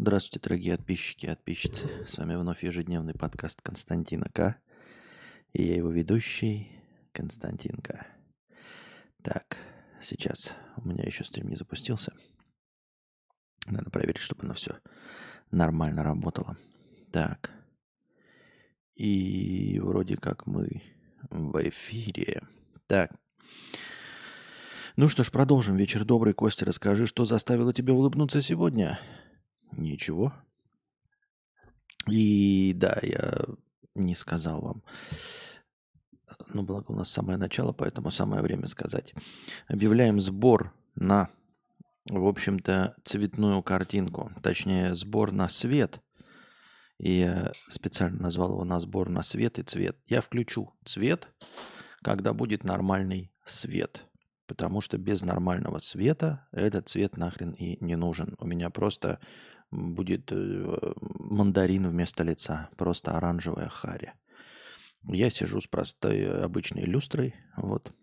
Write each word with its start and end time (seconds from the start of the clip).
Здравствуйте, 0.00 0.38
дорогие 0.40 0.76
подписчики 0.76 1.26
и 1.26 1.28
подписчицы. 1.28 1.88
С 2.06 2.18
вами 2.18 2.36
вновь 2.36 2.62
ежедневный 2.62 3.14
подкаст 3.14 3.60
Константина 3.62 4.26
К. 4.32 4.54
И 5.52 5.64
я 5.64 5.74
его 5.74 5.90
ведущий 5.90 6.70
Константин 7.10 7.78
К. 7.78 8.06
Так, 9.24 9.58
сейчас 10.00 10.54
у 10.76 10.86
меня 10.86 11.02
еще 11.02 11.24
стрим 11.24 11.48
не 11.48 11.56
запустился. 11.56 12.12
Надо 13.66 13.90
проверить, 13.90 14.20
чтобы 14.20 14.44
оно 14.44 14.54
все 14.54 14.78
нормально 15.50 16.04
работало. 16.04 16.56
Так. 17.10 17.50
И 18.94 19.80
вроде 19.82 20.16
как 20.16 20.46
мы 20.46 20.80
в 21.28 21.60
эфире. 21.68 22.42
Так. 22.86 23.10
Ну 24.94 25.08
что 25.08 25.24
ж, 25.24 25.32
продолжим. 25.32 25.74
Вечер 25.74 26.04
добрый. 26.04 26.34
Костя, 26.34 26.66
расскажи, 26.66 27.06
что 27.06 27.24
заставило 27.24 27.74
тебя 27.74 27.94
улыбнуться 27.94 28.40
сегодня? 28.42 29.00
Ничего. 29.72 30.32
И 32.10 32.72
да, 32.74 32.98
я 33.02 33.44
не 33.94 34.14
сказал 34.14 34.60
вам. 34.60 34.82
Ну, 36.48 36.62
благо 36.62 36.90
у 36.90 36.94
нас 36.94 37.10
самое 37.10 37.38
начало, 37.38 37.72
поэтому 37.72 38.10
самое 38.10 38.42
время 38.42 38.66
сказать. 38.66 39.14
Объявляем 39.66 40.20
сбор 40.20 40.74
на, 40.94 41.30
в 42.08 42.26
общем-то, 42.26 42.96
цветную 43.04 43.62
картинку. 43.62 44.32
Точнее, 44.42 44.94
сбор 44.94 45.32
на 45.32 45.48
свет. 45.48 46.00
И 46.98 47.20
я 47.20 47.52
специально 47.68 48.20
назвал 48.20 48.50
его 48.52 48.64
на 48.64 48.80
сбор 48.80 49.08
на 49.08 49.22
свет 49.22 49.58
и 49.58 49.62
цвет. 49.62 49.96
Я 50.06 50.20
включу 50.20 50.74
цвет, 50.84 51.28
когда 52.02 52.32
будет 52.32 52.64
нормальный 52.64 53.32
свет. 53.44 54.04
Потому 54.46 54.80
что 54.80 54.98
без 54.98 55.22
нормального 55.22 55.78
света 55.78 56.48
этот 56.52 56.88
цвет 56.88 57.16
нахрен 57.16 57.52
и 57.52 57.82
не 57.84 57.96
нужен. 57.96 58.34
У 58.38 58.46
меня 58.46 58.70
просто 58.70 59.20
будет 59.70 60.32
э, 60.32 60.92
мандарин 60.94 61.88
вместо 61.88 62.22
лица, 62.22 62.70
просто 62.76 63.16
оранжевая 63.16 63.68
харя. 63.68 64.14
Я 65.04 65.30
сижу 65.30 65.60
с 65.60 65.66
простой 65.66 66.42
обычной 66.42 66.84
люстрой, 66.84 67.34
вот. 67.56 67.94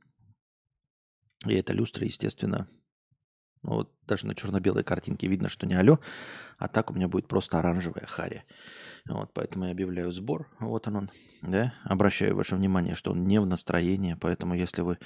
И 1.45 1.53
эта 1.53 1.73
люстра, 1.73 2.05
естественно, 2.05 2.69
ну 3.65 3.73
вот 3.75 3.91
даже 4.07 4.27
на 4.27 4.35
черно-белой 4.35 4.83
картинке 4.83 5.27
видно, 5.27 5.49
что 5.49 5.65
не 5.65 5.73
алло, 5.73 5.99
а 6.57 6.67
так 6.67 6.91
у 6.91 6.93
меня 6.93 7.07
будет 7.07 7.27
просто 7.27 7.59
оранжевая 7.59 8.05
харя. 8.05 8.43
Вот, 9.07 9.31
поэтому 9.33 9.65
я 9.65 9.71
объявляю 9.71 10.11
сбор. 10.11 10.47
Вот 10.59 10.87
он, 10.87 10.95
он 10.95 11.11
да. 11.41 11.73
Обращаю 11.83 12.35
ваше 12.35 12.55
внимание, 12.55 12.95
что 12.95 13.11
он 13.11 13.27
не 13.27 13.39
в 13.39 13.45
настроении, 13.45 14.15
поэтому 14.19 14.55
если 14.55 14.81
вы 14.81 14.97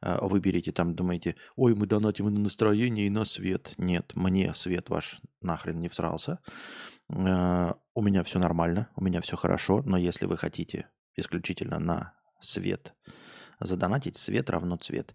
э, 0.00 0.18
выберете 0.22 0.72
там, 0.72 0.94
думаете, 0.94 1.36
ой, 1.56 1.74
мы 1.74 1.86
донатим 1.86 2.26
на 2.26 2.40
настроение, 2.40 3.06
и 3.06 3.10
на 3.10 3.24
свет. 3.24 3.74
Нет, 3.76 4.12
мне 4.14 4.54
свет 4.54 4.88
ваш 4.88 5.20
нахрен 5.40 5.78
не 5.80 5.88
всрался. 5.88 6.38
Э, 7.10 7.72
у 7.94 8.02
меня 8.02 8.22
все 8.24 8.38
нормально, 8.38 8.88
у 8.96 9.04
меня 9.04 9.20
все 9.20 9.36
хорошо, 9.36 9.82
но 9.84 9.96
если 9.96 10.26
вы 10.26 10.36
хотите 10.36 10.88
исключительно 11.14 11.78
на 11.78 12.14
свет, 12.40 12.94
задонатить 13.64 14.16
свет 14.16 14.50
равно 14.50 14.76
цвет. 14.76 15.14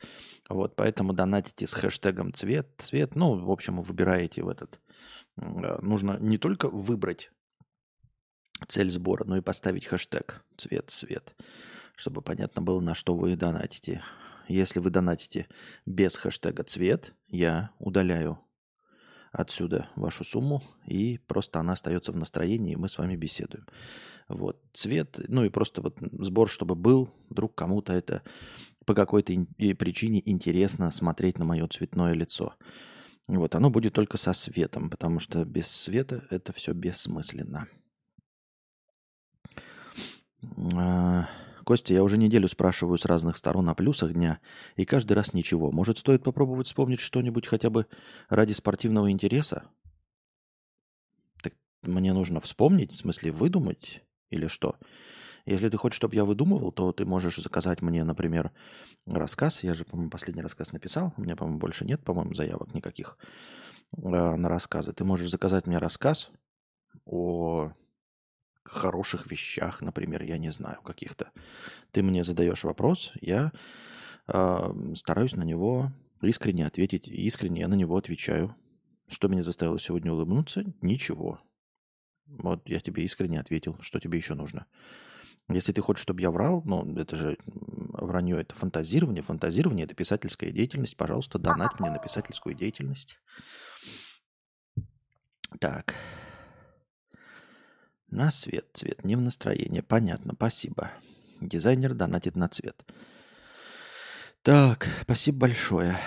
Вот, 0.49 0.75
поэтому 0.75 1.13
донатите 1.13 1.67
с 1.67 1.73
хэштегом 1.73 2.33
цвет, 2.33 2.69
цвет, 2.77 3.15
ну, 3.15 3.35
в 3.35 3.51
общем, 3.51 3.81
выбираете 3.81 4.43
в 4.43 4.49
этот. 4.49 4.79
Э, 5.37 5.77
нужно 5.81 6.17
не 6.19 6.37
только 6.37 6.69
выбрать 6.69 7.31
цель 8.67 8.89
сбора, 8.89 9.23
но 9.25 9.37
и 9.37 9.41
поставить 9.41 9.85
хэштег 9.85 10.43
цвет, 10.57 10.89
цвет, 10.89 11.35
чтобы 11.95 12.21
понятно 12.21 12.61
было, 12.61 12.79
на 12.81 12.93
что 12.93 13.15
вы 13.15 13.35
донатите. 13.35 14.03
Если 14.47 14.79
вы 14.79 14.89
донатите 14.89 15.47
без 15.85 16.15
хэштега 16.15 16.63
цвет, 16.63 17.13
я 17.27 17.71
удаляю 17.79 18.39
отсюда 19.37 19.89
вашу 19.95 20.23
сумму, 20.23 20.63
и 20.85 21.19
просто 21.27 21.59
она 21.59 21.73
остается 21.73 22.11
в 22.11 22.15
настроении, 22.17 22.73
и 22.73 22.75
мы 22.75 22.89
с 22.89 22.97
вами 22.97 23.15
беседуем. 23.15 23.65
Вот, 24.27 24.61
цвет, 24.73 25.19
ну 25.27 25.45
и 25.45 25.49
просто 25.49 25.81
вот 25.81 25.97
сбор, 26.11 26.49
чтобы 26.49 26.75
был, 26.75 27.13
вдруг 27.29 27.55
кому-то 27.55 27.93
это 27.93 28.23
по 28.85 28.93
какой-то 28.93 29.33
причине 29.77 30.21
интересно 30.25 30.91
смотреть 30.91 31.37
на 31.37 31.45
мое 31.45 31.67
цветное 31.67 32.13
лицо. 32.13 32.55
Вот, 33.27 33.55
оно 33.55 33.69
будет 33.69 33.93
только 33.93 34.17
со 34.17 34.33
светом, 34.33 34.89
потому 34.89 35.19
что 35.19 35.45
без 35.45 35.67
света 35.67 36.25
это 36.29 36.51
все 36.51 36.73
бессмысленно. 36.73 37.67
А, 41.67 41.69
Костя, 41.69 41.93
я 41.93 42.01
уже 42.01 42.17
неделю 42.17 42.47
спрашиваю 42.47 42.97
с 42.97 43.03
разных 43.05 43.35
сторон 43.35 43.67
о 43.67 43.75
плюсах 43.75 44.13
дня, 44.13 44.39
и 44.77 44.85
каждый 44.85 45.13
раз 45.13 45.33
ничего. 45.33 45.69
Может, 45.69 45.97
стоит 45.97 46.23
попробовать 46.23 46.67
вспомнить 46.67 47.01
что-нибудь 47.01 47.45
хотя 47.45 47.69
бы 47.69 47.87
ради 48.29 48.53
спортивного 48.53 49.11
интереса? 49.11 49.63
Так 51.43 51.53
мне 51.81 52.13
нужно 52.13 52.39
вспомнить, 52.39 52.93
в 52.93 52.97
смысле 52.97 53.31
выдумать 53.33 54.01
или 54.29 54.47
что? 54.47 54.77
Если 55.45 55.67
ты 55.67 55.75
хочешь, 55.75 55.97
чтобы 55.97 56.15
я 56.15 56.23
выдумывал, 56.23 56.71
то 56.71 56.93
ты 56.93 57.05
можешь 57.05 57.35
заказать 57.35 57.81
мне, 57.81 58.05
например, 58.05 58.51
рассказ. 59.05 59.63
Я 59.63 59.73
же, 59.73 59.83
по-моему, 59.83 60.09
последний 60.09 60.41
рассказ 60.41 60.71
написал. 60.71 61.13
У 61.17 61.21
меня, 61.21 61.35
по-моему, 61.35 61.59
больше 61.59 61.83
нет, 61.83 62.01
по-моему, 62.01 62.33
заявок 62.33 62.73
никаких 62.73 63.17
э, 63.91 63.99
на 63.99 64.47
рассказы. 64.47 64.93
Ты 64.93 65.03
можешь 65.03 65.29
заказать 65.29 65.67
мне 65.67 65.79
рассказ 65.79 66.31
о 67.05 67.73
хороших 68.69 69.29
вещах, 69.29 69.81
например, 69.81 70.23
я 70.23 70.37
не 70.37 70.49
знаю, 70.49 70.81
каких-то. 70.81 71.31
Ты 71.91 72.03
мне 72.03 72.23
задаешь 72.23 72.63
вопрос, 72.63 73.13
я 73.21 73.51
э, 74.27 74.93
стараюсь 74.95 75.35
на 75.35 75.43
него 75.43 75.91
искренне 76.21 76.65
ответить. 76.65 77.07
Искренне 77.07 77.61
я 77.61 77.67
на 77.67 77.75
него 77.75 77.97
отвечаю. 77.97 78.55
Что 79.07 79.27
меня 79.27 79.43
заставило 79.43 79.79
сегодня 79.79 80.11
улыбнуться? 80.11 80.65
Ничего. 80.81 81.39
Вот 82.25 82.67
я 82.67 82.79
тебе 82.79 83.03
искренне 83.03 83.39
ответил. 83.39 83.77
Что 83.79 83.99
тебе 83.99 84.17
еще 84.17 84.33
нужно? 84.33 84.65
Если 85.49 85.71
ты 85.71 85.81
хочешь, 85.81 86.01
чтобы 86.01 86.21
я 86.21 86.29
врал, 86.29 86.61
ну, 86.65 86.93
это 86.97 87.15
же 87.15 87.37
вранье, 87.45 88.41
это 88.41 88.53
фантазирование. 88.53 89.23
Фантазирование– 89.23 89.85
это 89.85 89.95
писательская 89.95 90.51
деятельность. 90.51 90.97
Пожалуйста, 90.97 91.39
донать 91.39 91.79
мне 91.79 91.89
на 91.89 91.99
писательскую 91.99 92.53
деятельность. 92.53 93.17
Так. 95.59 95.95
На 98.09 98.31
свет. 98.31 98.67
Цвет 98.73 99.03
не 99.03 99.15
в 99.15 99.21
настроении. 99.21 99.81
Понятно, 99.81 100.33
спасибо. 100.35 100.91
Дизайнер 101.41 101.93
донатит 101.93 102.35
на 102.35 102.47
цвет. 102.47 102.85
Так, 104.41 104.87
спасибо 105.01 105.39
большое. 105.39 105.99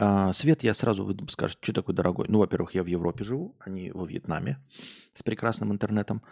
А, 0.00 0.32
свет 0.32 0.62
я 0.62 0.74
сразу 0.74 1.04
выйду, 1.04 1.28
скажет, 1.28 1.58
что 1.60 1.72
такой 1.72 1.94
дорогой. 1.94 2.26
Ну, 2.28 2.38
во-первых, 2.38 2.74
я 2.74 2.84
в 2.84 2.86
Европе 2.86 3.24
живу, 3.24 3.56
а 3.58 3.68
не 3.68 3.90
во 3.90 4.06
Вьетнаме 4.06 4.64
с 5.12 5.24
прекрасным 5.24 5.72
интернетом. 5.72 6.22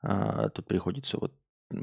А, 0.00 0.50
тут 0.50 0.68
приходится 0.68 1.18
вот 1.18 1.34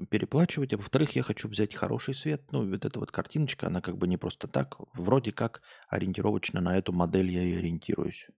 переплачивать. 0.09 0.74
А 0.74 0.78
во-вторых, 0.78 1.16
я 1.18 1.24
хочу 1.24 1.50
взять 1.50 1.75
хороший 1.75 2.16
свет. 2.16 2.42
Ну, 2.52 2.68
вот 2.68 2.86
эта 2.86 3.00
вот 3.00 3.12
картиночка, 3.12 3.68
она 3.68 3.81
как 3.81 3.98
бы 3.98 4.08
не 4.08 4.18
просто 4.18 4.48
так. 4.48 4.78
Вроде 4.94 5.34
как 5.34 5.62
ориентировочно 5.90 6.62
на 6.62 6.78
эту 6.78 6.94
модель 6.94 7.30
я 7.30 7.44
и 7.44 7.58
ориентируюсь. 7.58 8.30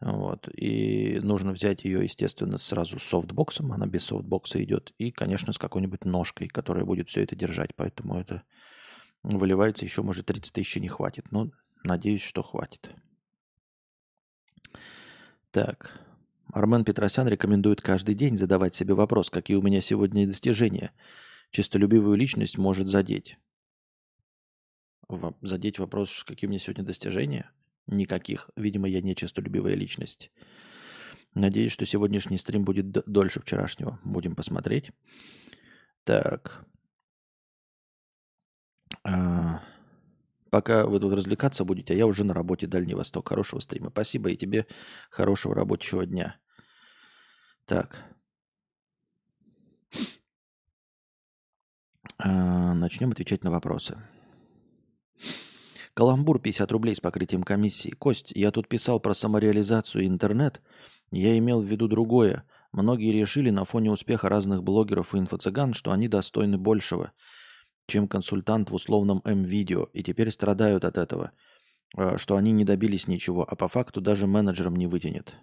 Вот. 0.00 0.48
И 0.54 1.18
нужно 1.22 1.52
взять 1.52 1.84
ее, 1.84 2.04
естественно, 2.04 2.56
сразу 2.58 2.98
с 2.98 3.02
софтбоксом. 3.02 3.72
Она 3.72 3.86
без 3.86 4.04
софтбокса 4.04 4.62
идет. 4.62 4.94
И, 4.98 5.10
конечно, 5.10 5.52
с 5.52 5.58
какой-нибудь 5.58 6.04
ножкой, 6.04 6.48
которая 6.48 6.84
будет 6.84 7.08
все 7.08 7.22
это 7.24 7.34
держать. 7.34 7.74
Поэтому 7.74 8.18
это 8.18 8.44
выливается 9.22 9.84
еще, 9.84 10.02
может, 10.02 10.26
30 10.26 10.52
тысяч 10.52 10.76
не 10.76 10.88
хватит. 10.88 11.30
Но 11.32 11.50
надеюсь, 11.82 12.22
что 12.22 12.42
хватит. 12.42 12.90
Так. 15.50 16.00
Армен 16.52 16.84
Петросян 16.84 17.28
рекомендует 17.28 17.82
каждый 17.82 18.14
день 18.14 18.38
задавать 18.38 18.74
себе 18.74 18.94
вопрос, 18.94 19.30
какие 19.30 19.56
у 19.56 19.62
меня 19.62 19.80
сегодня 19.80 20.26
достижения. 20.26 20.92
Чистолюбивую 21.50 22.16
личность 22.16 22.56
может 22.56 22.86
задеть. 22.86 23.36
Задеть 25.40 25.78
вопрос, 25.78 26.22
какие 26.24 26.46
у 26.46 26.50
меня 26.50 26.60
сегодня 26.60 26.84
достижения– 26.84 27.50
Никаких. 27.88 28.50
Видимо, 28.54 28.86
я 28.86 29.00
не 29.00 29.16
честолюбивая 29.16 29.74
личность. 29.74 30.30
Надеюсь, 31.34 31.72
что 31.72 31.86
сегодняшний 31.86 32.36
стрим 32.36 32.64
будет 32.64 32.90
дольше 32.90 33.40
вчерашнего. 33.40 33.98
Будем 34.04 34.36
посмотреть. 34.36 34.92
Так. 36.04 36.66
А, 39.04 39.62
пока 40.50 40.86
вы 40.86 41.00
тут 41.00 41.14
развлекаться 41.14 41.64
будете, 41.64 41.94
а 41.94 41.96
я 41.96 42.06
уже 42.06 42.24
на 42.24 42.34
работе 42.34 42.66
Дальний 42.66 42.94
Восток. 42.94 43.28
Хорошего 43.28 43.60
стрима. 43.60 43.88
Спасибо 43.90 44.30
и 44.30 44.36
тебе 44.36 44.66
хорошего 45.10 45.54
рабочего 45.54 46.04
дня. 46.04 46.38
Так. 47.64 48.04
А, 52.18 52.74
начнем 52.74 53.12
отвечать 53.12 53.44
на 53.44 53.50
вопросы. 53.50 53.96
Каламбур 55.98 56.38
50 56.38 56.70
рублей 56.70 56.94
с 56.94 57.00
покрытием 57.00 57.42
комиссии. 57.42 57.90
Кость, 57.90 58.30
я 58.36 58.52
тут 58.52 58.68
писал 58.68 59.00
про 59.00 59.14
самореализацию 59.14 60.04
и 60.04 60.06
интернет. 60.06 60.62
Я 61.10 61.36
имел 61.38 61.60
в 61.60 61.64
виду 61.64 61.88
другое. 61.88 62.44
Многие 62.70 63.10
решили 63.10 63.50
на 63.50 63.64
фоне 63.64 63.90
успеха 63.90 64.28
разных 64.28 64.62
блогеров 64.62 65.12
и 65.12 65.18
инфо-цыган, 65.18 65.74
что 65.74 65.90
они 65.90 66.06
достойны 66.06 66.56
большего, 66.56 67.10
чем 67.88 68.06
консультант 68.06 68.70
в 68.70 68.74
условном 68.74 69.22
М-видео, 69.24 69.88
и 69.92 70.04
теперь 70.04 70.30
страдают 70.30 70.84
от 70.84 70.98
этого. 70.98 71.32
э, 71.96 72.16
что 72.16 72.36
они 72.36 72.52
не 72.52 72.64
добились 72.64 73.08
ничего, 73.08 73.42
а 73.42 73.56
по 73.56 73.66
факту 73.66 74.00
даже 74.00 74.28
менеджером 74.28 74.76
не 74.76 74.86
вытянет. 74.86 75.36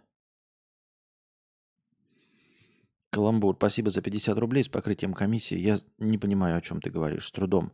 Каламбур, 3.10 3.58
спасибо 3.58 3.90
за 3.90 4.01
50 4.01 4.38
рублей 4.38 4.63
с 4.63 4.69
покрытием 4.69 5.13
комиссии. 5.13 5.58
Я 5.58 5.80
не 5.98 6.18
понимаю, 6.18 6.58
о 6.58 6.62
чем 6.62 6.80
ты 6.80 6.92
говоришь, 6.92 7.28
с 7.28 7.31
трудом. 7.31 7.74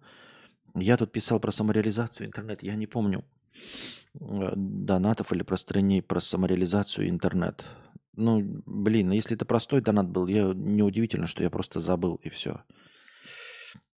Я 0.75 0.97
тут 0.97 1.11
писал 1.11 1.39
про 1.39 1.51
самореализацию 1.51 2.27
интернет, 2.27 2.63
я 2.63 2.75
не 2.75 2.87
помню 2.87 3.23
э, 4.19 4.53
донатов 4.55 5.33
или 5.33 5.43
пространей 5.43 6.01
про 6.01 6.19
самореализацию 6.19 7.09
интернет. 7.09 7.65
Ну, 8.15 8.41
блин, 8.65 9.07
ну 9.07 9.13
если 9.13 9.35
это 9.35 9.45
простой 9.45 9.81
донат 9.81 10.09
был, 10.09 10.27
я 10.27 10.53
неудивительно, 10.53 11.27
что 11.27 11.43
я 11.43 11.49
просто 11.49 11.79
забыл 11.79 12.15
и 12.15 12.29
все. 12.29 12.61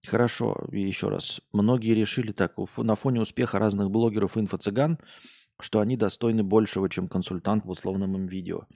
Хорошо, 0.07 0.67
и 0.73 0.81
еще 0.81 1.09
раз. 1.09 1.41
Многие 1.53 1.95
решили 1.95 2.33
так, 2.33 2.55
на 2.77 2.97
фоне 2.97 3.21
успеха 3.21 3.59
разных 3.59 3.91
блогеров 3.91 4.37
инфо-цыган, 4.37 4.99
что 5.61 5.81
они 5.81 5.97
достойны 5.97 6.43
большего, 6.43 6.89
чем 6.89 7.09
консультант 7.09 7.65
в 7.65 7.71
условном 7.71 8.17
им 8.17 8.27
видео. 8.27 8.67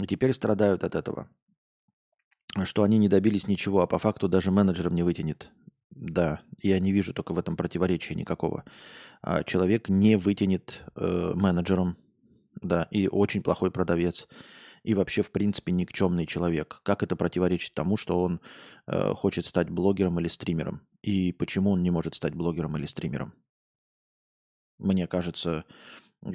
И 0.00 0.06
теперь 0.06 0.32
страдают 0.32 0.82
от 0.82 0.94
этого. 0.94 1.28
Что 2.64 2.82
они 2.82 2.98
не 2.98 3.08
добились 3.08 3.46
ничего, 3.46 3.82
а 3.82 3.86
по 3.86 3.98
факту 3.98 4.28
даже 4.28 4.50
менеджером 4.50 4.94
не 4.94 5.02
вытянет. 5.02 5.50
Да, 5.94 6.42
я 6.60 6.78
не 6.80 6.92
вижу 6.92 7.14
только 7.14 7.32
в 7.32 7.38
этом 7.38 7.56
противоречия 7.56 8.14
никакого. 8.14 8.64
А 9.22 9.44
человек 9.44 9.88
не 9.88 10.16
вытянет 10.16 10.82
э, 10.96 11.32
менеджером, 11.34 11.96
да, 12.60 12.88
и 12.90 13.06
очень 13.06 13.42
плохой 13.42 13.70
продавец 13.70 14.28
и 14.82 14.92
вообще, 14.94 15.22
в 15.22 15.32
принципе, 15.32 15.72
никчемный 15.72 16.26
человек. 16.26 16.80
Как 16.82 17.02
это 17.02 17.16
противоречит 17.16 17.72
тому, 17.74 17.96
что 17.96 18.22
он 18.22 18.40
э, 18.86 19.14
хочет 19.14 19.46
стать 19.46 19.70
блогером 19.70 20.20
или 20.20 20.28
стримером? 20.28 20.82
И 21.00 21.32
почему 21.32 21.70
он 21.70 21.82
не 21.82 21.90
может 21.90 22.14
стать 22.14 22.34
блогером 22.34 22.76
или 22.76 22.84
стримером? 22.84 23.32
Мне 24.78 25.06
кажется, 25.06 25.64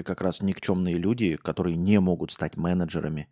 как 0.03 0.21
раз 0.21 0.41
никчемные 0.41 0.95
люди, 0.95 1.35
которые 1.35 1.75
не 1.75 1.99
могут 1.99 2.31
стать 2.31 2.57
менеджерами, 2.57 3.29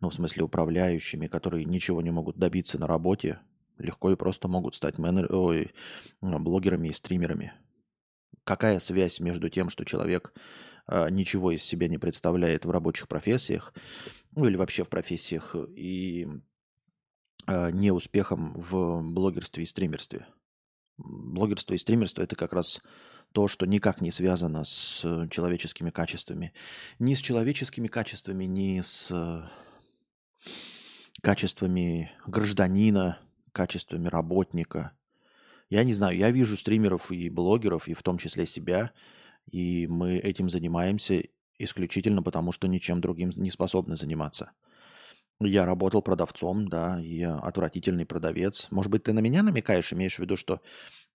ну, 0.00 0.10
в 0.10 0.14
смысле, 0.14 0.44
управляющими, 0.44 1.28
которые 1.28 1.64
ничего 1.64 2.02
не 2.02 2.10
могут 2.10 2.36
добиться 2.36 2.78
на 2.78 2.86
работе, 2.86 3.40
легко 3.78 4.10
и 4.10 4.16
просто 4.16 4.48
могут 4.48 4.74
стать 4.74 4.98
менедж... 4.98 5.26
Ой, 5.30 5.72
блогерами 6.20 6.88
и 6.88 6.92
стримерами. 6.92 7.52
Какая 8.44 8.78
связь 8.78 9.20
между 9.20 9.48
тем, 9.48 9.70
что 9.70 9.84
человек 9.84 10.32
э, 10.86 11.10
ничего 11.10 11.50
из 11.52 11.62
себя 11.62 11.88
не 11.88 11.98
представляет 11.98 12.64
в 12.64 12.70
рабочих 12.70 13.08
профессиях, 13.08 13.74
ну 14.34 14.46
или 14.46 14.56
вообще 14.56 14.84
в 14.84 14.88
профессиях, 14.88 15.54
и 15.76 16.26
э, 17.46 17.70
неуспехом 17.72 18.54
в 18.54 19.02
блогерстве 19.02 19.64
и 19.64 19.66
стримерстве. 19.66 20.26
Блогерство 20.96 21.74
и 21.74 21.78
стримерство– 21.78 22.22
это 22.22 22.36
как 22.36 22.52
раз 22.52 22.80
то, 23.32 23.46
что 23.46 23.66
никак 23.66 24.00
не 24.00 24.10
связано 24.10 24.64
с 24.64 25.00
человеческими 25.30 25.90
качествами. 25.90 26.52
Ни 26.98 27.14
с 27.14 27.20
человеческими 27.20 27.86
качествами, 27.86 28.44
ни 28.44 28.80
с 28.80 29.12
качествами 31.22 32.10
гражданина, 32.26 33.18
качествами 33.58 34.06
работника. 34.06 34.92
Я 35.68 35.82
не 35.82 35.92
знаю, 35.92 36.16
я 36.16 36.30
вижу 36.30 36.56
стримеров 36.56 37.10
и 37.10 37.28
блогеров, 37.28 37.88
и 37.88 37.94
в 37.94 38.04
том 38.04 38.16
числе 38.16 38.46
себя, 38.46 38.92
и 39.50 39.88
мы 39.88 40.18
этим 40.18 40.48
занимаемся 40.48 41.24
исключительно 41.58 42.22
потому, 42.22 42.52
что 42.52 42.68
ничем 42.68 43.00
другим 43.00 43.30
не 43.34 43.50
способны 43.50 43.96
заниматься. 43.96 44.52
Я 45.40 45.66
работал 45.66 46.02
продавцом, 46.02 46.68
да, 46.68 47.00
я 47.00 47.34
отвратительный 47.34 48.06
продавец. 48.06 48.68
Может 48.70 48.92
быть, 48.92 49.02
ты 49.02 49.12
на 49.12 49.18
меня 49.18 49.42
намекаешь, 49.42 49.92
имеешь 49.92 50.16
в 50.16 50.20
виду, 50.20 50.36
что 50.36 50.60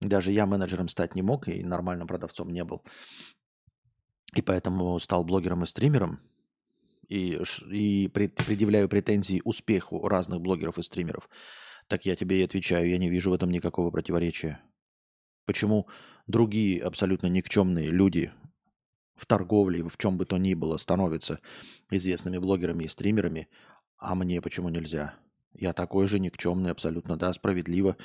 даже 0.01 0.33
я 0.33 0.45
менеджером 0.45 0.89
стать 0.89 1.15
не 1.15 1.21
мог 1.21 1.47
и 1.47 1.63
нормальным 1.63 2.07
продавцом 2.07 2.51
не 2.51 2.65
был. 2.65 2.81
И 4.35 4.41
поэтому 4.41 4.99
стал 4.99 5.23
блогером 5.23 5.63
и 5.63 5.65
стримером. 5.65 6.19
И, 7.07 7.39
и 7.69 8.09
предъявляю 8.09 8.89
претензии 8.89 9.41
успеху 9.45 10.07
разных 10.09 10.41
блогеров 10.41 10.77
и 10.77 10.83
стримеров. 10.83 11.29
Так 11.87 12.05
я 12.05 12.15
тебе 12.15 12.41
и 12.41 12.43
отвечаю, 12.43 12.89
я 12.89 12.97
не 12.97 13.09
вижу 13.09 13.31
в 13.31 13.33
этом 13.33 13.51
никакого 13.51 13.91
противоречия. 13.91 14.59
Почему 15.45 15.87
другие 16.27 16.81
абсолютно 16.81 17.27
никчемные 17.27 17.89
люди 17.89 18.31
в 19.15 19.25
торговле, 19.25 19.83
в 19.83 19.97
чем 19.97 20.17
бы 20.17 20.25
то 20.25 20.37
ни 20.37 20.53
было, 20.53 20.77
становятся 20.77 21.39
известными 21.91 22.37
блогерами 22.37 22.85
и 22.85 22.87
стримерами, 22.87 23.47
а 23.97 24.15
мне 24.15 24.41
почему 24.41 24.69
нельзя? 24.69 25.15
Я 25.53 25.73
такой 25.73 26.07
же 26.07 26.19
никчемный 26.19 26.71
абсолютно, 26.71 27.17
да, 27.17 27.31
справедливо. 27.33 27.95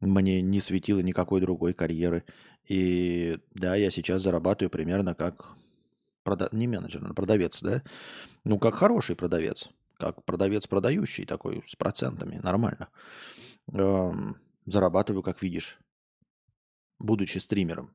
Мне 0.00 0.42
не 0.42 0.60
светило 0.60 1.00
никакой 1.00 1.40
другой 1.40 1.72
карьеры. 1.72 2.24
И 2.68 3.38
да, 3.54 3.76
я 3.76 3.90
сейчас 3.90 4.22
зарабатываю 4.22 4.70
примерно 4.70 5.14
как 5.14 5.56
прода... 6.22 6.48
не 6.52 6.66
менеджер, 6.66 7.04
а 7.08 7.14
продавец, 7.14 7.62
да? 7.62 7.82
Ну, 8.44 8.58
как 8.58 8.74
хороший 8.74 9.16
продавец, 9.16 9.70
как 10.02 10.24
продавец 10.24 10.66
продающий 10.66 11.24
такой, 11.24 11.62
с 11.68 11.76
процентами, 11.76 12.38
нормально. 12.42 12.88
Зарабатываю, 14.66 15.22
как 15.22 15.42
видишь, 15.42 15.78
будучи 16.98 17.38
стримером. 17.38 17.92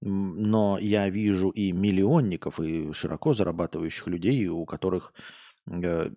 Но 0.00 0.78
я 0.78 1.08
вижу 1.08 1.48
и 1.48 1.72
миллионников, 1.72 2.60
и 2.60 2.92
широко 2.92 3.32
зарабатывающих 3.32 4.06
людей, 4.06 4.48
у 4.48 4.66
которых, 4.66 5.14
э, 5.70 6.10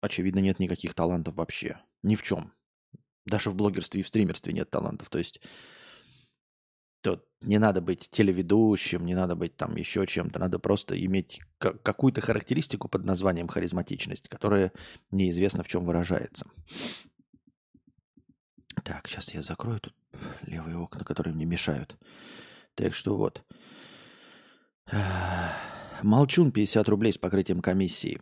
очевидно, 0.00 0.38
нет 0.38 0.60
никаких 0.60 0.94
талантов 0.94 1.34
вообще. 1.34 1.80
Ни 2.02 2.14
в 2.14 2.22
чем. 2.22 2.52
Даже 3.26 3.50
в 3.50 3.56
блогерстве 3.56 4.00
и 4.00 4.04
в 4.04 4.08
стримерстве 4.08 4.52
нет 4.52 4.70
талантов. 4.70 5.10
То 5.10 5.18
есть 5.18 5.40
тут 7.04 7.22
не 7.42 7.58
надо 7.58 7.82
быть 7.82 8.08
телеведущим, 8.10 9.04
не 9.04 9.14
надо 9.14 9.36
быть 9.36 9.56
там 9.56 9.76
еще 9.76 10.06
чем-то. 10.06 10.38
Надо 10.38 10.58
просто 10.58 10.98
иметь 11.04 11.42
какую-то 11.58 12.22
характеристику 12.22 12.88
под 12.88 13.04
названием 13.04 13.46
харизматичность, 13.46 14.28
которая 14.28 14.72
неизвестно 15.10 15.62
в 15.62 15.68
чем 15.68 15.84
выражается. 15.84 16.46
Так, 18.82 19.06
сейчас 19.06 19.34
я 19.34 19.42
закрою 19.42 19.80
тут 19.80 19.94
левые 20.46 20.78
окна, 20.78 21.04
которые 21.04 21.34
мне 21.34 21.44
мешают. 21.44 21.96
Так 22.74 22.94
что 22.94 23.16
вот. 23.16 23.44
Молчун 26.02 26.52
50 26.52 26.88
рублей 26.88 27.12
с 27.12 27.18
покрытием 27.18 27.60
комиссии. 27.60 28.18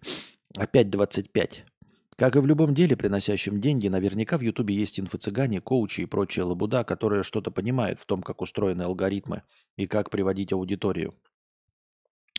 Опять 0.56 0.90
25. 0.90 1.64
Как 2.16 2.36
и 2.36 2.38
в 2.40 2.46
любом 2.46 2.74
деле, 2.74 2.96
приносящем 2.96 3.60
деньги, 3.60 3.88
наверняка 3.88 4.38
в 4.38 4.42
Ютубе 4.42 4.74
есть 4.74 5.00
инфо-цыгане, 5.00 5.60
коучи 5.60 6.02
и 6.02 6.06
прочая 6.06 6.44
лабуда, 6.44 6.84
которые 6.84 7.22
что-то 7.22 7.50
понимают 7.50 7.98
в 8.00 8.06
том, 8.06 8.22
как 8.22 8.42
устроены 8.42 8.82
алгоритмы 8.82 9.42
и 9.76 9.86
как 9.86 10.10
приводить 10.10 10.52
аудиторию. 10.52 11.14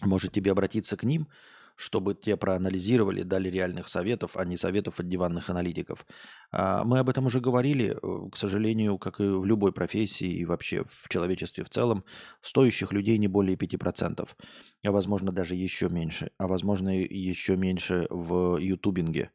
Может 0.01 0.31
тебе 0.33 0.51
обратиться 0.51 0.97
к 0.97 1.03
ним– 1.03 1.27
чтобы 1.75 2.13
те 2.13 2.37
проанализировали, 2.37 3.23
дали 3.23 3.49
реальных 3.49 3.87
советов, 3.87 4.31
а 4.35 4.45
не 4.45 4.57
советов 4.57 4.99
от 4.99 5.07
диванных 5.07 5.49
аналитиков. 5.49 6.05
А, 6.51 6.83
мы 6.83 6.99
об 6.99 7.09
этом 7.09 7.25
уже 7.25 7.39
говорили. 7.39 7.97
Э, 8.01 8.29
к 8.31 8.37
сожалению, 8.37 8.97
как 8.97 9.19
и 9.19 9.23
в 9.23 9.45
любой 9.45 9.71
профессии 9.71 10.31
и 10.31 10.45
вообще 10.45 10.83
в 10.87 11.09
человечестве 11.09 11.63
в 11.63 11.69
целом, 11.69 12.03
стоящих 12.41 12.93
людей 12.93 13.17
не 13.17 13.27
более 13.27 13.57
5%, 13.57 14.35
а 14.83 14.91
возможно 14.91 15.31
даже 15.31 15.55
еще 15.55 15.89
меньше, 15.89 16.31
а 16.37 16.47
возможно 16.47 16.89
еще 16.89 17.57
меньше 17.57 18.07
в 18.09 18.57
ютубинге 18.57 19.31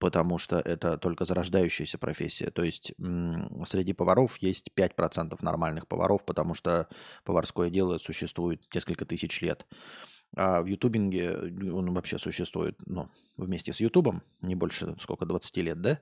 потому 0.00 0.38
что 0.38 0.58
это 0.58 0.96
только 0.96 1.26
зарождающаяся 1.26 1.98
профессия. 1.98 2.50
То 2.50 2.64
есть 2.64 2.92
среди 3.66 3.92
поваров 3.92 4.38
есть 4.38 4.70
5% 4.74 5.36
нормальных 5.42 5.86
поваров, 5.86 6.24
потому 6.24 6.54
что 6.54 6.88
поварское 7.24 7.68
дело 7.68 7.98
существует 7.98 8.62
несколько 8.74 9.04
тысяч 9.04 9.42
лет. 9.42 9.66
А 10.36 10.62
в 10.62 10.66
ютубинге 10.66 11.32
он 11.72 11.92
вообще 11.92 12.18
существует 12.18 12.76
ну, 12.86 13.08
вместе 13.36 13.72
с 13.72 13.80
ютубом, 13.80 14.22
не 14.40 14.54
больше, 14.54 14.96
сколько, 15.00 15.26
20 15.26 15.56
лет, 15.58 15.80
да? 15.80 15.98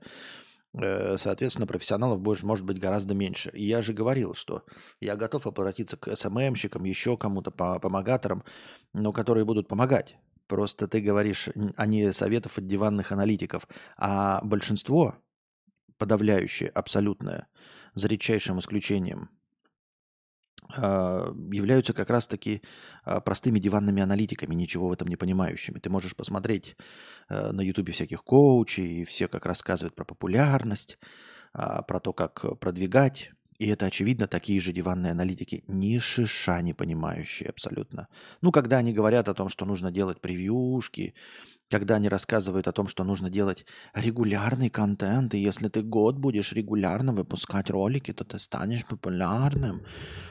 Э, 0.73 1.17
соответственно, 1.17 1.65
профессионалов 1.65 2.21
больше 2.21 2.45
может 2.45 2.65
быть 2.65 2.79
гораздо 2.79 3.13
меньше. 3.13 3.49
И 3.51 3.63
я 3.65 3.81
же 3.81 3.93
говорил, 3.93 4.33
что 4.35 4.63
я 4.99 5.15
готов 5.15 5.47
обратиться 5.47 5.97
к 5.97 6.15
СММщикам, 6.15 6.83
еще 6.83 7.17
кому-то, 7.17 7.51
помогаторам, 7.51 8.43
но 8.93 9.11
которые 9.11 9.45
будут 9.45 9.67
помогать. 9.67 10.17
Просто 10.47 10.87
ты 10.87 10.99
говоришь, 10.99 11.49
а 11.75 12.11
советов 12.11 12.57
от 12.57 12.67
диванных 12.67 13.11
аналитиков. 13.11 13.67
А 13.97 14.41
большинство, 14.43 15.15
подавляющее, 15.97 16.69
абсолютное, 16.69 17.47
за 17.93 18.07
редчайшим 18.07 18.59
исключением, 18.59 19.29
являются 20.71 21.93
как 21.93 22.09
раз-таки 22.09 22.61
а, 23.03 23.21
простыми 23.21 23.59
диванными 23.59 24.01
аналитиками, 24.01 24.53
ничего 24.53 24.87
в 24.87 24.91
этом 24.91 25.07
не 25.07 25.15
понимающими. 25.15 25.79
Ты 25.79 25.89
можешь 25.89 26.15
посмотреть 26.15 26.75
э, 27.29 27.51
на 27.51 27.61
ютубе 27.61 27.91
всяких 27.91 28.23
коучей, 28.23 29.01
и 29.01 29.05
все 29.05 29.27
как 29.27 29.45
рассказывают 29.45 29.95
про 29.95 30.05
популярность, 30.05 30.99
а, 31.53 31.81
про 31.81 31.99
то, 31.99 32.13
как 32.13 32.59
продвигать 32.59 33.31
И 33.57 33.67
это, 33.67 33.87
очевидно, 33.87 34.27
такие 34.27 34.61
же 34.61 34.71
диванные 34.71 35.11
аналитики, 35.11 35.63
ни 35.67 35.97
шиша 35.97 36.61
не 36.61 36.73
понимающие 36.73 37.49
абсолютно. 37.49 38.07
Ну, 38.41 38.51
когда 38.51 38.77
они 38.77 38.93
говорят 38.93 39.27
о 39.27 39.33
том, 39.33 39.49
что 39.49 39.65
нужно 39.65 39.91
делать 39.91 40.21
превьюшки, 40.21 41.13
когда 41.69 41.95
они 41.95 42.09
рассказывают 42.09 42.67
о 42.67 42.71
том, 42.71 42.87
что 42.87 43.03
нужно 43.03 43.29
делать 43.29 43.65
регулярный 43.93 44.69
контент, 44.69 45.33
и 45.33 45.39
если 45.39 45.69
ты 45.69 45.83
год 45.83 46.17
будешь 46.17 46.51
регулярно 46.51 47.13
выпускать 47.13 47.69
ролики, 47.69 48.11
то 48.11 48.23
ты 48.23 48.39
станешь 48.39 48.85
популярным. 48.85 49.85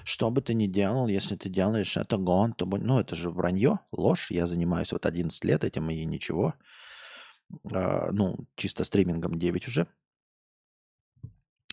Что 0.05 0.31
бы 0.31 0.43
ты 0.43 0.55
ни 0.55 0.67
делал, 0.67 1.07
если 1.07 1.37
ты 1.37 1.49
делаешь 1.49 1.97
это 1.97 2.17
год, 2.17 2.57
то... 2.57 2.67
Ну, 2.67 2.99
это 2.99 3.15
же 3.15 3.31
вранье, 3.31 3.79
ложь. 3.93 4.31
Я 4.31 4.47
занимаюсь 4.47 4.93
вот 4.93 5.07
11 5.07 5.45
лет 5.45 5.65
этим, 5.65 5.89
и 5.91 6.05
ничего. 6.05 6.55
А, 7.73 8.11
ну, 8.13 8.37
чисто 8.57 8.85
стримингом 8.85 9.39
9 9.39 9.69
уже. 9.69 9.87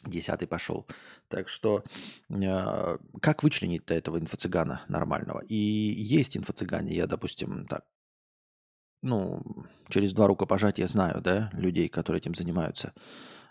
Десятый 0.06 0.48
пошел. 0.48 0.86
Так 1.28 1.50
что 1.50 1.84
э, 2.30 2.98
как 3.20 3.42
вычленить-то 3.42 3.96
этого 3.96 4.20
инфо-цыгана 4.20 4.82
нормального? 4.88 5.40
И 5.40 5.56
есть 5.56 6.38
инфо-цыгане, 6.38 6.94
я, 6.94 7.08
допустим, 7.08 7.66
так 7.66 7.86
ну, 9.06 9.42
через 9.88 10.14
два 10.14 10.28
рукопожатия 10.28 10.88
знаю, 10.88 11.22
да, 11.22 11.50
людей, 11.54 11.88
которые 11.88 12.20
этим 12.20 12.34
занимаются, 12.34 12.94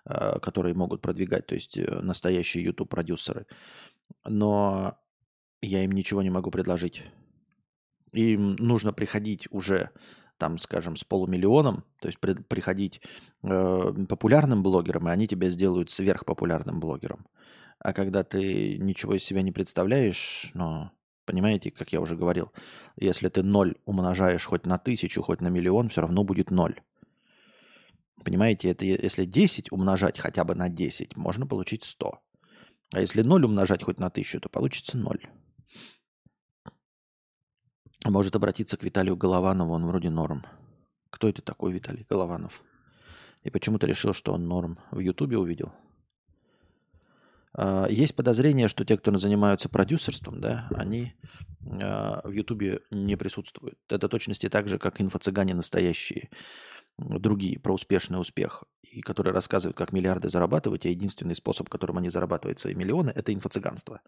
э, 0.04 0.38
которые 0.40 0.75
могут 0.75 1.00
продвигать, 1.00 1.46
то 1.46 1.54
есть 1.54 1.78
э, 1.78 2.00
настоящие 2.00 2.64
YouTube-продюсеры. 2.64 3.46
Но 4.26 4.99
я 5.62 5.84
им 5.84 5.92
ничего 5.92 6.23
не 6.23 6.30
могу 6.30 6.50
предложить. 6.50 7.04
Им 8.12 8.56
нужно 8.56 8.92
приходить 8.92 9.49
уже, 9.50 9.90
там, 10.38 10.58
скажем, 10.58 10.96
с 10.96 11.04
полумиллионом, 11.04 11.84
то 12.00 12.08
есть 12.08 12.18
при, 12.18 12.34
приходить 12.34 13.00
э, 13.42 13.92
популярным 14.08 14.62
блогером, 14.62 15.08
и 15.08 15.12
они 15.12 15.28
тебя 15.28 15.49
сделают 15.50 15.90
сверхпопулярным 15.90 16.80
блогером. 16.80 17.26
А 17.78 17.92
когда 17.92 18.25
ты 18.25 18.78
ничего 18.78 19.14
из 19.14 19.25
себя 19.25 19.42
не 19.42 19.52
представляешь, 19.52 20.50
ну, 20.54 20.90
Понимаете, 21.25 21.71
как 21.71 21.93
я 21.93 22.00
уже 22.00 22.16
говорил, 22.16 22.52
если 22.97 23.28
ты 23.28 23.43
ноль 23.43 23.76
умножаешь 23.87 24.45
хоть 24.45 24.66
на 24.66 24.78
тысячу, 24.78 25.23
хоть 25.23 25.40
на 25.40 25.49
миллион, 25.49 25.88
все 25.88 26.02
равно 26.02 26.23
будет 26.23 26.50
ноль. 26.50 26.81
Понимаете, 28.25 28.71
это 28.71 28.85
если 28.85 29.25
10 29.25 29.73
умножать 29.73 30.19
хотя 30.19 30.45
бы 30.45 30.54
на 30.54 30.69
10, 30.69 31.16
можно 31.16 31.47
получить 31.47 31.85
100. 31.85 32.21
А 32.93 33.00
если 33.00 33.23
0 33.23 33.45
умножать 33.45 33.83
хоть 33.83 33.99
на 33.99 34.07
1000, 34.07 34.40
то 34.40 34.49
получится 34.49 34.97
0. 34.97 35.28
Может 38.04 38.37
обратиться 38.37 38.76
к 38.76 38.83
Виталию 38.83 39.16
Голованову, 39.16 39.73
он 39.73 39.87
вроде 39.87 40.11
норм. 40.11 40.45
Кто 41.09 41.28
это 41.28 41.40
такой 41.43 41.73
Виталий 41.73 42.07
Голованов? 42.09 42.62
И 43.43 43.50
почему 43.50 43.78
ты 43.78 43.87
решил, 43.87 44.12
что 44.12 44.35
он 44.35 44.47
норм? 44.47 44.78
В 44.90 44.99
Ютубе 44.99 45.38
увидел? 45.38 45.73
А, 47.56 47.87
есть 47.88 48.14
подозрение, 48.14 48.68
что 48.68 48.84
те, 48.84 48.96
кто 48.96 49.16
занимаются 49.16 49.68
продюсерством, 49.68 50.40
да, 50.40 50.68
они 50.75 51.14
а, 51.80 52.20
в 52.25 52.32
Ютубе 52.32 52.80
не 52.90 53.16
присутствуют. 53.16 53.78
Это 53.88 54.08
точности 54.08 54.49
так 54.49 54.68
же, 54.68 54.78
как 54.78 55.00
инфо-цыгане 55.00 55.54
настоящие, 55.54 56.30
другие, 56.99 57.58
про 57.58 57.75
успешный 57.75 58.20
успех, 58.20 58.64
и 58.82 59.00
которые 59.00 59.32
рассказывают, 59.32 59.76
как 59.76 59.92
миллиарды 59.92 60.28
зарабатывать, 60.28 60.87
а 60.87 60.88
единственный 60.88 61.34
способ, 61.34 61.68
которым 61.68 61.99
они 61.99 62.11
зарабатывают 62.11 62.58
свои 62.58 62.75
миллионы, 62.75 63.11
это 63.14 63.32
инфо-цыганство. 63.32 64.00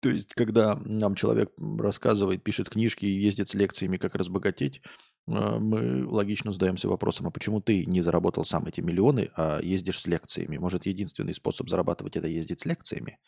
То 0.00 0.10
есть, 0.10 0.34
когда 0.34 0.76
нам 0.76 1.14
человек 1.14 1.52
рассказывает, 1.58 2.44
пишет 2.44 2.68
книжки 2.68 3.06
и 3.06 3.20
ездит 3.20 3.48
с 3.48 3.54
лекциями, 3.54 3.96
как 3.96 4.14
разбогатеть, 4.14 4.82
мы 5.26 6.06
логично 6.06 6.52
задаемся 6.52 6.88
вопросом, 6.88 7.26
а 7.26 7.30
почему 7.30 7.60
ты 7.60 7.84
не 7.86 8.00
заработал 8.00 8.44
сам 8.44 8.66
эти 8.66 8.80
миллионы, 8.80 9.30
а 9.36 9.60
ездишь 9.60 10.00
с 10.00 10.06
лекциями? 10.06 10.56
Может, 10.56 10.86
единственный 10.86 11.34
способ 11.34 11.68
зарабатывать 11.68 12.16
это 12.16 12.28
ездить 12.28 12.60
с 12.60 12.64
лекциями? 12.64 13.18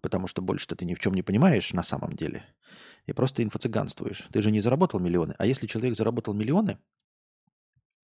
Потому 0.00 0.26
что 0.26 0.40
больше-то 0.40 0.76
ты 0.76 0.84
ни 0.84 0.94
в 0.94 0.98
чем 0.98 1.14
не 1.14 1.22
понимаешь 1.22 1.72
на 1.72 1.82
самом 1.82 2.14
деле. 2.14 2.44
И 3.06 3.12
просто 3.12 3.42
инфо-цыганствуешь. 3.42 4.28
Ты 4.32 4.40
же 4.40 4.50
не 4.50 4.60
заработал 4.60 5.00
миллионы. 5.00 5.34
А 5.38 5.46
если 5.46 5.66
человек 5.66 5.96
заработал 5.96 6.32
миллионы 6.32 6.78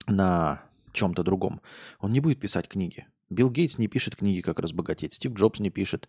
на 0.07 0.63
чем-то 0.93 1.23
другом, 1.23 1.63
он 2.01 2.13
не 2.13 2.21
будет 2.21 2.41
писать 2.41 2.69
книги. 2.69 3.07
Билл 3.31 3.51
Гейтс 3.51 3.79
не 3.79 3.89
пишет 3.89 4.17
книги, 4.17 4.41
как 4.41 4.59
разбогатеть. 4.59 5.15
Стив 5.15 5.33
Джобс 5.33 5.61
не 5.61 5.71
пишет. 5.71 6.09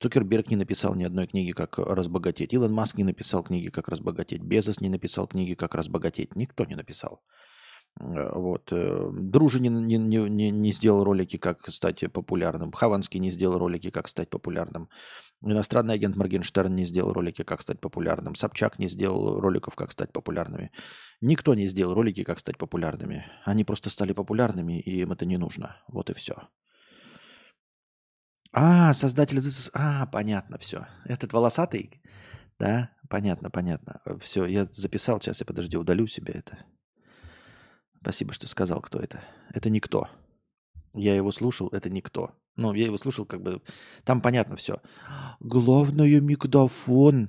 Цукерберг 0.00 0.50
не 0.50 0.56
написал 0.56 0.94
ни 0.94 1.04
одной 1.04 1.26
книги, 1.26 1.52
как 1.52 1.78
разбогатеть. 1.78 2.52
Илон 2.54 2.72
Маск 2.72 2.96
не 2.96 3.04
написал 3.04 3.42
книги, 3.42 3.68
как 3.68 3.88
разбогатеть. 3.88 4.42
Безос 4.42 4.80
не 4.80 4.88
написал 4.88 5.26
книги, 5.26 5.54
как 5.54 5.74
разбогатеть. 5.74 6.36
Никто 6.36 6.64
не 6.64 6.74
написал. 6.74 7.22
Э, 8.00 8.30
вот. 8.34 8.72
Э, 8.72 9.10
Дружи 9.12 9.60
не, 9.60 9.68
не, 9.68 9.96
не, 9.98 10.50
не 10.50 10.72
сделал 10.72 11.04
ролики, 11.04 11.38
как 11.38 11.66
стать 11.68 12.12
популярным. 12.12 12.72
Хованский 12.72 13.20
не 13.20 13.30
сделал 13.30 13.58
ролики, 13.58 13.90
как 13.90 14.08
стать 14.08 14.30
популярным. 14.30 14.88
Иностранный 15.42 15.94
агент 15.94 16.16
Моргенштерн 16.16 16.74
не 16.74 16.84
сделал 16.84 17.12
ролики, 17.12 17.42
как 17.42 17.62
стать 17.62 17.80
популярным. 17.80 18.34
Собчак 18.34 18.78
не 18.78 18.88
сделал 18.88 19.40
роликов, 19.40 19.74
как 19.76 19.92
стать 19.92 20.12
популярными. 20.12 20.70
Никто 21.20 21.54
не 21.54 21.66
сделал 21.66 21.94
ролики, 21.94 22.24
как 22.24 22.38
стать 22.38 22.58
популярными. 22.58 23.26
Они 23.44 23.64
просто 23.64 23.90
стали 23.90 24.12
популярными, 24.12 24.80
и 24.80 25.00
им 25.00 25.12
это 25.12 25.26
не 25.26 25.36
нужно. 25.36 25.76
Вот 25.88 26.10
и 26.10 26.14
все. 26.14 26.34
А, 28.58 28.94
создатель 28.94 29.36
This 29.36 29.70
А, 29.74 30.06
понятно, 30.06 30.56
все. 30.56 30.86
Этот 31.04 31.34
волосатый? 31.34 32.00
Да, 32.58 32.90
понятно, 33.10 33.50
понятно. 33.50 34.00
Все, 34.18 34.46
я 34.46 34.64
записал, 34.72 35.20
сейчас 35.20 35.40
я 35.40 35.46
подожди, 35.46 35.76
удалю 35.76 36.06
себе 36.06 36.32
это. 36.32 36.58
Спасибо, 38.00 38.32
что 38.32 38.48
сказал, 38.48 38.80
кто 38.80 38.98
это. 38.98 39.22
Это 39.52 39.68
никто. 39.68 40.08
Я 40.94 41.14
его 41.14 41.32
слушал, 41.32 41.68
это 41.68 41.90
никто. 41.90 42.32
Ну, 42.56 42.72
я 42.72 42.86
его 42.86 42.96
слушал, 42.96 43.26
как 43.26 43.42
бы... 43.42 43.60
Там 44.04 44.22
понятно 44.22 44.56
все. 44.56 44.80
Главное 45.38 46.18
микрофон 46.22 47.28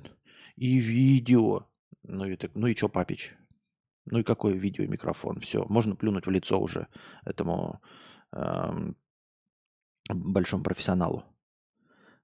и 0.56 0.78
видео. 0.78 1.66
Ну 2.04 2.24
и, 2.24 2.36
так, 2.36 2.52
ну 2.54 2.68
и 2.68 2.74
что, 2.74 2.88
папич? 2.88 3.34
Ну 4.06 4.20
и 4.20 4.22
какое 4.22 4.54
видео 4.54 4.84
и 4.84 4.88
микрофон? 4.88 5.40
Все, 5.40 5.66
можно 5.68 5.94
плюнуть 5.94 6.24
в 6.24 6.30
лицо 6.30 6.58
уже 6.58 6.86
этому 7.26 7.82
эм, 8.32 8.96
большому 10.08 10.64
профессионалу. 10.64 11.24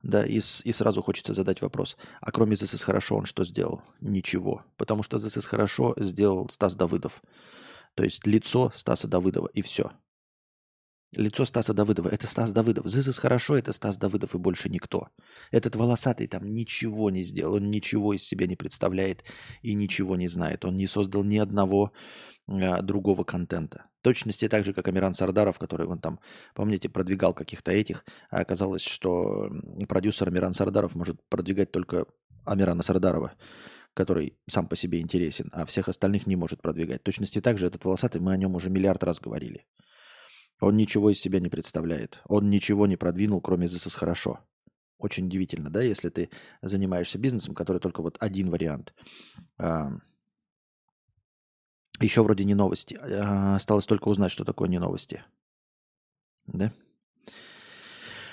Да, 0.03 0.25
и, 0.25 0.37
и 0.37 0.73
сразу 0.73 1.03
хочется 1.03 1.33
задать 1.33 1.63
вопрос. 1.63 1.97
А 2.21 2.31
кроме 2.31 2.57
This 2.57 2.75
is 2.75 2.85
хорошо, 2.85 3.17
он 3.17 3.25
что 3.25 3.45
сделал? 3.45 3.83
Ничего. 4.03 4.63
Потому 4.77 5.03
что 5.03 5.17
This 5.17 5.39
is 5.39 5.49
хорошо 5.49 5.95
сделал 5.97 6.51
Стас 6.51 6.75
Давыдов. 6.75 7.23
То 7.95 8.05
есть 8.05 8.27
лицо 8.27 8.71
Стаса 8.75 9.09
Давыдова 9.09 9.49
и 9.49 9.63
все. 9.63 9.93
Лицо 11.13 11.47
Стаса 11.47 11.73
Давыдова– 11.73 12.09
это 12.13 12.27
Стас 12.27 12.53
Давыдов. 12.53 12.85
This 12.85 13.09
is 13.09 13.19
хорошо– 13.19 13.57
это 13.57 13.73
Стас 13.73 13.97
Давыдов 13.97 14.35
и 14.35 14.39
больше 14.39 14.69
никто. 14.69 15.09
Этот 15.51 15.75
волосатый 15.77 16.27
там 16.27 16.53
ничего 16.53 17.09
не 17.09 17.23
сделал, 17.23 17.55
он 17.55 17.71
ничего 17.71 18.13
из 18.13 18.25
себя 18.25 18.47
не 18.47 18.57
представляет 18.57 19.25
и 19.63 19.75
ничего 19.75 20.17
не 20.17 20.29
знает. 20.29 20.65
Он 20.65 20.75
не 20.77 20.87
создал 20.87 21.25
ни 21.25 21.39
одного 21.39 21.93
а, 22.47 22.83
другого 22.83 23.25
контента 23.25 23.87
точности 24.05 24.49
так 24.49 24.65
же, 24.65 24.73
как 24.73 24.87
Амиран 24.87 25.15
Сардаров, 25.15 25.59
который 25.59 25.87
он 25.87 25.99
там, 25.99 26.21
помните, 26.55 26.89
продвигал 26.89 27.35
каких-то 27.35 27.73
этих, 27.73 28.05
а 28.31 28.41
оказалось, 28.41 28.83
что 28.83 29.51
продюсер 29.89 30.29
Амиран 30.29 30.53
Сардаров 30.53 30.95
может 30.95 31.17
продвигать 31.29 31.73
только 31.73 32.07
Амирана 32.45 32.83
Сардарова, 32.83 33.33
который 33.95 34.37
сам 34.47 34.69
по 34.69 34.77
себе 34.77 35.01
интересен, 35.01 35.51
а 35.53 35.65
всех 35.65 35.89
остальных 35.89 36.27
не 36.27 36.37
может 36.37 36.61
продвигать. 36.63 37.03
точности 37.03 37.41
так 37.41 37.59
же 37.59 37.67
этот 37.67 37.85
волосатый, 37.85 38.21
мы 38.21 38.33
о 38.33 38.37
нем 38.37 38.55
уже 38.55 38.71
миллиард 38.71 39.03
раз 39.03 39.19
говорили. 39.21 39.67
Он 40.61 40.77
ничего 40.77 41.11
из 41.11 41.19
себя 41.19 41.41
не 41.41 41.49
представляет. 41.49 42.21
Он 42.27 42.49
ничего 42.51 42.87
не 42.87 42.97
продвинул, 42.97 43.41
кроме 43.41 43.67
ЗСС 43.67 43.95
хорошо. 43.95 44.39
Очень 44.99 45.27
удивительно, 45.27 45.71
да, 45.71 45.83
если 45.83 46.11
ты 46.11 46.31
занимаешься 46.63 47.19
бизнесом, 47.19 47.55
который 47.55 47.79
только 47.79 48.03
вот 48.03 48.17
один 48.21 48.51
вариант. 48.51 48.95
Еще 52.01 52.23
вроде 52.23 52.45
не 52.45 52.55
новости. 52.55 52.99
А, 53.01 53.57
осталось 53.57 53.87
только 53.87 54.09
узнать, 54.09 54.33
что 54.33 54.45
такое 54.45 54.69
не 54.69 54.79
новости. 54.79 55.23
Да? 56.47 56.73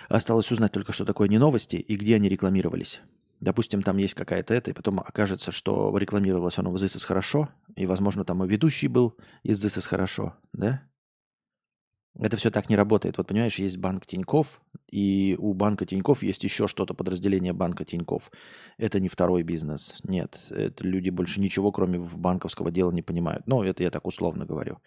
Осталось 0.10 0.52
узнать 0.52 0.72
только, 0.72 0.92
что 0.92 1.06
такое 1.06 1.30
не 1.30 1.38
новости 1.38 1.76
и 1.76 1.96
где 1.96 2.16
они 2.16 2.28
рекламировались. 2.28 3.02
Допустим, 3.40 3.82
там 3.82 3.98
есть 3.98 4.14
какая-то 4.14 4.54
это, 4.54 4.70
и 4.70 4.74
потом 4.74 5.00
окажется, 5.00 5.52
что 5.52 5.98
рекламировалось 5.98 6.60
оно 6.60 6.72
в 6.72 6.76
This 6.76 6.98
is 6.98 7.06
хорошо, 7.06 7.50
и, 7.76 7.86
возможно, 7.86 8.24
там 8.24 8.44
и 8.44 8.48
ведущий 8.48 8.88
был 8.88 9.18
из 9.42 9.64
This 9.64 9.80
is 9.80 9.88
хорошо, 9.88 10.36
да? 10.54 10.84
Это 12.20 12.36
все 12.36 12.52
так 12.52 12.70
не 12.70 12.76
работает. 12.76 13.18
Вот 13.18 13.28
понимаешь, 13.28 13.58
есть 13.58 13.78
банк 13.78 14.06
Тиньков, 14.06 14.62
и 14.92 15.38
у 15.40 15.54
банка 15.54 15.86
Тиньков 15.86 16.24
есть 16.24 16.44
еще 16.44 16.68
что-то, 16.68 16.94
подразделение 16.94 17.54
банка 17.54 17.86
Тиньков. 17.86 18.32
Это 18.78 19.00
не 19.00 19.08
второй 19.08 19.44
бизнес. 19.44 19.98
Нет, 20.04 20.48
это 20.50 20.84
люди 20.84 21.10
больше 21.10 21.40
ничего, 21.40 21.72
кроме 21.72 22.00
банковского 22.00 22.70
дела, 22.70 22.92
не 22.92 23.02
понимают. 23.02 23.48
Ну, 23.48 23.64
это 23.64 23.84
я 23.84 23.92
так 23.92 24.06
условно 24.06 24.46
говорю. 24.46 24.80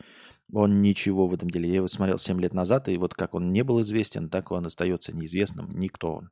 Он 0.52 0.82
ничего 0.82 1.26
в 1.26 1.32
этом 1.32 1.48
деле. 1.48 1.68
Я 1.68 1.76
его 1.76 1.88
смотрел 1.88 2.18
7 2.18 2.38
лет 2.40 2.52
назад, 2.52 2.88
и 2.90 2.98
вот 2.98 3.14
как 3.14 3.34
он 3.34 3.52
не 3.52 3.62
был 3.62 3.80
известен, 3.80 4.28
так 4.28 4.50
он 4.52 4.66
остается 4.66 5.16
неизвестным. 5.16 5.70
Никто 5.70 6.16
он. 6.16 6.30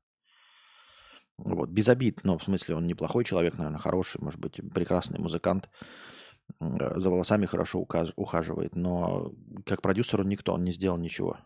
Вот, 1.39 1.71
без 1.71 1.89
обид, 1.89 2.23
но 2.23 2.37
в 2.37 2.45
смысле 2.45 2.77
он 2.77 2.87
неплохой 2.87 3.25
человек, 3.25 3.57
наверное, 3.57 3.81
хороший, 3.81 4.21
может 4.21 4.39
быть, 4.39 4.61
прекрасный 4.75 5.19
музыкант. 5.19 5.71
Э, 6.61 6.99
за 6.99 7.11
волосами 7.11 7.47
хорошо 7.47 7.87
ухаживает, 8.17 8.77
но 8.77 9.33
как 9.67 9.83
продюсер 9.83 10.21
он 10.21 10.29
никто, 10.29 10.55
он 10.55 10.65
не 10.65 10.73
сделал 10.73 10.99
ничего. 10.99 11.39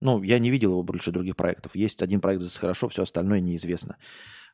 Ну, 0.00 0.22
я 0.22 0.38
не 0.38 0.50
видел 0.50 0.70
его 0.70 0.82
больше 0.82 1.12
других 1.12 1.36
проектов. 1.36 1.76
Есть 1.76 2.02
один 2.02 2.20
проект 2.20 2.42
здесь 2.42 2.58
хорошо, 2.58 2.88
все 2.88 3.04
остальное 3.04 3.40
неизвестно. 3.40 3.98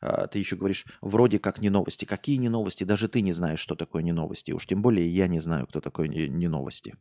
А, 0.00 0.26
ты 0.26 0.38
еще 0.38 0.57
говоришь, 0.57 0.85
вроде 1.00 1.38
как 1.38 1.61
не 1.61 1.71
новости. 1.71 2.04
Какие 2.04 2.37
не 2.37 2.50
новости? 2.50 2.85
Даже 2.85 3.09
ты 3.09 3.23
не 3.23 3.33
знаешь, 3.33 3.59
что 3.59 3.75
такое 3.75 4.02
не 4.02 4.12
новости. 4.12 4.52
Уж 4.52 4.66
тем 4.66 4.83
более 4.83 5.09
я 5.09 5.26
не 5.26 5.40
знаю, 5.40 5.66
кто 5.66 5.80
такой 5.80 6.09
не 6.09 6.49
новости. 6.49 6.97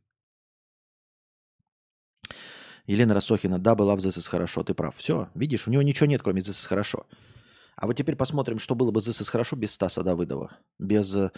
Елена 2.86 3.14
Росохина, 3.14 3.60
да, 3.60 3.76
была 3.76 3.98
в 3.98 4.00
ЗСС 4.00 4.30
хорошо, 4.30 4.64
ты 4.64 4.74
прав. 4.74 4.96
Все, 4.96 5.30
видишь, 5.36 5.68
у 5.68 5.72
него 5.72 5.82
ничего 5.82 6.08
нет, 6.08 6.24
кроме 6.24 6.42
ЗСС 6.42 6.66
хорошо. 6.68 7.06
А 7.78 7.86
вот 7.86 7.96
теперь 7.96 8.16
посмотрим, 8.16 8.58
что 8.58 8.74
было 8.74 8.90
бы 8.90 9.02
ЗСС 9.02 9.30
хорошо 9.30 9.56
без 9.56 9.72
Стаса 9.72 10.04
Давыдова. 10.04 10.58
Без, 10.80 11.16
а, 11.16 11.32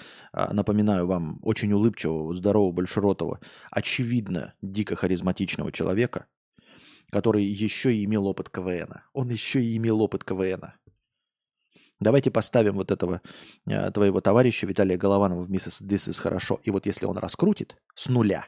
напоминаю 0.53 1.05
вам, 1.05 1.37
очень 1.41 1.73
улыбчивого, 1.73 2.33
здорового, 2.33 2.71
большеротого, 2.71 3.41
очевидно, 3.69 4.53
дико 4.61 4.95
харизматичного 4.95 5.73
человека, 5.73 6.27
который 7.11 7.43
еще 7.43 7.93
и 7.93 8.05
имел 8.05 8.25
опыт 8.25 8.49
КВН. 8.49 9.01
Он 9.11 9.29
еще 9.29 9.61
и 9.61 9.75
имел 9.75 10.01
опыт 10.01 10.23
КВН. 10.23 10.71
Давайте 11.99 12.31
поставим 12.31 12.75
вот 12.75 12.91
этого 12.91 13.21
э, 13.65 13.91
твоего 13.91 14.21
товарища 14.21 14.65
Виталия 14.65 14.97
Голованова 14.97 15.43
вместе 15.43 15.71
с 15.71 15.81
This 15.81 16.09
is 16.09 16.21
хорошо. 16.21 16.61
И 16.63 16.71
вот 16.71 16.85
если 16.85 17.05
он 17.05 17.17
раскрутит 17.17 17.75
с 17.95 18.07
нуля, 18.07 18.47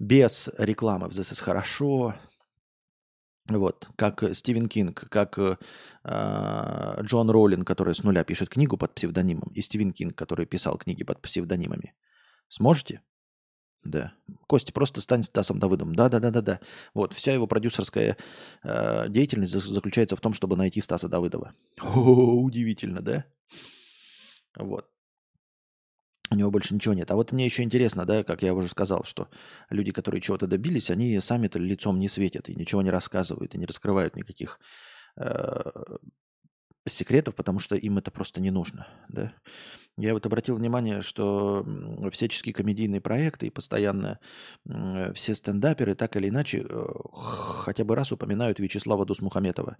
без 0.00 0.50
рекламы 0.58 1.06
в 1.06 1.12
This 1.12 1.32
is 1.32 1.40
хорошо, 1.40 2.16
вот, 3.48 3.88
как 3.96 4.22
Стивен 4.34 4.68
Кинг, 4.68 5.08
как 5.08 5.38
э, 5.38 5.56
Джон 7.02 7.30
Роллин, 7.30 7.64
который 7.64 7.94
с 7.94 8.02
нуля 8.02 8.24
пишет 8.24 8.48
книгу 8.48 8.76
под 8.76 8.94
псевдонимом, 8.94 9.50
и 9.54 9.60
Стивен 9.60 9.92
Кинг, 9.92 10.14
который 10.14 10.46
писал 10.46 10.78
книги 10.78 11.04
под 11.04 11.20
псевдонимами. 11.20 11.94
Сможете? 12.48 13.02
Да. 13.84 14.12
Костя, 14.48 14.72
просто 14.72 15.00
стань 15.00 15.22
Стасом 15.22 15.58
Давыдом. 15.58 15.94
Да, 15.94 16.08
да, 16.08 16.18
да, 16.18 16.30
да, 16.30 16.40
да. 16.40 16.60
Вот, 16.94 17.12
вся 17.12 17.32
его 17.32 17.46
продюсерская 17.46 18.16
э, 18.64 19.08
деятельность 19.08 19.52
заключается 19.52 20.16
в 20.16 20.20
том, 20.20 20.32
чтобы 20.32 20.56
найти 20.56 20.80
Стаса 20.80 21.08
Давыдова. 21.08 21.54
О, 21.80 22.42
удивительно, 22.42 23.00
да? 23.00 23.24
Вот. 24.56 24.88
У 26.30 26.34
него 26.34 26.50
больше 26.50 26.74
ничего 26.74 26.94
нет. 26.94 27.10
А 27.10 27.14
вот 27.14 27.32
мне 27.32 27.44
еще 27.44 27.62
интересно, 27.62 28.04
да, 28.04 28.24
как 28.24 28.42
я 28.42 28.52
уже 28.52 28.68
сказал, 28.68 29.04
что 29.04 29.28
люди, 29.70 29.92
которые 29.92 30.20
чего-то 30.20 30.46
добились, 30.46 30.90
они 30.90 31.20
сами-то 31.20 31.58
лицом 31.58 31.98
не 32.00 32.08
светят 32.08 32.48
и 32.48 32.54
ничего 32.54 32.82
не 32.82 32.90
рассказывают, 32.90 33.54
и 33.54 33.58
не 33.58 33.66
раскрывают 33.66 34.16
никаких 34.16 34.58
э, 35.16 35.70
секретов, 36.88 37.34
потому 37.34 37.60
что 37.60 37.76
им 37.76 37.98
это 37.98 38.10
просто 38.10 38.40
не 38.40 38.50
нужно. 38.50 38.88
Да? 39.08 39.32
Я 39.98 40.12
вот 40.12 40.26
обратил 40.26 40.56
внимание, 40.56 41.00
что 41.00 41.64
всяческие 42.12 42.54
комедийные 42.54 43.00
проекты 43.00 43.46
и 43.46 43.50
постоянно 43.50 44.18
все 45.14 45.34
стендаперы 45.34 45.94
так 45.94 46.16
или 46.16 46.28
иначе 46.28 46.66
э, 46.68 46.86
хотя 47.12 47.84
бы 47.84 47.94
раз 47.94 48.12
упоминают 48.12 48.58
Вячеслава 48.58 49.06
Дусмухаметова, 49.06 49.76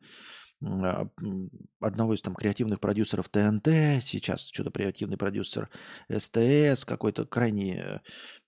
одного 0.60 2.14
из 2.14 2.22
там 2.22 2.34
креативных 2.34 2.80
продюсеров 2.80 3.28
ТНТ, 3.28 4.02
сейчас 4.02 4.46
что-то 4.46 4.70
креативный 4.70 5.18
продюсер 5.18 5.68
СТС, 6.10 6.84
какой-то 6.84 7.26
крайне 7.26 8.00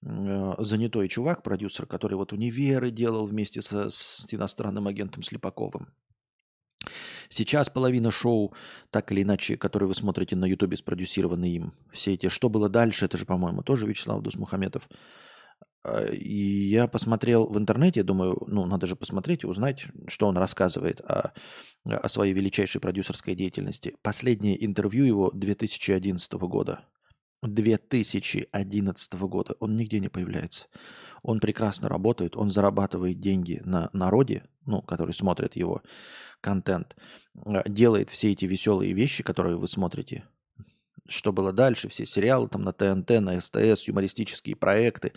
э, 0.03 0.55
занятой 0.59 1.09
чувак, 1.09 1.43
продюсер, 1.43 1.87
который 1.87 2.15
вот 2.15 2.33
универы 2.33 2.91
делал 2.91 3.27
вместе 3.27 3.61
со, 3.61 3.91
с 3.91 4.27
иностранным 4.33 4.87
агентом 4.87 5.23
Слепаковым. 5.23 5.89
Сейчас 7.29 7.69
половина 7.69 8.11
шоу, 8.11 8.55
так 8.91 9.13
или 9.13 9.23
иначе, 9.23 9.57
которые 9.57 9.89
вы 9.89 9.95
смотрите 9.95 10.37
на 10.37 10.47
Ютубе, 10.47 10.77
спродюсированы 10.77 11.45
им. 11.45 11.75
Все 11.93 12.15
эти 12.15 12.29
«Что 12.29 12.49
было 12.49 12.71
дальше?» 12.71 13.05
Это 13.05 13.19
же, 13.19 13.27
по-моему, 13.27 13.63
тоже 13.63 13.87
Вячеслав 13.87 14.23
Дусмухаметов. 14.23 14.89
А, 14.89 14.97
и 16.13 16.67
я 16.69 16.89
посмотрел 16.89 17.47
в 17.47 17.59
интернете, 17.59 18.03
думаю, 18.03 18.43
ну, 18.47 18.65
надо 18.67 18.87
же 18.87 18.97
посмотреть 18.97 19.45
и 19.45 19.47
узнать, 19.47 19.87
что 20.07 20.27
он 20.27 20.37
рассказывает 20.37 21.01
о, 21.01 21.33
о 21.85 22.09
своей 22.09 22.33
величайшей 22.33 22.81
продюсерской 22.81 23.35
деятельности. 23.35 23.97
Последнее 24.03 24.65
интервью 24.65 25.05
его 25.05 25.31
2011 25.33 26.33
года. 26.35 26.81
2011 27.43 29.15
года. 29.15 29.55
Он 29.61 29.77
нигде 29.77 30.01
не 30.01 30.09
появляется. 30.09 30.67
Он 31.23 31.41
прекрасно 31.41 31.89
работает, 31.89 32.37
он 32.37 32.51
зарабатывает 32.51 33.21
деньги 33.21 33.61
на 33.65 33.91
народе, 33.93 34.45
ну, 34.67 34.83
который 34.83 35.15
смотрит 35.15 35.57
его 35.57 35.83
контент, 36.41 36.97
э, 37.45 37.63
делает 37.67 38.11
все 38.11 38.33
эти 38.33 38.45
веселые 38.45 38.93
вещи, 38.93 39.23
которые 39.23 39.57
вы 39.57 39.69
смотрите. 39.69 40.25
Что 41.09 41.33
было 41.33 41.53
дальше, 41.53 41.89
все 41.89 42.05
сериалы 42.05 42.49
там 42.49 42.63
на 42.63 42.73
ТНТ, 42.73 43.21
на 43.21 43.41
СТС, 43.41 43.89
юмористические 43.89 44.57
проекты, 44.57 45.13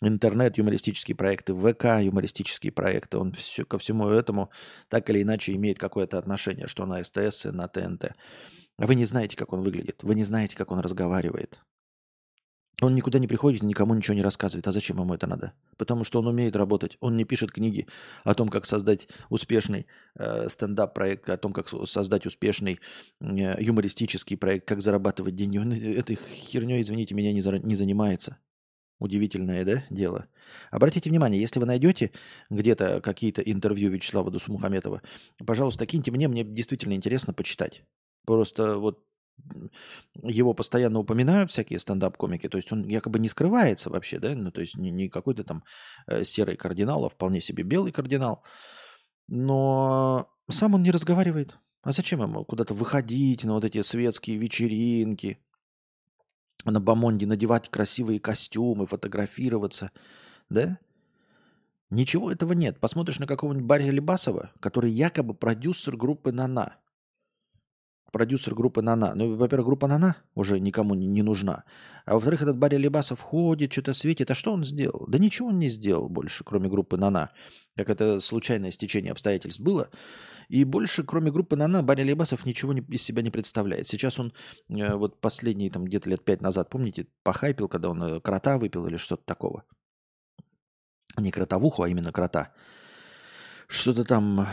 интернет, 0.00 0.56
юмористические 0.56 1.14
проекты, 1.14 1.54
ВК, 1.54 2.00
юмористические 2.00 2.72
проекты. 2.72 3.18
Он 3.18 3.32
все, 3.32 3.66
ко 3.66 3.78
всему 3.78 4.08
этому 4.08 4.50
так 4.88 5.10
или 5.10 5.22
иначе 5.22 5.52
имеет 5.54 5.78
какое-то 5.78 6.18
отношение, 6.18 6.66
что 6.66 6.86
на 6.86 7.04
СТС 7.04 7.46
и 7.46 7.50
на 7.50 7.68
ТНТ. 7.68 8.12
А 8.78 8.86
вы 8.86 8.94
не 8.94 9.04
знаете, 9.04 9.36
как 9.36 9.52
он 9.52 9.60
выглядит, 9.62 10.02
вы 10.02 10.14
не 10.14 10.24
знаете, 10.24 10.56
как 10.56 10.70
он 10.70 10.80
разговаривает. 10.80 11.60
Он 12.82 12.94
никуда 12.94 13.18
не 13.18 13.26
приходит, 13.26 13.62
никому 13.62 13.94
ничего 13.94 14.14
не 14.14 14.22
рассказывает. 14.22 14.66
А 14.68 14.72
зачем 14.72 15.00
ему 15.00 15.14
это 15.14 15.26
надо? 15.26 15.54
Потому 15.78 16.04
что 16.04 16.18
он 16.18 16.26
умеет 16.26 16.56
работать. 16.56 16.98
Он 17.00 17.16
не 17.16 17.24
пишет 17.24 17.50
книги 17.50 17.86
о 18.22 18.34
том, 18.34 18.50
как 18.50 18.66
создать 18.66 19.08
успешный 19.30 19.86
э, 20.14 20.48
стендап-проект, 20.50 21.30
о 21.30 21.38
том, 21.38 21.54
как 21.54 21.68
создать 21.68 22.26
успешный 22.26 22.78
э, 23.20 23.56
юмористический 23.62 24.36
проект, 24.36 24.68
как 24.68 24.82
зарабатывать 24.82 25.34
деньги. 25.34 25.56
Он 25.56 25.72
этой 25.72 26.16
херней, 26.16 26.82
извините 26.82 27.14
меня, 27.14 27.32
не, 27.32 27.40
за, 27.40 27.58
не 27.58 27.76
занимается. 27.76 28.36
Удивительное, 28.98 29.64
да, 29.64 29.84
дело? 29.88 30.26
Обратите 30.70 31.08
внимание, 31.08 31.40
если 31.40 31.60
вы 31.60 31.66
найдете 31.66 32.12
где-то 32.50 33.00
какие-то 33.00 33.42
интервью 33.42 33.90
Вячеслава 33.90 34.30
Дусмухаметова, 34.30 35.02
пожалуйста, 35.46 35.86
киньте 35.86 36.10
мне, 36.10 36.28
мне 36.28 36.44
действительно 36.44 36.94
интересно 36.94 37.34
почитать. 37.34 37.84
Просто 38.26 38.78
вот 38.78 39.05
его 40.22 40.54
постоянно 40.54 40.98
упоминают 40.98 41.50
всякие 41.50 41.78
стендап-комики, 41.78 42.48
то 42.48 42.56
есть 42.56 42.72
он 42.72 42.84
якобы 42.86 43.18
не 43.18 43.28
скрывается 43.28 43.90
вообще, 43.90 44.18
да, 44.18 44.34
ну 44.34 44.50
то 44.50 44.60
есть 44.60 44.76
не, 44.76 44.90
не 44.90 45.08
какой-то 45.08 45.44
там 45.44 45.64
э, 46.06 46.24
серый 46.24 46.56
кардинал, 46.56 47.04
а 47.04 47.08
вполне 47.08 47.40
себе 47.40 47.62
белый 47.62 47.92
кардинал, 47.92 48.42
но 49.28 50.28
сам 50.48 50.74
он 50.74 50.82
не 50.82 50.90
разговаривает. 50.90 51.58
А 51.82 51.92
зачем 51.92 52.20
ему 52.20 52.44
куда-то 52.44 52.74
выходить 52.74 53.44
на 53.44 53.52
вот 53.52 53.64
эти 53.64 53.80
светские 53.82 54.38
вечеринки, 54.38 55.38
на 56.64 56.80
Бамонде 56.80 57.26
надевать 57.26 57.68
красивые 57.68 58.18
костюмы, 58.18 58.86
фотографироваться, 58.86 59.92
да? 60.48 60.78
Ничего 61.90 62.32
этого 62.32 62.52
нет. 62.54 62.80
Посмотришь 62.80 63.20
на 63.20 63.28
какого-нибудь 63.28 63.66
Барри 63.66 63.90
Лебасова, 63.90 64.50
который 64.58 64.90
якобы 64.90 65.34
продюсер 65.34 65.96
группы 65.96 66.32
«Нана» 66.32 66.76
продюсер 68.12 68.54
группы 68.54 68.82
«Нана». 68.82 69.14
Ну, 69.14 69.36
во-первых, 69.36 69.66
группа 69.66 69.86
«Нана» 69.86 70.16
уже 70.34 70.60
никому 70.60 70.94
не 70.94 71.22
нужна. 71.22 71.64
А 72.04 72.14
во-вторых, 72.14 72.42
этот 72.42 72.56
Барри 72.56 72.76
Лебасов 72.76 73.20
ходит, 73.20 73.72
что-то 73.72 73.92
светит. 73.92 74.30
А 74.30 74.34
что 74.34 74.52
он 74.52 74.64
сделал? 74.64 75.06
Да 75.08 75.18
ничего 75.18 75.48
он 75.48 75.58
не 75.58 75.68
сделал 75.68 76.08
больше, 76.08 76.44
кроме 76.44 76.68
группы 76.68 76.96
«Нана». 76.96 77.30
Как 77.76 77.90
это 77.90 78.20
случайное 78.20 78.70
стечение 78.70 79.12
обстоятельств 79.12 79.60
было. 79.60 79.90
И 80.48 80.64
больше, 80.64 81.02
кроме 81.02 81.30
группы 81.30 81.56
«Нана», 81.56 81.82
Барри 81.82 82.04
Лебасов 82.04 82.46
ничего 82.46 82.72
не, 82.72 82.80
из 82.80 83.02
себя 83.02 83.22
не 83.22 83.30
представляет. 83.30 83.88
Сейчас 83.88 84.18
он 84.18 84.32
э, 84.68 84.94
вот 84.94 85.20
последние 85.20 85.70
там 85.70 85.84
где-то 85.84 86.08
лет 86.08 86.24
пять 86.24 86.40
назад, 86.40 86.70
помните, 86.70 87.06
похайпил, 87.22 87.68
когда 87.68 87.90
он 87.90 88.02
э, 88.02 88.20
крота 88.20 88.56
выпил 88.56 88.86
или 88.86 88.96
что-то 88.96 89.24
такого. 89.24 89.64
Не 91.18 91.30
кротовуху, 91.30 91.82
а 91.82 91.88
именно 91.88 92.12
крота. 92.12 92.52
Что-то 93.68 94.04
там 94.04 94.46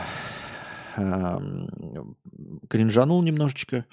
кринжанул 2.68 3.22
немножечко, 3.22 3.86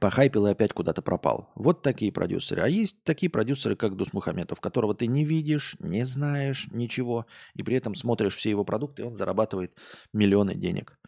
похайпил 0.00 0.46
и 0.46 0.50
опять 0.50 0.72
куда-то 0.72 1.02
пропал. 1.02 1.50
Вот 1.54 1.82
такие 1.82 2.12
продюсеры. 2.12 2.62
А 2.62 2.68
есть 2.68 3.02
такие 3.04 3.30
продюсеры, 3.30 3.76
как 3.76 3.96
Дус 3.96 4.12
Мухаметов, 4.12 4.60
которого 4.60 4.94
ты 4.94 5.06
не 5.06 5.24
видишь, 5.24 5.76
не 5.78 6.04
знаешь 6.04 6.68
ничего, 6.70 7.26
и 7.54 7.62
при 7.62 7.76
этом 7.76 7.94
смотришь 7.94 8.36
все 8.36 8.50
его 8.50 8.64
продукты, 8.64 9.02
и 9.02 9.04
он 9.04 9.16
зарабатывает 9.16 9.76
миллионы 10.12 10.54
денег. 10.54 10.98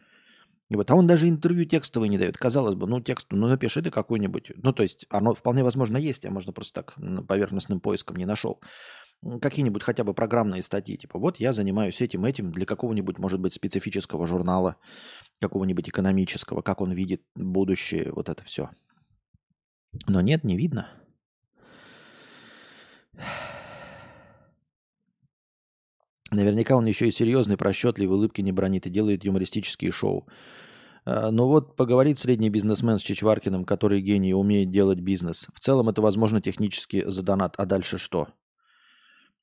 И 0.69 0.75
вот, 0.75 0.89
а 0.91 0.95
он 0.95 1.07
даже 1.07 1.27
интервью 1.27 1.65
текстовые 1.65 2.09
не 2.09 2.19
дает. 2.19 2.37
Казалось 2.37 2.75
бы, 2.75 2.85
ну 2.85 3.01
текст, 3.01 3.27
ну 3.31 3.47
напиши 3.47 3.81
ты 3.81 3.89
какой-нибудь. 3.89 4.51
Ну 4.57 4.71
то 4.71 4.83
есть 4.83 5.07
оно 5.09 5.33
вполне 5.33 5.63
возможно 5.63 5.97
есть, 5.97 6.25
а 6.25 6.31
можно 6.31 6.53
просто 6.53 6.83
так 6.83 6.95
поверхностным 7.27 7.79
поиском 7.79 8.17
не 8.17 8.25
нашел 8.25 8.61
какие-нибудь 9.41 9.83
хотя 9.83 10.03
бы 10.03 10.13
программные 10.13 10.61
статьи, 10.63 10.97
типа 10.97 11.19
вот 11.19 11.37
я 11.37 11.53
занимаюсь 11.53 12.01
этим, 12.01 12.25
этим 12.25 12.51
для 12.51 12.65
какого-нибудь, 12.65 13.19
может 13.19 13.39
быть, 13.39 13.53
специфического 13.53 14.25
журнала, 14.25 14.77
какого-нибудь 15.41 15.89
экономического, 15.89 16.61
как 16.61 16.81
он 16.81 16.91
видит 16.93 17.21
будущее, 17.35 18.11
вот 18.11 18.29
это 18.29 18.43
все. 18.43 18.69
Но 20.07 20.21
нет, 20.21 20.43
не 20.43 20.55
видно. 20.55 20.87
Наверняка 26.31 26.75
он 26.75 26.85
еще 26.85 27.07
и 27.07 27.11
серьезный, 27.11 27.57
просчетливый, 27.57 28.15
улыбки 28.15 28.41
не 28.41 28.51
бронит 28.51 28.85
и 28.85 28.91
делает 28.91 29.25
юмористические 29.25 29.91
шоу. 29.91 30.27
А, 31.05 31.31
но 31.31 31.47
вот 31.47 31.75
поговорит 31.75 32.19
средний 32.19 32.51
бизнесмен 32.51 32.99
с 32.99 33.01
Чичваркиным, 33.01 33.65
который 33.65 34.01
гений, 34.01 34.33
умеет 34.33 34.69
делать 34.69 34.99
бизнес. 34.99 35.47
В 35.53 35.59
целом 35.59 35.89
это 35.89 36.01
возможно 36.01 36.39
технически 36.39 37.03
за 37.05 37.23
донат. 37.23 37.55
А 37.57 37.65
дальше 37.65 37.97
что? 37.97 38.27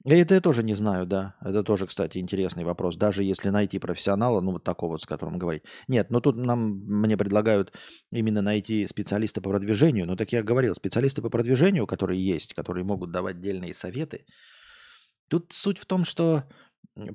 Это 0.05 0.35
я 0.35 0.41
тоже 0.41 0.63
не 0.63 0.75
знаю, 0.75 1.07
да. 1.07 1.35
Это 1.41 1.65
тоже, 1.65 1.87
кстати, 1.87 2.19
интересный 2.19 2.65
вопрос. 2.65 2.97
Даже 2.97 3.25
если 3.25 3.49
найти 3.49 3.79
профессионала, 3.79 4.41
ну 4.41 4.53
вот 4.53 4.63
такого 4.63 4.93
вот, 4.93 5.03
с 5.03 5.07
которым 5.07 5.39
говорить. 5.39 5.63
Нет, 5.89 6.11
но 6.11 6.21
тут 6.21 6.37
нам, 6.37 6.79
мне 6.87 7.17
предлагают 7.17 7.73
именно 8.13 8.41
найти 8.41 8.87
специалиста 8.87 9.41
по 9.41 9.51
продвижению. 9.51 10.07
Но 10.07 10.15
так 10.15 10.33
я 10.33 10.43
говорил, 10.45 10.75
специалисты 10.75 11.23
по 11.23 11.31
продвижению, 11.31 11.87
которые 11.87 12.25
есть, 12.25 12.55
которые 12.55 12.85
могут 12.85 13.11
давать 13.11 13.37
отдельные 13.37 13.75
советы. 13.75 14.27
Тут 15.29 15.53
суть 15.53 15.79
в 15.79 15.87
том, 15.87 16.05
что 16.05 16.45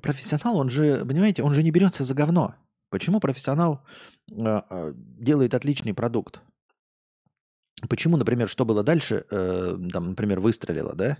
профессионал, 0.02 0.58
он 0.58 0.68
же, 0.68 1.04
понимаете, 1.06 1.42
он 1.42 1.54
же 1.54 1.62
не 1.62 1.70
берется 1.70 2.04
за 2.04 2.14
говно. 2.14 2.54
Почему 2.90 3.20
профессионал 3.20 3.86
э, 4.30 4.92
делает 4.94 5.54
отличный 5.54 5.94
продукт? 5.94 6.42
Почему, 7.88 8.16
например, 8.16 8.48
что 8.48 8.64
было 8.64 8.82
дальше, 8.82 9.24
э, 9.30 9.76
там, 9.92 10.10
например, 10.10 10.40
выстрелило, 10.40 10.94
да? 10.94 11.18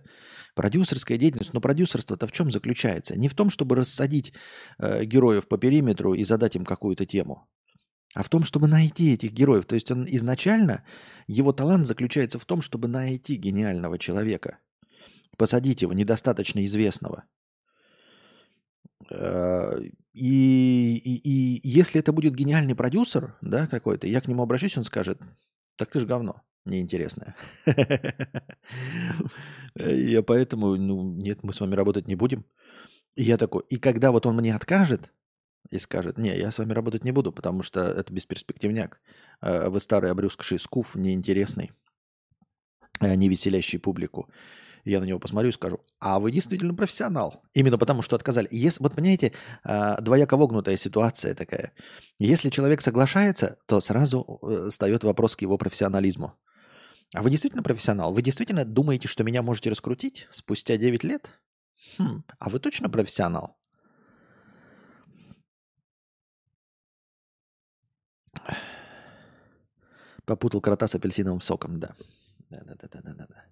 Продюсерская 0.54 1.18
деятельность, 1.18 1.54
но 1.54 1.60
продюсерство-то 1.60 2.26
в 2.26 2.32
чем 2.32 2.50
заключается? 2.50 3.18
Не 3.18 3.28
в 3.28 3.34
том, 3.34 3.50
чтобы 3.50 3.74
рассадить 3.74 4.32
э, 4.78 5.04
героев 5.04 5.48
по 5.48 5.58
периметру 5.58 6.14
и 6.14 6.24
задать 6.24 6.56
им 6.56 6.64
какую-то 6.64 7.04
тему, 7.04 7.48
а 8.14 8.22
в 8.22 8.28
том, 8.28 8.44
чтобы 8.44 8.68
найти 8.68 9.12
этих 9.14 9.32
героев. 9.32 9.64
То 9.64 9.74
есть 9.74 9.90
он 9.90 10.06
изначально, 10.06 10.84
его 11.26 11.52
талант 11.52 11.86
заключается 11.86 12.38
в 12.38 12.44
том, 12.44 12.62
чтобы 12.62 12.86
найти 12.86 13.36
гениального 13.36 13.98
человека, 13.98 14.58
посадить 15.36 15.82
его, 15.82 15.92
недостаточно 15.94 16.64
известного. 16.64 17.24
Э, 19.10 19.80
и, 20.12 20.96
и, 20.96 21.16
и 21.16 21.68
если 21.68 21.98
это 22.00 22.12
будет 22.12 22.34
гениальный 22.34 22.76
продюсер, 22.76 23.36
да, 23.40 23.66
какой-то, 23.66 24.06
я 24.06 24.20
к 24.20 24.28
нему 24.28 24.42
обращусь, 24.42 24.76
он 24.78 24.84
скажет, 24.84 25.18
так 25.76 25.90
ты 25.90 26.00
же 26.00 26.06
говно 26.06 26.42
неинтересное. 26.64 27.34
Я 29.74 30.22
поэтому, 30.22 30.76
ну, 30.76 31.12
нет, 31.14 31.42
мы 31.42 31.52
с 31.52 31.60
вами 31.60 31.74
работать 31.74 32.06
не 32.06 32.14
будем. 32.14 32.44
И 33.14 33.22
я 33.24 33.36
такой, 33.36 33.62
и 33.68 33.76
когда 33.76 34.10
вот 34.10 34.24
он 34.26 34.36
мне 34.36 34.54
откажет 34.54 35.12
и 35.70 35.78
скажет, 35.78 36.18
не, 36.18 36.34
я 36.34 36.50
с 36.50 36.58
вами 36.58 36.72
работать 36.72 37.04
не 37.04 37.12
буду, 37.12 37.30
потому 37.30 37.62
что 37.62 37.80
это 37.80 38.12
бесперспективняк. 38.12 39.00
А 39.40 39.68
вы 39.68 39.80
старый 39.80 40.10
обрюзгший 40.10 40.58
скуф, 40.58 40.94
неинтересный, 40.94 41.72
а 43.00 43.14
не 43.14 43.28
веселящий 43.28 43.78
публику. 43.78 44.30
Я 44.84 45.00
на 45.00 45.04
него 45.04 45.20
посмотрю 45.20 45.50
и 45.50 45.52
скажу, 45.52 45.80
а 46.00 46.18
вы 46.18 46.32
действительно 46.32 46.74
профессионал. 46.74 47.44
Именно 47.54 47.78
потому, 47.78 48.02
что 48.02 48.16
отказали. 48.16 48.48
Если, 48.50 48.82
вот 48.82 48.94
понимаете, 48.94 49.32
а, 49.62 50.00
двояко 50.00 50.36
вогнутая 50.36 50.76
ситуация 50.76 51.34
такая. 51.34 51.72
Если 52.18 52.50
человек 52.50 52.80
соглашается, 52.80 53.58
то 53.66 53.80
сразу 53.80 54.40
э, 54.42 54.70
встает 54.70 55.04
вопрос 55.04 55.36
к 55.36 55.42
его 55.42 55.56
профессионализму. 55.56 56.34
А 57.14 57.22
вы 57.22 57.30
действительно 57.30 57.62
профессионал? 57.62 58.12
Вы 58.12 58.22
действительно 58.22 58.64
думаете, 58.64 59.06
что 59.06 59.22
меня 59.22 59.42
можете 59.42 59.70
раскрутить 59.70 60.26
спустя 60.32 60.76
9 60.76 61.04
лет? 61.04 61.30
Хм, 61.98 62.24
а 62.38 62.48
вы 62.48 62.58
точно 62.58 62.88
профессионал? 62.88 63.56
Попутал 70.24 70.60
крота 70.60 70.88
с 70.88 70.94
апельсиновым 70.94 71.40
соком, 71.40 71.78
да. 71.78 71.94
Да-да-да-да-да. 72.50 73.51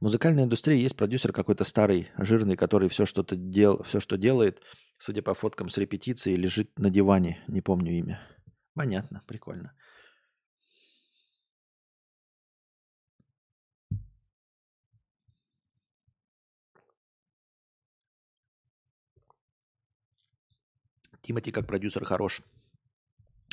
В 0.00 0.04
музыкальной 0.04 0.44
индустрии 0.44 0.78
есть 0.78 0.96
продюсер 0.96 1.30
какой-то 1.30 1.62
старый, 1.62 2.08
жирный, 2.16 2.56
который 2.56 2.88
все, 2.88 3.04
что-то 3.04 3.36
дел... 3.36 3.82
все, 3.82 4.00
что 4.00 4.16
делает, 4.16 4.62
судя 4.96 5.20
по 5.20 5.34
фоткам 5.34 5.68
с 5.68 5.76
репетиции, 5.76 6.36
лежит 6.36 6.78
на 6.78 6.88
диване. 6.88 7.44
Не 7.48 7.60
помню 7.60 7.92
имя. 7.92 8.18
Понятно, 8.72 9.22
прикольно. 9.26 9.74
Тимати 21.20 21.52
как 21.52 21.66
продюсер 21.66 22.06
хорош. 22.06 22.40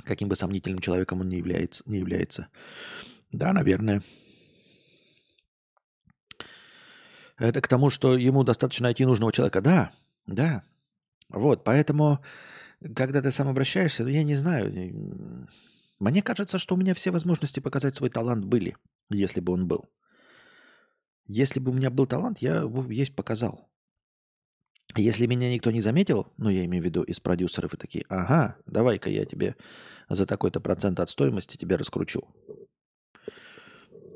Каким 0.06 0.30
бы 0.30 0.38
сомнительным 0.38 0.80
человеком 0.80 1.20
он 1.20 1.28
не 1.28 1.40
является. 1.40 1.84
Не 1.86 2.00
является. 2.00 2.48
Да, 3.34 3.52
наверное. 3.52 4.02
Это 7.38 7.62
к 7.62 7.68
тому, 7.68 7.90
что 7.90 8.18
ему 8.18 8.44
достаточно 8.44 8.86
найти 8.86 9.06
нужного 9.06 9.32
человека. 9.32 9.62
Да, 9.62 9.92
да. 10.26 10.64
Вот, 11.30 11.64
поэтому, 11.64 12.20
когда 12.96 13.22
ты 13.22 13.32
сам 13.32 13.48
обращаешься, 13.48 14.04
ну, 14.04 14.10
я 14.10 14.24
не 14.24 14.36
знаю. 14.36 15.48
Мне 16.00 16.22
кажется, 16.22 16.58
что 16.58 16.76
у 16.76 16.78
меня 16.78 16.94
все 16.94 17.12
возможности 17.12 17.60
показать 17.60 17.96
свой 17.96 18.10
талант 18.10 18.46
были, 18.46 18.76
если 19.10 19.40
бы 19.40 19.54
он 19.54 19.68
был. 19.68 19.90
Если 21.26 21.60
бы 21.60 21.72
у 21.72 21.74
меня 21.74 21.90
был 21.90 22.08
талант, 22.08 22.40
я 22.40 22.66
бы 22.66 22.94
есть 22.94 23.16
показал. 23.16 23.70
Если 24.96 25.28
меня 25.28 25.54
никто 25.54 25.70
не 25.70 25.82
заметил, 25.82 26.32
ну, 26.38 26.50
я 26.50 26.66
имею 26.66 26.82
в 26.82 26.86
виду 26.86 27.04
из 27.04 27.20
продюсеров 27.20 27.74
и 27.74 27.78
такие, 27.78 28.06
ага, 28.10 28.56
давай-ка 28.66 29.10
я 29.10 29.26
тебе 29.26 29.56
за 30.10 30.26
такой-то 30.26 30.62
процент 30.62 31.00
от 31.00 31.10
стоимости 31.10 31.58
тебе 31.58 31.76
раскручу, 31.76 32.26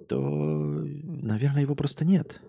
то, 0.07 0.17
наверное, 0.17 1.61
его 1.61 1.75
просто 1.75 2.05
нет. 2.05 2.41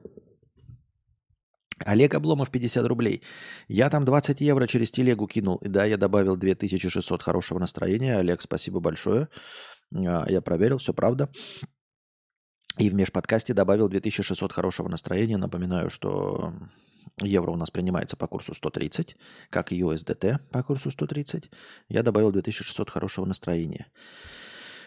Олег 1.84 2.14
Обломов, 2.14 2.50
50 2.50 2.86
рублей. 2.86 3.22
Я 3.68 3.90
там 3.90 4.04
20 4.04 4.40
евро 4.40 4.66
через 4.66 4.90
телегу 4.90 5.26
кинул. 5.26 5.56
И 5.56 5.68
да, 5.68 5.84
я 5.84 5.96
добавил 5.96 6.36
2600 6.36 7.22
хорошего 7.22 7.58
настроения. 7.58 8.16
Олег, 8.16 8.42
спасибо 8.42 8.80
большое. 8.80 9.28
А, 9.94 10.24
я 10.28 10.40
проверил, 10.40 10.78
все 10.78 10.92
правда. 10.92 11.30
И 12.78 12.88
в 12.88 12.94
межподкасте 12.94 13.54
добавил 13.54 13.88
2600 13.88 14.52
хорошего 14.52 14.88
настроения. 14.88 15.36
Напоминаю, 15.36 15.90
что 15.90 16.54
евро 17.20 17.50
у 17.50 17.56
нас 17.56 17.70
принимается 17.70 18.16
по 18.16 18.26
курсу 18.26 18.54
130, 18.54 19.16
как 19.50 19.72
и 19.72 19.80
USDT 19.80 20.38
по 20.50 20.62
курсу 20.62 20.90
130. 20.90 21.50
Я 21.88 22.02
добавил 22.02 22.32
2600 22.32 22.88
хорошего 22.88 23.26
настроения. 23.26 23.88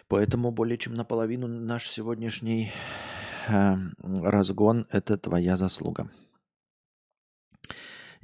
Поэтому 0.08 0.51
более 0.51 0.77
чем 0.77 0.93
наполовину 0.93 1.47
наш 1.47 1.88
сегодняшний 1.89 2.71
э, 3.47 3.75
разгон– 3.99 4.88
это 4.91 5.17
твоя 5.17 5.55
заслуга. 5.55 6.12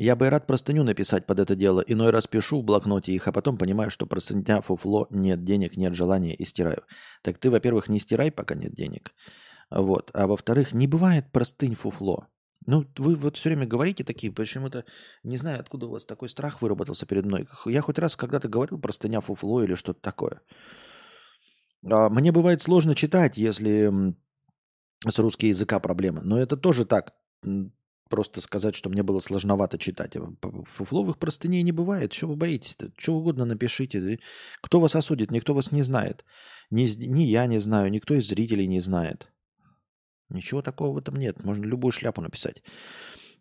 Я 0.01 0.15
бы 0.15 0.31
рад 0.31 0.47
простыню 0.47 0.83
написать 0.83 1.27
под 1.27 1.39
это 1.39 1.55
дело. 1.55 1.79
Иной 1.81 2.09
раз 2.09 2.25
пишу 2.25 2.61
в 2.61 2.63
блокноте 2.63 3.11
их, 3.11 3.27
а 3.27 3.31
потом 3.31 3.55
понимаю, 3.55 3.91
что 3.91 4.07
простыня 4.07 4.59
фуфло, 4.61 5.05
нет 5.11 5.43
денег, 5.43 5.77
нет 5.77 5.93
желания 5.93 6.33
и 6.33 6.43
стираю. 6.43 6.81
Так 7.21 7.37
ты, 7.37 7.51
во-первых, 7.51 7.87
не 7.87 7.99
стирай, 7.99 8.31
пока 8.31 8.55
нет 8.55 8.73
денег. 8.73 9.13
Вот. 9.69 10.09
А 10.15 10.25
во-вторых, 10.25 10.73
не 10.73 10.87
бывает 10.87 11.31
простынь 11.31 11.75
фуфло. 11.75 12.25
Ну, 12.65 12.83
вы 12.97 13.15
вот 13.15 13.37
все 13.37 13.49
время 13.49 13.67
говорите 13.67 14.03
такие, 14.03 14.33
почему-то 14.33 14.85
не 15.23 15.37
знаю, 15.37 15.59
откуда 15.59 15.85
у 15.85 15.91
вас 15.91 16.03
такой 16.03 16.29
страх 16.29 16.63
выработался 16.63 17.05
перед 17.05 17.25
мной. 17.25 17.47
Я 17.67 17.81
хоть 17.81 17.99
раз 17.99 18.15
когда-то 18.15 18.47
говорил 18.47 18.81
простыня 18.81 19.21
фуфло 19.21 19.63
или 19.63 19.75
что-то 19.75 20.01
такое. 20.01 20.41
А 21.85 22.09
мне 22.09 22.31
бывает 22.31 22.63
сложно 22.63 22.95
читать, 22.95 23.37
если 23.37 24.15
с 25.07 25.19
русским 25.19 25.49
языка 25.49 25.79
проблемы. 25.79 26.21
Но 26.23 26.39
это 26.39 26.57
тоже 26.57 26.85
так 26.85 27.13
просто 28.11 28.41
сказать, 28.41 28.75
что 28.75 28.89
мне 28.89 29.01
было 29.01 29.19
сложновато 29.19 29.77
читать. 29.77 30.17
Фуфловых 30.65 31.17
простыней 31.17 31.63
не 31.63 31.71
бывает. 31.71 32.11
Чего 32.11 32.31
вы 32.31 32.37
боитесь-то? 32.37 32.91
Что 32.97 33.15
угодно 33.15 33.45
напишите. 33.45 34.19
Кто 34.61 34.79
вас 34.79 34.95
осудит? 34.95 35.31
Никто 35.31 35.53
вас 35.53 35.71
не 35.71 35.81
знает. 35.81 36.25
Ни, 36.69 36.85
ни 37.07 37.23
я 37.23 37.47
не 37.47 37.59
знаю, 37.59 37.89
никто 37.89 38.13
из 38.13 38.27
зрителей 38.27 38.67
не 38.67 38.79
знает. 38.79 39.31
Ничего 40.29 40.61
такого 40.61 40.93
в 40.93 40.97
этом 40.97 41.15
нет. 41.15 41.43
Можно 41.43 41.65
любую 41.65 41.91
шляпу 41.91 42.21
написать. 42.21 42.61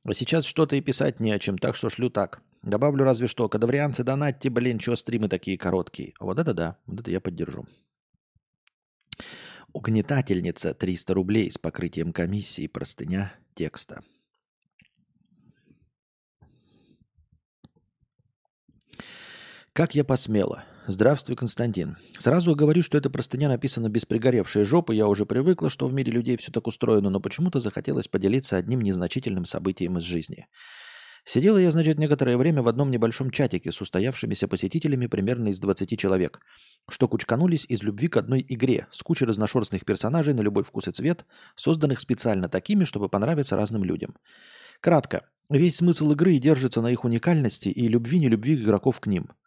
А 0.04 0.14
сейчас 0.14 0.46
что-то 0.46 0.76
и 0.76 0.80
писать 0.80 1.20
не 1.20 1.30
о 1.30 1.38
чем, 1.38 1.58
так 1.58 1.76
что 1.76 1.90
шлю 1.90 2.08
так. 2.08 2.40
Добавлю 2.62 3.04
разве 3.04 3.26
что. 3.26 3.48
Кадаврианцы, 3.48 4.04
донатьте, 4.04 4.50
блин, 4.50 4.80
что 4.80 4.96
стримы 4.96 5.28
такие 5.28 5.58
короткие. 5.58 6.14
Вот 6.20 6.38
это 6.38 6.54
да, 6.54 6.78
вот 6.86 7.00
это 7.00 7.10
я 7.10 7.20
поддержу. 7.20 7.66
Угнетательница 9.72 10.74
300 10.74 11.14
рублей 11.14 11.50
с 11.50 11.58
покрытием 11.58 12.12
комиссии 12.12 12.66
простыня 12.66 13.32
текста. 13.54 14.02
Как 19.80 19.94
я 19.94 20.04
посмела? 20.04 20.64
Здравствуй, 20.86 21.36
Константин. 21.36 21.96
Сразу 22.18 22.54
говорю, 22.54 22.82
что 22.82 22.98
эта 22.98 23.08
простыня 23.08 23.48
написана 23.48 23.88
без 23.88 24.04
пригоревшей 24.04 24.64
жопы. 24.64 24.94
Я 24.94 25.06
уже 25.06 25.24
привыкла, 25.24 25.70
что 25.70 25.86
в 25.86 25.94
мире 25.94 26.12
людей 26.12 26.36
все 26.36 26.52
так 26.52 26.66
устроено, 26.66 27.08
но 27.08 27.18
почему-то 27.18 27.60
захотелось 27.60 28.06
поделиться 28.06 28.58
одним 28.58 28.82
незначительным 28.82 29.46
событием 29.46 29.96
из 29.96 30.02
жизни. 30.02 30.48
Сидела 31.24 31.56
я, 31.56 31.70
значит, 31.70 31.98
некоторое 31.98 32.36
время 32.36 32.60
в 32.60 32.68
одном 32.68 32.90
небольшом 32.90 33.30
чатике 33.30 33.72
с 33.72 33.80
устоявшимися 33.80 34.48
посетителями 34.48 35.06
примерно 35.06 35.48
из 35.48 35.58
20 35.58 35.98
человек, 35.98 36.40
что 36.90 37.08
кучканулись 37.08 37.64
из 37.66 37.82
любви 37.82 38.08
к 38.08 38.18
одной 38.18 38.44
игре 38.46 38.86
с 38.90 39.02
кучей 39.02 39.24
разношерстных 39.24 39.86
персонажей 39.86 40.34
на 40.34 40.42
любой 40.42 40.64
вкус 40.64 40.88
и 40.88 40.92
цвет, 40.92 41.24
созданных 41.54 42.00
специально 42.00 42.50
такими, 42.50 42.84
чтобы 42.84 43.08
понравиться 43.08 43.56
разным 43.56 43.82
людям. 43.84 44.14
Кратко, 44.82 45.24
весь 45.48 45.76
смысл 45.76 46.12
игры 46.12 46.36
держится 46.36 46.82
на 46.82 46.88
их 46.88 47.06
уникальности 47.06 47.70
и 47.70 47.88
любви-нелюбви 47.88 48.56
игроков 48.56 49.00
к 49.00 49.06
ним– 49.06 49.30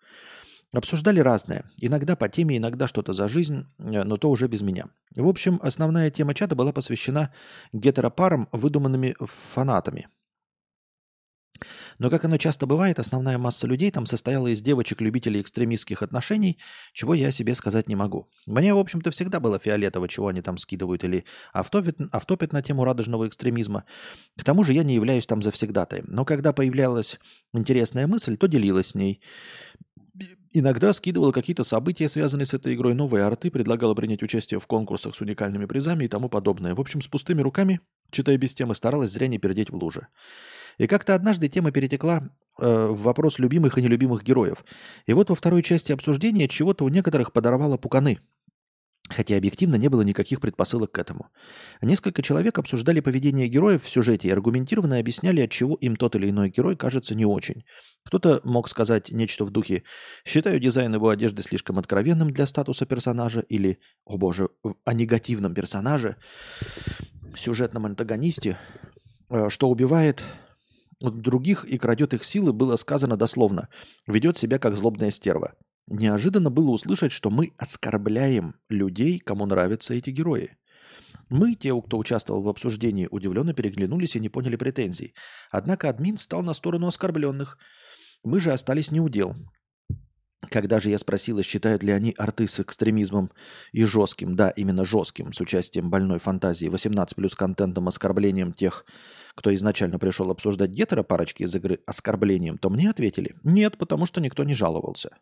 Обсуждали 0.73 1.19
разное. 1.19 1.65
Иногда 1.77 2.15
по 2.15 2.27
теме, 2.27 2.57
иногда 2.57 2.87
что-то 2.87 3.13
за 3.13 3.29
жизнь, 3.29 3.67
э, 3.77 4.03
но 4.03 4.17
то 4.17 4.29
уже 4.29 4.47
без 4.47 4.61
меня. 4.61 4.87
В 5.15 5.27
общем, 5.27 5.59
основная 5.61 6.09
тема 6.09 6.33
чата 6.33 6.55
была 6.55 6.73
посвящена 6.73 7.31
гетеропарам, 7.71 8.49
выдуманными 8.51 9.15
фанатами. 9.19 10.07
Но, 11.99 12.09
как 12.09 12.25
оно 12.25 12.37
часто 12.37 12.65
бывает, 12.65 12.97
основная 12.97 13.37
масса 13.37 13.67
людей 13.67 13.91
там 13.91 14.07
состояла 14.07 14.47
из 14.47 14.61
девочек-любителей 14.61 15.41
экстремистских 15.41 16.01
отношений, 16.01 16.57
чего 16.91 17.13
я 17.13 17.31
себе 17.31 17.53
сказать 17.53 17.87
не 17.87 17.95
могу. 17.95 18.27
Мне, 18.47 18.73
в 18.73 18.79
общем-то, 18.79 19.11
всегда 19.11 19.39
было 19.39 19.59
фиолетово, 19.59 20.07
чего 20.07 20.27
они 20.27 20.41
там 20.41 20.57
скидывают 20.57 21.03
или 21.03 21.25
автопит, 21.53 21.97
автопит 22.11 22.51
на 22.51 22.63
тему 22.63 22.83
радужного 22.83 23.27
экстремизма. 23.27 23.85
К 24.37 24.43
тому 24.43 24.63
же 24.63 24.73
я 24.73 24.83
не 24.83 24.95
являюсь 24.95 25.27
там 25.27 25.43
завсегдатаем. 25.43 26.05
Но 26.07 26.25
когда 26.25 26.51
появлялась 26.51 27.19
интересная 27.53 28.07
мысль, 28.07 28.37
то 28.37 28.47
делилась 28.47 28.87
с 28.87 28.95
ней. 28.95 29.21
Иногда 30.55 30.93
скидывала 30.93 31.31
какие-то 31.31 31.63
события, 31.63 32.07
связанные 32.07 32.45
с 32.45 32.53
этой 32.53 32.75
игрой, 32.75 32.93
новые 32.93 33.23
арты, 33.23 33.49
предлагала 33.49 33.95
принять 33.95 34.21
участие 34.21 34.59
в 34.59 34.67
конкурсах 34.67 35.15
с 35.15 35.21
уникальными 35.21 35.65
призами 35.65 36.05
и 36.05 36.07
тому 36.07 36.29
подобное. 36.29 36.75
В 36.75 36.79
общем, 36.79 37.01
с 37.01 37.07
пустыми 37.07 37.41
руками, 37.41 37.79
читая 38.11 38.37
без 38.37 38.53
темы, 38.53 38.75
старалась 38.75 39.11
зря 39.11 39.27
не 39.27 39.39
передеть 39.39 39.71
в 39.71 39.75
луже. 39.75 40.09
И 40.77 40.85
как-то 40.85 41.15
однажды 41.15 41.49
тема 41.49 41.71
перетекла 41.71 42.29
э, 42.59 42.87
в 42.87 43.01
вопрос 43.01 43.39
любимых 43.39 43.79
и 43.79 43.81
нелюбимых 43.81 44.23
героев. 44.23 44.63
И 45.07 45.13
вот 45.13 45.29
во 45.29 45.35
второй 45.35 45.63
части 45.63 45.91
обсуждения 45.91 46.47
чего-то 46.47 46.85
у 46.85 46.89
некоторых 46.89 47.33
подорвало 47.33 47.77
пуканы. 47.77 48.19
Хотя 49.09 49.35
объективно 49.35 49.75
не 49.75 49.89
было 49.89 50.01
никаких 50.01 50.39
предпосылок 50.39 50.93
к 50.93 50.97
этому. 50.97 51.27
Несколько 51.81 52.21
человек 52.21 52.57
обсуждали 52.57 53.01
поведение 53.01 53.49
героев 53.49 53.83
в 53.83 53.89
сюжете 53.89 54.29
и 54.29 54.31
аргументированно 54.31 54.97
объясняли, 54.97 55.41
от 55.41 55.51
чего 55.51 55.75
им 55.75 55.97
тот 55.97 56.15
или 56.15 56.29
иной 56.29 56.49
герой 56.49 56.77
кажется 56.77 57.13
не 57.13 57.25
очень. 57.25 57.65
Кто-то 58.05 58.39
мог 58.45 58.69
сказать 58.69 59.11
нечто 59.11 59.43
в 59.43 59.51
духе 59.51 59.83
«считаю 60.25 60.59
дизайн 60.59 60.93
его 60.93 61.09
одежды 61.09 61.43
слишком 61.43 61.79
откровенным 61.79 62.31
для 62.31 62.45
статуса 62.45 62.85
персонажа» 62.85 63.41
или 63.41 63.79
«о 64.05 64.17
боже, 64.17 64.49
о 64.85 64.93
негативном 64.93 65.53
персонаже», 65.53 66.15
сюжетном 67.35 67.85
антагонисте, 67.85 68.57
э, 69.29 69.49
что 69.49 69.69
убивает 69.69 70.23
других 71.01 71.65
и 71.65 71.77
крадет 71.77 72.13
их 72.13 72.23
силы, 72.23 72.53
было 72.53 72.75
сказано 72.77 73.17
дословно. 73.17 73.67
Ведет 74.07 74.37
себя 74.37 74.59
как 74.59 74.75
злобная 74.75 75.11
стерва. 75.11 75.55
Неожиданно 75.87 76.49
было 76.49 76.71
услышать, 76.71 77.11
что 77.11 77.29
мы 77.29 77.53
оскорбляем 77.57 78.55
людей, 78.69 79.19
кому 79.19 79.45
нравятся 79.45 79.93
эти 79.93 80.09
герои. 80.11 80.57
Мы, 81.29 81.55
те, 81.55 81.79
кто 81.81 81.97
участвовал 81.97 82.41
в 82.41 82.49
обсуждении, 82.49 83.07
удивленно 83.09 83.53
переглянулись 83.53 84.15
и 84.15 84.19
не 84.19 84.29
поняли 84.29 84.55
претензий. 84.55 85.13
Однако 85.51 85.89
админ 85.89 86.17
встал 86.17 86.43
на 86.43 86.53
сторону 86.53 86.87
оскорбленных. 86.87 87.57
Мы 88.23 88.39
же 88.39 88.51
остались 88.51 88.91
неудел. 88.91 89.35
Когда 90.49 90.79
же 90.79 90.89
я 90.89 90.97
спросила, 90.97 91.41
считают 91.41 91.83
ли 91.83 91.91
они 91.91 92.13
арты 92.17 92.47
с 92.47 92.59
экстремизмом 92.59 93.31
и 93.71 93.85
жестким, 93.85 94.35
да, 94.35 94.49
именно 94.51 94.85
жестким, 94.85 95.33
с 95.33 95.41
участием 95.41 95.89
больной 95.89 96.19
фантазии, 96.19 96.67
18 96.67 97.15
плюс 97.15 97.33
контентом, 97.33 97.87
оскорблением 97.87 98.53
тех, 98.53 98.85
кто 99.35 99.53
изначально 99.55 99.99
пришел 99.99 100.29
обсуждать 100.29 100.71
гетеро 100.71 101.03
парочки 101.03 101.43
из 101.43 101.55
игры 101.55 101.79
оскорблением, 101.87 102.57
то 102.57 102.69
мне 102.69 102.89
ответили, 102.89 103.35
нет, 103.43 103.77
потому 103.77 104.05
что 104.05 104.21
никто 104.21 104.43
не 104.43 104.53
жаловался. 104.53 105.17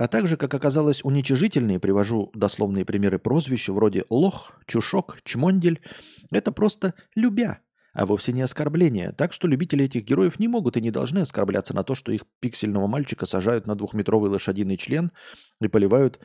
А 0.00 0.08
также, 0.08 0.38
как 0.38 0.54
оказалось, 0.54 1.04
уничижительные, 1.04 1.78
привожу 1.78 2.30
дословные 2.32 2.86
примеры 2.86 3.18
прозвища, 3.18 3.74
вроде 3.74 4.06
лох, 4.08 4.58
чушок, 4.64 5.18
чмондель, 5.24 5.82
это 6.30 6.52
просто 6.52 6.94
любя, 7.14 7.60
а 7.92 8.06
вовсе 8.06 8.32
не 8.32 8.40
оскорбление. 8.40 9.12
Так 9.12 9.34
что 9.34 9.46
любители 9.46 9.84
этих 9.84 10.04
героев 10.04 10.38
не 10.38 10.48
могут 10.48 10.78
и 10.78 10.80
не 10.80 10.90
должны 10.90 11.18
оскорбляться 11.18 11.74
на 11.74 11.84
то, 11.84 11.94
что 11.94 12.12
их 12.12 12.22
пиксельного 12.40 12.86
мальчика 12.86 13.26
сажают 13.26 13.66
на 13.66 13.74
двухметровый 13.74 14.30
лошадиный 14.30 14.78
член 14.78 15.12
и 15.60 15.68
поливают 15.68 16.18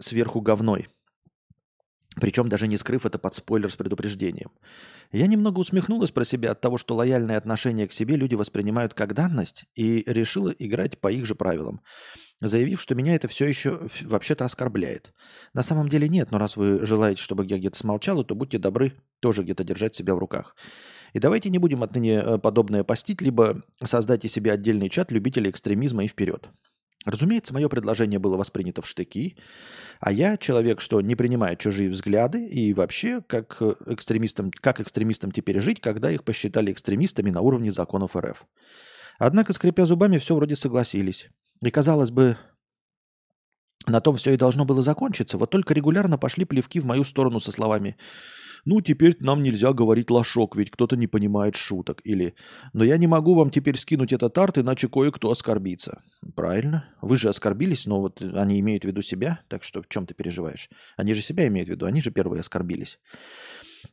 сверху 0.00 0.40
говной. 0.40 0.88
Причем 2.20 2.48
даже 2.48 2.66
не 2.66 2.78
скрыв 2.78 3.04
это 3.04 3.18
под 3.18 3.34
спойлер 3.34 3.70
с 3.70 3.76
предупреждением. 3.76 4.50
Я 5.12 5.26
немного 5.26 5.60
усмехнулась 5.60 6.10
про 6.10 6.24
себя 6.24 6.52
от 6.52 6.60
того, 6.60 6.78
что 6.78 6.94
лояльное 6.94 7.36
отношение 7.36 7.86
к 7.86 7.92
себе 7.92 8.16
люди 8.16 8.34
воспринимают 8.34 8.94
как 8.94 9.14
данность, 9.14 9.66
и 9.74 10.02
решила 10.06 10.50
играть 10.50 10.98
по 10.98 11.12
их 11.12 11.26
же 11.26 11.34
правилам, 11.34 11.82
заявив, 12.40 12.80
что 12.80 12.94
меня 12.94 13.14
это 13.14 13.28
все 13.28 13.46
еще 13.46 13.88
вообще-то 14.02 14.46
оскорбляет. 14.46 15.12
На 15.52 15.62
самом 15.62 15.88
деле 15.88 16.08
нет, 16.08 16.30
но 16.30 16.38
раз 16.38 16.56
вы 16.56 16.84
желаете, 16.86 17.22
чтобы 17.22 17.44
я 17.44 17.58
где-то 17.58 17.78
смолчала, 17.78 18.24
то 18.24 18.34
будьте 18.34 18.58
добры 18.58 18.94
тоже 19.20 19.42
где-то 19.42 19.62
держать 19.62 19.94
себя 19.94 20.14
в 20.14 20.18
руках. 20.18 20.56
И 21.12 21.18
давайте 21.18 21.50
не 21.50 21.58
будем 21.58 21.82
отныне 21.82 22.16
э, 22.16 22.38
подобное 22.38 22.82
постить, 22.82 23.20
либо 23.20 23.62
создайте 23.84 24.28
себе 24.28 24.52
отдельный 24.52 24.88
чат 24.88 25.12
любителей 25.12 25.50
экстремизма 25.50 26.04
и 26.04 26.08
вперед. 26.08 26.48
Разумеется, 27.06 27.54
мое 27.54 27.68
предложение 27.68 28.18
было 28.18 28.36
воспринято 28.36 28.82
в 28.82 28.86
штыки, 28.88 29.36
а 30.00 30.10
я 30.10 30.36
человек, 30.36 30.80
что 30.80 31.00
не 31.00 31.14
принимает 31.14 31.60
чужие 31.60 31.88
взгляды 31.88 32.44
и 32.44 32.74
вообще 32.74 33.22
как 33.22 33.62
экстремистам, 33.86 34.50
как 34.50 34.80
экстремистам 34.80 35.30
теперь 35.30 35.60
жить, 35.60 35.80
когда 35.80 36.10
их 36.10 36.24
посчитали 36.24 36.72
экстремистами 36.72 37.30
на 37.30 37.42
уровне 37.42 37.70
законов 37.70 38.16
РФ. 38.16 38.44
Однако, 39.18 39.52
скрипя 39.52 39.86
зубами, 39.86 40.18
все 40.18 40.34
вроде 40.34 40.56
согласились. 40.56 41.30
И, 41.62 41.70
казалось 41.70 42.10
бы, 42.10 42.36
на 43.86 44.00
том 44.00 44.16
все 44.16 44.34
и 44.34 44.36
должно 44.36 44.64
было 44.64 44.82
закончиться, 44.82 45.38
вот 45.38 45.50
только 45.50 45.74
регулярно 45.74 46.18
пошли 46.18 46.44
плевки 46.44 46.80
в 46.80 46.84
мою 46.84 47.04
сторону 47.04 47.40
со 47.40 47.52
словами 47.52 47.96
ну, 48.66 48.80
теперь 48.80 49.16
нам 49.20 49.42
нельзя 49.44 49.72
говорить 49.72 50.10
лошок, 50.10 50.56
ведь 50.56 50.72
кто-то 50.72 50.96
не 50.96 51.06
понимает 51.06 51.54
шуток. 51.54 52.00
Или, 52.04 52.34
но 52.72 52.82
я 52.82 52.98
не 52.98 53.06
могу 53.06 53.34
вам 53.34 53.50
теперь 53.50 53.76
скинуть 53.76 54.12
этот 54.12 54.36
арт, 54.36 54.58
иначе 54.58 54.88
кое-кто 54.88 55.30
оскорбится. 55.30 56.02
Правильно. 56.34 56.84
Вы 57.00 57.16
же 57.16 57.28
оскорбились, 57.28 57.86
но 57.86 58.00
вот 58.00 58.20
они 58.20 58.58
имеют 58.58 58.82
в 58.82 58.88
виду 58.88 59.02
себя, 59.02 59.38
так 59.48 59.62
что 59.62 59.82
в 59.82 59.88
чем 59.88 60.04
ты 60.04 60.14
переживаешь? 60.14 60.68
Они 60.96 61.14
же 61.14 61.22
себя 61.22 61.46
имеют 61.46 61.68
в 61.68 61.72
виду, 61.72 61.86
они 61.86 62.00
же 62.00 62.10
первые 62.10 62.40
оскорбились. 62.40 62.98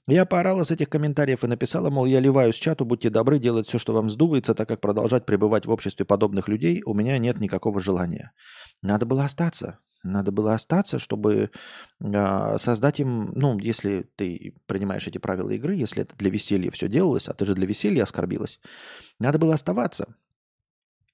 Я 0.08 0.26
поорала 0.26 0.64
с 0.64 0.72
этих 0.72 0.90
комментариев 0.90 1.44
и 1.44 1.48
написала, 1.48 1.90
мол, 1.90 2.06
я 2.06 2.20
ливаю 2.20 2.52
с 2.52 2.58
чату, 2.58 2.84
будьте 2.84 3.10
добры 3.10 3.40
делать 3.40 3.68
все, 3.68 3.78
что 3.78 3.94
вам 3.94 4.10
сдувается, 4.10 4.54
так 4.54 4.68
как 4.68 4.82
продолжать 4.82 5.26
пребывать 5.26 5.66
в 5.66 5.72
обществе 5.72 6.06
подобных 6.06 6.50
людей 6.50 6.84
у 6.86 6.94
меня 6.94 7.18
нет 7.18 7.40
никакого 7.40 7.80
желания. 7.80 8.34
Надо 8.82 9.06
было 9.06 9.24
остаться. 9.24 9.80
Надо 10.04 10.34
было 10.34 10.54
остаться, 10.54 11.00
чтобы 11.00 11.50
э, 12.02 12.58
создать 12.58 13.00
им, 13.00 13.32
ну, 13.36 13.58
если 13.58 14.10
ты 14.18 14.54
принимаешь 14.66 15.08
эти 15.08 15.18
правила 15.18 15.50
игры, 15.52 15.76
если 15.76 16.04
это 16.04 16.18
для 16.18 16.30
веселья 16.30 16.70
все 16.72 16.90
делалось, 16.90 17.30
а 17.30 17.34
ты 17.34 17.46
же 17.46 17.56
для 17.56 17.66
веселья 17.66 18.04
оскорбилась, 18.04 18.60
надо 19.20 19.40
было 19.40 19.54
оставаться. 19.54 20.14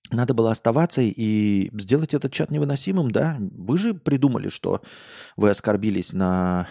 Надо 0.09 0.33
было 0.33 0.49
оставаться 0.49 1.01
и 1.03 1.69
сделать 1.79 2.15
этот 2.15 2.33
чат 2.33 2.49
невыносимым, 2.49 3.11
да? 3.11 3.37
Вы 3.39 3.77
же 3.77 3.93
придумали, 3.93 4.49
что 4.49 4.81
вы 5.37 5.51
оскорбились 5.51 6.13
на 6.13 6.67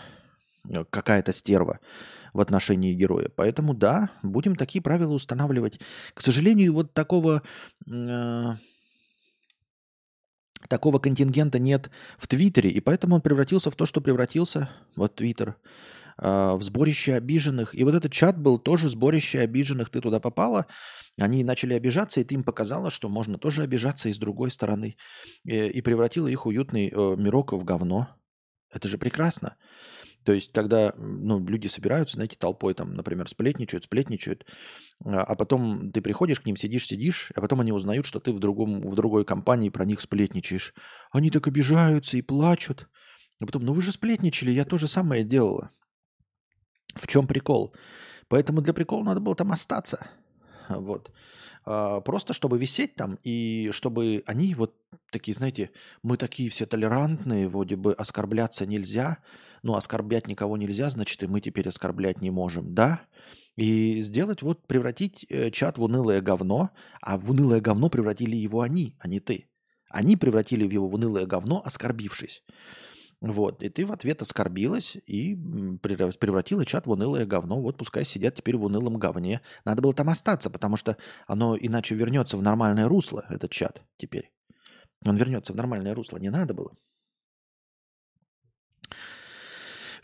какая-то 0.90 1.32
стерва 1.32 1.80
в 2.32 2.40
отношении 2.40 2.94
героя. 2.94 3.30
Поэтому 3.34 3.74
да, 3.74 4.10
будем 4.22 4.56
такие 4.56 4.82
правила 4.82 5.12
устанавливать. 5.12 5.80
К 6.14 6.20
сожалению, 6.20 6.74
вот 6.74 6.94
такого... 6.94 7.42
Э, 7.90 8.54
такого 10.68 10.98
контингента 10.98 11.58
нет 11.58 11.90
в 12.18 12.26
Твиттере, 12.26 12.70
и 12.70 12.80
поэтому 12.80 13.16
он 13.16 13.20
превратился 13.20 13.70
в 13.70 13.76
то, 13.76 13.86
что 13.86 14.00
превратился, 14.00 14.68
вот 14.96 15.14
Твиттер, 15.14 15.56
а, 16.20 16.56
в 16.56 16.62
сборище 16.62 17.14
обиженных. 17.14 17.74
И 17.74 17.84
вот 17.84 17.94
этот 17.94 18.12
чат 18.12 18.38
был 18.38 18.58
тоже 18.58 18.88
сборище 18.88 19.38
обиженных. 19.40 19.88
Ты 19.90 20.00
туда 20.00 20.18
попала, 20.18 20.66
они 21.18 21.44
начали 21.44 21.74
обижаться, 21.74 22.20
и 22.20 22.24
ты 22.24 22.34
им 22.34 22.42
показала, 22.42 22.90
что 22.90 23.08
можно 23.08 23.38
тоже 23.38 23.62
обижаться 23.62 24.08
и 24.08 24.12
с 24.12 24.18
другой 24.18 24.50
стороны. 24.50 24.96
И, 25.44 25.66
и 25.66 25.80
превратила 25.80 26.26
их 26.26 26.46
уютный 26.46 26.88
э, 26.88 27.16
мирок 27.16 27.52
в 27.52 27.62
говно. 27.64 28.08
Это 28.70 28.88
же 28.88 28.98
прекрасно. 28.98 29.56
То 30.28 30.34
есть, 30.34 30.52
когда 30.52 30.92
ну, 30.98 31.42
люди 31.42 31.68
собираются, 31.68 32.16
знаете, 32.16 32.36
толпой, 32.38 32.74
там, 32.74 32.92
например, 32.92 33.26
сплетничают, 33.26 33.84
сплетничают, 33.84 34.44
а, 35.02 35.22
а 35.22 35.34
потом 35.36 35.90
ты 35.90 36.02
приходишь 36.02 36.40
к 36.40 36.44
ним, 36.44 36.54
сидишь, 36.54 36.86
сидишь, 36.86 37.32
а 37.34 37.40
потом 37.40 37.60
они 37.60 37.72
узнают, 37.72 38.04
что 38.04 38.20
ты 38.20 38.30
в, 38.30 38.38
другом, 38.38 38.82
в 38.90 38.94
другой 38.94 39.24
компании 39.24 39.70
про 39.70 39.86
них 39.86 40.02
сплетничаешь. 40.02 40.74
Они 41.12 41.30
так 41.30 41.46
обижаются 41.46 42.18
и 42.18 42.20
плачут. 42.20 42.90
А 43.40 43.46
потом, 43.46 43.64
ну 43.64 43.72
вы 43.72 43.80
же 43.80 43.90
сплетничали, 43.90 44.50
я 44.50 44.66
то 44.66 44.76
же 44.76 44.86
самое 44.86 45.24
делала. 45.24 45.70
В 46.94 47.06
чем 47.06 47.26
прикол? 47.26 47.74
Поэтому 48.28 48.60
для 48.60 48.74
прикола 48.74 49.04
надо 49.04 49.20
было 49.20 49.34
там 49.34 49.50
остаться. 49.50 50.10
Вот. 50.68 51.10
А, 51.64 52.02
просто 52.02 52.34
чтобы 52.34 52.58
висеть 52.58 52.96
там, 52.96 53.18
и 53.24 53.70
чтобы 53.72 54.22
они 54.26 54.54
вот 54.54 54.74
такие, 55.10 55.34
знаете, 55.34 55.70
мы 56.02 56.18
такие 56.18 56.50
все 56.50 56.66
толерантные, 56.66 57.48
вроде 57.48 57.76
бы 57.76 57.94
оскорбляться 57.94 58.66
нельзя, 58.66 59.16
ну, 59.62 59.74
оскорблять 59.74 60.26
никого 60.26 60.56
нельзя, 60.56 60.90
значит, 60.90 61.22
и 61.22 61.26
мы 61.26 61.40
теперь 61.40 61.68
оскорблять 61.68 62.20
не 62.20 62.30
можем, 62.30 62.74
да? 62.74 63.00
И 63.56 64.00
сделать, 64.00 64.42
вот, 64.42 64.66
превратить 64.66 65.26
э, 65.28 65.50
чат 65.50 65.78
в 65.78 65.82
унылое 65.82 66.20
говно, 66.20 66.70
а 67.00 67.18
в 67.18 67.30
унылое 67.30 67.60
говно 67.60 67.90
превратили 67.90 68.36
его 68.36 68.60
они, 68.60 68.96
а 69.00 69.08
не 69.08 69.18
ты. 69.20 69.48
Они 69.90 70.16
превратили 70.16 70.72
его 70.72 70.88
в 70.88 70.94
унылое 70.94 71.26
говно, 71.26 71.62
оскорбившись. 71.64 72.44
Вот, 73.20 73.64
и 73.64 73.68
ты 73.68 73.84
в 73.84 73.90
ответ 73.90 74.22
оскорбилась 74.22 74.96
и 75.06 75.34
превратила 75.82 76.64
чат 76.64 76.86
в 76.86 76.90
унылое 76.90 77.26
говно. 77.26 77.60
Вот 77.60 77.76
пускай 77.76 78.04
сидят 78.04 78.36
теперь 78.36 78.56
в 78.56 78.64
унылом 78.64 78.96
говне. 78.96 79.40
Надо 79.64 79.82
было 79.82 79.92
там 79.92 80.08
остаться, 80.08 80.50
потому 80.50 80.76
что 80.76 80.96
оно 81.26 81.56
иначе 81.56 81.96
вернется 81.96 82.36
в 82.36 82.42
нормальное 82.42 82.86
русло, 82.86 83.24
этот 83.28 83.50
чат 83.50 83.82
теперь. 83.96 84.30
Он 85.04 85.16
вернется 85.16 85.52
в 85.52 85.56
нормальное 85.56 85.94
русло. 85.94 86.18
Не 86.18 86.30
надо 86.30 86.54
было. 86.54 86.72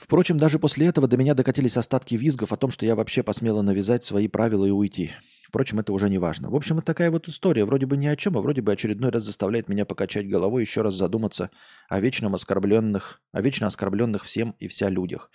Впрочем, 0.04 0.36
даже 0.36 0.58
после 0.58 0.86
этого 0.86 1.08
до 1.08 1.16
меня 1.16 1.32
докатились 1.32 1.78
остатки 1.78 2.14
визгов 2.14 2.52
о 2.52 2.58
том, 2.58 2.70
что 2.70 2.84
я 2.84 2.94
вообще 2.94 3.22
посмела 3.22 3.62
навязать 3.62 4.04
свои 4.04 4.28
правила 4.28 4.66
и 4.66 4.70
уйти. 4.70 5.12
Впрочем, 5.48 5.80
это 5.80 5.94
уже 5.94 6.10
не 6.10 6.18
важно. 6.18 6.50
В 6.50 6.54
общем, 6.54 6.76
вот 6.76 6.84
такая 6.84 7.10
вот 7.10 7.26
история. 7.26 7.64
Вроде 7.64 7.86
бы 7.86 7.96
ни 7.96 8.06
о 8.06 8.14
чем, 8.14 8.36
а 8.36 8.42
вроде 8.42 8.60
бы 8.60 8.70
очередной 8.70 9.10
раз 9.10 9.22
заставляет 9.22 9.66
меня 9.66 9.86
покачать 9.86 10.28
головой, 10.28 10.60
еще 10.60 10.82
раз 10.82 10.94
задуматься 10.94 11.50
о 11.88 12.00
вечном 12.00 12.34
оскорбленных, 12.34 13.22
о 13.32 13.40
вечно 13.40 13.66
оскорбленных 13.66 14.24
всем 14.24 14.54
и 14.58 14.68
вся 14.68 14.90
людях. 14.90 15.30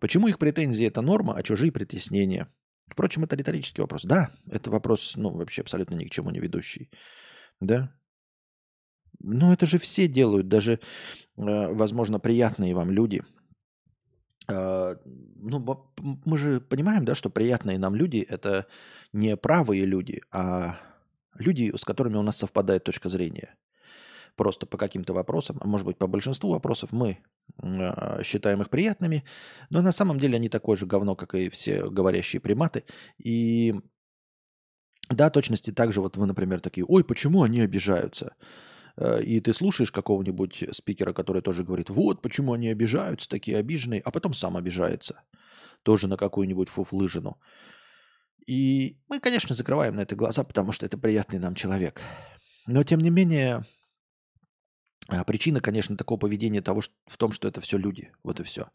Почему 0.00 0.28
их 0.28 0.38
претензии– 0.38 0.86
это 0.86 1.02
норма, 1.02 1.34
а 1.34 1.42
чужие 1.42 1.70
притеснения? 1.70 2.48
Впрочем, 2.88 3.24
это 3.24 3.36
риторический 3.36 3.82
вопрос. 3.82 4.04
Да, 4.04 4.30
это 4.50 4.70
вопрос, 4.70 5.12
ну, 5.16 5.28
вообще 5.28 5.60
абсолютно 5.60 5.94
ни 5.94 6.06
к 6.06 6.10
чему 6.10 6.30
не 6.30 6.40
ведущий. 6.40 6.88
Да? 7.60 7.92
Ну, 9.18 9.52
это 9.52 9.66
же 9.66 9.76
все 9.76 10.08
делают, 10.08 10.48
даже, 10.48 10.72
э, 10.72 10.78
возможно, 11.36 12.18
приятные 12.18 12.74
вам 12.74 12.90
люди. 12.90 13.22
Э, 14.48 14.96
ну, 15.04 15.92
мы 16.24 16.38
же 16.38 16.60
понимаем, 16.60 17.04
да, 17.04 17.14
что 17.14 17.30
приятные 17.30 17.78
нам 17.78 17.94
люди– 17.94 18.18
это 18.28 18.66
не 19.12 19.36
правые 19.36 19.84
люди, 19.84 20.22
а 20.30 20.76
люди, 21.34 21.72
с 21.76 21.84
которыми 21.84 22.16
у 22.16 22.22
нас 22.22 22.36
совпадает 22.36 22.84
точка 22.84 23.08
зрения. 23.08 23.54
Просто 24.36 24.66
по 24.66 24.76
каким-то 24.76 25.14
вопросам, 25.14 25.56
а 25.60 25.66
может 25.66 25.86
быть, 25.86 25.96
по 25.96 26.06
большинству 26.06 26.50
вопросов 26.50 26.92
мы 26.92 27.18
э, 27.62 28.22
считаем 28.22 28.60
их 28.60 28.68
приятными, 28.68 29.24
но 29.70 29.80
на 29.80 29.92
самом 29.92 30.20
деле 30.20 30.36
они 30.36 30.48
такое 30.48 30.76
же 30.76 30.86
говно, 30.86 31.16
как 31.16 31.34
и 31.34 31.48
все 31.48 31.88
говорящие 31.88 32.40
приматы. 32.40 32.84
И 33.18 33.74
да, 35.08 35.30
точности 35.30 35.70
также 35.70 36.00
вот 36.00 36.16
вы, 36.16 36.26
например, 36.26 36.60
такие, 36.60 36.84
ой, 36.86 37.04
почему 37.04 37.42
они 37.42 37.60
обижаются? 37.60 38.34
Э, 38.96 39.22
и 39.22 39.40
ты 39.40 39.52
слушаешь 39.52 39.92
какого-нибудь 39.92 40.64
спикера, 40.72 41.12
который 41.12 41.42
тоже 41.42 41.64
говорит, 41.64 41.90
вот 41.90 42.22
почему 42.22 42.52
они 42.52 42.68
обижаются, 42.68 43.28
такие 43.28 43.58
обиженные, 43.58 44.00
а 44.00 44.10
потом 44.10 44.34
сам 44.34 44.56
обижается. 44.56 45.22
Тоже 45.82 46.08
на 46.08 46.16
какую-нибудь 46.16 46.68
фуфлыжину. 46.68 47.38
И 48.46 48.98
мы, 49.08 49.20
конечно, 49.20 49.54
закрываем 49.54 49.96
на 49.96 50.00
это 50.00 50.14
глаза, 50.14 50.44
потому 50.44 50.72
что 50.72 50.86
это 50.86 50.98
приятный 50.98 51.38
нам 51.38 51.54
человек. 51.54 52.00
Но, 52.66 52.82
тем 52.84 53.00
не 53.00 53.10
менее, 53.10 53.64
а, 55.08 55.24
причина, 55.24 55.60
конечно, 55.60 55.96
такого 55.96 56.18
поведения 56.18 56.62
того, 56.62 56.80
что, 56.80 56.94
в 57.06 57.16
том, 57.16 57.32
что 57.32 57.48
это 57.48 57.60
все 57.60 57.76
люди. 57.76 58.12
Вот 58.22 58.40
и 58.40 58.44
все. 58.44 58.68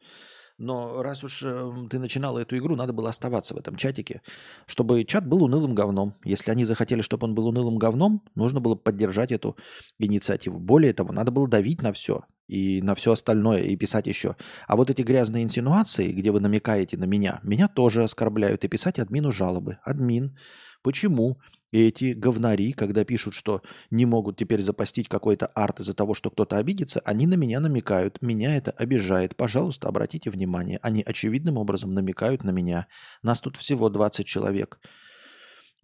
Но 0.62 1.02
раз 1.02 1.24
уж 1.24 1.42
э, 1.44 1.72
ты 1.90 1.98
начинала 1.98 2.38
эту 2.38 2.56
игру, 2.56 2.76
надо 2.76 2.94
было 2.94 3.10
оставаться 3.10 3.56
в 3.56 3.58
этом 3.58 3.76
чатике, 3.76 4.22
чтобы 4.68 5.04
чат 5.06 5.26
был 5.26 5.44
унылым 5.44 5.74
говном. 5.74 6.14
Если 6.24 6.52
они 6.52 6.66
захотели, 6.66 7.02
чтобы 7.02 7.26
он 7.26 7.34
был 7.34 7.48
унылым 7.48 7.80
говном, 7.80 8.22
нужно 8.36 8.60
было 8.60 8.76
поддержать 8.76 9.32
эту 9.32 9.58
инициативу. 9.98 10.60
Более 10.60 10.94
того, 10.94 11.14
надо 11.14 11.32
было 11.32 11.48
давить 11.48 11.82
на 11.82 11.92
все 11.92 12.26
и 12.48 12.80
на 12.84 12.94
все 12.94 13.14
остальное, 13.14 13.62
и 13.62 13.76
писать 13.76 14.06
еще. 14.06 14.36
А 14.68 14.76
вот 14.76 14.92
эти 14.92 15.02
грязные 15.02 15.44
инсинуации, 15.44 16.12
где 16.12 16.30
вы 16.30 16.40
намекаете 16.40 16.96
на 16.96 17.06
меня, 17.06 17.40
меня 17.42 17.68
тоже 17.68 18.04
оскорбляют, 18.04 18.64
и 18.64 18.68
писать 18.68 19.00
админу 19.00 19.32
жалобы. 19.32 19.80
Админ, 19.84 20.38
почему 20.84 21.40
и 21.72 21.88
эти 21.88 22.14
говнари, 22.14 22.74
когда 22.74 23.06
пишут, 23.06 23.34
что 23.34 23.62
не 23.90 24.06
могут 24.06 24.38
теперь 24.38 24.62
запостить 24.62 25.08
какой-то 25.08 25.48
арт 25.48 25.80
из-за 25.80 25.94
того, 25.94 26.14
что 26.14 26.30
кто-то 26.30 26.58
обидится, 26.58 27.00
они 27.06 27.28
на 27.28 27.36
меня 27.36 27.62
намекают. 27.62 28.22
Меня 28.22 28.56
это 28.56 28.72
обижает. 28.72 29.38
Пожалуйста, 29.38 29.88
обратите 29.88 30.30
внимание. 30.30 30.80
Они 30.82 31.02
очевидным 31.02 31.58
образом 31.58 31.94
намекают 31.94 32.44
на 32.44 32.52
меня. 32.52 32.88
Нас 33.24 33.40
тут 33.40 33.56
всего 33.56 33.90
20 33.90 34.26
человек. 34.26 34.80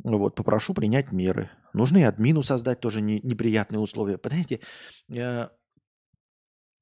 Вот, 0.03 0.35
попрошу 0.35 0.73
принять 0.73 1.11
меры. 1.11 1.49
Нужно 1.73 1.99
и 1.99 2.03
админу 2.03 2.43
создать 2.43 2.81
тоже 2.81 3.01
не, 3.01 3.19
неприятные 3.21 3.79
условия. 3.79 4.17
Понимаете, 4.17 4.59
э, 5.09 5.47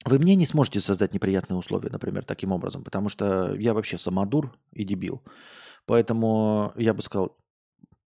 вы 0.04 0.20
мне 0.20 0.36
не 0.36 0.46
сможете 0.46 0.82
создать 0.82 1.14
неприятные 1.14 1.58
условия, 1.58 1.90
например, 1.90 2.26
таким 2.26 2.52
образом, 2.52 2.84
потому 2.84 3.10
что 3.10 3.56
я 3.56 3.74
вообще 3.74 3.98
самодур 3.98 4.58
и 4.72 4.84
дебил. 4.84 5.24
Поэтому 5.86 6.74
я 6.76 6.94
бы 6.94 7.02
сказал, 7.02 7.38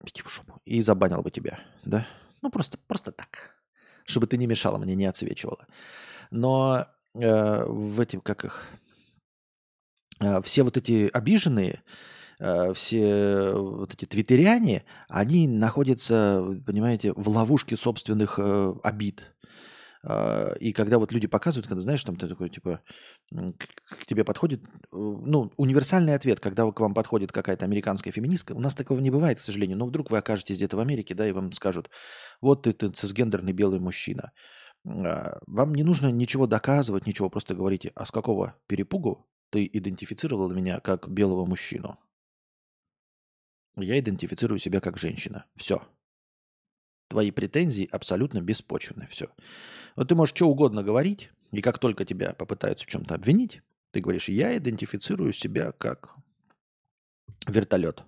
иди 0.04 0.22
в 0.22 0.30
шопу, 0.30 0.60
и 0.64 0.82
забанил 0.82 1.22
бы 1.22 1.30
тебя, 1.30 1.58
да? 1.84 2.06
Ну, 2.42 2.50
просто, 2.50 2.78
просто 2.86 3.12
так, 3.12 3.56
чтобы 4.04 4.26
ты 4.26 4.36
не 4.36 4.46
мешала 4.46 4.78
мне, 4.78 4.94
не 4.94 5.06
отсвечивала. 5.06 5.66
Но 6.30 6.86
э, 7.14 7.64
в 7.64 8.00
этих, 8.00 8.22
как 8.22 8.44
их, 8.44 8.66
э, 10.20 10.40
все 10.42 10.62
вот 10.62 10.76
эти 10.76 11.10
обиженные, 11.12 11.82
э, 12.38 12.72
все 12.74 13.52
вот 13.54 13.94
эти 13.94 14.04
твиттеряне, 14.04 14.84
они 15.08 15.48
находятся, 15.48 16.44
понимаете, 16.66 17.12
в 17.14 17.28
ловушке 17.28 17.76
собственных 17.76 18.38
э, 18.38 18.74
обид. 18.82 19.34
А, 20.04 20.52
и 20.60 20.72
когда 20.72 20.98
вот 20.98 21.12
люди 21.12 21.26
показывают, 21.26 21.66
когда, 21.66 21.82
знаешь, 21.82 22.02
там 22.04 22.16
ты 22.16 22.28
такой, 22.28 22.48
типа, 22.50 22.80
к 23.30 24.06
тебе 24.06 24.24
подходит, 24.24 24.62
э, 24.64 24.68
ну, 24.92 25.52
универсальный 25.56 26.14
ответ, 26.14 26.40
когда 26.40 26.70
к 26.70 26.80
вам 26.80 26.94
подходит 26.94 27.32
какая-то 27.32 27.64
американская 27.64 28.12
феминистка, 28.12 28.52
у 28.52 28.60
нас 28.60 28.74
такого 28.74 29.00
не 29.00 29.10
бывает, 29.10 29.38
к 29.38 29.42
сожалению, 29.42 29.76
но 29.78 29.86
вдруг 29.86 30.10
вы 30.10 30.18
окажетесь 30.18 30.56
где-то 30.56 30.76
в 30.76 30.80
Америке, 30.80 31.14
да, 31.14 31.26
и 31.28 31.32
вам 31.32 31.52
скажут, 31.52 31.90
вот 32.40 32.62
ты, 32.62 32.72
ты 32.72 32.88
цисгендерный 32.88 33.52
белый 33.52 33.80
мужчина. 33.80 34.32
А, 34.86 35.38
вам 35.46 35.74
не 35.74 35.82
нужно 35.82 36.08
ничего 36.08 36.46
доказывать, 36.46 37.06
ничего, 37.06 37.30
просто 37.30 37.54
говорите, 37.54 37.92
а 37.94 38.06
с 38.06 38.10
какого 38.10 38.56
перепугу 38.66 39.26
ты 39.50 39.68
идентифицировал 39.72 40.50
меня 40.50 40.80
как 40.80 41.08
белого 41.08 41.44
мужчину? 41.44 41.98
Я 43.76 43.98
идентифицирую 43.98 44.58
себя 44.58 44.80
как 44.80 44.98
женщина. 44.98 45.44
Все. 45.56 45.82
Твои 47.08 47.30
претензии 47.30 47.88
абсолютно 47.90 48.40
беспочвенны. 48.40 49.08
Все. 49.10 49.28
Вот 49.96 50.08
ты 50.08 50.14
можешь 50.14 50.34
что 50.34 50.46
угодно 50.46 50.82
говорить, 50.82 51.30
и 51.52 51.62
как 51.62 51.78
только 51.78 52.04
тебя 52.04 52.34
попытаются 52.34 52.84
в 52.84 52.88
чем-то 52.88 53.14
обвинить, 53.14 53.62
ты 53.90 54.00
говоришь, 54.00 54.28
я 54.28 54.56
идентифицирую 54.56 55.32
себя 55.32 55.72
как 55.72 56.14
вертолет. 57.46 58.04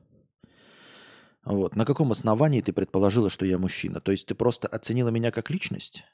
Вот. 1.44 1.74
На 1.74 1.86
каком 1.86 2.12
основании 2.12 2.60
ты 2.60 2.72
предположила, 2.72 3.30
что 3.30 3.46
я 3.46 3.58
мужчина? 3.58 4.00
То 4.00 4.12
есть 4.12 4.26
ты 4.26 4.34
просто 4.34 4.68
оценила 4.68 5.08
меня 5.08 5.30
как 5.30 5.50
личность? 5.50 6.04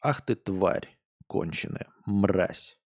Ах 0.00 0.24
ты 0.24 0.34
тварь 0.34 0.96
конченая, 1.26 1.88
мразь. 2.06 2.78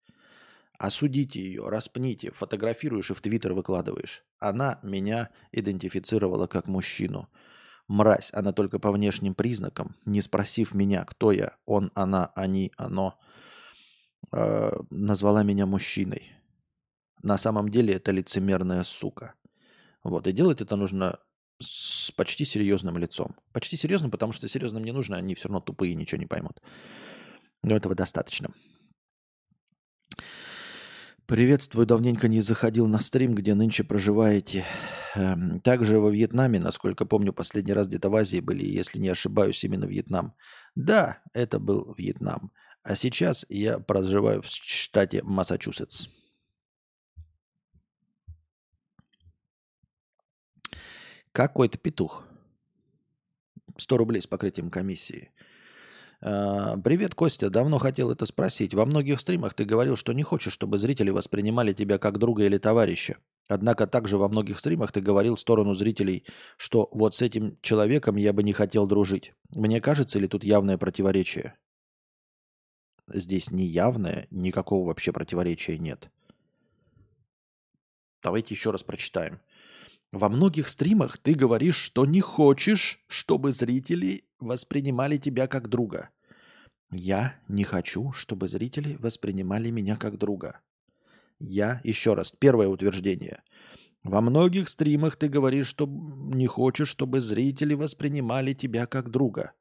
Осудите 0.80 1.40
ее, 1.40 1.70
распните, 1.70 2.32
фотографируешь 2.32 3.12
и 3.12 3.14
в 3.14 3.22
Твиттер 3.22 3.54
выкладываешь. 3.54 4.26
Она 4.40 4.80
меня 4.82 5.30
идентифицировала 5.52 6.48
как 6.48 6.68
мужчину. 6.68 7.30
Мразь, 7.94 8.32
она 8.34 8.54
только 8.54 8.80
по 8.80 8.92
внешним 8.92 9.36
признакам, 9.36 9.96
не 10.04 10.22
спросив 10.22 10.74
меня, 10.74 11.06
кто 11.06 11.32
я, 11.32 11.58
он, 11.68 11.92
она, 11.94 12.32
они, 12.34 12.72
оно, 12.76 13.20
э, 14.32 14.72
назвала 14.90 15.44
меня 15.44 15.68
мужчиной. 15.68 16.32
На 17.22 17.38
самом 17.38 17.70
деле 17.70 17.94
это 17.94 18.10
лицемерная 18.10 18.84
сука. 18.84 19.36
Вот, 20.04 20.26
и 20.26 20.32
делать 20.32 20.60
это 20.60 20.76
нужно 20.76 21.20
с 21.62 22.10
почти 22.14 22.46
серьезным 22.46 22.98
лицом. 22.98 23.36
Почти 23.52 23.78
серьезным, 23.78 24.10
потому 24.10 24.32
что 24.32 24.48
серьезным 24.48 24.84
не 24.84 24.92
нужно, 24.92 25.18
они 25.18 25.36
все 25.36 25.50
равно 25.50 25.60
тупые, 25.60 25.94
ничего 25.94 26.20
не 26.20 26.26
поймут. 26.26 26.64
Но 27.62 27.76
этого 27.76 27.94
достаточно. 27.94 28.50
Приветствую, 31.34 31.88
давненько 31.88 32.28
не 32.28 32.42
заходил 32.42 32.86
на 32.86 33.00
стрим, 33.00 33.34
где 33.34 33.56
нынче 33.56 33.84
проживаете. 33.84 34.66
Эм, 35.16 35.60
также 35.62 36.00
во 36.00 36.12
Вьетнаме, 36.12 36.60
насколько 36.60 37.08
помню, 37.08 37.34
последний 37.34 37.74
раз 37.74 37.88
где-то 37.88 38.12
в 38.12 38.16
Азии 38.16 38.40
были, 38.40 38.64
если 38.64 39.00
не 39.00 39.10
ошибаюсь, 39.10 39.64
именно 39.64 39.86
Вьетнам. 39.86 40.36
Да, 40.76 41.24
это 41.34 41.58
был 41.58 41.96
Вьетнам. 41.98 42.52
А 42.84 42.94
сейчас 42.94 43.48
я 43.50 43.80
проживаю 43.80 44.44
в 44.44 44.46
штате 44.46 45.24
Массачусетс. 45.24 46.06
Какой-то 51.32 51.80
петух. 51.80 52.26
100 53.76 53.98
рублей 53.98 54.22
с 54.22 54.28
покрытием 54.28 54.70
комиссии. 54.70 55.32
А, 56.26 56.78
Привет, 56.78 57.16
Костя. 57.16 57.50
Давно 57.50 57.80
хотел 57.80 58.10
это 58.10 58.26
спросить. 58.26 58.74
Во 58.74 58.86
многих 58.86 59.20
стримах 59.20 59.54
ты 59.54 59.66
говорил, 59.66 59.98
что 59.98 60.14
не 60.14 60.24
хочешь, 60.24 60.54
чтобы 60.54 60.80
зрители 60.80 61.10
воспринимали 61.10 61.74
тебя 61.74 61.98
как 61.98 62.18
друга 62.18 62.46
или 62.46 62.58
товарища. 62.58 63.18
Однако 63.50 63.88
также 63.88 64.18
во 64.18 64.30
многих 64.30 64.58
стримах 64.58 64.94
ты 64.94 65.02
говорил 65.02 65.36
в 65.36 65.40
сторону 65.42 65.76
зрителей, 65.76 66.26
что 66.56 66.88
вот 66.94 67.14
с 67.14 67.22
этим 67.22 67.58
человеком 67.62 68.16
я 68.16 68.32
бы 68.32 68.42
не 68.42 68.54
хотел 68.54 68.88
дружить. 68.88 69.34
Мне 69.54 69.82
кажется, 69.82 70.18
или 70.18 70.28
тут 70.28 70.46
явное 70.46 70.78
противоречие? 70.78 71.58
Здесь 73.12 73.52
не 73.52 73.66
явное, 73.66 74.28
никакого 74.32 74.88
вообще 74.88 75.12
противоречия 75.12 75.78
нет. 75.78 76.10
Давайте 78.22 78.54
еще 78.54 78.72
раз 78.72 78.82
прочитаем. 78.82 79.42
Во 80.14 80.30
многих 80.30 80.70
стримах 80.70 81.18
ты 81.18 81.34
говоришь, 81.34 81.76
что 81.76 82.06
не 82.06 82.22
хочешь, 82.22 83.00
чтобы 83.08 83.52
зрители 83.52 84.24
воспринимали 84.44 85.18
тебя 85.18 85.48
как 85.48 85.70
друга. 85.70 86.10
Я 86.92 87.36
не 87.48 87.64
хочу, 87.64 88.12
чтобы 88.12 88.48
зрители 88.48 88.96
воспринимали 88.96 89.70
меня 89.70 89.96
как 89.96 90.18
друга. 90.18 90.60
Я, 91.40 91.82
еще 91.84 92.14
раз, 92.14 92.32
первое 92.32 92.68
утверждение. 92.68 93.42
Во 94.04 94.22
многих 94.22 94.70
стримах 94.70 95.16
ты 95.16 95.28
говоришь, 95.30 95.68
что 95.68 95.88
не 95.88 96.46
хочешь, 96.46 96.90
чтобы 96.90 97.22
зрители 97.22 97.74
воспринимали 97.74 98.54
тебя 98.54 98.86
как 98.86 99.10
друга. 99.10 99.54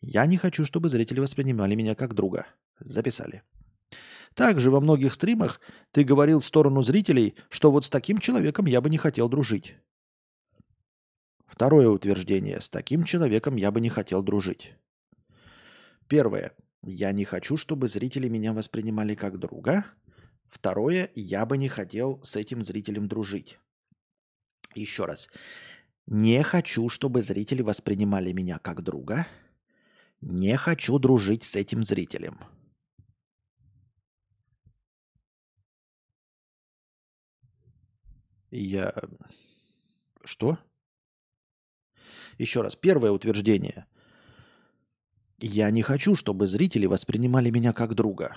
Я 0.00 0.26
не 0.26 0.36
хочу, 0.36 0.64
чтобы 0.64 0.88
зрители 0.88 1.20
воспринимали 1.20 1.74
меня 1.74 1.94
как 1.94 2.14
друга. 2.14 2.46
Записали. 2.80 3.42
Также 4.34 4.70
во 4.70 4.80
многих 4.80 5.14
стримах 5.14 5.60
ты 5.90 6.02
говорил 6.02 6.40
в 6.40 6.46
сторону 6.46 6.82
зрителей, 6.82 7.34
что 7.50 7.70
вот 7.70 7.84
с 7.84 7.90
таким 7.90 8.18
человеком 8.18 8.66
я 8.66 8.80
бы 8.80 8.88
не 8.88 8.98
хотел 8.98 9.28
дружить. 9.28 9.76
Второе 11.52 11.90
утверждение. 11.90 12.62
С 12.62 12.70
таким 12.70 13.04
человеком 13.04 13.56
я 13.56 13.70
бы 13.70 13.82
не 13.82 13.90
хотел 13.90 14.22
дружить. 14.22 14.72
Первое. 16.08 16.56
Я 16.82 17.12
не 17.12 17.26
хочу, 17.26 17.58
чтобы 17.58 17.88
зрители 17.88 18.26
меня 18.26 18.54
воспринимали 18.54 19.14
как 19.14 19.38
друга. 19.38 19.84
Второе. 20.48 21.10
Я 21.14 21.44
бы 21.44 21.58
не 21.58 21.68
хотел 21.68 22.18
с 22.22 22.36
этим 22.36 22.62
зрителем 22.62 23.06
дружить. 23.06 23.58
Еще 24.74 25.04
раз. 25.04 25.28
Не 26.06 26.42
хочу, 26.42 26.88
чтобы 26.88 27.20
зрители 27.20 27.60
воспринимали 27.60 28.32
меня 28.32 28.58
как 28.58 28.82
друга. 28.82 29.26
Не 30.22 30.56
хочу 30.56 30.98
дружить 30.98 31.44
с 31.44 31.54
этим 31.54 31.84
зрителем. 31.84 32.40
Я... 38.50 38.94
Что? 40.24 40.58
Еще 42.38 42.62
раз. 42.62 42.76
Первое 42.76 43.10
утверждение. 43.10 43.86
Я 45.38 45.70
не 45.70 45.82
хочу, 45.82 46.14
чтобы 46.14 46.46
зрители 46.46 46.86
воспринимали 46.86 47.50
меня 47.50 47.72
как 47.72 47.94
друга. 47.94 48.36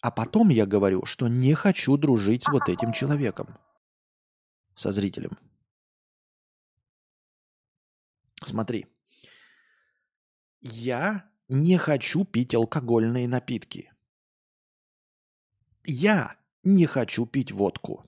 А 0.00 0.10
потом 0.10 0.50
я 0.50 0.66
говорю, 0.66 1.04
что 1.04 1.28
не 1.28 1.54
хочу 1.54 1.96
дружить 1.96 2.44
с 2.44 2.48
вот 2.48 2.68
этим 2.68 2.92
человеком. 2.92 3.58
Со 4.74 4.92
зрителем. 4.92 5.38
Смотри. 8.42 8.86
Я 10.60 11.30
не 11.48 11.76
хочу 11.78 12.24
пить 12.24 12.54
алкогольные 12.54 13.28
напитки. 13.28 13.92
Я 15.84 16.36
не 16.62 16.86
хочу 16.86 17.26
пить 17.26 17.52
водку. 17.52 18.04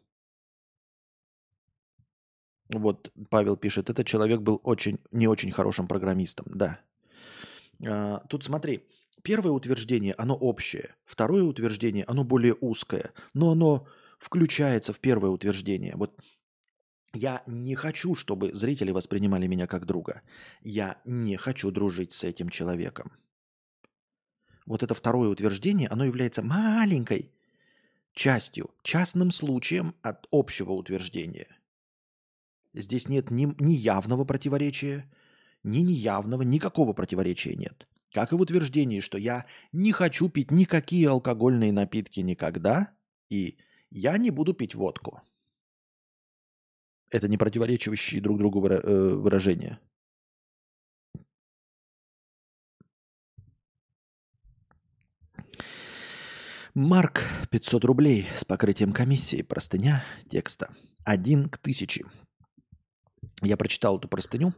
Вот 2.68 3.12
Павел 3.30 3.56
пишет, 3.56 3.90
этот 3.90 4.06
человек 4.06 4.40
был 4.40 4.60
очень, 4.64 4.98
не 5.12 5.28
очень 5.28 5.52
хорошим 5.52 5.86
программистом. 5.86 6.46
Да. 6.54 6.80
А, 7.84 8.24
тут 8.28 8.44
смотри, 8.44 8.82
первое 9.22 9.52
утверждение, 9.52 10.14
оно 10.18 10.34
общее. 10.34 10.94
Второе 11.04 11.44
утверждение, 11.44 12.04
оно 12.04 12.24
более 12.24 12.54
узкое. 12.60 13.12
Но 13.34 13.52
оно 13.52 13.86
включается 14.18 14.92
в 14.92 15.00
первое 15.00 15.30
утверждение. 15.30 15.94
Вот 15.96 16.18
я 17.14 17.42
не 17.46 17.74
хочу, 17.74 18.14
чтобы 18.14 18.52
зрители 18.52 18.90
воспринимали 18.90 19.46
меня 19.46 19.66
как 19.66 19.86
друга. 19.86 20.22
Я 20.60 21.00
не 21.04 21.36
хочу 21.36 21.70
дружить 21.70 22.12
с 22.12 22.24
этим 22.24 22.48
человеком. 22.48 23.12
Вот 24.66 24.82
это 24.82 24.94
второе 24.94 25.28
утверждение, 25.28 25.88
оно 25.88 26.04
является 26.04 26.42
маленькой 26.42 27.30
частью, 28.12 28.70
частным 28.82 29.30
случаем 29.30 29.94
от 30.02 30.26
общего 30.32 30.72
утверждения. 30.72 31.46
Здесь 32.76 33.08
нет 33.08 33.30
ни, 33.30 33.46
ни 33.58 33.72
явного 33.72 34.26
противоречия, 34.26 35.10
ни 35.62 35.78
неявного, 35.78 36.42
никакого 36.42 36.92
противоречия 36.92 37.56
нет. 37.56 37.88
Как 38.12 38.32
и 38.32 38.36
в 38.36 38.40
утверждении, 38.40 39.00
что 39.00 39.16
я 39.16 39.46
не 39.72 39.92
хочу 39.92 40.28
пить 40.28 40.50
никакие 40.50 41.08
алкогольные 41.08 41.72
напитки 41.72 42.20
никогда, 42.20 42.92
и 43.30 43.56
я 43.90 44.18
не 44.18 44.30
буду 44.30 44.52
пить 44.52 44.74
водку. 44.74 45.22
Это 47.10 47.28
не 47.28 47.38
противоречивающие 47.38 48.20
друг 48.20 48.36
другу 48.38 48.66
э, 48.68 49.14
выражения. 49.14 49.80
Марк, 56.74 57.22
500 57.50 57.84
рублей 57.86 58.26
с 58.36 58.44
покрытием 58.44 58.92
комиссии, 58.92 59.40
простыня 59.40 60.04
текста. 60.28 60.74
Один 61.04 61.48
к 61.48 61.56
тысяче. 61.56 62.04
Я 63.42 63.56
прочитал 63.56 63.98
эту 63.98 64.08
простыню. 64.08 64.52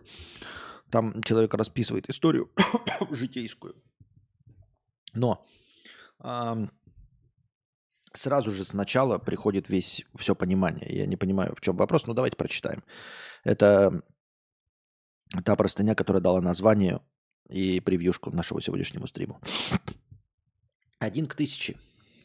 Там 0.90 1.22
человек 1.22 1.54
расписывает 1.54 2.08
историю 2.08 2.50
житейскую. 3.10 3.74
Но 5.14 5.46
э, 6.20 6.66
сразу 8.14 8.50
же 8.50 8.64
сначала 8.64 9.18
приходит 9.18 9.68
весь 9.68 10.04
все 10.16 10.34
понимание. 10.34 10.86
Я 10.88 11.06
не 11.06 11.16
понимаю, 11.16 11.54
в 11.56 11.60
чем 11.60 11.76
вопрос, 11.76 12.06
но 12.06 12.14
давайте 12.14 12.36
прочитаем. 12.36 12.82
Это 13.44 14.02
та 15.44 15.56
простыня, 15.56 15.94
которая 15.94 16.22
дала 16.22 16.40
название 16.40 17.00
и 17.48 17.80
превьюшку 17.80 18.30
нашего 18.30 18.60
сегодняшнему 18.60 19.06
стриму. 19.06 19.40
Один 20.98 21.26
к 21.26 21.34
тысяче. 21.34 21.76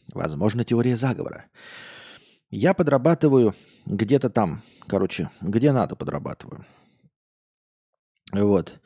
Возможно, 0.08 0.64
теория 0.64 0.96
заговора. 0.96 1.46
Я 2.56 2.72
подрабатываю 2.72 3.56
где-то 3.84 4.30
там. 4.30 4.62
Короче, 4.86 5.28
где 5.40 5.72
надо 5.72 5.96
подрабатываю. 5.96 6.64
Вот. 8.30 8.80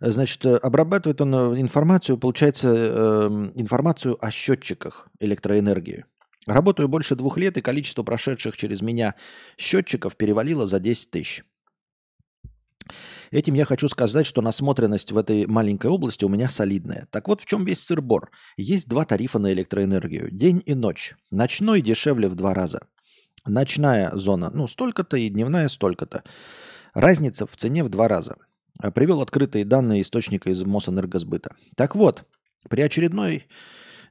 Значит, 0.00 0.46
обрабатывает 0.46 1.20
он 1.20 1.34
э, 1.34 1.60
информацию, 1.60 2.16
получается, 2.16 2.74
э, 2.74 3.50
информацию 3.54 4.16
о 4.24 4.30
счетчиках 4.30 5.10
электроэнергии. 5.20 6.06
Работаю 6.46 6.88
больше 6.88 7.14
двух 7.14 7.36
лет, 7.36 7.58
и 7.58 7.60
количество 7.60 8.02
прошедших 8.02 8.56
через 8.56 8.80
меня 8.80 9.14
счетчиков 9.58 10.16
перевалило 10.16 10.66
за 10.66 10.80
10 10.80 11.10
тысяч. 11.10 11.44
Этим 13.30 13.52
я 13.52 13.66
хочу 13.66 13.88
сказать, 13.88 14.26
что 14.26 14.40
насмотренность 14.40 15.12
в 15.12 15.18
этой 15.18 15.46
маленькой 15.46 15.90
области 15.90 16.24
у 16.24 16.30
меня 16.30 16.48
солидная. 16.48 17.08
Так 17.10 17.28
вот 17.28 17.42
в 17.42 17.46
чем 17.46 17.66
весь 17.66 17.84
сыр-бор. 17.84 18.30
Есть 18.56 18.88
два 18.88 19.04
тарифа 19.04 19.38
на 19.38 19.52
электроэнергию. 19.52 20.30
День 20.30 20.62
и 20.64 20.74
ночь. 20.74 21.14
Ночной 21.30 21.82
дешевле 21.82 22.30
в 22.30 22.34
два 22.36 22.54
раза. 22.54 22.80
Ночная 23.44 24.10
зона, 24.14 24.50
ну, 24.52 24.68
столько-то, 24.68 25.16
и 25.16 25.28
дневная 25.28 25.68
столько-то. 25.68 26.22
Разница 26.94 27.46
в 27.46 27.56
цене 27.56 27.82
в 27.82 27.88
два 27.88 28.06
раза. 28.08 28.36
Привел 28.94 29.20
открытые 29.20 29.64
данные 29.64 30.02
источника 30.02 30.50
из 30.50 30.62
Мосэнергосбыта. 30.62 31.56
Так 31.76 31.94
вот, 31.94 32.24
при 32.68 32.82
очередной 32.82 33.46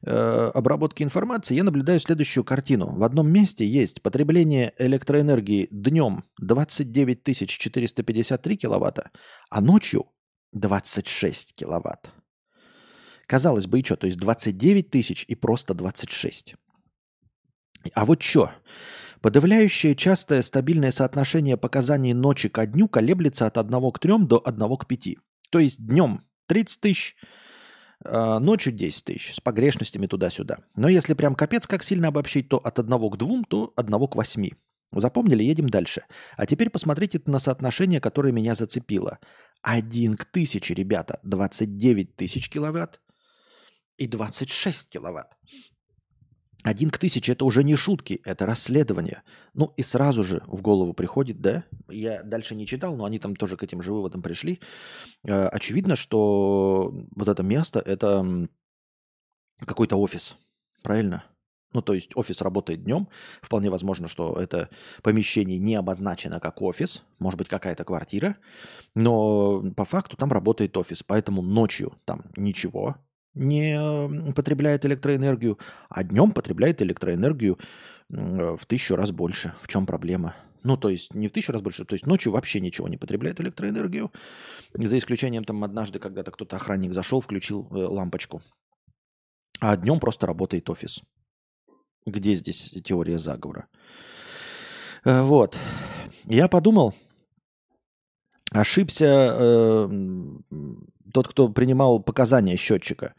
э, 0.04 0.52
обработке 0.54 1.04
информации 1.04 1.56
я 1.56 1.64
наблюдаю 1.64 2.00
следующую 2.00 2.44
картину. 2.44 2.94
В 2.96 3.04
одном 3.04 3.30
месте 3.30 3.66
есть 3.66 4.02
потребление 4.02 4.74
электроэнергии 4.78 5.68
днем 5.72 6.24
29 6.40 7.48
453 7.48 8.58
киловатта, 8.58 9.12
а 9.50 9.62
ночью 9.62 10.08
26 10.54 11.56
киловатт. 11.56 12.12
Казалось 13.28 13.68
бы, 13.68 13.80
и 13.80 13.84
что? 13.84 13.96
То 13.96 14.08
есть 14.08 14.20
29 14.20 14.90
тысяч 14.90 15.24
и 15.26 15.36
просто 15.36 15.74
26. 15.74 16.56
А 17.94 18.06
вот 18.06 18.22
что? 18.22 18.52
Подавляющее 19.22 19.96
частое 19.96 20.42
стабильное 20.42 20.90
соотношение 20.90 21.56
показаний 21.56 22.14
ночи 22.14 22.50
к 22.50 22.66
дню 22.66 22.88
колеблется 22.88 23.46
от 23.46 23.58
1 23.58 23.92
к 23.92 24.00
3 24.00 24.26
до 24.26 24.42
1 24.44 24.78
к 24.78 24.88
5. 24.88 25.16
То 25.52 25.60
есть 25.60 25.86
днем 25.86 26.24
30 26.48 26.82
тысяч, 26.82 27.16
а, 28.04 28.40
ночью 28.40 28.74
10 28.74 29.06
тысяч, 29.06 29.36
с 29.36 29.40
погрешностями 29.40 30.08
туда-сюда. 30.08 30.60
Но 30.76 30.90
если 30.90 31.14
прям 31.14 31.36
капец 31.36 31.68
как 31.68 31.84
сильно 31.84 32.08
обобщить, 32.08 32.50
то 32.50 32.58
от 32.58 32.80
1 32.80 33.10
к 33.12 33.18
2, 33.18 33.44
то 33.48 33.74
1 33.76 34.08
к 34.08 34.16
8. 34.16 34.50
Запомнили? 34.94 35.44
Едем 35.44 35.70
дальше. 35.70 36.04
А 36.36 36.48
теперь 36.48 36.72
посмотрите 36.72 37.22
на 37.26 37.38
соотношение, 37.38 38.02
которое 38.02 38.34
меня 38.34 38.56
зацепило. 38.56 39.20
1 39.62 40.18
к 40.18 40.24
1000, 40.32 40.74
ребята, 40.74 41.20
29 41.22 42.16
тысяч 42.16 42.50
киловатт 42.50 43.00
и 43.98 44.08
26 44.08 44.90
киловатт. 44.90 45.38
Один 46.64 46.90
к 46.90 46.98
тысяче– 46.98 47.32
это 47.34 47.46
уже 47.46 47.64
не 47.64 47.76
шутки, 47.76 48.22
это 48.24 48.46
расследование. 48.46 49.24
Ну 49.54 49.74
и 49.78 49.82
сразу 49.82 50.24
же 50.24 50.44
в 50.46 50.62
голову 50.62 50.94
приходит, 50.94 51.42
да, 51.42 51.64
я 51.90 52.22
дальше 52.24 52.56
не 52.56 52.68
читал, 52.68 52.96
но 52.96 53.06
они 53.06 53.20
там 53.20 53.36
тоже 53.36 53.58
к 53.58 53.64
этим 53.64 53.82
же 53.82 53.92
выводам 53.92 54.22
пришли. 54.22 54.60
Э, 55.24 55.48
очевидно, 55.48 55.96
что 55.96 56.94
вот 57.16 57.28
это 57.28 57.42
место– 57.42 57.80
это 57.86 58.48
какой-то 59.66 59.96
офис, 59.96 60.38
правильно? 60.84 61.24
Ну, 61.74 61.82
то 61.82 61.94
есть 61.94 62.16
офис 62.16 62.42
работает 62.42 62.84
днем. 62.84 63.08
Вполне 63.42 63.70
возможно, 63.70 64.08
что 64.08 64.36
это 64.36 64.70
помещение 65.04 65.58
не 65.58 65.76
обозначено 65.76 66.40
как 66.40 66.62
офис. 66.62 67.04
Может 67.18 67.38
быть, 67.38 67.48
какая-то 67.48 67.86
квартира. 67.86 68.36
Но 68.94 69.64
по 69.76 69.86
факту 69.86 70.18
там 70.18 70.34
работает 70.34 70.76
офис. 70.76 71.02
Поэтому 71.02 71.42
ночью 71.42 71.94
там 72.04 72.26
ничего 72.36 72.98
не 73.34 74.34
потребляет 74.34 74.86
электроэнергию, 74.86 75.58
а 75.90 76.04
днем 76.04 76.32
потребляет 76.32 76.82
электроэнергию 76.82 77.58
в 78.10 78.66
тысячу 78.68 78.96
раз 78.96 79.12
больше. 79.12 79.54
В 79.62 79.68
чем 79.68 79.86
проблема? 79.86 80.36
Ну, 80.64 80.78
то 80.78 80.90
есть 80.90 81.14
не 81.16 81.28
в 81.28 81.32
тысячу 81.32 81.52
раз 81.52 81.62
больше, 81.62 81.86
то 81.86 81.94
есть 81.94 82.06
ночью 82.06 82.32
вообще 82.32 82.60
ничего 82.60 82.88
не 82.88 82.98
потребляет 82.98 83.42
электроэнергию, 83.42 84.12
за 84.74 84.98
исключением 84.98 85.44
там 85.44 85.64
однажды, 85.64 85.98
когда-то 86.00 86.32
кто-то 86.32 86.56
охранник 86.56 86.94
зашел, 86.94 87.20
включил 87.20 87.68
э, 87.72 87.76
лампочку. 87.76 88.44
А 89.60 89.76
днем 89.76 90.00
просто 90.00 90.28
работает 90.28 90.70
офис. 90.70 91.02
Где 92.06 92.36
здесь 92.36 92.76
теория 92.84 93.18
заговора? 93.18 93.68
Э, 95.04 95.22
вот. 95.22 95.58
Я 96.26 96.48
подумал, 96.48 96.94
ошибся 98.52 99.36
э, 99.40 99.90
тот, 101.12 101.28
кто 101.28 101.50
принимал 101.50 102.00
показания 102.02 102.56
счетчика. 102.56 103.14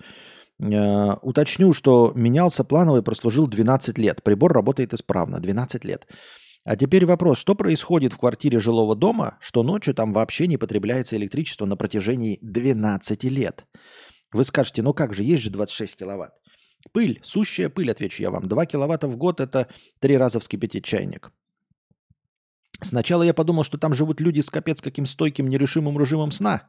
Э, 0.61 1.15
уточню, 1.23 1.73
что 1.73 2.13
менялся 2.15 2.65
плановый, 2.65 3.03
прослужил 3.03 3.47
12 3.47 3.99
лет. 3.99 4.23
Прибор 4.23 4.53
работает 4.53 4.95
исправно. 4.95 5.41
12 5.41 5.85
лет. 5.85 6.07
А 6.65 6.77
теперь 6.77 7.07
вопрос, 7.07 7.39
что 7.39 7.55
происходит 7.55 8.13
в 8.13 8.19
квартире 8.19 8.61
жилого 8.61 8.95
дома, 8.95 9.37
что 9.41 9.65
ночью 9.65 9.95
там 9.95 10.13
вообще 10.13 10.47
не 10.47 10.59
потребляется 10.59 11.17
электричество 11.17 11.67
на 11.67 11.77
протяжении 11.77 12.39
12 12.41 13.25
лет? 13.25 13.65
Вы 14.33 14.45
скажете, 14.45 14.83
ну 14.83 14.95
как 14.95 15.13
же, 15.13 15.25
есть 15.25 15.43
же 15.43 15.51
26 15.51 15.97
киловатт. 15.97 16.33
Пыль, 16.93 17.21
сущая 17.23 17.69
пыль, 17.69 17.91
отвечу 17.91 18.23
я 18.23 18.31
вам. 18.31 18.49
2 18.49 18.67
киловатта 18.67 19.09
в 19.09 19.17
год– 19.17 19.41
это 19.41 19.69
три 20.01 20.17
раза 20.17 20.41
вскипятить 20.41 20.85
чайник. 20.85 21.33
Сначала 22.81 23.23
я 23.23 23.35
подумал, 23.35 23.65
что 23.65 23.79
там 23.79 23.95
живут 23.95 24.21
люди 24.21 24.41
с 24.41 24.51
капец 24.51 24.81
каким 24.81 25.07
стойким, 25.07 25.49
нерешимым 25.49 25.99
режимом 25.99 26.33
сна. 26.33 26.69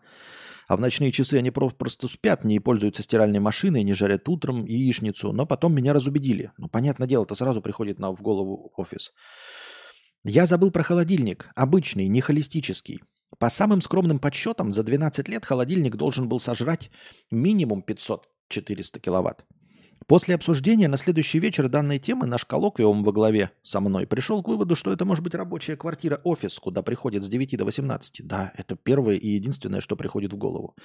А 0.67 0.77
в 0.77 0.81
ночные 0.81 1.11
часы 1.11 1.35
они 1.35 1.51
просто 1.51 2.07
спят, 2.07 2.43
не 2.43 2.59
пользуются 2.59 3.03
стиральной 3.03 3.39
машиной, 3.39 3.83
не 3.83 3.93
жарят 3.93 4.27
утром 4.29 4.65
яичницу. 4.65 5.31
Но 5.33 5.45
потом 5.45 5.73
меня 5.73 5.93
разубедили. 5.93 6.51
Ну, 6.57 6.69
понятное 6.69 7.07
дело, 7.07 7.23
это 7.23 7.35
сразу 7.35 7.61
приходит 7.61 7.99
на, 7.99 8.11
в 8.11 8.21
голову 8.21 8.71
офис. 8.77 9.13
Я 10.23 10.45
забыл 10.45 10.71
про 10.71 10.83
холодильник. 10.83 11.49
Обычный, 11.55 12.07
не 12.07 12.21
холистический. 12.21 13.01
По 13.39 13.49
самым 13.49 13.81
скромным 13.81 14.19
подсчетам, 14.19 14.71
за 14.71 14.83
12 14.83 15.27
лет 15.27 15.45
холодильник 15.45 15.95
должен 15.95 16.29
был 16.29 16.39
сожрать 16.39 16.91
минимум 17.31 17.83
500-400 17.85 18.99
киловатт. 19.01 19.45
После 20.07 20.35
обсуждения 20.35 20.87
на 20.87 20.97
следующий 20.97 21.39
вечер 21.39 21.69
данной 21.69 21.99
темы 21.99 22.25
наш 22.25 22.45
коллоквиум 22.45 23.03
во 23.03 23.11
главе 23.11 23.51
со 23.61 23.79
мной 23.79 24.05
пришел 24.05 24.43
к 24.43 24.47
выводу, 24.47 24.75
что 24.75 24.91
это 24.91 25.05
может 25.05 25.23
быть 25.23 25.35
рабочая 25.35 25.77
квартира-офис, 25.77 26.59
куда 26.59 26.81
приходят 26.81 27.23
с 27.23 27.29
9 27.29 27.57
до 27.57 27.65
18. 27.65 28.25
Да, 28.25 28.51
это 28.57 28.75
первое 28.75 29.15
и 29.15 29.29
единственное, 29.29 29.81
что 29.81 29.95
приходит 29.95 30.33
в 30.33 30.37
голову. 30.37 30.75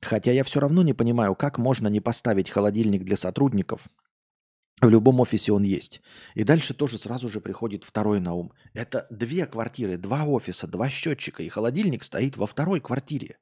Хотя 0.00 0.32
я 0.32 0.44
все 0.44 0.60
равно 0.60 0.82
не 0.82 0.94
понимаю, 0.94 1.34
как 1.34 1.58
можно 1.58 1.88
не 1.88 2.00
поставить 2.00 2.48
холодильник 2.48 3.04
для 3.04 3.16
сотрудников, 3.16 3.88
в 4.80 4.88
любом 4.88 5.20
офисе 5.20 5.52
он 5.52 5.62
есть. 5.62 6.02
И 6.34 6.42
дальше 6.42 6.74
тоже 6.74 6.98
сразу 6.98 7.28
же 7.28 7.40
приходит 7.40 7.84
второй 7.84 8.18
на 8.18 8.34
ум. 8.34 8.52
Это 8.72 9.06
две 9.10 9.46
квартиры, 9.46 9.96
два 9.96 10.24
офиса, 10.24 10.66
два 10.66 10.88
счетчика, 10.88 11.42
и 11.44 11.48
холодильник 11.48 12.02
стоит 12.02 12.36
во 12.36 12.46
второй 12.46 12.80
квартире. 12.80 13.36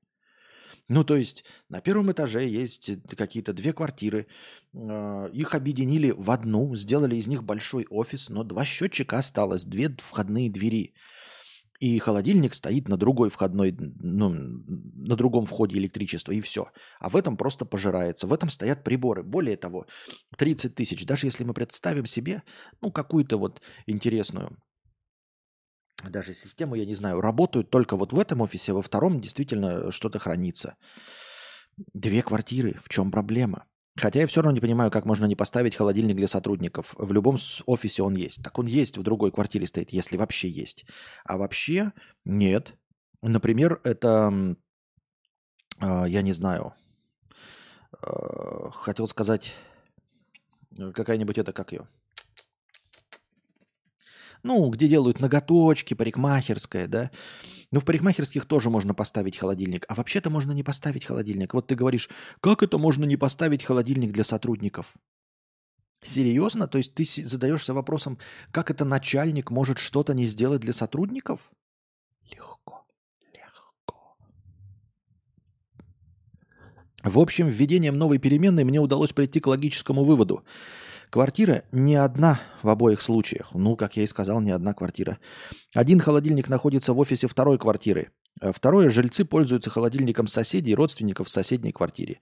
Ну, 0.90 1.04
то 1.04 1.16
есть 1.16 1.44
на 1.68 1.80
первом 1.80 2.10
этаже 2.10 2.44
есть 2.44 2.90
какие-то 3.16 3.52
две 3.52 3.72
квартиры, 3.72 4.26
а, 4.74 5.26
их 5.26 5.54
объединили 5.54 6.10
в 6.10 6.32
одну, 6.32 6.74
сделали 6.74 7.14
из 7.14 7.28
них 7.28 7.44
большой 7.44 7.86
офис, 7.90 8.28
но 8.28 8.42
два 8.42 8.64
счетчика 8.64 9.18
осталось, 9.18 9.64
две 9.64 9.94
входные 9.98 10.50
двери– 10.50 10.94
и 11.80 11.98
холодильник 11.98 12.52
стоит 12.52 12.88
на 12.88 12.98
другой 12.98 13.30
входной, 13.30 13.74
ну, 13.78 14.28
на 14.28 15.16
другом 15.16 15.46
входе 15.46 15.78
электричества, 15.78 16.32
и 16.32 16.40
все. 16.40 16.66
А 16.98 17.08
в 17.08 17.16
этом 17.16 17.38
просто 17.38 17.64
пожирается. 17.64 18.26
В 18.26 18.34
этом 18.34 18.50
стоят 18.50 18.84
приборы. 18.84 19.22
Более 19.22 19.56
того, 19.56 19.86
30 20.36 20.74
тысяч. 20.74 21.06
Даже 21.06 21.26
если 21.26 21.42
мы 21.42 21.54
представим 21.54 22.04
себе, 22.04 22.42
ну, 22.82 22.92
какую-то 22.92 23.38
вот 23.38 23.62
интересную 23.86 24.58
даже 26.08 26.34
систему, 26.34 26.74
я 26.74 26.86
не 26.86 26.94
знаю, 26.94 27.20
работают 27.20 27.70
только 27.70 27.96
вот 27.96 28.12
в 28.12 28.18
этом 28.18 28.40
офисе, 28.40 28.72
во 28.72 28.82
втором 28.82 29.20
действительно 29.20 29.90
что-то 29.90 30.18
хранится. 30.18 30.76
Две 31.94 32.22
квартиры, 32.22 32.78
в 32.82 32.88
чем 32.88 33.10
проблема? 33.10 33.66
Хотя 33.96 34.20
я 34.20 34.26
все 34.26 34.40
равно 34.40 34.54
не 34.54 34.60
понимаю, 34.60 34.90
как 34.90 35.04
можно 35.04 35.26
не 35.26 35.36
поставить 35.36 35.74
холодильник 35.74 36.16
для 36.16 36.28
сотрудников. 36.28 36.94
В 36.96 37.12
любом 37.12 37.38
офисе 37.66 38.02
он 38.02 38.14
есть. 38.14 38.42
Так 38.42 38.58
он 38.58 38.66
есть, 38.66 38.96
в 38.96 39.02
другой 39.02 39.32
квартире 39.32 39.66
стоит, 39.66 39.90
если 39.90 40.16
вообще 40.16 40.48
есть. 40.48 40.86
А 41.24 41.36
вообще 41.36 41.92
нет. 42.24 42.74
Например, 43.20 43.80
это, 43.84 44.56
э, 45.80 46.04
я 46.08 46.22
не 46.22 46.32
знаю, 46.32 46.72
э, 48.02 48.70
хотел 48.72 49.06
сказать, 49.06 49.54
какая-нибудь 50.94 51.38
это, 51.38 51.52
как 51.52 51.72
ее? 51.72 51.86
Ну, 54.42 54.70
где 54.70 54.88
делают 54.88 55.20
ноготочки, 55.20 55.94
парикмахерская, 55.94 56.86
да. 56.86 57.10
Ну, 57.72 57.78
в 57.80 57.84
парикмахерских 57.84 58.46
тоже 58.46 58.70
можно 58.70 58.94
поставить 58.94 59.36
холодильник. 59.36 59.84
А 59.88 59.94
вообще-то 59.94 60.30
можно 60.30 60.52
не 60.52 60.62
поставить 60.62 61.04
холодильник. 61.04 61.54
Вот 61.54 61.66
ты 61.68 61.74
говоришь, 61.74 62.08
как 62.40 62.62
это 62.62 62.78
можно 62.78 63.04
не 63.04 63.16
поставить 63.16 63.64
холодильник 63.64 64.12
для 64.12 64.24
сотрудников? 64.24 64.94
Серьезно? 66.02 66.66
То 66.66 66.78
есть 66.78 66.94
ты 66.94 67.04
задаешься 67.04 67.74
вопросом, 67.74 68.18
как 68.50 68.70
это 68.70 68.84
начальник 68.84 69.50
может 69.50 69.78
что-то 69.78 70.14
не 70.14 70.24
сделать 70.24 70.62
для 70.62 70.72
сотрудников? 70.72 71.50
Легко, 72.30 72.86
легко. 73.34 74.16
В 77.04 77.18
общем, 77.18 77.46
введением 77.48 77.98
новой 77.98 78.18
переменной 78.18 78.64
мне 78.64 78.80
удалось 78.80 79.12
прийти 79.12 79.40
к 79.40 79.46
логическому 79.46 80.02
выводу. 80.02 80.42
Квартира 81.10 81.64
не 81.72 81.96
одна 81.96 82.40
в 82.62 82.68
обоих 82.68 83.02
случаях. 83.02 83.52
Ну, 83.52 83.76
как 83.76 83.96
я 83.96 84.04
и 84.04 84.06
сказал, 84.06 84.40
не 84.40 84.52
одна 84.52 84.74
квартира. 84.74 85.18
Один 85.74 85.98
холодильник 85.98 86.48
находится 86.48 86.92
в 86.92 86.98
офисе 87.00 87.26
второй 87.26 87.58
квартиры. 87.58 88.12
А 88.40 88.52
второе, 88.52 88.90
жильцы 88.90 89.24
пользуются 89.24 89.70
холодильником 89.70 90.28
соседей 90.28 90.70
и 90.70 90.74
родственников 90.74 91.26
в 91.26 91.30
соседней 91.30 91.72
квартире. 91.72 92.20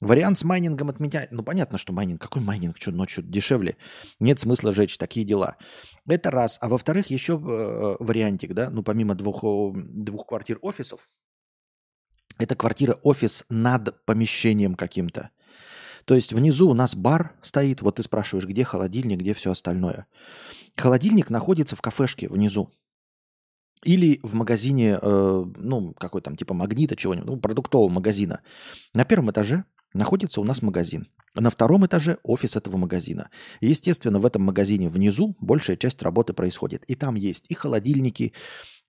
Вариант 0.00 0.38
с 0.38 0.44
майнингом 0.44 0.88
отменяет. 0.88 1.32
Ну, 1.32 1.42
понятно, 1.42 1.78
что 1.78 1.92
майнинг. 1.92 2.22
Какой 2.22 2.42
майнинг? 2.42 2.76
Что, 2.78 2.92
ночью 2.92 3.24
дешевле? 3.24 3.76
Нет 4.20 4.40
смысла 4.40 4.72
жечь 4.72 4.98
такие 4.98 5.26
дела. 5.26 5.56
Это 6.06 6.30
раз. 6.30 6.58
А 6.60 6.68
во-вторых, 6.68 7.10
еще 7.10 7.34
э, 7.34 7.96
вариантик, 7.98 8.54
да, 8.54 8.70
ну, 8.70 8.82
помимо 8.82 9.14
двух, 9.14 9.42
двух 9.74 10.26
квартир 10.26 10.58
офисов, 10.62 11.08
это 12.38 12.56
квартира-офис 12.56 13.44
над 13.48 14.04
помещением 14.04 14.74
каким-то. 14.74 15.30
То 16.04 16.14
есть 16.14 16.32
внизу 16.32 16.70
у 16.70 16.74
нас 16.74 16.94
бар 16.94 17.34
стоит, 17.42 17.82
вот 17.82 17.96
ты 17.96 18.02
спрашиваешь, 18.02 18.46
где 18.46 18.64
холодильник, 18.64 19.20
где 19.20 19.34
все 19.34 19.50
остальное. 19.50 20.06
Холодильник 20.76 21.30
находится 21.30 21.76
в 21.76 21.82
кафешке 21.82 22.28
внизу. 22.28 22.70
Или 23.84 24.20
в 24.22 24.34
магазине, 24.34 24.98
э, 25.00 25.44
ну, 25.56 25.92
какой 25.94 26.22
там, 26.22 26.36
типа 26.36 26.54
магнита, 26.54 26.94
чего-нибудь, 26.96 27.28
ну, 27.28 27.36
продуктового 27.36 27.88
магазина. 27.88 28.40
На 28.94 29.04
первом 29.04 29.30
этаже 29.30 29.64
находится 29.92 30.40
у 30.40 30.44
нас 30.44 30.62
магазин. 30.62 31.08
На 31.34 31.50
втором 31.50 31.84
этаже 31.86 32.18
офис 32.22 32.56
этого 32.56 32.76
магазина. 32.76 33.30
естественно, 33.60 34.18
в 34.18 34.26
этом 34.26 34.42
магазине 34.42 34.88
внизу 34.88 35.36
большая 35.40 35.76
часть 35.76 36.02
работы 36.02 36.32
происходит. 36.32 36.84
И 36.84 36.94
там 36.94 37.16
есть 37.16 37.46
и 37.48 37.54
холодильники, 37.54 38.34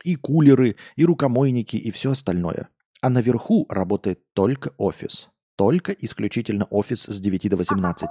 и 0.03 0.16
кулеры, 0.16 0.76
и 0.95 1.05
рукомойники, 1.05 1.78
и 1.78 1.89
все 1.89 2.11
остальное. 2.11 2.68
А 3.01 3.09
наверху 3.09 3.66
работает 3.70 4.22
только 4.34 4.74
офис 4.78 5.30
только 5.56 5.91
исключительно 5.91 6.66
офис 6.66 7.04
с 7.04 7.20
9 7.20 7.49
до 7.49 7.58
18. 7.58 8.10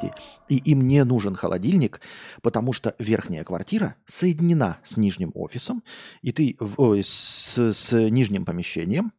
И 0.48 0.56
им 0.56 0.82
не 0.82 1.04
нужен 1.04 1.34
холодильник, 1.34 2.00
потому 2.40 2.72
что 2.72 2.94
верхняя 2.98 3.44
квартира 3.44 3.96
соединена 4.06 4.78
с 4.84 4.96
нижним 4.96 5.32
офисом, 5.34 5.82
и 6.22 6.32
ты 6.32 6.56
ой, 6.76 7.02
с, 7.02 7.58
с 7.58 7.92
нижним 7.92 8.44
помещением, 8.44 9.12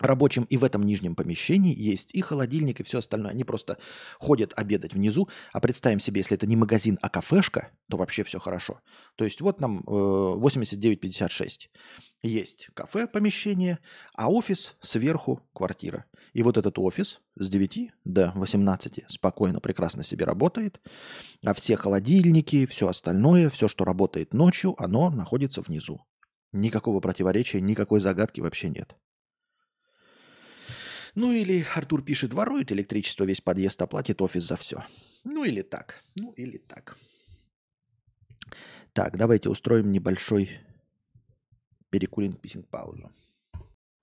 рабочим, 0.00 0.44
и 0.44 0.56
в 0.56 0.64
этом 0.64 0.82
нижнем 0.82 1.14
помещении 1.14 1.74
есть 1.74 2.14
и 2.14 2.20
холодильник, 2.20 2.80
и 2.80 2.82
все 2.82 2.98
остальное. 2.98 3.30
Они 3.30 3.44
просто 3.44 3.78
ходят 4.18 4.52
обедать 4.56 4.94
внизу. 4.94 5.28
А 5.52 5.60
представим 5.60 6.00
себе, 6.00 6.20
если 6.20 6.36
это 6.36 6.46
не 6.46 6.56
магазин, 6.56 6.98
а 7.00 7.08
кафешка, 7.08 7.70
то 7.88 7.96
вообще 7.96 8.24
все 8.24 8.38
хорошо. 8.38 8.80
То 9.16 9.24
есть 9.24 9.40
вот 9.40 9.60
нам 9.60 9.80
э, 9.80 9.90
89,56. 9.90 11.68
Есть 12.22 12.68
кафе, 12.72 13.06
помещение, 13.06 13.78
а 14.14 14.30
офис 14.30 14.76
сверху 14.80 15.42
квартира. 15.52 16.06
И 16.32 16.42
вот 16.42 16.56
этот 16.56 16.78
офис 16.78 17.20
с 17.36 17.50
9 17.50 17.92
до 18.04 18.32
18 18.34 19.04
спокойно, 19.08 19.60
прекрасно 19.60 20.02
себе 20.02 20.24
работает. 20.24 20.80
А 21.44 21.52
все 21.52 21.76
холодильники, 21.76 22.64
все 22.64 22.88
остальное, 22.88 23.50
все, 23.50 23.68
что 23.68 23.84
работает 23.84 24.32
ночью, 24.32 24.74
оно 24.82 25.10
находится 25.10 25.60
внизу. 25.60 26.00
Никакого 26.52 27.00
противоречия, 27.00 27.60
никакой 27.60 28.00
загадки 28.00 28.40
вообще 28.40 28.70
нет. 28.70 28.96
Ну 31.14 31.30
или 31.30 31.64
Артур 31.74 32.02
пишет, 32.02 32.34
ворует 32.34 32.72
электричество, 32.72 33.24
весь 33.24 33.40
подъезд 33.40 33.80
оплатит 33.80 34.20
офис 34.20 34.44
за 34.44 34.56
все. 34.56 34.84
Ну 35.22 35.44
или 35.44 35.62
так, 35.62 36.02
ну 36.16 36.32
или 36.32 36.58
так. 36.58 36.96
Так, 38.92 39.16
давайте 39.16 39.48
устроим 39.48 39.92
небольшой 39.92 40.50
перекур 41.90 42.27
и 42.27 42.32
писинг-паузу. 42.32 43.12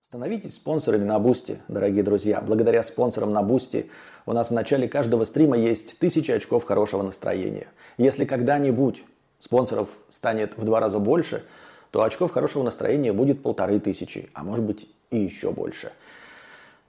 Становитесь 0.02 0.54
спонсорами 0.54 1.04
на 1.04 1.18
Boosty, 1.18 1.60
дорогие 1.68 2.02
друзья. 2.02 2.40
Благодаря 2.40 2.82
спонсорам 2.82 3.32
на 3.32 3.42
Boosty 3.42 3.90
у 4.26 4.32
нас 4.32 4.48
в 4.48 4.52
начале 4.52 4.88
каждого 4.88 5.24
стрима 5.24 5.56
есть 5.56 5.98
тысячи 5.98 6.30
очков 6.30 6.64
хорошего 6.64 7.02
настроения. 7.02 7.68
Если 7.98 8.24
когда-нибудь 8.24 9.04
спонсоров 9.38 9.88
станет 10.08 10.56
в 10.56 10.64
два 10.64 10.80
раза 10.80 10.98
больше, 10.98 11.44
то 11.90 12.02
очков 12.02 12.30
хорошего 12.30 12.62
настроения 12.62 13.12
будет 13.12 13.42
полторы 13.42 13.80
тысячи, 13.80 14.30
а 14.32 14.44
может 14.44 14.64
быть 14.64 14.88
и 15.10 15.18
еще 15.18 15.52
больше. 15.52 15.92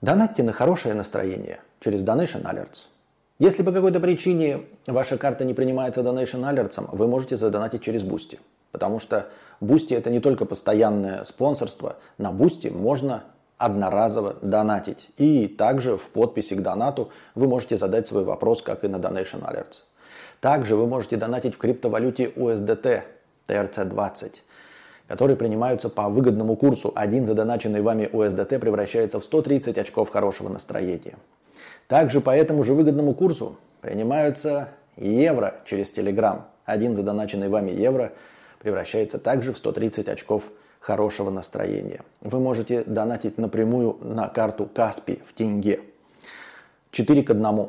Донатьте 0.04 0.42
на 0.42 0.52
хорошее 0.52 0.94
настроение 0.94 1.60
через 1.80 2.04
Donation 2.04 2.42
Alerts. 2.42 2.88
Если 3.38 3.62
по 3.62 3.72
какой-то 3.72 4.00
причине 4.00 4.60
ваша 4.86 5.16
карта 5.16 5.46
не 5.46 5.54
принимается 5.54 6.02
Donation 6.02 6.42
Alerts, 6.42 6.94
вы 6.94 7.08
можете 7.08 7.38
задонатить 7.38 7.82
через 7.82 8.02
Boosty. 8.02 8.38
Потому 8.70 9.00
что 9.00 9.28
Boosty 9.62 9.94
это 9.94 10.10
не 10.10 10.20
только 10.20 10.44
постоянное 10.44 11.24
спонсорство. 11.24 11.96
На 12.18 12.32
Boosty 12.32 12.68
можно 12.68 13.24
одноразово 13.56 14.36
донатить. 14.42 15.08
И 15.16 15.48
также 15.48 15.96
в 15.96 16.10
подписи 16.10 16.52
к 16.52 16.60
донату 16.60 17.08
вы 17.34 17.48
можете 17.48 17.78
задать 17.78 18.06
свой 18.06 18.24
вопрос, 18.24 18.60
как 18.60 18.84
и 18.84 18.88
на 18.88 18.96
Donation 18.96 19.40
Alerts. 19.40 19.84
Также 20.42 20.76
вы 20.76 20.86
можете 20.86 21.16
донатить 21.16 21.54
в 21.54 21.56
криптовалюте 21.56 22.24
USDT. 22.26 23.04
TRC-20, 23.46 24.32
которые 25.08 25.36
принимаются 25.36 25.88
по 25.88 26.08
выгодному 26.08 26.56
курсу. 26.56 26.92
Один 26.94 27.26
задоначенный 27.26 27.82
вами 27.82 28.08
USDT 28.10 28.58
превращается 28.58 29.20
в 29.20 29.24
130 29.24 29.76
очков 29.78 30.10
хорошего 30.10 30.48
настроения. 30.48 31.16
Также 31.88 32.20
по 32.20 32.30
этому 32.30 32.64
же 32.64 32.74
выгодному 32.74 33.14
курсу 33.14 33.56
принимаются 33.80 34.68
евро 34.96 35.56
через 35.64 35.90
Telegram. 35.90 36.42
Один 36.64 36.96
задоначенный 36.96 37.48
вами 37.48 37.70
евро 37.70 38.12
превращается 38.60 39.18
также 39.18 39.52
в 39.52 39.58
130 39.58 40.08
очков 40.08 40.50
хорошего 40.80 41.30
настроения. 41.30 42.00
Вы 42.20 42.40
можете 42.40 42.84
донатить 42.84 43.38
напрямую 43.38 43.98
на 44.00 44.28
карту 44.28 44.66
Каспи 44.66 45.20
в 45.26 45.34
тенге. 45.34 45.80
4 46.90 47.22
к 47.22 47.30
1. 47.30 47.68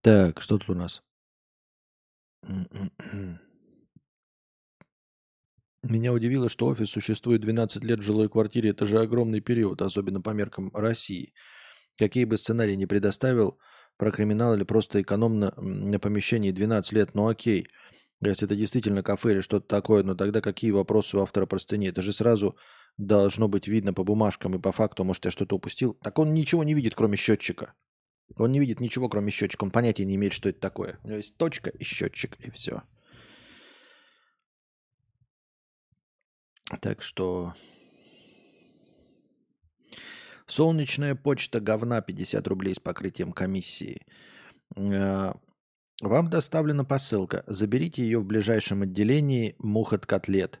Так, 0.00 0.40
что 0.40 0.58
тут 0.58 0.70
у 0.70 0.74
нас? 0.74 1.02
Меня 5.82 6.12
удивило, 6.12 6.48
что 6.48 6.66
офис 6.66 6.90
существует 6.90 7.40
12 7.40 7.84
лет 7.84 8.00
в 8.00 8.02
жилой 8.02 8.28
квартире. 8.28 8.70
Это 8.70 8.86
же 8.86 9.00
огромный 9.00 9.40
период, 9.40 9.82
особенно 9.82 10.20
по 10.20 10.30
меркам 10.30 10.70
России. 10.74 11.34
Какие 11.98 12.24
бы 12.24 12.38
сценарии 12.38 12.74
не 12.74 12.86
предоставил, 12.86 13.58
про 13.96 14.10
криминал 14.10 14.54
или 14.54 14.64
просто 14.64 15.02
экономно 15.02 15.52
на 15.56 15.98
помещении 16.00 16.50
12 16.50 16.92
лет, 16.92 17.14
ну 17.14 17.28
окей. 17.28 17.68
Если 18.28 18.46
это 18.46 18.54
действительно 18.54 19.02
кафе 19.02 19.32
или 19.32 19.40
что-то 19.40 19.66
такое, 19.66 20.04
но 20.04 20.14
тогда 20.14 20.40
какие 20.40 20.70
вопросы 20.70 21.16
у 21.16 21.22
автора 21.22 21.46
простыни? 21.46 21.88
Это 21.88 22.02
же 22.02 22.12
сразу 22.12 22.56
должно 22.96 23.48
быть 23.48 23.66
видно 23.66 23.92
по 23.92 24.04
бумажкам 24.04 24.54
и 24.54 24.60
по 24.60 24.70
факту, 24.70 25.02
может, 25.02 25.24
я 25.24 25.30
что-то 25.32 25.56
упустил. 25.56 25.94
Так 25.94 26.18
он 26.20 26.32
ничего 26.32 26.62
не 26.62 26.74
видит, 26.74 26.94
кроме 26.94 27.16
счетчика. 27.16 27.74
Он 28.36 28.52
не 28.52 28.60
видит 28.60 28.80
ничего, 28.80 29.08
кроме 29.08 29.30
счетчика. 29.30 29.64
Он 29.64 29.72
понятия 29.72 30.04
не 30.04 30.14
имеет, 30.14 30.32
что 30.32 30.48
это 30.48 30.60
такое. 30.60 31.00
У 31.02 31.08
него 31.08 31.16
есть 31.16 31.36
точка 31.36 31.70
и 31.70 31.82
счетчик, 31.82 32.36
и 32.38 32.50
все. 32.50 32.82
Так 36.80 37.02
что... 37.02 37.54
Солнечная 40.46 41.14
почта 41.14 41.60
говна 41.60 42.02
50 42.02 42.46
рублей 42.46 42.74
с 42.74 42.78
покрытием 42.78 43.32
комиссии. 43.32 44.06
Вам 46.02 46.28
доставлена 46.28 46.84
посылка. 46.84 47.44
Заберите 47.46 48.02
ее 48.02 48.18
в 48.18 48.24
ближайшем 48.24 48.82
отделении 48.82 49.54
мух 49.58 49.92
от 49.92 50.04
котлет. 50.04 50.60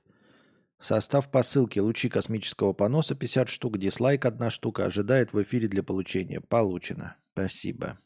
Состав 0.78 1.32
посылки 1.32 1.80
лучи 1.80 2.08
космического 2.08 2.72
поноса 2.72 3.16
50 3.16 3.48
штук, 3.48 3.76
дизлайк 3.76 4.24
одна 4.24 4.50
штука, 4.50 4.86
ожидает 4.86 5.32
в 5.32 5.42
эфире 5.42 5.66
для 5.66 5.82
получения. 5.82 6.40
Получено. 6.40 7.16
Спасибо. 7.32 7.98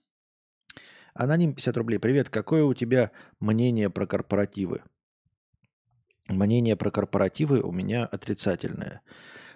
Аноним 1.12 1.52
50 1.52 1.76
рублей. 1.76 1.98
Привет, 1.98 2.30
какое 2.30 2.64
у 2.64 2.72
тебя 2.72 3.10
мнение 3.38 3.90
про 3.90 4.06
корпоративы? 4.06 4.82
Мнение 6.28 6.74
про 6.74 6.90
корпоративы 6.90 7.60
у 7.60 7.70
меня 7.70 8.06
отрицательное. 8.06 9.02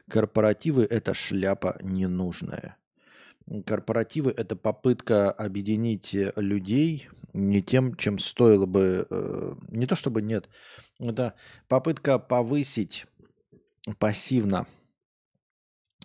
Корпоративы– 0.06 0.84
это 0.90 1.14
шляпа 1.14 1.78
ненужная. 1.80 2.76
Корпоративы– 3.66 4.32
это 4.36 4.54
попытка 4.56 5.30
объединить 5.30 6.14
людей 6.36 7.08
не 7.32 7.62
тем, 7.62 7.94
чем 7.96 8.18
стоило 8.18 8.66
бы, 8.66 9.06
э, 9.08 9.54
не 9.68 9.86
то 9.86 9.94
чтобы 9.94 10.22
нет, 10.22 10.48
это 10.98 11.34
попытка 11.68 12.18
повысить 12.18 13.06
пассивно 13.98 14.66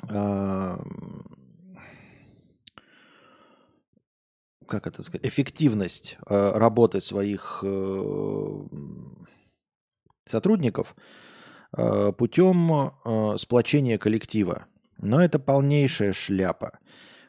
э, 0.08 0.78
как 4.68 4.88
это 4.88 5.04
сказать, 5.04 5.26
эффективность 5.26 6.18
э, 6.28 6.52
работы 6.56 7.00
своих 7.00 7.64
сотрудников 10.28 10.96
путем 12.18 13.38
сплочения 13.38 13.98
коллектива. 13.98 14.66
Но 14.98 15.22
это 15.22 15.40
полнейшая 15.40 16.14
шляпа. 16.14 16.80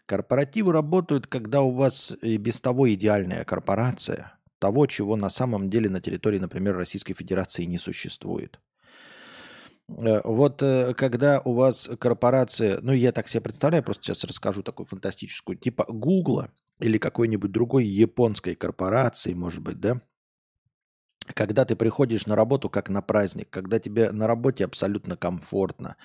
Корпоративы 0.06 0.72
работают, 0.72 1.26
когда 1.26 1.62
у 1.62 1.72
вас 1.72 2.16
и 2.22 2.36
без 2.36 2.60
того 2.60 2.92
идеальная 2.92 3.44
корпорация, 3.44 4.38
того, 4.60 4.86
чего 4.86 5.16
на 5.16 5.28
самом 5.28 5.68
деле 5.68 5.90
на 5.90 6.00
территории, 6.00 6.38
например, 6.38 6.76
Российской 6.76 7.14
Федерации 7.14 7.64
не 7.64 7.78
существует. 7.78 8.60
Э, 9.88 10.20
вот 10.22 10.62
э, 10.62 10.94
когда 10.94 11.40
у 11.44 11.54
вас 11.54 11.90
корпорация, 11.98 12.78
ну 12.82 12.92
я 12.92 13.10
так 13.10 13.28
себе 13.28 13.40
представляю, 13.42 13.82
просто 13.82 14.04
сейчас 14.04 14.24
расскажу 14.24 14.62
такую 14.62 14.86
фантастическую, 14.86 15.56
типа 15.56 15.84
Гугла 15.88 16.50
или 16.78 16.98
какой-нибудь 16.98 17.50
другой 17.50 17.86
японской 17.86 18.54
корпорации, 18.54 19.34
может 19.34 19.62
быть, 19.62 19.80
да, 19.80 20.00
когда 21.34 21.64
ты 21.64 21.74
приходишь 21.74 22.26
на 22.26 22.36
работу 22.36 22.70
как 22.70 22.88
на 22.88 23.02
праздник, 23.02 23.50
когда 23.50 23.80
тебе 23.80 24.12
на 24.12 24.26
работе 24.26 24.64
абсолютно 24.64 25.16
комфортно, 25.16 25.96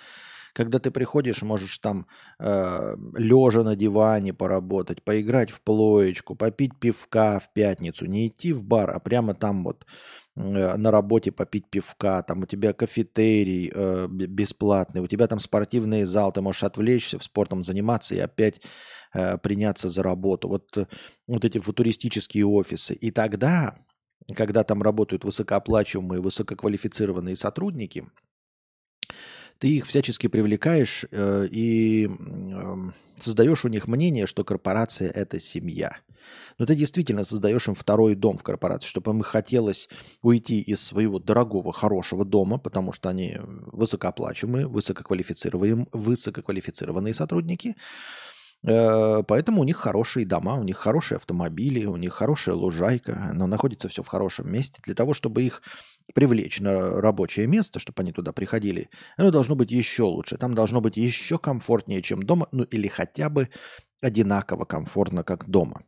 когда 0.54 0.80
ты 0.80 0.92
приходишь, 0.92 1.42
можешь 1.42 1.78
там 1.80 2.08
э, 2.40 2.96
лежа 3.16 3.64
на 3.64 3.76
диване 3.76 4.34
поработать, 4.34 5.04
поиграть 5.04 5.52
в 5.52 5.62
плоечку, 5.62 6.36
попить 6.36 6.80
пивка 6.80 7.40
в 7.40 7.54
пятницу, 7.54 8.06
не 8.06 8.28
идти 8.28 8.54
в 8.54 8.64
бар, 8.64 8.92
а 8.92 9.00
прямо 9.00 9.34
там 9.34 9.64
вот 9.64 9.86
э, 10.36 10.78
на 10.78 10.92
работе 10.92 11.32
попить 11.32 11.70
пивка, 11.70 12.22
там 12.24 12.44
у 12.44 12.46
тебя 12.46 12.74
кафетерий 12.74 13.72
э, 13.74 14.08
бесплатный, 14.10 15.02
у 15.02 15.08
тебя 15.08 15.28
там 15.28 15.40
спортивный 15.40 16.04
зал, 16.04 16.32
ты 16.32 16.42
можешь 16.42 16.64
отвлечься, 16.64 17.20
спортом 17.20 17.64
заниматься 17.64 18.16
и 18.16 18.20
опять 18.20 18.62
э, 19.14 19.38
приняться 19.38 19.90
за 19.90 20.04
работу. 20.04 20.48
Вот, 20.50 20.78
э, 20.78 20.88
вот 21.28 21.46
эти 21.46 21.60
футуристические 21.60 22.46
офисы. 22.46 22.94
И 22.94 23.12
тогда, 23.12 23.78
когда 24.36 24.64
там 24.64 24.82
работают 24.82 25.24
высокооплачиваемые, 25.24 26.22
высококвалифицированные 26.22 27.36
сотрудники– 27.36 28.06
ты 29.62 29.68
их 29.68 29.86
всячески 29.86 30.26
привлекаешь 30.26 31.06
э, 31.12 31.48
и 31.52 32.10
э, 32.10 32.76
создаешь 33.16 33.64
у 33.64 33.68
них 33.68 33.88
мнение, 33.88 34.26
что 34.26 34.44
корпорация– 34.44 35.10
это 35.16 35.40
семья. 35.40 35.98
Но 36.58 36.66
ты 36.66 36.74
действительно 36.74 37.24
создаешь 37.24 37.68
им 37.68 37.76
второй 37.76 38.16
дом 38.16 38.40
в 38.40 38.44
корпорации, 38.44 38.88
чтобы 38.88 39.12
им 39.12 39.22
хотелось 39.22 39.88
уйти 40.24 40.60
из 40.60 40.82
своего 40.82 41.20
дорогого, 41.20 41.74
хорошего 41.74 42.26
дома, 42.26 42.58
потому 42.58 42.92
что 42.92 43.10
они 43.10 43.38
высокооплачиваемые, 43.40 44.68
высококвалифицированные, 44.68 45.86
высококвалифицированные 45.92 47.14
сотрудники. 47.14 47.76
Э, 48.64 49.22
поэтому 49.28 49.62
у 49.62 49.64
них 49.64 49.78
хорошие 49.78 50.26
дома, 50.26 50.56
у 50.56 50.64
них 50.64 50.78
хорошие 50.78 51.18
автомобили, 51.18 51.86
у 51.86 51.98
них 51.98 52.14
хорошая 52.14 52.56
лужайка, 52.56 53.32
но 53.36 53.46
находится 53.46 53.90
все 53.90 54.02
в 54.02 54.08
хорошем 54.08 54.52
месте. 54.52 54.82
Для 54.84 54.96
того, 54.96 55.14
чтобы 55.14 55.44
их 55.44 55.62
привлечь 56.14 56.60
на 56.60 57.02
рабочее 57.02 57.48
место, 57.48 57.80
чтобы 57.80 58.02
они 58.02 58.12
туда 58.12 58.32
приходили, 58.32 58.90
оно 59.18 59.32
должно 59.32 59.56
быть 59.56 59.72
еще 59.72 60.04
лучше. 60.04 60.38
Там 60.38 60.54
должно 60.54 60.82
быть 60.82 60.98
еще 60.98 61.38
комфортнее, 61.38 62.02
чем 62.02 62.24
дома, 62.24 62.48
ну 62.52 62.64
или 62.64 62.88
хотя 62.88 63.30
бы 63.30 63.50
одинаково 64.02 64.66
комфортно, 64.66 65.24
как 65.24 65.50
дома. 65.50 65.84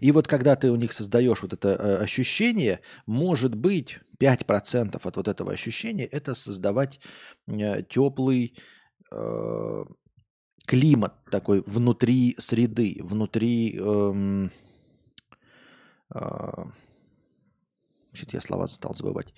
И 0.00 0.12
вот 0.12 0.26
когда 0.26 0.56
ты 0.56 0.70
у 0.70 0.76
них 0.76 0.92
создаешь 0.92 1.42
вот 1.42 1.52
это 1.52 1.68
э, 1.68 1.96
ощущение, 1.96 2.80
может 3.06 3.54
быть, 3.54 4.00
5% 4.18 5.00
от 5.02 5.16
вот 5.16 5.28
этого 5.28 5.52
ощущения– 5.52 6.04
это 6.12 6.34
создавать 6.34 7.00
э, 7.46 7.82
теплый 7.82 8.56
э, 9.10 9.84
климат 10.66 11.14
такой 11.30 11.62
внутри 11.66 12.36
среды, 12.38 12.98
внутри… 13.02 13.76
Эм, 13.78 14.50
э, 16.14 16.64
Что-то 18.20 18.36
я 18.36 18.40
слова 18.40 18.66
стал 18.66 18.94
забывать. 18.94 19.34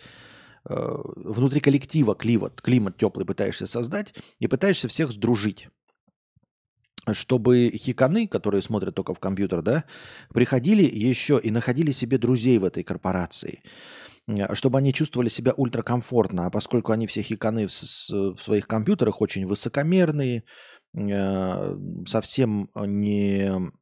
Э, 0.69 0.97
внутри 1.05 1.61
коллектива 1.61 2.15
климат, 2.15 2.61
климат 2.61 2.97
теплый 2.97 3.25
пытаешься 3.25 3.67
создать 3.67 4.15
и 4.41 4.49
пытаешься 4.49 4.89
всех 4.89 5.13
сдружить. 5.13 5.69
Чтобы 7.11 7.71
хиканы, 7.75 8.29
которые 8.29 8.63
смотрят 8.63 8.95
только 8.95 9.13
в 9.13 9.19
компьютер, 9.19 9.63
да, 9.63 9.85
приходили 10.33 10.85
еще 10.85 11.41
и 11.43 11.51
находили 11.51 11.91
себе 11.91 12.17
друзей 12.17 12.59
в 12.59 12.65
этой 12.65 12.85
корпорации, 12.85 13.63
чтобы 14.53 14.79
они 14.79 14.93
чувствовали 14.93 15.29
себя 15.29 15.53
ультракомфортно, 15.57 16.47
а 16.47 16.51
поскольку 16.51 16.93
они 16.93 17.09
все 17.09 17.23
хиканы 17.23 17.67
в, 17.67 17.73
в 17.73 18.41
своих 18.41 18.69
компьютерах 18.69 19.21
очень 19.21 19.47
высокомерные, 19.47 20.45
э, 20.97 21.77
совсем 22.07 22.71
не 22.77 23.73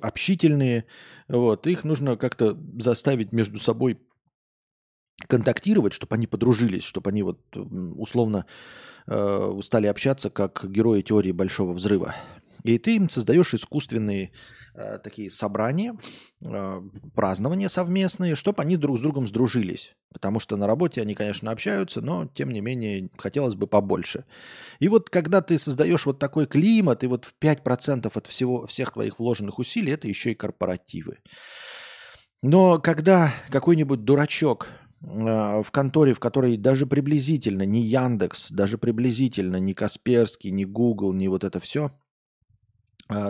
общительные, 0.00 0.84
вот, 1.28 1.66
их 1.66 1.84
нужно 1.84 2.16
как-то 2.16 2.58
заставить 2.78 3.32
между 3.32 3.58
собой 3.58 3.98
контактировать, 5.28 5.92
чтобы 5.92 6.14
они 6.14 6.26
подружились, 6.26 6.82
чтобы 6.82 7.10
они 7.10 7.22
вот 7.22 7.40
условно 7.56 8.46
э, 9.06 9.60
стали 9.62 9.86
общаться 9.86 10.30
как 10.30 10.68
герои 10.70 11.02
теории 11.02 11.32
Большого 11.32 11.72
Взрыва. 11.72 12.14
И 12.64 12.78
ты 12.78 12.96
им 12.96 13.08
создаешь 13.08 13.54
искусственные 13.54 14.32
э, 14.74 14.98
такие 15.02 15.30
собрания, 15.30 15.96
э, 16.42 16.82
празднования 17.14 17.68
совместные, 17.68 18.34
чтобы 18.34 18.62
они 18.62 18.76
друг 18.76 18.98
с 18.98 19.00
другом 19.00 19.26
сдружились. 19.26 19.94
Потому 20.12 20.38
что 20.40 20.56
на 20.56 20.66
работе 20.66 21.00
они, 21.00 21.14
конечно, 21.14 21.50
общаются, 21.50 22.00
но 22.00 22.26
тем 22.34 22.50
не 22.50 22.60
менее 22.60 23.10
хотелось 23.16 23.54
бы 23.54 23.66
побольше. 23.66 24.24
И 24.80 24.88
вот 24.88 25.10
когда 25.10 25.40
ты 25.40 25.58
создаешь 25.58 26.06
вот 26.06 26.18
такой 26.18 26.46
климат, 26.46 27.04
и 27.04 27.06
вот 27.06 27.24
в 27.24 27.34
5% 27.40 28.10
от 28.14 28.26
всего, 28.26 28.66
всех 28.66 28.92
твоих 28.92 29.18
вложенных 29.18 29.58
усилий, 29.58 29.92
это 29.92 30.08
еще 30.08 30.32
и 30.32 30.34
корпоративы. 30.34 31.18
Но 32.42 32.78
когда 32.78 33.32
какой-нибудь 33.48 34.04
дурачок 34.04 34.68
а, 35.02 35.62
в 35.62 35.70
конторе, 35.70 36.14
в 36.14 36.20
которой 36.20 36.56
даже 36.56 36.86
приблизительно 36.86 37.62
ни 37.62 37.78
Яндекс, 37.78 38.50
даже 38.50 38.78
приблизительно 38.78 39.56
ни 39.56 39.72
Касперский, 39.72 40.50
ни 40.50 40.64
Google, 40.64 41.12
ни 41.12 41.28
вот 41.28 41.44
это 41.44 41.60
все 41.60 41.90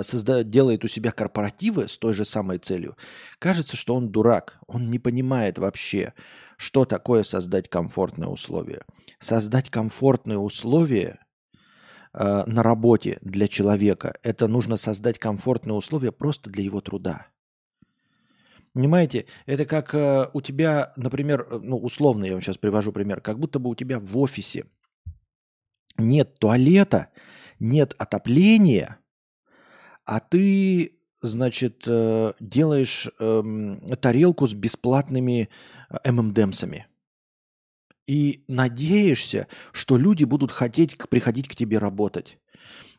создает, 0.02 0.50
делает 0.50 0.84
у 0.84 0.88
себя 0.88 1.10
корпоративы 1.10 1.88
с 1.88 1.98
той 1.98 2.14
же 2.14 2.24
самой 2.24 2.58
целью, 2.58 2.96
кажется, 3.38 3.76
что 3.76 3.94
он 3.94 4.10
дурак. 4.10 4.58
Он 4.66 4.88
не 4.90 4.98
понимает 4.98 5.58
вообще, 5.58 6.14
что 6.56 6.84
такое 6.84 7.22
создать 7.22 7.68
комфортные 7.68 8.28
условия. 8.28 8.82
Создать 9.18 9.70
комфортные 9.70 10.38
условия 10.38 11.18
э, 12.12 12.44
на 12.46 12.62
работе 12.62 13.18
для 13.20 13.48
человека, 13.48 14.14
это 14.22 14.48
нужно 14.48 14.76
создать 14.76 15.18
комфортные 15.18 15.74
условия 15.74 16.12
просто 16.12 16.50
для 16.50 16.64
его 16.64 16.80
труда. 16.80 17.26
Понимаете, 18.72 19.26
это 19.46 19.66
как 19.66 19.94
э, 19.94 20.28
у 20.32 20.40
тебя, 20.40 20.92
например, 20.96 21.46
э, 21.48 21.58
ну, 21.62 21.76
условно 21.78 22.24
я 22.24 22.32
вам 22.32 22.42
сейчас 22.42 22.58
привожу 22.58 22.92
пример, 22.92 23.20
как 23.20 23.38
будто 23.38 23.58
бы 23.58 23.70
у 23.70 23.74
тебя 23.74 24.00
в 24.00 24.18
офисе 24.18 24.66
нет 25.96 26.38
туалета, 26.38 27.10
нет 27.60 27.94
отопления, 27.98 28.98
а 30.04 30.20
ты, 30.20 30.98
значит, 31.20 31.84
э, 31.86 32.32
делаешь 32.40 33.08
э, 33.18 33.96
тарелку 34.00 34.46
с 34.46 34.54
бесплатными 34.54 35.48
э, 35.90 36.12
ММДМсами. 36.12 36.86
И 38.06 38.44
надеешься, 38.48 39.48
что 39.72 39.96
люди 39.96 40.24
будут 40.24 40.52
хотеть 40.52 40.98
приходить 41.08 41.48
к 41.48 41.56
тебе 41.56 41.78
работать. 41.78 42.38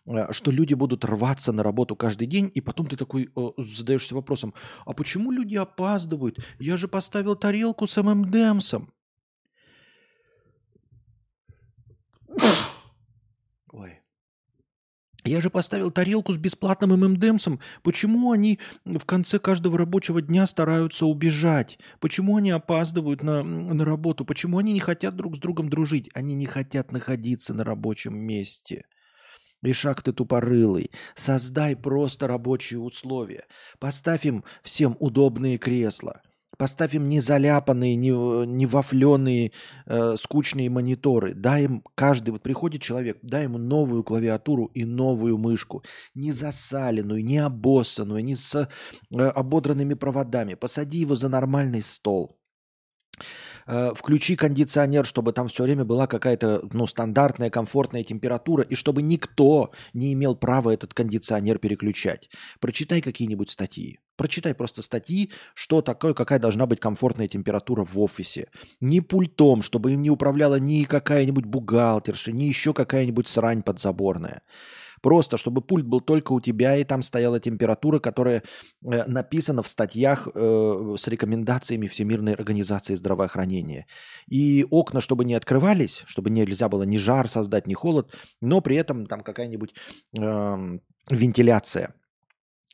Э, 0.06 0.32
что 0.32 0.52
люди 0.52 0.74
будут 0.74 1.06
рваться 1.06 1.52
на 1.52 1.64
работу 1.64 1.96
каждый 1.96 2.28
день, 2.28 2.52
и 2.54 2.62
потом 2.62 2.88
ты 2.88 2.98
такой 2.98 3.30
э, 3.36 3.50
задаешься 3.58 4.16
вопросом, 4.16 4.54
а 4.86 4.94
почему 4.94 5.32
люди 5.32 5.56
опаздывают? 5.56 6.40
Я 6.60 6.78
же 6.78 6.88
поставил 6.88 7.36
тарелку 7.36 7.88
с 7.88 8.02
ММДМсом. 8.02 8.92
Ой. 13.72 14.00
Я 15.26 15.42
же 15.42 15.50
поставил 15.50 15.90
тарелку 15.90 16.32
с 16.34 16.38
бесплатным 16.38 16.92
ММДМсом. 16.92 17.60
Почему 17.82 18.32
они 18.32 18.60
в 18.86 19.06
конце 19.06 19.40
каждого 19.40 19.76
рабочего 19.76 20.22
дня 20.22 20.46
стараются 20.46 21.08
убежать? 21.08 21.80
Почему 22.00 22.38
они 22.38 22.52
опаздывают 22.52 23.24
на, 23.24 23.44
на 23.44 23.84
работу? 23.84 24.24
Почему 24.24 24.60
они 24.60 24.72
не 24.72 24.80
хотят 24.80 25.16
друг 25.16 25.38
с 25.38 25.40
другом 25.40 25.70
дружить? 25.70 26.12
Они 26.14 26.36
не 26.36 26.46
хотят 26.46 26.92
находиться 26.92 27.56
на 27.56 27.64
рабочем 27.64 28.16
месте. 28.16 28.86
Ишак 29.64 30.04
ты 30.04 30.14
тупорылый. 30.14 30.92
Создай 31.16 31.76
просто 31.76 32.28
рабочие 32.28 32.80
условия. 32.80 33.46
Поставь 33.80 34.28
всем 34.62 34.96
удобные 35.00 35.58
кресла. 35.58 36.22
Поставь 36.58 36.96
им 36.96 37.08
не 37.08 37.20
заляпанные, 37.20 37.96
не, 37.96 38.10
не 38.46 38.66
вафленые, 38.66 39.52
э, 39.86 40.16
скучные 40.18 40.70
мониторы. 40.70 41.34
Дай 41.34 41.64
им 41.66 41.84
каждый, 41.96 42.32
вот 42.32 42.44
приходит 42.44 42.82
человек, 42.82 43.18
дай 43.22 43.44
ему 43.44 43.58
новую 43.58 44.04
клавиатуру 44.04 44.66
и 44.66 44.86
новую 44.86 45.38
мышку. 45.38 45.84
Не 46.14 46.32
засаленную, 46.32 47.24
не 47.24 47.38
обоссанную, 47.38 48.24
не 48.24 48.36
с 48.36 48.56
э, 48.56 49.22
ободранными 49.22 49.94
проводами. 49.94 50.56
Посади 50.56 51.00
его 51.00 51.16
за 51.16 51.30
нормальный 51.30 51.82
стол. 51.82 52.38
Э, 53.68 53.94
включи 53.96 54.36
кондиционер, 54.36 55.06
чтобы 55.06 55.34
там 55.34 55.48
все 55.48 55.64
время 55.64 55.86
была 55.86 56.08
какая-то 56.08 56.68
ну, 56.72 56.86
стандартная, 56.88 57.50
комфортная 57.50 58.04
температура, 58.04 58.64
и 58.64 58.76
чтобы 58.76 59.02
никто 59.02 59.72
не 59.94 60.14
имел 60.14 60.36
права 60.36 60.72
этот 60.72 60.94
кондиционер 60.94 61.58
переключать. 61.58 62.30
Прочитай 62.60 63.02
какие-нибудь 63.02 63.50
статьи. 63.50 64.00
Прочитай 64.18 64.54
просто 64.54 64.82
статьи, 64.82 65.32
что 65.54 65.82
такое, 65.82 66.14
какая 66.14 66.40
должна 66.40 66.66
быть 66.66 66.80
комфортная 66.80 67.28
температура 67.28 67.84
в 67.84 68.00
офисе. 68.00 68.48
Не 68.80 69.02
пультом, 69.02 69.62
чтобы 69.62 69.94
им 69.94 70.02
не 70.02 70.10
управляла 70.10 70.58
ни 70.60 70.84
какая-нибудь 70.84 71.46
бухгалтерша, 71.46 72.32
ни 72.32 72.46
еще 72.46 72.74
какая-нибудь 72.74 73.28
срань 73.28 73.62
подзаборная. 73.62 74.42
Просто, 75.06 75.38
чтобы 75.38 75.62
пульт 75.62 75.86
был 75.86 76.02
только 76.02 76.32
у 76.32 76.42
тебя, 76.42 76.76
и 76.78 76.84
там 76.84 77.04
стояла 77.04 77.40
температура, 77.40 78.00
которая 78.00 78.42
э, 78.84 79.06
написана 79.06 79.62
в 79.62 79.68
статьях 79.68 80.28
э, 80.34 80.96
с 80.98 81.08
рекомендациями 81.08 81.86
Всемирной 81.86 82.34
организации 82.34 82.96
здравоохранения. 82.96 83.86
И 84.28 84.66
окна, 84.72 85.02
чтобы 85.02 85.24
не 85.24 85.36
открывались, 85.36 86.02
чтобы 86.08 86.32
нельзя 86.32 86.70
было 86.70 86.82
ни 86.82 86.98
жар 86.98 87.28
создать, 87.28 87.68
ни 87.68 87.76
холод, 87.76 88.16
но 88.42 88.62
при 88.62 88.78
этом 88.78 89.06
там 89.06 89.22
какая-нибудь 89.22 89.76
э, 90.18 90.80
вентиляция 91.12 91.94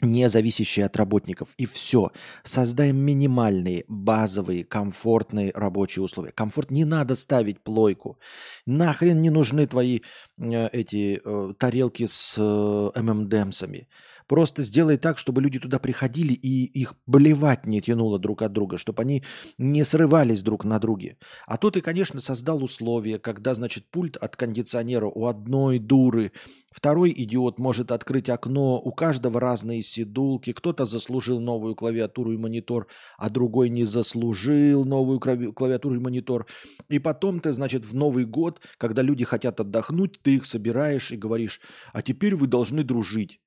не 0.01 0.29
зависящие 0.29 0.85
от 0.85 0.97
работников. 0.97 1.49
И 1.57 1.65
все. 1.65 2.11
Создаем 2.43 2.97
минимальные, 2.97 3.85
базовые, 3.87 4.63
комфортные 4.63 5.51
рабочие 5.53 6.03
условия. 6.03 6.31
Комфорт 6.31 6.71
не 6.71 6.85
надо 6.85 7.15
ставить 7.15 7.63
плойку. 7.63 8.19
Нахрен 8.65 9.21
не 9.21 9.29
нужны 9.29 9.67
твои 9.67 10.01
э, 10.37 10.67
эти 10.69 11.21
э, 11.23 11.53
тарелки 11.57 12.05
с 12.05 12.35
э, 12.37 13.01
ММДМсами. 13.01 13.87
Просто 14.31 14.63
сделай 14.63 14.95
так, 14.95 15.17
чтобы 15.17 15.41
люди 15.41 15.59
туда 15.59 15.77
приходили 15.77 16.31
и 16.31 16.63
их 16.63 16.93
блевать 17.05 17.65
не 17.65 17.81
тянуло 17.81 18.17
друг 18.17 18.43
от 18.43 18.53
друга, 18.53 18.77
чтобы 18.77 19.01
они 19.01 19.25
не 19.57 19.83
срывались 19.83 20.41
друг 20.41 20.63
на 20.63 20.79
друге. 20.79 21.17
А 21.47 21.57
то 21.57 21.69
ты, 21.69 21.81
конечно, 21.81 22.21
создал 22.21 22.63
условия, 22.63 23.19
когда, 23.19 23.53
значит, 23.55 23.91
пульт 23.91 24.15
от 24.15 24.37
кондиционера 24.37 25.07
у 25.07 25.25
одной 25.25 25.79
дуры, 25.79 26.31
второй 26.71 27.13
идиот 27.13 27.59
может 27.59 27.91
открыть 27.91 28.29
окно, 28.29 28.79
у 28.79 28.93
каждого 28.93 29.37
разные 29.41 29.81
сидулки, 29.81 30.53
кто-то 30.53 30.85
заслужил 30.85 31.41
новую 31.41 31.75
клавиатуру 31.75 32.31
и 32.31 32.37
монитор, 32.37 32.87
а 33.17 33.29
другой 33.29 33.67
не 33.67 33.83
заслужил 33.83 34.85
новую 34.85 35.19
клавиатуру 35.19 35.95
и 35.95 35.99
монитор. 35.99 36.47
И 36.87 36.99
потом 36.99 37.41
ты, 37.41 37.51
значит, 37.51 37.83
в 37.83 37.93
Новый 37.93 38.23
год, 38.23 38.61
когда 38.77 39.01
люди 39.01 39.25
хотят 39.25 39.59
отдохнуть, 39.59 40.21
ты 40.21 40.35
их 40.35 40.45
собираешь 40.45 41.11
и 41.11 41.17
говоришь, 41.17 41.59
а 41.91 42.01
теперь 42.01 42.37
вы 42.37 42.47
должны 42.47 42.85
дружить. 42.85 43.41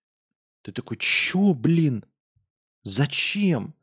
Ты 0.64 0.72
такой, 0.72 0.96
чё, 0.96 1.52
блин? 1.52 2.04
Зачем? 2.84 3.74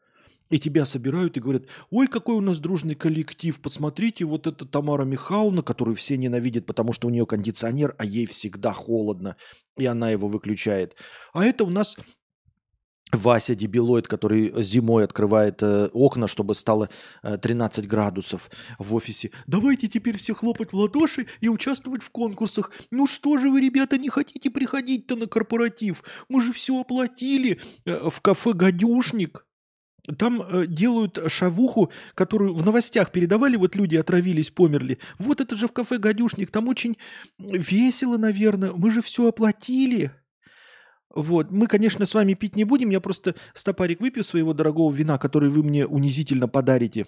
И 0.49 0.59
тебя 0.59 0.83
собирают 0.83 1.37
и 1.37 1.39
говорят, 1.39 1.67
ой, 1.91 2.07
какой 2.07 2.35
у 2.35 2.41
нас 2.41 2.59
дружный 2.59 2.95
коллектив, 2.95 3.61
посмотрите, 3.61 4.25
вот 4.25 4.47
это 4.47 4.65
Тамара 4.65 5.05
Михайловна, 5.05 5.61
которую 5.61 5.95
все 5.95 6.17
ненавидят, 6.17 6.65
потому 6.65 6.91
что 6.91 7.07
у 7.07 7.11
нее 7.11 7.25
кондиционер, 7.25 7.95
а 7.97 8.03
ей 8.03 8.25
всегда 8.25 8.73
холодно, 8.73 9.37
и 9.77 9.85
она 9.85 10.09
его 10.09 10.27
выключает. 10.27 10.97
А 11.33 11.45
это 11.45 11.63
у 11.63 11.69
нас 11.69 11.95
Вася 13.11 13.55
дебилоид, 13.55 14.07
который 14.07 14.51
зимой 14.63 15.03
открывает 15.03 15.61
э, 15.61 15.89
окна, 15.93 16.27
чтобы 16.27 16.55
стало 16.55 16.89
э, 17.23 17.37
13 17.37 17.87
градусов 17.87 18.49
в 18.79 18.95
офисе. 18.95 19.31
Давайте 19.47 19.87
теперь 19.87 20.17
все 20.17 20.33
хлопать 20.33 20.71
в 20.71 20.75
ладоши 20.75 21.27
и 21.41 21.49
участвовать 21.49 22.03
в 22.03 22.09
конкурсах. 22.09 22.71
Ну 22.89 23.07
что 23.07 23.37
же 23.37 23.49
вы, 23.49 23.61
ребята, 23.61 23.97
не 23.97 24.09
хотите 24.09 24.49
приходить-то 24.49 25.15
на 25.15 25.27
корпоратив? 25.27 26.03
Мы 26.29 26.41
же 26.41 26.53
все 26.53 26.79
оплатили 26.79 27.59
э, 27.85 28.09
в 28.09 28.21
кафе 28.21 28.53
«Гадюшник». 28.53 29.45
Там 30.17 30.41
э, 30.41 30.65
делают 30.67 31.19
шавуху, 31.27 31.91
которую 32.15 32.55
в 32.55 32.65
новостях 32.65 33.11
передавали, 33.11 33.55
вот 33.55 33.75
люди 33.75 33.95
отравились, 33.95 34.49
померли. 34.49 34.97
Вот 35.19 35.41
это 35.41 35.55
же 35.55 35.67
в 35.67 35.71
кафе 35.71 35.97
«Гадюшник», 35.97 36.49
там 36.49 36.67
очень 36.67 36.97
весело, 37.37 38.17
наверное. 38.17 38.71
Мы 38.71 38.89
же 38.89 39.01
все 39.01 39.27
оплатили. 39.27 40.11
Вот. 41.15 41.51
Мы, 41.51 41.67
конечно, 41.67 42.05
с 42.05 42.13
вами 42.13 42.33
пить 42.33 42.55
не 42.55 42.63
будем. 42.63 42.89
Я 42.89 42.99
просто 42.99 43.35
стопарик 43.53 44.01
выпью 44.01 44.23
своего 44.23 44.53
дорогого 44.53 44.91
вина, 44.91 45.17
который 45.17 45.49
вы 45.49 45.63
мне 45.63 45.85
унизительно 45.85 46.47
подарите. 46.47 47.05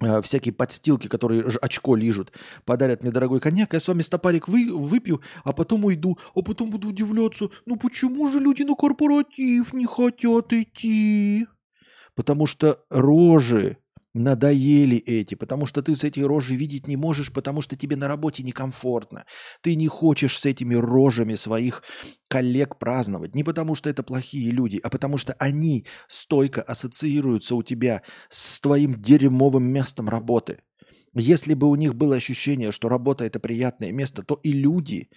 Э, 0.00 0.20
всякие 0.22 0.52
подстилки, 0.52 1.06
которые 1.06 1.48
ж- 1.48 1.58
очко 1.62 1.94
лижут, 1.94 2.32
подарят 2.64 3.02
мне 3.02 3.12
дорогой 3.12 3.40
коньяк. 3.40 3.74
Я 3.74 3.80
с 3.80 3.86
вами 3.86 4.02
стопарик 4.02 4.48
вы, 4.48 4.72
выпью, 4.76 5.20
а 5.44 5.52
потом 5.52 5.84
уйду. 5.84 6.18
А 6.34 6.42
потом 6.42 6.70
буду 6.70 6.88
удивляться, 6.88 7.48
ну 7.64 7.76
почему 7.76 8.30
же 8.30 8.40
люди 8.40 8.62
на 8.62 8.74
корпоратив 8.74 9.72
не 9.72 9.86
хотят 9.86 10.52
идти? 10.52 11.46
Потому 12.16 12.46
что 12.46 12.84
рожи 12.90 13.76
Надоели 14.14 14.96
эти, 14.96 15.34
потому 15.34 15.66
что 15.66 15.82
ты 15.82 15.96
с 15.96 16.04
этой 16.04 16.22
рожей 16.22 16.56
видеть 16.56 16.86
не 16.86 16.96
можешь, 16.96 17.32
потому 17.32 17.62
что 17.62 17.76
тебе 17.76 17.96
на 17.96 18.06
работе 18.06 18.44
некомфортно. 18.44 19.24
Ты 19.60 19.74
не 19.74 19.88
хочешь 19.88 20.38
с 20.38 20.46
этими 20.46 20.76
рожами 20.76 21.34
своих 21.34 21.82
коллег 22.28 22.78
праздновать. 22.78 23.34
Не 23.34 23.42
потому 23.42 23.74
что 23.74 23.90
это 23.90 24.04
плохие 24.04 24.52
люди, 24.52 24.78
а 24.80 24.88
потому 24.88 25.16
что 25.16 25.32
они 25.40 25.86
стойко 26.06 26.62
ассоциируются 26.62 27.56
у 27.56 27.64
тебя 27.64 28.02
с 28.28 28.60
твоим 28.60 29.02
дерьмовым 29.02 29.64
местом 29.64 30.08
работы. 30.08 30.60
Если 31.14 31.54
бы 31.54 31.68
у 31.68 31.74
них 31.74 31.96
было 31.96 32.14
ощущение, 32.14 32.70
что 32.70 32.88
работа 32.88 33.24
это 33.24 33.40
приятное 33.40 33.90
место, 33.90 34.22
то 34.22 34.38
и 34.44 34.52
люди 34.52 35.08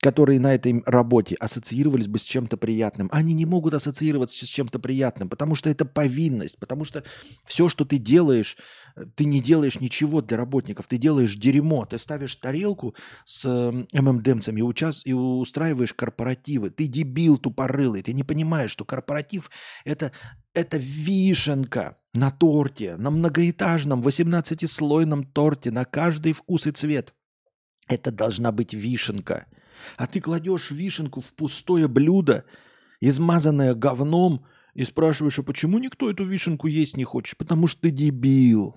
которые 0.00 0.40
на 0.40 0.54
этой 0.54 0.82
работе 0.86 1.36
ассоциировались 1.36 2.08
бы 2.08 2.18
с 2.18 2.22
чем-то 2.22 2.56
приятным. 2.56 3.08
Они 3.12 3.34
не 3.34 3.44
могут 3.44 3.74
ассоциироваться 3.74 4.46
с 4.46 4.48
чем-то 4.48 4.78
приятным, 4.78 5.28
потому 5.28 5.54
что 5.54 5.68
это 5.68 5.84
повинность, 5.84 6.58
потому 6.58 6.84
что 6.84 7.04
все, 7.44 7.68
что 7.68 7.84
ты 7.84 7.98
делаешь, 7.98 8.56
э, 8.96 9.04
ты 9.14 9.26
не 9.26 9.40
делаешь 9.40 9.78
ничего 9.78 10.22
для 10.22 10.38
работников, 10.38 10.86
ты 10.86 10.96
делаешь 10.96 11.36
дерьмо, 11.36 11.84
ты 11.84 11.98
ставишь 11.98 12.34
тарелку 12.36 12.94
с 13.24 13.46
ММДМцами 13.92 14.60
и, 14.60 14.62
учас... 14.62 15.02
и 15.04 15.12
устраиваешь 15.12 15.92
корпоративы. 15.92 16.70
Ты 16.70 16.86
дебил 16.86 17.36
тупорылый, 17.36 18.02
ты 18.02 18.14
не 18.14 18.24
понимаешь, 18.24 18.70
что 18.70 18.86
корпоратив 18.86 19.50
это, 19.84 20.12
это 20.54 20.78
вишенка 20.78 21.98
на 22.14 22.30
торте, 22.30 22.96
на 22.96 23.10
многоэтажном 23.10 24.00
18-слойном 24.00 25.24
торте, 25.24 25.70
на 25.70 25.84
каждый 25.84 26.32
вкус 26.32 26.66
и 26.66 26.70
цвет. 26.70 27.14
Это 27.86 28.10
должна 28.10 28.50
быть 28.50 28.72
вишенка– 28.72 29.44
а 29.96 30.06
ты 30.06 30.20
кладешь 30.20 30.70
вишенку 30.70 31.20
в 31.20 31.32
пустое 31.34 31.88
блюдо, 31.88 32.44
измазанное 33.00 33.74
говном, 33.74 34.44
и 34.74 34.84
спрашиваешь, 34.84 35.38
а 35.38 35.42
почему 35.42 35.78
никто 35.78 36.10
эту 36.10 36.24
вишенку 36.24 36.66
есть 36.66 36.96
не 36.96 37.04
хочет? 37.04 37.36
Потому 37.36 37.66
что 37.66 37.82
ты 37.82 37.90
дебил. 37.90 38.76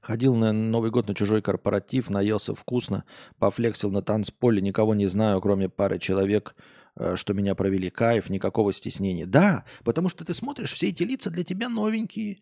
Ходил 0.00 0.36
на 0.36 0.52
Новый 0.52 0.92
год 0.92 1.08
на 1.08 1.16
чужой 1.16 1.42
корпоратив, 1.42 2.10
наелся 2.10 2.54
вкусно, 2.54 3.02
пофлексил 3.40 3.90
на 3.90 4.02
танцполе, 4.02 4.62
никого 4.62 4.94
не 4.94 5.08
знаю, 5.08 5.40
кроме 5.40 5.68
пары 5.68 5.98
человек– 5.98 6.54
что 7.14 7.34
меня 7.34 7.54
провели 7.54 7.90
кайф, 7.90 8.30
никакого 8.30 8.72
стеснения. 8.72 9.26
Да, 9.26 9.64
потому 9.84 10.08
что 10.08 10.24
ты 10.24 10.34
смотришь, 10.34 10.72
все 10.72 10.88
эти 10.88 11.02
лица 11.02 11.30
для 11.30 11.44
тебя 11.44 11.68
новенькие, 11.68 12.38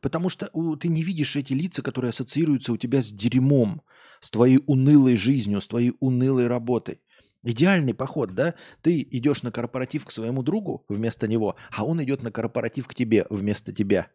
потому 0.00 0.28
что 0.28 0.48
ты 0.76 0.88
не 0.88 1.02
видишь 1.02 1.36
эти 1.36 1.52
лица, 1.52 1.82
которые 1.82 2.10
ассоциируются 2.10 2.72
у 2.72 2.76
тебя 2.76 3.02
с 3.02 3.12
дерьмом, 3.12 3.82
с 4.20 4.30
твоей 4.30 4.60
унылой 4.66 5.16
жизнью, 5.16 5.60
с 5.60 5.68
твоей 5.68 5.92
унылой 6.00 6.46
работой. 6.46 7.00
Идеальный 7.44 7.94
поход, 7.94 8.34
да? 8.34 8.54
Ты 8.82 9.00
идешь 9.00 9.42
на 9.42 9.52
корпоратив 9.52 10.04
к 10.04 10.10
своему 10.10 10.42
другу 10.42 10.84
вместо 10.88 11.28
него, 11.28 11.56
а 11.70 11.84
он 11.84 12.02
идет 12.02 12.22
на 12.22 12.32
корпоратив 12.32 12.88
к 12.88 12.94
тебе 12.94 13.26
вместо 13.30 13.72
тебя. 13.72 14.08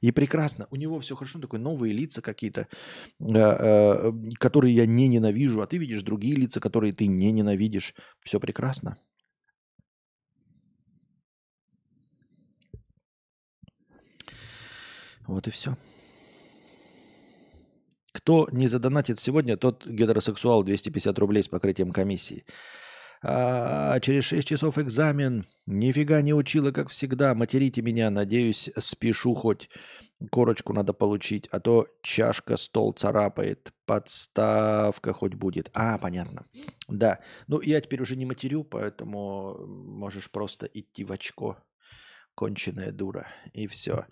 И 0.00 0.10
прекрасно, 0.10 0.66
у 0.70 0.76
него 0.76 0.98
все 1.00 1.14
хорошо, 1.14 1.38
такой 1.38 1.60
новые 1.60 1.94
лица 1.94 2.20
какие-то, 2.20 2.66
э, 3.20 3.26
э, 3.26 4.12
которые 4.38 4.74
я 4.74 4.86
не 4.86 5.06
ненавижу, 5.06 5.62
а 5.62 5.66
ты 5.66 5.78
видишь 5.78 6.02
другие 6.02 6.34
лица, 6.34 6.60
которые 6.60 6.92
ты 6.92 7.06
не 7.06 7.30
ненавидишь. 7.30 7.94
Все 8.24 8.40
прекрасно. 8.40 8.96
Вот 15.26 15.46
и 15.46 15.50
все. 15.50 15.76
Кто 18.12 18.48
не 18.52 18.68
задонатит 18.68 19.18
сегодня, 19.18 19.56
тот 19.56 19.86
гетеросексуал 19.86 20.62
250 20.62 21.18
рублей 21.18 21.42
с 21.42 21.48
покрытием 21.48 21.90
комиссии. 21.90 22.44
А 23.26 23.98
через 24.00 24.24
6 24.24 24.46
часов 24.46 24.78
экзамен. 24.78 25.46
Нифига 25.66 26.20
не 26.20 26.34
учила, 26.34 26.72
как 26.72 26.90
всегда. 26.90 27.34
Материте 27.34 27.80
меня. 27.80 28.10
Надеюсь, 28.10 28.70
спешу 28.78 29.34
хоть. 29.34 29.70
Корочку 30.30 30.72
надо 30.72 30.92
получить, 30.92 31.48
а 31.50 31.58
то 31.58 31.86
чашка, 32.02 32.56
стол 32.56 32.92
царапает. 32.92 33.72
Подставка 33.84 35.12
хоть 35.12 35.34
будет. 35.34 35.70
А, 35.72 35.98
понятно. 35.98 36.46
Да. 36.86 37.20
Ну, 37.46 37.60
я 37.62 37.80
теперь 37.80 38.02
уже 38.02 38.14
не 38.14 38.26
матерю, 38.26 38.62
поэтому 38.62 39.66
можешь 39.66 40.30
просто 40.30 40.66
идти 40.66 41.04
в 41.04 41.12
очко 41.12 41.58
конченая 42.34 42.92
дура, 42.92 43.26
и 43.52 43.66
все. 43.66 44.06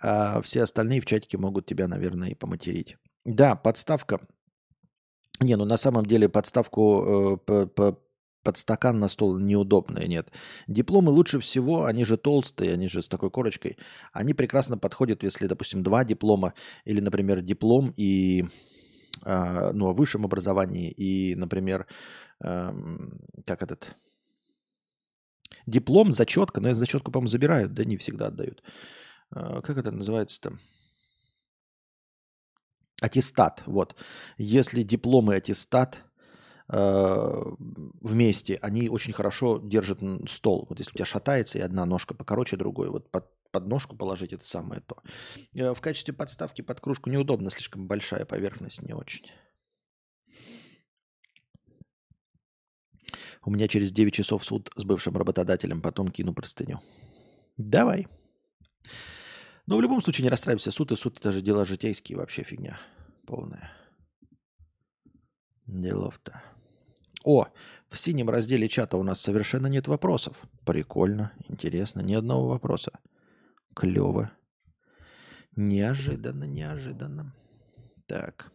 А 0.00 0.40
все 0.42 0.62
остальные 0.62 1.00
в 1.00 1.06
чатике 1.06 1.38
могут 1.38 1.66
тебя, 1.66 1.88
наверное, 1.88 2.30
и 2.30 2.34
поматерить. 2.34 2.96
Да, 3.24 3.56
подставка. 3.56 4.20
Не, 5.40 5.56
ну 5.56 5.64
на 5.64 5.76
самом 5.76 6.06
деле 6.06 6.28
подставку 6.28 7.40
э, 7.46 7.66
под 8.42 8.56
стакан 8.56 8.98
на 8.98 9.08
стол 9.08 9.38
неудобная, 9.38 10.06
нет. 10.06 10.30
Дипломы 10.66 11.10
лучше 11.10 11.38
всего, 11.40 11.84
они 11.84 12.04
же 12.04 12.16
толстые, 12.16 12.74
они 12.74 12.88
же 12.88 13.02
с 13.02 13.08
такой 13.08 13.30
корочкой. 13.30 13.78
Они 14.12 14.34
прекрасно 14.34 14.78
подходят, 14.78 15.22
если, 15.22 15.46
допустим, 15.46 15.82
два 15.82 16.04
диплома, 16.04 16.54
или, 16.84 17.00
например, 17.00 17.40
диплом 17.40 17.94
и 17.96 18.44
э, 19.24 19.70
ну, 19.72 19.88
о 19.88 19.92
высшем 19.92 20.24
образовании, 20.24 20.90
и, 20.90 21.34
например, 21.36 21.86
э, 22.42 22.72
как 23.46 23.62
этот, 23.62 23.96
Диплом, 25.66 26.12
зачетка, 26.12 26.60
но 26.60 26.74
зачетку, 26.74 27.10
по-моему, 27.10 27.28
забирают, 27.28 27.74
да 27.74 27.84
не 27.84 27.96
всегда 27.96 28.26
отдают. 28.26 28.62
А, 29.30 29.60
как 29.62 29.78
это 29.78 29.90
называется-то? 29.90 30.58
Аттестат, 33.00 33.62
вот. 33.66 33.96
Если 34.38 34.82
диплом 34.84 35.32
и 35.32 35.34
аттестат 35.34 35.98
э, 36.68 37.42
вместе, 38.00 38.58
они 38.62 38.88
очень 38.88 39.12
хорошо 39.12 39.58
держат 39.58 39.98
стол. 40.28 40.66
Вот 40.68 40.78
если 40.78 40.92
у 40.92 40.94
тебя 40.94 41.04
шатается, 41.04 41.58
и 41.58 41.62
одна 41.62 41.84
ножка 41.84 42.14
покороче 42.14 42.56
другой, 42.56 42.90
вот 42.90 43.10
под, 43.10 43.26
под 43.50 43.66
ножку 43.66 43.96
положить 43.96 44.32
это 44.32 44.46
самое 44.46 44.82
то. 44.82 44.98
Э, 45.54 45.74
в 45.74 45.80
качестве 45.80 46.14
подставки 46.14 46.62
под 46.62 46.80
кружку 46.80 47.10
неудобно, 47.10 47.50
слишком 47.50 47.88
большая 47.88 48.24
поверхность, 48.24 48.82
не 48.82 48.94
очень. 48.94 49.26
У 53.44 53.50
меня 53.50 53.68
через 53.68 53.92
9 53.92 54.14
часов 54.14 54.44
суд 54.44 54.70
с 54.76 54.84
бывшим 54.84 55.16
работодателем, 55.16 55.82
потом 55.82 56.08
кину 56.10 56.32
простыню. 56.32 56.80
Давай. 57.56 58.06
Но 59.66 59.76
в 59.76 59.80
любом 59.80 60.00
случае 60.00 60.24
не 60.24 60.30
расстраивайся. 60.30 60.70
Суд 60.70 60.92
и 60.92 60.96
суд 60.96 61.18
это 61.18 61.32
же 61.32 61.42
дела 61.42 61.64
житейские 61.64 62.18
вообще 62.18 62.42
фигня 62.42 62.78
полная. 63.26 63.72
Делов-то. 65.66 66.42
О, 67.24 67.46
в 67.88 67.98
синем 67.98 68.28
разделе 68.28 68.68
чата 68.68 68.96
у 68.96 69.02
нас 69.02 69.20
совершенно 69.22 69.68
нет 69.68 69.88
вопросов. 69.88 70.42
Прикольно, 70.66 71.32
интересно, 71.48 72.00
ни 72.00 72.12
одного 72.12 72.48
вопроса. 72.48 72.92
Клево. 73.74 74.32
Неожиданно, 75.56 76.44
неожиданно. 76.44 77.34
Так. 78.06 78.52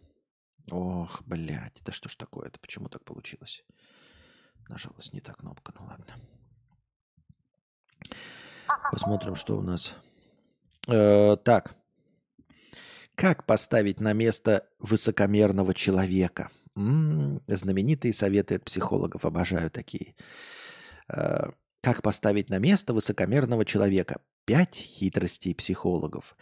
Ох, 0.70 1.24
блядь, 1.26 1.82
да 1.84 1.92
что 1.92 2.08
ж 2.08 2.16
такое-то? 2.18 2.60
Почему 2.60 2.90
так 2.90 3.04
получилось? 3.04 3.66
Нажалась 4.70 5.14
не 5.14 5.20
та 5.20 5.34
кнопка, 5.34 5.74
ну 5.80 5.86
ладно. 5.86 6.16
Посмотрим, 8.92 9.36
что 9.36 9.58
у 9.58 9.62
нас. 9.62 9.96
Э, 10.88 11.38
так. 11.44 11.76
Как 13.16 13.46
поставить 13.46 14.00
на 14.00 14.14
место 14.14 14.68
высокомерного 14.80 15.74
человека? 15.74 16.50
М-м, 16.76 17.42
знаменитые 17.48 18.14
советы 18.14 18.56
от 18.56 18.66
психологов, 18.66 19.26
обожаю 19.26 19.72
такие. 19.72 20.16
Э, 21.10 21.52
как 21.88 22.02
поставить 22.02 22.50
на 22.50 22.60
место 22.60 22.94
высокомерного 22.94 23.64
человека? 23.64 24.20
Пять 24.44 24.76
хитростей 24.76 25.56
психологов. 25.56 26.36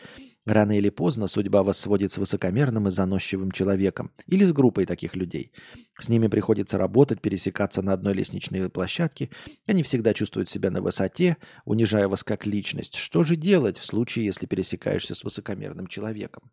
Рано 0.44 0.76
или 0.76 0.90
поздно 0.90 1.28
судьба 1.28 1.62
вас 1.62 1.78
сводит 1.78 2.12
с 2.12 2.18
высокомерным 2.18 2.88
и 2.88 2.90
заносчивым 2.90 3.52
человеком 3.52 4.12
или 4.26 4.44
с 4.44 4.52
группой 4.52 4.88
таких 4.88 5.16
людей. 5.16 5.52
С 6.00 6.10
ними 6.10 6.30
приходится 6.30 6.80
работать, 6.80 7.22
пересекаться 7.22 7.84
на 7.84 7.94
одной 7.94 8.16
лестничной 8.16 8.72
площадке. 8.72 9.30
Они 9.68 9.84
всегда 9.84 10.16
чувствуют 10.16 10.50
себя 10.50 10.72
на 10.72 10.82
высоте, 10.82 11.38
унижая 11.64 12.08
вас 12.08 12.24
как 12.24 12.48
личность. 12.48 12.96
Что 12.96 13.22
же 13.22 13.36
делать 13.36 13.78
в 13.78 13.86
случае, 13.86 14.26
если 14.26 14.48
пересекаешься 14.48 15.14
с 15.14 15.24
высокомерным 15.24 15.86
человеком? 15.86 16.52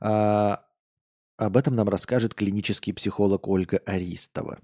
А, 0.00 0.64
об 1.46 1.56
этом 1.56 1.74
нам 1.74 1.88
расскажет 1.88 2.34
клинический 2.34 2.92
психолог 2.92 3.48
Ольга 3.48 3.78
Аристова. 3.86 4.60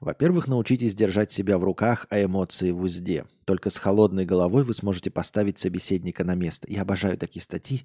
Во-первых, 0.00 0.48
научитесь 0.48 0.94
держать 0.94 1.30
себя 1.30 1.58
в 1.58 1.64
руках, 1.64 2.06
а 2.10 2.22
эмоции 2.22 2.70
в 2.70 2.82
узде. 2.82 3.26
Только 3.44 3.70
с 3.70 3.76
холодной 3.76 4.24
головой 4.24 4.64
вы 4.64 4.74
сможете 4.74 5.10
поставить 5.10 5.58
собеседника 5.58 6.24
на 6.24 6.34
место. 6.34 6.66
Я 6.70 6.82
обожаю 6.82 7.16
такие 7.16 7.42
статьи. 7.42 7.84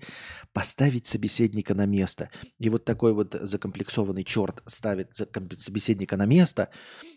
Поставить 0.54 1.06
собеседника 1.06 1.76
на 1.76 1.86
место. 1.86 2.30
И 2.60 2.70
вот 2.70 2.86
такой 2.86 3.14
вот 3.14 3.36
закомплексованный 3.40 4.24
черт 4.24 4.64
ставит 4.66 5.16
собеседника 5.16 6.18
на 6.18 6.26
место 6.26 6.70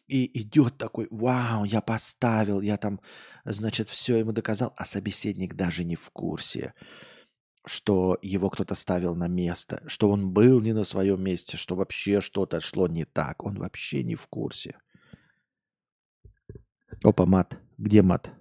и 0.08 0.40
идет 0.40 0.76
такой, 0.76 1.06
вау, 1.10 1.64
я 1.64 1.80
поставил, 1.80 2.60
я 2.60 2.76
там, 2.76 3.00
значит, 3.44 3.88
все 3.88 4.16
ему 4.16 4.32
доказал, 4.32 4.74
а 4.76 4.84
собеседник 4.84 5.54
даже 5.54 5.84
не 5.84 5.96
в 5.96 6.10
курсе 6.10 6.74
что 7.66 8.18
его 8.20 8.50
кто-то 8.50 8.74
ставил 8.74 9.14
на 9.14 9.28
место, 9.28 9.82
что 9.86 10.10
он 10.10 10.30
был 10.30 10.60
не 10.60 10.72
на 10.72 10.84
своем 10.84 11.22
месте, 11.22 11.56
что 11.56 11.76
вообще 11.76 12.20
что-то 12.20 12.60
шло 12.60 12.88
не 12.88 13.04
так. 13.04 13.44
Он 13.44 13.58
вообще 13.58 14.02
не 14.02 14.16
в 14.16 14.26
курсе. 14.26 14.76
Опа, 17.02 17.26
мат. 17.26 17.58
Где 17.78 18.02
мат? 18.02 18.32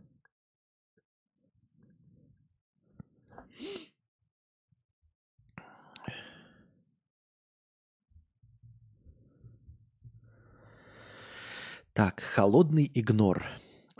Так, 11.94 12.22
холодный 12.22 12.90
игнор. 12.92 13.44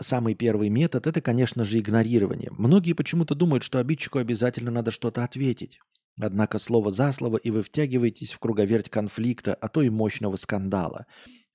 Самый 0.04 0.34
первый 0.34 0.68
метод– 0.68 1.06
это, 1.08 1.22
конечно 1.22 1.64
же, 1.64 1.78
игнорирование. 1.78 2.50
Многие 2.58 2.92
почему-то 2.92 3.34
думают, 3.34 3.62
что 3.62 3.78
обидчику 3.78 4.18
обязательно 4.18 4.70
надо 4.70 4.90
что-то 4.90 5.24
ответить. 5.24 5.80
Однако 6.20 6.58
слово 6.58 6.92
за 6.92 7.10
слово, 7.12 7.38
и 7.38 7.50
вы 7.50 7.62
втягиваетесь 7.62 8.34
в 8.34 8.38
круговерть 8.38 8.90
конфликта, 8.90 9.54
а 9.54 9.68
то 9.68 9.80
и 9.80 9.88
мощного 9.88 10.36
скандала. 10.36 11.06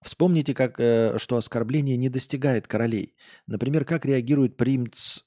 Вспомните, 0.02 0.56
как, 0.56 0.80
э, 0.80 1.20
что 1.20 1.38
оскорбление 1.38 1.96
не 1.96 2.10
достигает 2.10 2.66
королей. 2.68 3.14
Например, 3.46 3.86
как 3.86 4.04
реагирует 4.04 4.58
принц 4.58 5.20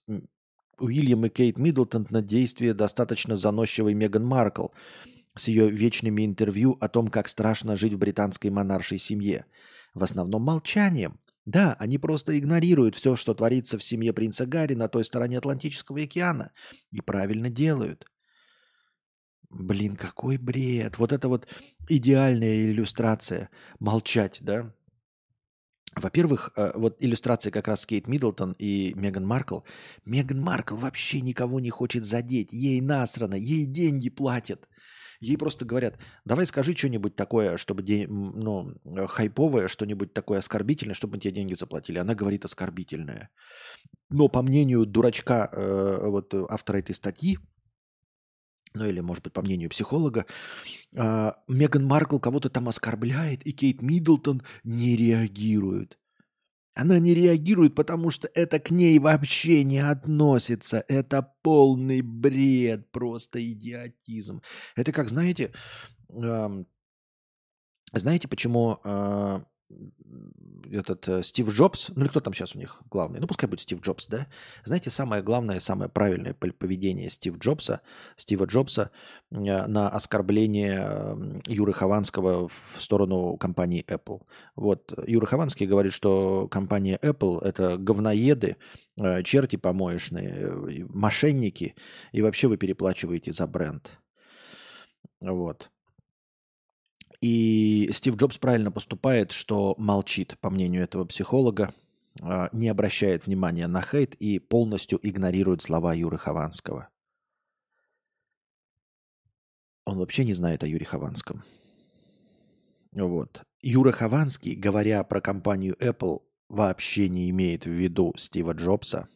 Уильям 0.80 1.24
и 1.24 1.28
Кейт 1.28 1.58
Миддлтон 1.58 2.08
на 2.10 2.22
действия 2.22 2.74
достаточно 2.74 3.36
заносчивой 3.36 3.94
Меган 3.94 4.24
Маркл 4.24 4.66
с 5.36 5.46
ее 5.46 5.70
вечными 5.70 6.26
интервью 6.26 6.76
о 6.80 6.88
том, 6.88 7.06
как 7.06 7.28
страшно 7.28 7.76
жить 7.76 7.92
в 7.92 7.98
британской 7.98 8.50
монаршей 8.50 8.98
семье. 8.98 9.46
В 9.94 10.02
основном 10.02 10.42
молчанием. 10.42 11.20
Да, 11.44 11.74
они 11.78 11.98
просто 11.98 12.38
игнорируют 12.38 12.94
все, 12.94 13.16
что 13.16 13.34
творится 13.34 13.76
в 13.76 13.82
семье 13.82 14.12
принца 14.12 14.46
Гарри 14.46 14.74
на 14.74 14.88
той 14.88 15.04
стороне 15.04 15.38
Атлантического 15.38 16.00
океана. 16.00 16.52
И 16.92 17.00
правильно 17.00 17.50
делают. 17.50 18.06
Блин, 19.50 19.96
какой 19.96 20.38
бред. 20.38 20.98
Вот 20.98 21.12
это 21.12 21.28
вот 21.28 21.48
идеальная 21.88 22.70
иллюстрация. 22.70 23.50
Молчать, 23.80 24.38
да? 24.40 24.72
Во-первых, 25.94 26.52
э, 26.56 26.72
вот 26.74 26.96
иллюстрация 27.00 27.50
как 27.50 27.68
раз 27.68 27.84
Кейт 27.84 28.08
Миддлтон 28.08 28.54
и 28.58 28.94
Меган 28.96 29.26
Маркл. 29.26 29.60
Меган 30.06 30.40
Маркл 30.40 30.76
вообще 30.76 31.20
никого 31.20 31.60
не 31.60 31.70
хочет 31.70 32.04
задеть. 32.04 32.52
Ей 32.52 32.80
насрано, 32.80 33.34
ей 33.34 33.66
деньги 33.66 34.08
платят. 34.08 34.68
Ей 35.22 35.36
просто 35.36 35.64
говорят, 35.64 35.98
давай 36.24 36.46
скажи 36.46 36.74
что-нибудь 36.74 37.14
такое, 37.14 37.56
чтобы 37.56 37.84
ну, 38.08 38.74
хайповое, 39.06 39.68
что-нибудь 39.68 40.12
такое 40.12 40.40
оскорбительное, 40.40 40.96
чтобы 40.96 41.14
мы 41.14 41.20
тебе 41.20 41.34
деньги 41.34 41.54
заплатили. 41.54 41.98
Она 41.98 42.16
говорит 42.16 42.44
оскорбительное. 42.44 43.30
Но 44.10 44.26
по 44.26 44.42
мнению 44.42 44.84
дурачка, 44.84 45.48
э, 45.52 46.06
вот 46.08 46.34
автора 46.34 46.78
этой 46.78 46.96
статьи, 46.96 47.38
ну 48.74 48.84
или, 48.84 48.98
может 48.98 49.22
быть, 49.22 49.32
по 49.32 49.42
мнению 49.42 49.70
психолога, 49.70 50.26
э, 50.92 51.32
Меган 51.46 51.86
Маркл 51.86 52.18
кого-то 52.18 52.50
там 52.50 52.68
оскорбляет, 52.68 53.46
и 53.46 53.52
Кейт 53.52 53.80
Миддлтон 53.80 54.42
не 54.64 54.96
реагирует. 54.96 55.98
Она 56.74 56.98
не 56.98 57.14
реагирует, 57.14 57.74
потому 57.74 58.10
что 58.10 58.30
это 58.34 58.58
к 58.58 58.70
ней 58.70 58.98
вообще 58.98 59.62
не 59.62 59.78
относится. 59.78 60.84
Это 60.88 61.34
полный 61.42 62.00
бред, 62.00 62.90
просто 62.92 63.44
идиотизм. 63.52 64.42
Это 64.74 64.92
как, 64.92 65.08
знаете, 65.08 65.52
э, 66.08 66.64
знаете, 67.92 68.28
почему 68.28 68.80
э, 68.84 69.40
этот 70.70 71.08
э, 71.08 71.22
Стив 71.22 71.48
Джобс, 71.48 71.90
ну 71.94 72.02
или 72.02 72.08
кто 72.08 72.20
там 72.20 72.34
сейчас 72.34 72.54
у 72.54 72.58
них 72.58 72.82
главный, 72.90 73.20
ну 73.20 73.26
пускай 73.26 73.48
будет 73.48 73.60
Стив 73.60 73.80
Джобс, 73.80 74.06
да? 74.06 74.26
Знаете, 74.64 74.90
самое 74.90 75.22
главное, 75.22 75.60
самое 75.60 75.90
правильное 75.90 76.34
поведение 76.34 77.10
Стив 77.10 77.38
Джобса, 77.38 77.80
Стива 78.16 78.44
Джобса 78.44 78.90
э, 79.30 79.36
на 79.36 79.88
оскорбление 79.88 81.42
Юры 81.46 81.72
Хованского 81.72 82.48
в 82.48 82.80
сторону 82.80 83.36
компании 83.36 83.84
Apple. 83.86 84.22
Вот 84.56 84.92
Юра 85.06 85.26
Хованский 85.26 85.66
говорит, 85.66 85.92
что 85.92 86.48
компания 86.48 86.98
Apple 87.02 87.42
это 87.42 87.76
говноеды, 87.78 88.56
э, 88.96 89.22
черти 89.22 89.56
помоечные, 89.56 90.86
мошенники, 90.88 91.74
и 92.12 92.22
вообще 92.22 92.48
вы 92.48 92.56
переплачиваете 92.56 93.32
за 93.32 93.46
бренд. 93.46 93.90
Вот. 95.20 95.70
И 97.22 97.88
Стив 97.92 98.16
Джобс 98.16 98.36
правильно 98.36 98.72
поступает, 98.72 99.30
что 99.30 99.76
молчит, 99.78 100.36
по 100.40 100.50
мнению 100.50 100.82
этого 100.82 101.04
психолога, 101.04 101.72
а, 102.20 102.48
не 102.52 102.68
обращает 102.68 103.26
внимания 103.26 103.68
на 103.68 103.80
хейт 103.80 104.16
и 104.16 104.40
полностью 104.40 104.98
игнорирует 105.00 105.62
слова 105.62 105.94
Юры 105.94 106.18
Хованского. 106.18 106.88
Он 109.84 109.98
вообще 109.98 110.24
не 110.24 110.34
знает 110.34 110.64
о 110.64 110.66
Юре 110.66 110.84
Хованском. 110.84 111.44
Вот. 112.90 113.44
Юра 113.62 113.92
Хованский, 113.92 114.56
говоря 114.56 115.04
про 115.04 115.20
компанию 115.20 115.76
Apple, 115.80 116.22
вообще 116.48 117.08
не 117.08 117.30
имеет 117.30 117.66
в 117.66 117.70
виду 117.70 118.12
Стива 118.16 118.52
Джобса. 118.52 119.08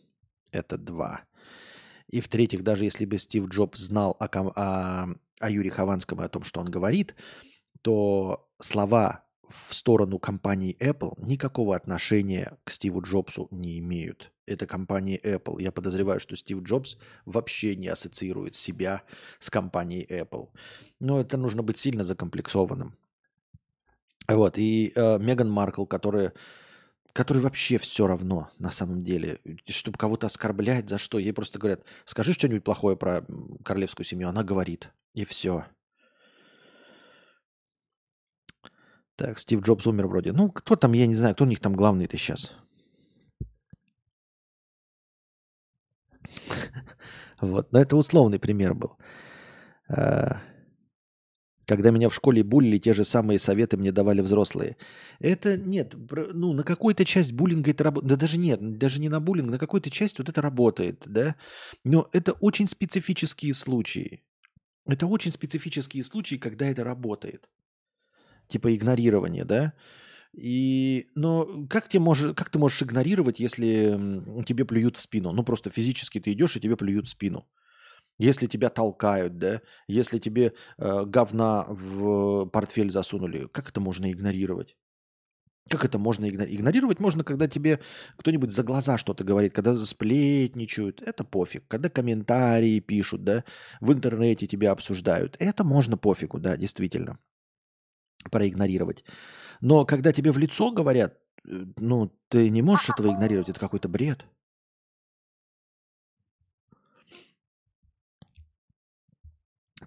Это 0.53 0.79
два. 0.79 1.23
И 2.09 2.21
в-третьих, 2.21 2.63
даже 2.63 2.85
если 2.85 3.05
бы 3.05 3.19
Стив 3.19 3.49
Джобс 3.49 3.81
знал 3.81 4.17
о, 4.21 4.27
о, 4.27 5.09
о 5.41 5.51
Юре 5.51 5.71
Хованском 5.71 6.23
и 6.23 6.25
о 6.25 6.29
том, 6.29 6.45
что 6.45 6.61
он 6.61 6.67
говорит, 6.67 7.17
то 7.87 8.51
слова 8.59 9.25
в 9.49 9.73
сторону 9.73 10.19
компании 10.19 10.77
Apple 10.81 11.15
никакого 11.25 11.77
отношения 11.77 12.59
к 12.65 12.73
Стиву 12.73 13.01
Джобсу 13.01 13.47
не 13.53 13.79
имеют. 13.79 14.33
Это 14.45 14.67
компания 14.67 15.21
Apple. 15.23 15.63
Я 15.63 15.71
подозреваю, 15.71 16.19
что 16.19 16.35
Стив 16.35 16.63
Джобс 16.63 16.97
вообще 17.27 17.77
не 17.77 17.87
ассоциирует 17.87 18.57
себя 18.57 19.03
с 19.39 19.51
компанией 19.51 20.05
Apple. 20.05 20.49
Но 20.99 21.21
это 21.21 21.37
нужно 21.37 21.63
быть 21.63 21.79
сильно 21.79 22.03
закомплексованным. 22.03 22.97
Вот. 24.27 24.59
И 24.59 24.91
э, 24.93 25.19
Меган 25.21 25.49
Маркл, 25.49 25.85
которая 25.87 26.33
который 27.13 27.41
вообще 27.41 27.79
все 27.79 28.09
равно 28.09 28.51
на 28.59 28.73
самом 28.73 29.05
деле. 29.05 29.39
Чтобы 29.69 29.97
кого-то 29.97 30.27
оскорблять, 30.27 30.89
за 30.89 30.99
что? 30.99 31.21
Ей 31.21 31.33
просто 31.33 31.61
говорят, 31.61 31.85
скажи 32.05 32.33
что-нибудь 32.33 32.65
плохое 32.65 32.97
про 32.97 33.25
королевскую 33.65 34.05
семью. 34.05 34.29
Она 34.29 34.43
говорит. 34.43 34.91
И 35.15 35.25
все. 35.25 35.67
Так, 39.17 39.39
Стив 39.39 39.63
Джобс 39.63 39.87
умер 39.87 40.07
вроде. 40.07 40.33
Ну, 40.33 40.51
кто 40.51 40.77
там, 40.77 40.93
я 40.93 41.07
не 41.07 41.15
знаю, 41.15 41.35
кто 41.35 41.45
у 41.45 41.49
них 41.49 41.61
там 41.61 41.75
главный-то 41.75 42.17
сейчас. 42.17 42.53
Вот. 47.41 47.71
Но 47.71 47.79
это 47.79 47.97
условный 47.97 48.39
пример 48.39 48.73
был. 48.73 48.97
А, 49.91 50.41
когда 51.67 51.91
меня 51.91 52.09
в 52.09 52.15
школе 52.15 52.43
булили, 52.43 52.79
те 52.79 52.95
же 52.95 53.05
самые 53.05 53.39
советы 53.39 53.77
мне 53.77 53.93
давали 53.93 54.23
взрослые. 54.23 54.77
Это 55.19 55.59
нет, 55.59 55.95
ну, 56.33 56.55
на 56.55 56.63
какую-то 56.63 57.05
часть 57.05 57.33
буллинга 57.33 57.73
это 57.73 57.85
работает. 57.85 58.09
Да 58.09 58.17
даже 58.17 58.39
нет, 58.39 58.79
даже 58.79 59.01
не 59.01 59.11
на 59.11 59.21
буллинг, 59.21 59.51
на 59.51 59.59
какую-то 59.59 59.91
часть 59.91 60.19
вот 60.19 60.31
это 60.31 60.41
работает, 60.41 61.03
да. 61.05 61.35
Но 61.85 62.09
это 62.13 62.33
очень 62.33 62.69
специфические 62.69 63.53
случаи. 63.53 64.23
Это 64.87 65.07
очень 65.07 65.33
специфические 65.33 66.05
случаи, 66.05 66.37
когда 66.37 66.67
это 66.67 66.85
работает. 66.85 67.49
Типа 68.49 68.75
игнорирование, 68.75 69.45
да. 69.45 69.73
И, 70.33 71.09
но 71.15 71.67
как, 71.69 71.89
тебе 71.89 72.01
мож, 72.01 72.21
как 72.35 72.51
ты 72.51 72.59
можешь 72.59 72.83
игнорировать, 72.83 73.41
если 73.41 73.99
тебе 74.45 74.65
плюют 74.65 74.97
в 74.97 75.01
спину? 75.01 75.33
Ну, 75.33 75.43
просто 75.45 75.71
физически 75.71 76.21
ты 76.21 76.33
идешь, 76.33 76.57
и 76.57 76.61
тебе 76.61 76.77
плюют 76.77 77.07
в 77.07 77.11
спину. 77.11 77.47
Если 78.19 78.47
тебя 78.47 78.71
толкают, 78.71 79.39
да, 79.39 79.61
если 79.89 80.19
тебе 80.19 80.55
э, 80.79 81.05
говна 81.05 81.67
в 81.69 82.47
портфель 82.47 82.91
засунули, 82.91 83.49
как 83.53 83.69
это 83.69 83.81
можно 83.81 84.11
игнорировать? 84.11 84.75
Как 85.69 85.85
это 85.85 85.99
можно 85.99 86.29
игнорировать? 86.29 86.61
Игнорировать 86.61 87.01
можно, 87.01 87.25
когда 87.25 87.49
тебе 87.49 87.81
кто-нибудь 88.17 88.53
за 88.53 88.63
глаза 88.63 88.97
что-то 88.97 89.25
говорит, 89.25 89.53
когда 89.53 89.75
сплетничают, 89.75 91.03
это 91.03 91.25
пофиг. 91.25 91.67
Когда 91.69 91.91
комментарии 91.91 92.81
пишут, 92.81 93.25
да, 93.25 93.45
в 93.81 93.93
интернете 93.93 94.47
тебя 94.47 94.71
обсуждают, 94.71 95.37
это 95.39 95.65
можно 95.65 95.99
пофигу, 95.99 96.39
да, 96.39 96.57
действительно, 96.57 97.19
проигнорировать. 98.31 99.05
Но 99.61 99.85
когда 99.85 100.13
тебе 100.13 100.33
в 100.33 100.39
лицо 100.39 100.71
говорят, 100.71 101.19
э, 101.45 101.65
ну, 101.77 102.13
ты 102.29 102.51
не 102.51 102.63
можешь 102.63 102.91
этого 102.91 103.13
игнорировать, 103.13 103.49
это 103.49 103.61
какой-то 103.61 103.89
бред. 103.89 104.27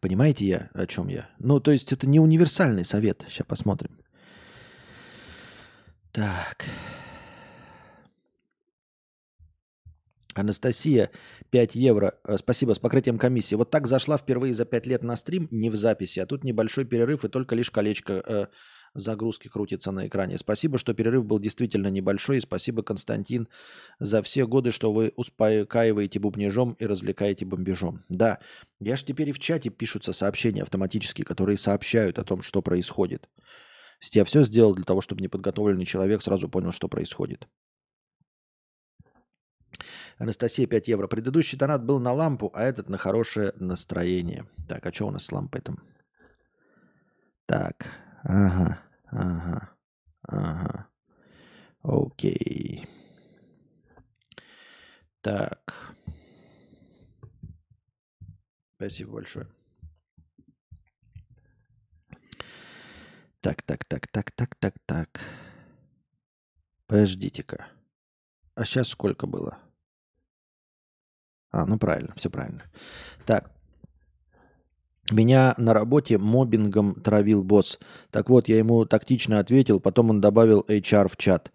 Понимаете 0.02 0.46
я, 0.46 0.70
о 0.74 0.86
чем 0.86 1.10
я? 1.10 1.30
Ну, 1.40 1.60
то 1.60 1.72
есть 1.72 1.92
это 1.92 2.08
не 2.08 2.20
универсальный 2.20 2.86
совет. 2.86 3.26
Сейчас 3.28 3.46
посмотрим. 3.46 4.00
Так. 6.12 6.66
Анастасия, 10.36 11.10
5 11.50 11.76
евро. 11.76 12.16
Э, 12.24 12.38
спасибо, 12.38 12.74
с 12.74 12.80
покрытием 12.80 13.18
комиссии. 13.18 13.56
Вот 13.56 13.72
так 13.72 13.88
зашла 13.88 14.18
впервые 14.18 14.54
за 14.54 14.66
5 14.66 14.88
лет 14.88 15.04
на 15.04 15.16
стрим, 15.16 15.48
не 15.52 15.70
в 15.70 15.76
записи, 15.76 16.20
а 16.20 16.26
тут 16.26 16.44
небольшой 16.44 16.86
перерыв 16.86 17.26
и 17.26 17.30
только 17.30 17.56
лишь 17.56 17.72
колечко 17.72 18.24
э, 18.26 18.46
загрузки 18.94 19.48
крутится 19.48 19.92
на 19.92 20.08
экране. 20.08 20.38
Спасибо, 20.38 20.78
что 20.78 20.94
перерыв 20.94 21.26
был 21.26 21.40
действительно 21.40 21.88
небольшой. 21.88 22.38
И 22.38 22.42
спасибо, 22.42 22.84
Константин, 22.84 23.48
за 24.00 24.22
все 24.22 24.46
годы, 24.48 24.72
что 24.72 24.92
вы 24.94 25.14
успокаиваете 25.16 26.20
бубнежом 26.20 26.74
и 26.74 26.86
развлекаете 26.86 27.46
бомбежом. 27.46 28.04
Да, 28.10 28.40
я 28.80 28.96
ж 28.96 29.04
теперь 29.04 29.30
и 29.30 29.34
в 29.34 29.40
чате 29.40 29.70
пишутся 29.70 30.14
сообщения 30.14 30.62
автоматически, 30.62 31.24
которые 31.24 31.58
сообщают 31.58 32.20
о 32.20 32.24
том, 32.24 32.42
что 32.42 32.62
происходит. 32.62 33.30
Я 34.14 34.24
все 34.24 34.44
сделал 34.44 34.74
для 34.74 34.86
того, 34.86 35.02
чтобы 35.02 35.22
неподготовленный 35.22 35.86
человек 35.86 36.22
сразу 36.22 36.48
понял, 36.48 36.72
что 36.72 36.88
происходит. 36.88 37.48
Анастасия 40.20 40.68
5 40.68 40.88
евро. 40.88 41.08
Предыдущий 41.08 41.58
донат 41.58 41.84
был 41.84 42.00
на 42.00 42.14
лампу, 42.14 42.52
а 42.54 42.64
этот 42.64 42.90
на 42.90 42.98
хорошее 42.98 43.54
настроение. 43.56 44.46
Так, 44.68 44.86
а 44.86 44.94
что 44.94 45.08
у 45.08 45.12
нас 45.12 45.26
с 45.26 45.32
лампой 45.32 45.62
там? 45.62 45.80
Так, 47.48 47.88
Ага, 48.24 48.84
ага, 49.12 49.70
ага. 50.28 50.90
Окей. 51.84 52.86
Так. 55.22 55.96
Спасибо 58.76 59.14
большое. 59.14 59.48
Так, 63.42 63.62
так, 63.62 63.86
так, 63.86 64.08
так, 64.08 64.32
так, 64.32 64.56
так, 64.56 64.76
так. 64.86 65.22
Подождите-ка. 66.88 67.70
А 68.56 68.66
сейчас 68.66 68.90
сколько 68.90 69.28
было? 69.28 69.58
А, 71.52 71.66
ну 71.66 71.78
правильно, 71.78 72.14
все 72.16 72.30
правильно. 72.30 72.64
Так, 73.26 73.52
меня 75.12 75.56
на 75.58 75.74
работе 75.74 76.18
мобингом 76.18 77.02
травил 77.02 77.44
босс. 77.44 77.80
Так 78.12 78.30
вот, 78.30 78.48
я 78.48 78.58
ему 78.58 78.86
тактично 78.86 79.40
ответил, 79.40 79.80
потом 79.80 80.12
он 80.12 80.22
добавил 80.22 80.64
HR 80.68 81.08
в 81.08 81.18
чат. 81.18 81.52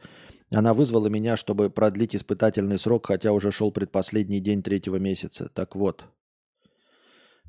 Она 0.51 0.74
вызвала 0.74 1.09
меня, 1.09 1.36
чтобы 1.36 1.70
продлить 1.70 2.14
испытательный 2.16 2.78
срок, 2.78 3.07
хотя 3.07 3.32
уже 3.32 3.51
шел 3.51 3.70
предпоследний 3.72 4.40
день 4.40 4.62
третьего 4.62 4.97
месяца. 4.97 5.49
Так 5.49 5.76
вот. 5.76 6.05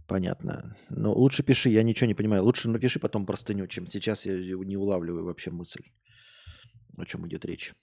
Понятно. 0.08 0.76
Но 0.90 1.10
ну, 1.10 1.14
лучше 1.14 1.42
пиши, 1.42 1.70
я 1.70 1.82
ничего 1.82 2.08
не 2.08 2.14
понимаю. 2.14 2.44
Лучше 2.44 2.70
напиши 2.70 3.00
потом 3.00 3.26
простыню, 3.26 3.66
чем 3.68 3.88
сейчас 3.88 4.26
я 4.26 4.34
не 4.36 4.78
улавливаю 4.78 5.26
вообще 5.26 5.50
мысль, 5.50 5.82
о 6.98 7.06
чем 7.06 7.28
идет 7.28 7.46
речь. 7.46 7.74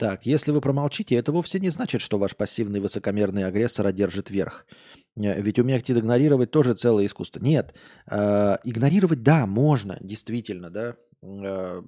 Так, 0.00 0.24
если 0.24 0.50
вы 0.50 0.62
промолчите, 0.62 1.14
это 1.14 1.30
вовсе 1.30 1.60
не 1.60 1.68
значит, 1.68 2.00
что 2.00 2.18
ваш 2.18 2.34
пассивный 2.34 2.80
высокомерный 2.80 3.44
агрессор 3.44 3.86
одержит 3.86 4.30
верх. 4.30 4.66
Э, 5.14 5.42
ведь 5.42 5.58
уметь 5.58 5.90
игнорировать 5.90 6.50
тоже 6.50 6.72
целое 6.72 7.04
искусство. 7.04 7.40
Нет, 7.40 7.74
э, 8.10 8.56
игнорировать, 8.64 9.22
да, 9.22 9.46
можно, 9.46 9.98
действительно, 10.00 10.70
да. 10.70 10.96
Э, 11.22 11.82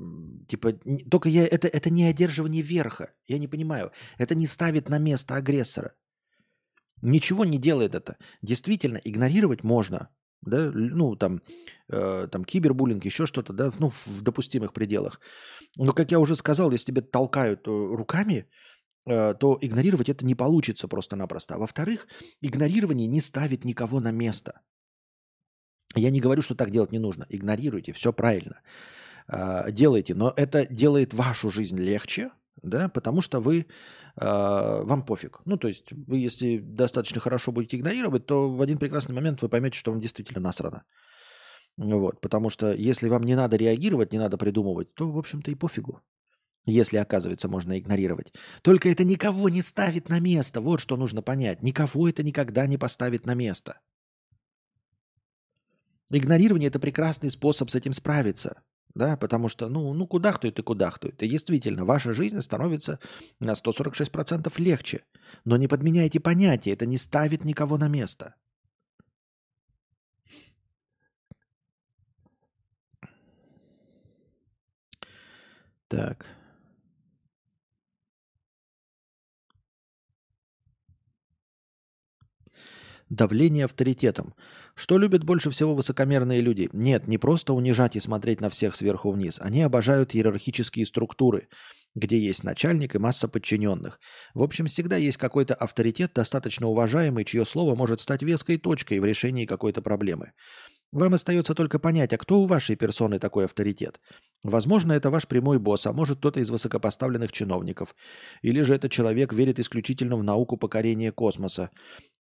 типа, 0.47 0.75
только 1.11 1.31
я, 1.31 1.47
это, 1.47 1.69
это 1.69 1.89
не 1.89 2.05
одерживание 2.05 2.61
верха. 2.61 3.15
Я 3.29 3.39
не 3.39 3.49
понимаю. 3.49 3.93
Это 4.19 4.35
не 4.35 4.47
ставит 4.47 4.91
на 4.91 4.99
место 4.99 5.37
агрессора. 5.37 5.95
Ничего 7.01 7.47
не 7.47 7.57
делает 7.57 7.95
это. 7.95 8.19
Действительно, 8.43 9.01
игнорировать 9.03 9.65
можно 9.65 10.11
да, 10.43 10.71
ну, 10.75 11.17
там, 11.17 11.41
э, 11.89 12.29
там 12.31 12.45
кибербуллинг, 12.45 13.05
еще 13.05 13.27
что-то, 13.27 13.53
да, 13.53 13.71
ну, 13.79 13.91
в 13.91 14.23
допустимых 14.23 14.73
пределах. 14.73 15.21
Но, 15.77 15.93
как 15.93 16.11
я 16.11 16.19
уже 16.19 16.37
сказал, 16.37 16.71
если 16.73 16.87
тебя 16.87 17.03
толкают 17.03 17.67
э, 17.67 17.71
руками, 17.71 18.47
э, 19.07 19.35
то 19.35 19.59
игнорировать 19.61 20.09
это 20.09 20.27
не 20.27 20.35
получится 20.35 20.89
просто-напросто. 20.89 21.55
А 21.55 21.59
во-вторых, 21.59 22.07
игнорирование 22.41 23.07
не 23.07 23.21
ставит 23.21 23.65
никого 23.65 24.01
на 24.01 24.13
место. 24.13 24.61
Я 25.95 26.11
не 26.11 26.21
говорю, 26.21 26.43
что 26.43 26.55
так 26.55 26.71
делать 26.71 26.93
не 26.93 26.99
нужно. 26.99 27.27
Игнорируйте, 27.29 27.93
все 27.93 28.13
правильно. 28.13 28.61
Э, 29.29 29.71
делайте, 29.71 30.15
но 30.15 30.33
это 30.37 30.67
делает 30.67 31.15
вашу 31.15 31.51
жизнь 31.51 31.79
легче, 31.79 32.31
да, 32.63 32.89
потому 32.89 33.21
что 33.21 33.41
вы 33.41 33.67
а, 34.17 34.83
вам 34.83 35.05
пофиг. 35.05 35.41
Ну, 35.45 35.57
то 35.57 35.69
есть 35.69 35.93
вы, 35.93 36.19
если 36.19 36.59
достаточно 36.59 37.21
хорошо 37.21 37.53
будете 37.53 37.77
игнорировать, 37.77 38.27
то 38.27 38.49
в 38.49 38.61
один 38.63 38.79
прекрасный 38.79 39.15
момент 39.15 39.43
вы 39.43 39.49
поймете, 39.49 39.79
что 39.79 39.91
вам 39.91 40.01
действительно 40.01 40.41
насрано. 40.41 40.85
Вот, 41.77 42.21
потому 42.21 42.51
что 42.51 42.73
если 42.73 43.09
вам 43.09 43.23
не 43.23 43.35
надо 43.35 43.57
реагировать, 43.57 44.13
не 44.13 44.19
надо 44.19 44.37
придумывать, 44.37 44.95
то, 44.95 45.11
в 45.11 45.19
общем-то, 45.19 45.51
и 45.51 45.55
пофигу. 45.55 46.01
Если, 46.67 46.97
оказывается, 46.97 47.49
можно 47.49 47.79
игнорировать. 47.79 48.33
Только 48.63 48.89
это 48.89 49.03
никого 49.05 49.49
не 49.49 49.63
ставит 49.63 50.09
на 50.09 50.21
место. 50.21 50.61
Вот 50.61 50.81
что 50.81 50.97
нужно 50.97 51.23
понять. 51.23 51.63
Никого 51.63 52.09
это 52.09 52.23
никогда 52.23 52.67
не 52.67 52.79
поставит 52.79 53.27
на 53.27 53.35
место. 53.35 53.81
Игнорирование– 56.11 56.69
это 56.69 56.79
прекрасный 56.79 57.31
способ 57.31 57.71
с 57.71 57.75
этим 57.75 57.93
справиться. 57.93 58.63
Да, 58.95 59.17
потому 59.17 59.49
что, 59.49 59.69
ну, 59.69 59.93
ну 59.95 60.07
кудахтует 60.07 60.59
и 60.59 60.63
кудахтует. 60.63 61.23
И 61.23 61.29
действительно, 61.29 61.85
ваша 61.85 62.13
жизнь 62.13 62.41
становится 62.43 62.99
на 63.41 63.55
146% 63.55 64.59
легче. 64.59 65.03
Но 65.45 65.57
не 65.57 65.67
подменяйте 65.67 66.21
понятия, 66.21 66.73
это 66.73 66.85
не 66.87 66.99
ставит 66.99 67.45
никого 67.45 67.79
на 67.79 67.89
место. 67.89 68.35
Так. 75.89 76.27
Давление 83.11 83.67
авторитетом. 83.67 84.35
Что 84.75 84.97
любят 84.97 85.25
больше 85.25 85.51
всего 85.51 85.75
высокомерные 85.75 86.41
люди? 86.41 86.71
Нет, 86.73 87.07
не 87.07 87.19
просто 87.19 87.53
унижать 87.53 87.97
и 87.97 88.01
смотреть 88.01 88.41
на 88.41 88.49
всех 88.49 88.75
сверху 88.75 89.11
вниз. 89.11 89.39
Они 89.41 89.63
обожают 89.63 90.15
иерархические 90.15 90.87
структуры, 90.87 91.49
где 91.95 92.19
есть 92.19 92.43
начальник 92.43 92.95
и 92.95 92.99
масса 92.99 93.29
подчиненных. 93.29 94.01
В 94.35 94.43
общем, 94.43 94.67
всегда 94.67 94.97
есть 94.97 95.19
какой-то 95.19 95.55
авторитет, 95.55 96.13
достаточно 96.15 96.67
уважаемый, 96.69 97.25
чье 97.25 97.45
слово 97.45 97.75
может 97.75 98.01
стать 98.01 98.23
веской 98.23 98.57
точкой 98.57 98.99
в 98.99 99.05
решении 99.05 99.45
какой-то 99.45 99.83
проблемы. 99.83 100.33
Вам 100.93 101.15
остается 101.15 101.55
только 101.55 101.79
понять, 101.79 102.13
а 102.13 102.19
кто 102.19 102.41
у 102.41 102.47
вашей 102.47 102.77
персоны 102.77 103.19
такой 103.19 103.47
авторитет. 103.47 103.99
Возможно, 104.43 104.93
это 104.93 105.11
ваш 105.11 105.27
прямой 105.27 105.59
босс, 105.59 105.87
а 105.87 105.93
может 105.93 106.19
кто-то 106.19 106.41
из 106.41 106.51
высокопоставленных 106.51 107.33
чиновников. 107.33 107.95
Или 108.43 108.61
же 108.61 108.75
этот 108.75 108.93
человек 108.93 109.33
верит 109.33 109.59
исключительно 109.59 110.17
в 110.17 110.23
науку 110.23 110.59
покорения 110.59 111.11
космоса. 111.11 111.71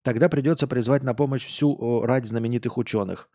Тогда 0.03 0.31
придется 0.31 0.67
призвать 0.67 1.03
на 1.03 1.15
помощь 1.15 1.45
всю 1.45 2.03
рать 2.03 2.25
знаменитых 2.25 2.79
ученых. 2.79 3.29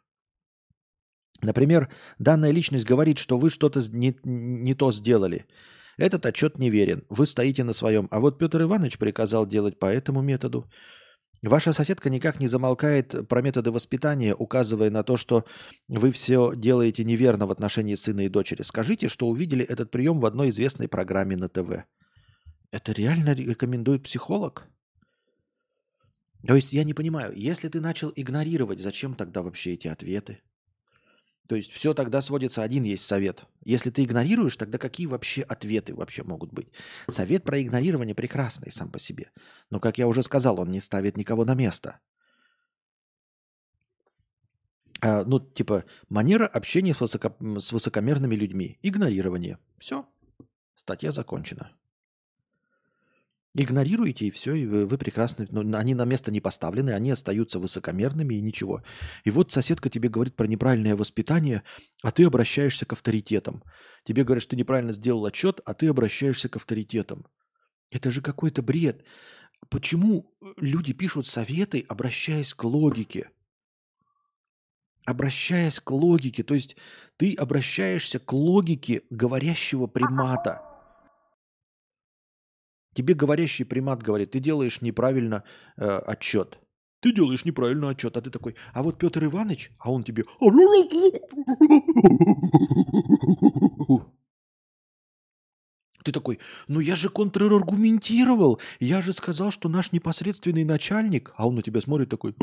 Например, 1.41 1.89
данная 2.17 2.49
личность 2.49 2.85
говорит, 2.85 3.19
что 3.19 3.37
вы 3.37 3.51
что-то 3.51 3.79
не, 3.91 4.17
не 4.23 4.73
то 4.73 4.91
сделали. 4.91 5.45
Этот 5.97 6.25
отчет 6.25 6.57
неверен. 6.57 7.05
Вы 7.09 7.27
стоите 7.27 7.63
на 7.63 7.73
своем. 7.73 8.07
А 8.09 8.19
вот 8.19 8.39
Петр 8.39 8.61
Иванович 8.63 8.97
приказал 8.97 9.45
делать 9.45 9.77
по 9.77 9.85
этому 9.85 10.21
методу. 10.21 10.67
Ваша 11.47 11.71
соседка 11.71 12.09
никак 12.09 12.41
не 12.41 12.47
замолкает 12.47 13.27
про 13.29 13.41
методы 13.41 13.71
воспитания, 13.71 14.35
указывая 14.35 14.89
на 14.89 15.03
то, 15.03 15.15
что 15.15 15.45
вы 15.87 16.11
все 16.11 16.53
делаете 16.55 17.05
неверно 17.05 17.45
в 17.45 17.51
отношении 17.51 17.95
сына 17.95 18.21
и 18.21 18.29
дочери. 18.29 18.63
Скажите, 18.63 19.07
что 19.07 19.27
увидели 19.27 19.63
этот 19.63 19.89
прием 19.89 20.19
в 20.19 20.25
одной 20.25 20.49
известной 20.49 20.89
программе 20.89 21.37
на 21.37 21.47
ТВ. 21.47 21.85
Это 22.71 22.91
реально 22.91 23.33
рекомендует 23.33 24.03
психолог? 24.03 24.67
То 26.45 26.55
есть 26.55 26.73
я 26.73 26.83
не 26.83 26.93
понимаю, 26.93 27.33
если 27.35 27.69
ты 27.69 27.79
начал 27.79 28.11
игнорировать, 28.13 28.79
зачем 28.79 29.15
тогда 29.15 29.41
вообще 29.41 29.73
эти 29.73 29.87
ответы? 29.87 30.39
То 31.47 31.55
есть 31.55 31.71
все 31.71 31.93
тогда 31.93 32.21
сводится, 32.21 32.61
один 32.61 32.83
есть 32.83 33.05
совет. 33.05 33.45
Если 33.63 33.89
ты 33.89 34.03
игнорируешь, 34.03 34.57
тогда 34.57 34.77
какие 34.77 35.07
вообще 35.07 35.41
ответы 35.41 35.95
вообще 35.95 36.23
могут 36.23 36.51
быть? 36.51 36.67
Совет 37.07 37.43
про 37.43 37.61
игнорирование 37.61 38.13
прекрасный 38.13 38.71
сам 38.71 38.91
по 38.91 38.99
себе. 38.99 39.31
Но, 39.69 39.79
как 39.79 39.97
я 39.97 40.07
уже 40.07 40.23
сказал, 40.23 40.59
он 40.59 40.71
не 40.71 40.81
ставит 40.81 41.15
никого 41.15 41.45
на 41.45 41.55
место. 41.55 41.99
А, 44.99 45.23
ну, 45.23 45.39
типа, 45.39 45.85
манера 46.09 46.45
общения 46.45 46.93
с, 46.93 46.99
высоко, 46.99 47.35
с 47.59 47.71
высокомерными 47.71 48.35
людьми. 48.35 48.77
Игнорирование. 48.81 49.57
Все. 49.77 50.05
Статья 50.75 51.11
закончена. 51.11 51.71
Игнорируете, 53.59 54.27
и 54.27 54.29
все, 54.29 54.53
и 54.53 54.67
вы, 54.67 54.85
вы 54.85 54.99
прекрасны. 54.99 55.47
Но 55.49 55.79
они 55.79 55.95
на 55.95 56.05
место 56.05 56.31
не 56.31 56.39
поставлены, 56.39 56.91
они 56.91 57.09
остаются 57.09 57.57
высокомерными 57.57 58.35
и 58.35 58.41
ничего. 58.41 58.83
И 59.23 59.31
вот 59.31 59.51
соседка 59.51 59.89
тебе 59.89 60.09
говорит 60.09 60.35
про 60.35 60.45
неправильное 60.45 60.95
воспитание, 60.95 61.63
а 62.03 62.11
ты 62.11 62.25
обращаешься 62.25 62.85
к 62.85 62.93
авторитетам. 62.93 63.63
Тебе 64.03 64.23
говорят, 64.23 64.43
что 64.43 64.51
ты 64.51 64.57
неправильно 64.57 64.93
сделал 64.93 65.25
отчет, 65.25 65.59
а 65.65 65.73
ты 65.73 65.87
обращаешься 65.87 66.49
к 66.49 66.55
авторитетам. 66.55 67.25
Это 67.89 68.11
же 68.11 68.21
какой-то 68.21 68.61
бред. 68.61 69.03
Почему 69.69 70.37
люди 70.57 70.93
пишут 70.93 71.25
советы, 71.25 71.83
обращаясь 71.89 72.53
к 72.53 72.63
логике? 72.63 73.31
Обращаясь 75.03 75.79
к 75.79 75.89
логике. 75.89 76.43
То 76.43 76.53
есть 76.53 76.75
ты 77.17 77.33
обращаешься 77.33 78.19
к 78.19 78.31
логике 78.33 79.01
говорящего 79.09 79.87
примата– 79.87 80.61
Тебе 82.97 83.13
говорящий 83.13 83.63
примат 83.63 84.01
говорит, 84.01 84.31
ты 84.31 84.39
делаешь 84.39 84.81
неправильно 84.81 85.43
э, 85.77 85.85
отчет. 85.85 86.57
Ты 86.99 87.13
делаешь 87.13 87.45
неправильно 87.45 87.89
отчет, 87.89 88.17
а 88.17 88.21
ты 88.21 88.31
такой, 88.31 88.55
а 88.73 88.81
вот 88.81 88.97
Петр 88.97 89.23
Иванович, 89.23 89.71
а 89.77 89.91
он 89.91 90.03
тебе... 90.03 90.25
Ты 96.03 96.11
такой, 96.11 96.39
ну 96.67 96.79
я 96.79 96.95
же 96.95 97.09
контраргументировал, 97.09 98.59
я 98.79 99.03
же 99.03 99.13
сказал, 99.13 99.51
что 99.51 99.69
наш 99.69 99.91
непосредственный 99.91 100.63
начальник, 100.63 101.33
а 101.37 101.47
он 101.47 101.53
на 101.53 101.61
тебя 101.61 101.81
смотрит 101.81 102.09
такой... 102.09 102.33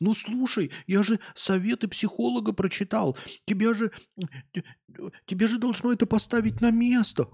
Ну 0.00 0.14
слушай, 0.14 0.70
я 0.86 1.02
же 1.02 1.18
советы 1.34 1.88
психолога 1.88 2.52
прочитал. 2.52 3.16
Тебя 3.44 3.74
же, 3.74 3.90
тебе 5.26 5.48
же 5.48 5.58
должно 5.58 5.92
это 5.92 6.06
поставить 6.06 6.60
на 6.60 6.70
место. 6.70 7.28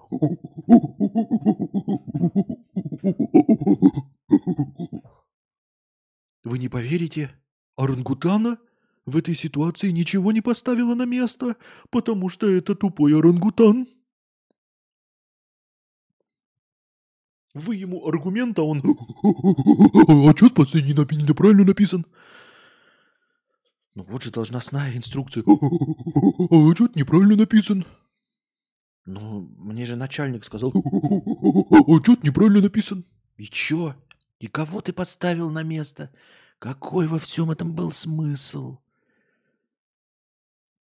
Вы 6.44 6.58
не 6.58 6.68
поверите, 6.68 7.30
орангутана 7.76 8.58
в 9.04 9.16
этой 9.16 9.34
ситуации 9.34 9.90
ничего 9.90 10.32
не 10.32 10.40
поставила 10.40 10.94
на 10.94 11.04
место, 11.04 11.56
потому 11.90 12.28
что 12.28 12.48
это 12.48 12.74
тупой 12.74 13.16
орангутан. 13.16 13.86
Вы 17.56 17.76
ему 17.76 18.06
аргумент, 18.06 18.58
а 18.58 18.64
он... 18.64 18.78
Отчет 20.28 20.52
последний 20.54 20.92
неправильно 21.24 21.64
написан. 21.64 22.04
Ну 23.94 24.02
вот 24.02 24.24
же 24.24 24.30
должностная 24.30 24.94
инструкция. 24.94 25.42
А 25.46 26.70
отчет 26.70 26.96
неправильно 26.96 27.34
написан. 27.34 27.86
Ну, 29.06 29.48
мне 29.56 29.86
же 29.86 29.96
начальник 29.96 30.44
сказал. 30.44 30.70
Отчет 31.88 32.22
неправильно 32.24 32.60
написан. 32.60 33.06
И 33.38 33.44
чё? 33.44 33.94
И 34.38 34.48
кого 34.48 34.82
ты 34.82 34.92
подставил 34.92 35.48
на 35.48 35.62
место? 35.62 36.10
Какой 36.58 37.06
во 37.06 37.18
всем 37.18 37.50
этом 37.50 37.74
был 37.74 37.90
смысл? 37.90 38.76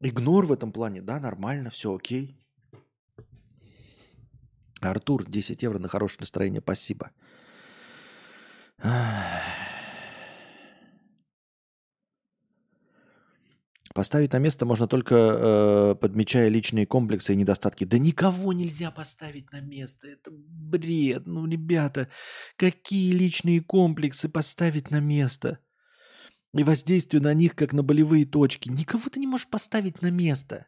Игнор 0.00 0.46
в 0.46 0.52
этом 0.52 0.72
плане, 0.72 1.02
да, 1.02 1.20
нормально, 1.20 1.68
все 1.68 1.94
окей. 1.94 2.41
Артур, 4.90 5.24
10 5.28 5.62
евро 5.62 5.78
на 5.78 5.88
хорошее 5.88 6.20
настроение, 6.20 6.60
спасибо. 6.60 7.10
Поставить 13.94 14.32
на 14.32 14.38
место 14.38 14.64
можно 14.64 14.88
только 14.88 15.14
э, 15.14 15.94
подмечая 16.00 16.48
личные 16.48 16.86
комплексы 16.86 17.34
и 17.34 17.36
недостатки. 17.36 17.84
Да 17.84 17.98
никого 17.98 18.54
нельзя 18.54 18.90
поставить 18.90 19.52
на 19.52 19.60
место. 19.60 20.08
Это 20.08 20.30
бред. 20.32 21.26
Ну, 21.26 21.46
ребята, 21.46 22.08
какие 22.56 23.12
личные 23.12 23.60
комплексы 23.60 24.30
поставить 24.30 24.90
на 24.90 25.00
место? 25.00 25.58
И 26.54 26.64
воздействие 26.64 27.22
на 27.22 27.34
них, 27.34 27.54
как 27.54 27.74
на 27.74 27.82
болевые 27.82 28.24
точки. 28.24 28.70
Никого 28.70 29.10
ты 29.10 29.20
не 29.20 29.26
можешь 29.26 29.48
поставить 29.48 30.00
на 30.00 30.10
место. 30.10 30.66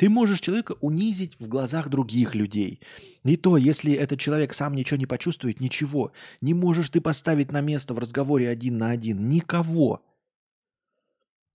Ты 0.00 0.08
можешь 0.08 0.40
человека 0.40 0.76
унизить 0.80 1.38
в 1.38 1.46
глазах 1.46 1.90
других 1.90 2.34
людей. 2.34 2.80
И 3.22 3.36
то, 3.36 3.58
если 3.58 3.92
этот 3.92 4.18
человек 4.18 4.54
сам 4.54 4.74
ничего 4.74 4.96
не 4.96 5.04
почувствует, 5.04 5.60
ничего. 5.60 6.12
Не 6.40 6.54
можешь 6.54 6.88
ты 6.88 7.02
поставить 7.02 7.52
на 7.52 7.60
место 7.60 7.92
в 7.92 7.98
разговоре 7.98 8.48
один 8.48 8.78
на 8.78 8.92
один. 8.92 9.28
Никого. 9.28 10.02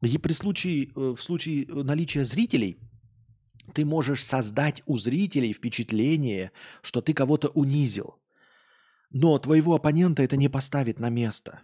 И 0.03 0.17
при 0.19 0.33
случае, 0.33 0.91
э, 0.95 1.15
в 1.17 1.23
случае 1.23 1.65
наличия 1.65 2.23
зрителей 2.23 2.77
ты 3.73 3.83
можешь 3.83 4.23
создать 4.23 4.83
у 4.85 4.99
зрителей 4.99 5.51
впечатление, 5.51 6.51
что 6.83 7.01
ты 7.01 7.15
кого-то 7.15 7.47
унизил. 7.47 8.19
Но 9.09 9.39
твоего 9.39 9.73
оппонента 9.73 10.21
это 10.21 10.37
не 10.37 10.49
поставит 10.49 10.99
на 10.99 11.09
место. 11.09 11.61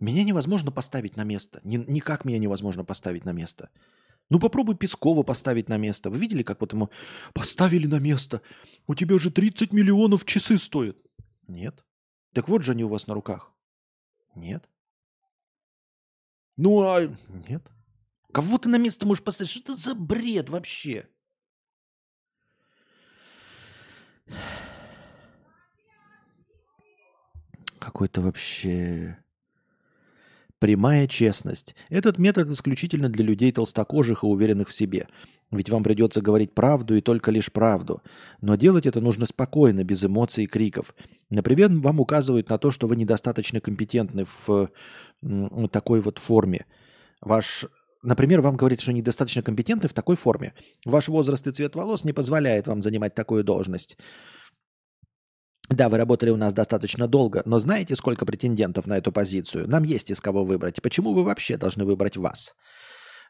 Меня 0.00 0.24
невозможно 0.24 0.72
поставить 0.72 1.14
на 1.14 1.22
место. 1.22 1.60
Никак 1.62 2.24
меня 2.24 2.38
невозможно 2.40 2.84
поставить 2.84 3.24
на 3.24 3.30
место. 3.30 3.70
Ну 4.32 4.38
попробуй 4.38 4.76
Пескова 4.76 5.24
поставить 5.24 5.68
на 5.68 5.76
место. 5.76 6.08
Вы 6.08 6.16
видели, 6.16 6.42
как 6.42 6.62
вот 6.62 6.72
ему 6.72 6.88
поставили 7.34 7.86
на 7.86 7.98
место? 7.98 8.40
У 8.86 8.94
тебя 8.94 9.18
же 9.18 9.30
30 9.30 9.74
миллионов 9.74 10.24
часы 10.24 10.56
стоят. 10.56 10.96
Нет. 11.48 11.84
Так 12.32 12.48
вот 12.48 12.62
же 12.62 12.72
они 12.72 12.82
у 12.82 12.88
вас 12.88 13.06
на 13.06 13.12
руках. 13.12 13.52
Нет. 14.34 14.66
Ну 16.56 16.80
а... 16.80 17.14
Нет. 17.46 17.70
Кого 18.32 18.56
ты 18.56 18.70
на 18.70 18.78
место 18.78 19.06
можешь 19.06 19.22
поставить? 19.22 19.50
Что 19.50 19.74
это 19.74 19.76
за 19.76 19.94
бред 19.94 20.48
вообще? 20.48 21.10
Какой-то 27.78 28.22
вообще... 28.22 29.22
Прямая 30.62 31.08
честность. 31.08 31.74
Этот 31.90 32.18
метод 32.18 32.48
исключительно 32.48 33.08
для 33.08 33.24
людей 33.24 33.50
толстокожих 33.50 34.22
и 34.22 34.26
уверенных 34.26 34.68
в 34.68 34.72
себе. 34.72 35.08
Ведь 35.50 35.68
вам 35.68 35.82
придется 35.82 36.22
говорить 36.22 36.54
правду 36.54 36.94
и 36.94 37.00
только 37.00 37.32
лишь 37.32 37.50
правду. 37.50 38.00
Но 38.40 38.54
делать 38.54 38.86
это 38.86 39.00
нужно 39.00 39.26
спокойно, 39.26 39.82
без 39.82 40.04
эмоций 40.04 40.44
и 40.44 40.46
криков. 40.46 40.94
Например, 41.30 41.68
вам 41.72 41.98
указывают 41.98 42.48
на 42.48 42.58
то, 42.58 42.70
что 42.70 42.86
вы 42.86 42.94
недостаточно 42.94 43.60
компетентны 43.60 44.24
в 44.46 44.70
такой 45.72 46.00
вот 46.00 46.18
форме. 46.18 46.64
Ваш 47.20 47.66
Например, 48.04 48.40
вам 48.40 48.56
говорят, 48.56 48.80
что 48.80 48.92
недостаточно 48.92 49.42
компетентны 49.42 49.88
в 49.88 49.94
такой 49.94 50.14
форме. 50.14 50.54
Ваш 50.84 51.08
возраст 51.08 51.44
и 51.48 51.50
цвет 51.50 51.74
волос 51.74 52.04
не 52.04 52.12
позволяет 52.12 52.68
вам 52.68 52.82
занимать 52.82 53.16
такую 53.16 53.42
должность. 53.42 53.96
Да, 55.72 55.88
вы 55.88 55.96
работали 55.96 56.28
у 56.28 56.36
нас 56.36 56.52
достаточно 56.52 57.08
долго, 57.08 57.42
но 57.46 57.58
знаете, 57.58 57.96
сколько 57.96 58.26
претендентов 58.26 58.86
на 58.86 58.98
эту 58.98 59.10
позицию? 59.10 59.68
Нам 59.68 59.84
есть 59.84 60.10
из 60.10 60.20
кого 60.20 60.44
выбрать. 60.44 60.82
Почему 60.82 61.14
вы 61.14 61.24
вообще 61.24 61.56
должны 61.56 61.86
выбрать 61.86 62.18
вас? 62.18 62.54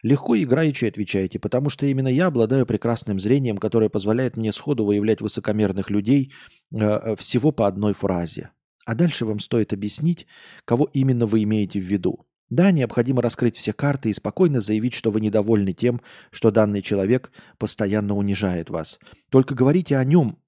Легко 0.02 0.34
и 0.34 0.42
играючи 0.42 0.86
отвечаете, 0.86 1.38
потому 1.38 1.70
что 1.70 1.86
именно 1.86 2.08
я 2.08 2.26
обладаю 2.26 2.66
прекрасным 2.66 3.20
зрением, 3.20 3.58
которое 3.58 3.88
позволяет 3.88 4.36
мне 4.36 4.50
сходу 4.50 4.84
выявлять 4.84 5.20
высокомерных 5.20 5.90
людей 5.90 6.32
э, 6.72 6.78
э, 6.80 7.16
всего 7.16 7.52
по 7.52 7.68
одной 7.68 7.92
фразе. 7.92 8.50
А 8.84 8.96
дальше 8.96 9.24
вам 9.24 9.38
стоит 9.38 9.72
объяснить, 9.72 10.26
кого 10.64 10.88
именно 10.92 11.26
вы 11.26 11.44
имеете 11.44 11.78
в 11.78 11.84
виду. 11.84 12.26
Да, 12.50 12.72
необходимо 12.72 13.22
раскрыть 13.22 13.56
все 13.56 13.72
карты 13.72 14.10
и 14.10 14.12
спокойно 14.12 14.58
заявить, 14.58 14.94
что 14.94 15.12
вы 15.12 15.20
недовольны 15.20 15.72
тем, 15.72 16.02
что 16.32 16.50
данный 16.50 16.82
человек 16.82 17.30
постоянно 17.58 18.16
унижает 18.16 18.68
вас. 18.68 18.98
Только 19.30 19.54
говорите 19.54 19.96
о 19.96 20.04
нем 20.04 20.41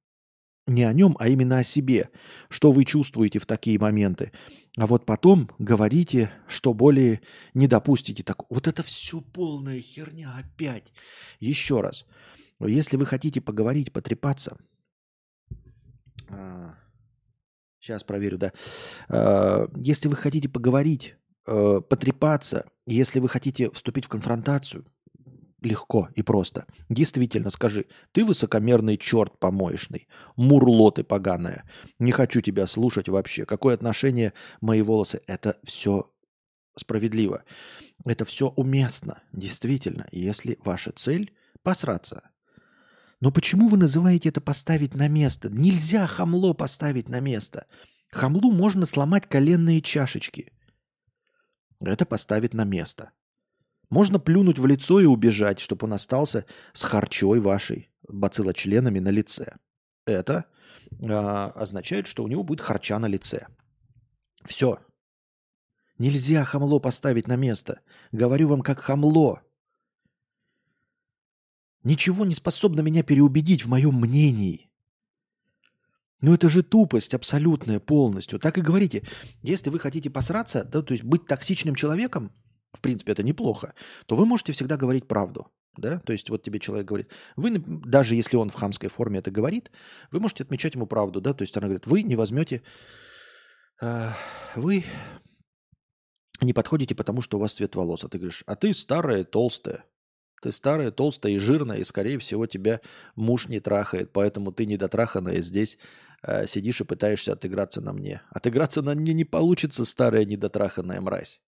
не 0.67 0.85
о 0.85 0.93
нем, 0.93 1.17
а 1.19 1.29
именно 1.29 1.59
о 1.59 1.65
себе, 1.65 2.11
что 2.49 2.73
вы 2.73 2.85
чувствуете 2.85 3.39
в 3.39 3.47
такие 3.47 3.79
моменты. 3.79 4.33
А 4.77 4.87
вот 4.87 5.07
потом 5.07 5.51
говорите, 5.59 6.31
что 6.49 6.75
более 6.75 7.21
не 7.53 7.69
допустите 7.69 8.23
так. 8.23 8.51
Вот 8.51 8.67
это 8.67 8.83
все 8.83 9.21
полная 9.21 9.81
херня 9.81 10.35
опять. 10.37 10.93
Еще 11.39 11.81
раз. 11.81 12.07
Если 12.61 12.97
вы 12.97 13.07
хотите 13.07 13.41
поговорить, 13.41 13.93
потрепаться, 13.93 14.57
сейчас 17.79 18.03
а, 18.03 18.07
проверю, 18.07 18.39
да. 18.39 18.53
А, 19.09 19.69
если 19.77 20.09
вы 20.09 20.17
хотите 20.17 20.49
поговорить, 20.49 21.17
э, 21.47 21.81
потрепаться, 21.89 22.67
если 22.87 23.21
вы 23.21 23.29
хотите 23.29 23.71
вступить 23.71 24.07
в 24.07 24.09
конфронтацию, 24.09 24.87
легко 25.65 26.09
и 26.15 26.23
просто. 26.23 26.67
Действительно, 26.89 27.51
скажи, 27.51 27.87
ты 28.13 28.25
высокомерный 28.25 28.97
черт 28.97 29.39
помоечный, 29.39 30.09
мурло 30.37 30.93
ты 30.93 31.05
поганое, 31.05 31.65
не 31.99 32.13
хочу 32.13 32.41
тебя 32.41 32.67
слушать 32.67 33.09
вообще. 33.09 33.45
Какое 33.45 33.75
отношение 33.75 34.33
мои 34.61 34.83
волосы? 34.83 35.23
Это 35.27 35.59
все 35.65 36.11
справедливо. 36.77 37.45
Это 38.05 38.25
все 38.25 38.49
уместно, 38.49 39.23
действительно, 39.33 40.07
если 40.11 40.59
ваша 40.65 40.93
цель 40.93 41.33
посраться. 41.63 42.31
Но 43.21 43.31
почему 43.31 43.69
вы 43.69 43.79
называете 43.79 44.29
это 44.29 44.41
поставить 44.41 44.95
на 44.95 45.09
место? 45.09 45.49
Нельзя 45.49 46.07
хамло 46.07 46.53
поставить 46.53 47.09
на 47.09 47.21
место. 47.21 47.67
Хамлу 48.11 48.53
можно 48.53 48.85
сломать 48.85 49.27
коленные 49.27 49.81
чашечки. 49.81 50.53
Это 51.81 52.05
поставить 52.07 52.55
на 52.55 52.65
место. 52.65 53.13
Можно 53.91 54.19
плюнуть 54.19 54.59
в 54.59 54.67
лицо 54.67 55.01
и 55.01 55.05
убежать, 55.05 55.61
чтобы 55.61 55.87
он 55.87 55.93
остался 55.93 56.47
с 56.73 56.83
харчой 56.83 57.41
вашей, 57.41 57.91
бациллочленами 58.09 58.99
на 58.99 59.11
лице. 59.11 59.57
Это 60.07 60.47
э, 60.91 61.07
означает, 61.07 62.07
что 62.07 62.25
у 62.25 62.29
него 62.29 62.43
будет 62.43 62.61
харча 62.61 62.99
на 62.99 63.07
лице. 63.07 63.47
Все. 64.45 64.79
Нельзя 65.99 66.45
хамло 66.45 66.79
поставить 66.81 67.29
на 67.29 67.37
место. 67.37 67.81
Говорю 68.11 68.49
вам, 68.49 68.63
как 68.63 68.81
хамло. 68.81 69.43
Ничего 71.83 72.25
не 72.25 72.35
способно 72.35 72.81
меня 72.81 73.03
переубедить 73.03 73.65
в 73.65 73.69
моем 73.69 73.95
мнении. 74.01 74.71
Ну 76.21 76.33
это 76.33 76.49
же 76.49 76.63
тупость 76.63 77.13
абсолютная 77.13 77.81
полностью. 77.81 78.39
Так 78.39 78.57
и 78.57 78.63
говорите. 78.63 79.07
Если 79.43 79.69
вы 79.69 79.79
хотите 79.79 80.09
посраться, 80.09 80.65
да, 80.65 80.81
то 80.81 80.95
есть 80.95 81.05
быть 81.05 81.27
токсичным 81.27 81.75
человеком, 81.75 82.33
в 82.75 82.81
принципе, 82.81 83.13
это 83.13 83.23
неплохо, 83.23 83.75
то 84.07 84.17
вы 84.17 84.27
можете 84.27 84.53
всегда 84.53 84.77
говорить 84.77 85.07
правду. 85.09 85.51
Да? 85.77 85.99
То 86.01 86.13
есть 86.13 86.31
вот 86.31 86.43
тебе 86.43 86.61
человек 86.61 86.87
говорит, 86.87 87.11
вы, 87.37 87.59
даже 87.59 88.15
если 88.15 88.37
он 88.37 88.51
в 88.51 88.55
хамской 88.55 88.89
форме 88.89 89.19
это 89.19 89.31
говорит, 89.31 89.71
вы 90.11 90.21
можете 90.21 90.45
отмечать 90.45 90.75
ему 90.75 90.87
правду. 90.87 91.21
Да? 91.21 91.35
То 91.35 91.43
есть 91.43 91.57
она 91.57 91.67
говорит, 91.67 91.87
вы 91.87 92.03
не 92.03 92.17
возьмете, 92.17 92.63
э, 93.81 94.11
вы 94.55 94.85
не 96.41 96.53
подходите, 96.53 96.95
потому 96.95 97.23
что 97.23 97.39
у 97.39 97.41
вас 97.41 97.55
цвет 97.55 97.75
волос. 97.75 98.05
А 98.05 98.09
ты 98.09 98.19
говоришь, 98.19 98.45
а 98.47 98.55
ты 98.55 98.73
старая, 98.75 99.25
толстая. 99.25 99.85
Ты 100.43 100.53
старая, 100.53 100.91
толстая 100.91 101.33
и 101.33 101.39
жирная, 101.39 101.79
и, 101.79 101.85
скорее 101.85 102.19
всего, 102.19 102.47
тебя 102.47 102.81
муж 103.17 103.49
не 103.49 103.61
трахает, 103.61 104.13
поэтому 104.13 104.53
ты 104.53 104.67
недотраханная 104.67 105.41
здесь 105.41 105.79
э, 106.23 106.47
сидишь 106.47 106.83
и 106.83 106.85
пытаешься 106.85 107.33
отыграться 107.33 107.81
на 107.81 107.95
мне. 107.95 108.21
Отыграться 108.31 108.83
на 108.83 108.95
мне 108.95 109.15
не 109.15 109.25
получится, 109.25 109.87
старая 109.87 110.27
недотраханная 110.27 111.01
мразь. 111.01 111.41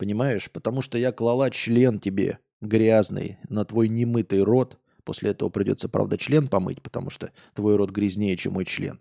Понимаешь? 0.00 0.50
Потому 0.50 0.80
что 0.80 0.96
я 0.96 1.12
клала 1.12 1.50
член 1.50 2.00
тебе 2.00 2.38
грязный 2.62 3.36
на 3.50 3.66
твой 3.66 3.88
немытый 3.88 4.42
рот. 4.42 4.78
После 5.04 5.32
этого 5.32 5.50
придется, 5.50 5.90
правда, 5.90 6.16
член 6.16 6.48
помыть, 6.48 6.80
потому 6.80 7.10
что 7.10 7.32
твой 7.52 7.76
рот 7.76 7.90
грязнее, 7.90 8.34
чем 8.38 8.54
мой 8.54 8.64
член. 8.64 8.98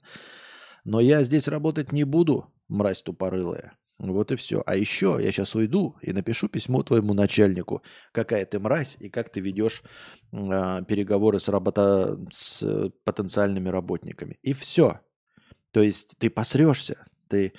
Но 0.84 1.00
я 1.00 1.24
здесь 1.24 1.48
работать 1.48 1.94
не 1.94 2.04
буду, 2.04 2.52
мразь 2.68 3.02
тупорылая. 3.02 3.78
Вот 3.98 4.34
и 4.34 4.36
все. 4.36 4.62
А 4.66 4.76
еще 4.76 5.18
я 5.22 5.32
сейчас 5.32 5.56
уйду 5.56 5.96
и 6.02 6.12
напишу 6.12 6.50
письмо 6.50 6.84
твоему 6.84 7.14
начальнику, 7.14 7.82
какая 8.12 8.46
ты 8.46 8.60
мразь 8.60 8.98
и 9.00 9.10
как 9.10 9.30
ты 9.30 9.40
ведешь 9.40 9.84
э, 10.34 10.82
переговоры 10.86 11.40
с, 11.40 11.48
работа... 11.48 12.20
с 12.30 12.92
потенциальными 13.06 13.70
работниками. 13.70 14.38
И 14.42 14.52
все. 14.52 15.00
То 15.72 15.82
есть 15.82 16.18
ты 16.18 16.30
посрешься, 16.30 17.06
ты... 17.30 17.54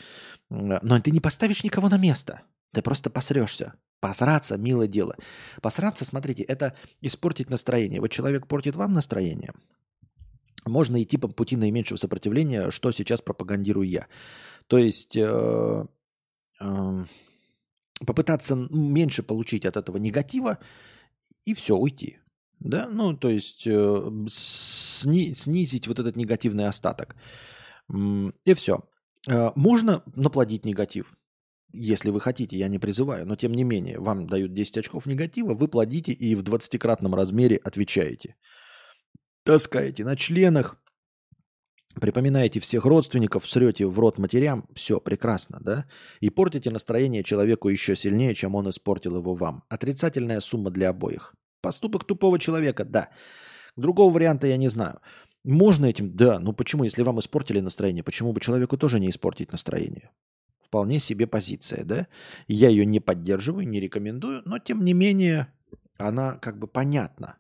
но 0.51 1.01
ты 1.01 1.11
не 1.11 1.21
поставишь 1.21 1.65
никого 1.65 1.89
на 1.89 1.97
место. 1.97 2.43
Ты 2.73 2.83
просто 2.83 3.11
посрешься. 3.11 3.75
Посраться– 4.01 4.57
милое 4.59 4.87
дело. 4.87 5.17
Посраться, 5.61 6.05
смотрите, 6.05 6.43
это 6.43 6.75
испортить 7.03 7.51
настроение. 7.51 8.01
Вот 8.01 8.11
человек 8.11 8.47
портит 8.47 8.75
вам 8.75 8.95
настроение. 8.95 9.53
Можно 10.65 11.03
идти 11.03 11.19
по 11.19 11.29
пути 11.29 11.57
наименьшего 11.57 11.99
сопротивления, 11.99 12.71
что 12.71 12.93
сейчас 12.93 13.21
пропагандирую 13.21 13.89
я. 13.89 14.07
То 14.69 14.79
есть 14.79 15.17
э, 15.17 15.87
э, 16.61 17.05
попытаться 18.07 18.55
меньше 18.55 19.23
получить 19.23 19.67
от 19.67 19.77
этого 19.77 19.97
негатива 19.99 20.59
и 21.45 21.55
все, 21.55 21.77
уйти. 21.77 22.19
Да, 22.59 22.89
ну, 22.89 23.17
то 23.17 23.31
есть 23.31 23.67
э, 23.67 24.11
сни, 24.29 25.35
снизить 25.35 25.89
вот 25.89 25.99
этот 25.99 26.17
негативный 26.17 26.69
остаток. 26.69 27.17
И 28.45 28.55
все. 28.55 28.85
Э, 29.29 29.51
можно 29.57 30.03
наплодить 30.15 30.65
негатив. 30.65 31.15
Если 31.73 32.11
вы 32.11 32.21
хотите, 32.21 32.57
я 32.57 32.69
не 32.69 32.79
призываю, 32.79 33.27
но 33.27 33.37
тем 33.37 33.53
не 33.53 33.65
менее, 33.65 33.99
вам 34.01 34.27
дают 34.27 34.53
10 34.53 34.79
очков 34.79 35.07
негатива, 35.07 35.55
вы 35.55 35.69
плодите 35.69 36.13
и 36.13 36.35
в 36.35 36.43
20-кратном 36.43 37.15
размере 37.15 37.57
отвечаете. 37.57 38.37
Таскаете 39.45 40.05
на 40.05 40.17
членах, 40.17 40.83
припоминаете 42.01 42.61
всех 42.61 42.85
родственников, 42.85 43.49
срете 43.49 43.87
в 43.87 43.99
рот 43.99 44.19
матерям, 44.19 44.67
все, 44.75 45.01
прекрасно, 45.01 45.59
да? 45.61 45.87
И 46.21 46.31
портите 46.31 46.71
настроение 46.71 47.23
человеку 47.23 47.69
еще 47.69 47.97
сильнее, 47.97 48.35
чем 48.35 48.55
он 48.55 48.69
испортил 48.69 49.17
его 49.17 49.35
вам. 49.35 49.63
Отрицательная 49.69 50.41
сумма 50.41 50.71
для 50.71 50.91
обоих. 50.91 51.35
Поступок 51.63 52.05
тупого 52.05 52.39
человека, 52.39 52.85
да. 52.85 53.11
Другого 53.77 54.13
варианта 54.13 54.47
я 54.47 54.57
не 54.57 54.69
знаю. 54.69 55.01
Можно 55.45 55.87
этим, 55.87 56.15
да, 56.17 56.39
но 56.39 56.53
почему, 56.53 56.85
если 56.85 57.03
вам 57.03 57.19
испортили 57.19 57.61
настроение, 57.61 58.03
почему 58.03 58.33
бы 58.33 58.41
человеку 58.41 58.77
тоже 58.77 59.01
не 59.01 59.09
испортить 59.09 59.53
настроение? 59.53 60.11
Вполне 60.71 61.01
себе 61.01 61.27
позиция, 61.27 61.85
да. 61.85 62.07
Я 62.47 62.69
ее 62.69 62.87
не 62.87 63.01
поддерживаю, 63.01 63.69
не 63.69 63.81
рекомендую, 63.81 64.43
но 64.45 64.61
тем 64.61 64.85
не 64.85 64.93
менее 64.95 65.53
она 65.99 66.35
как 66.35 66.61
бы 66.61 66.69
понятна 66.69 67.39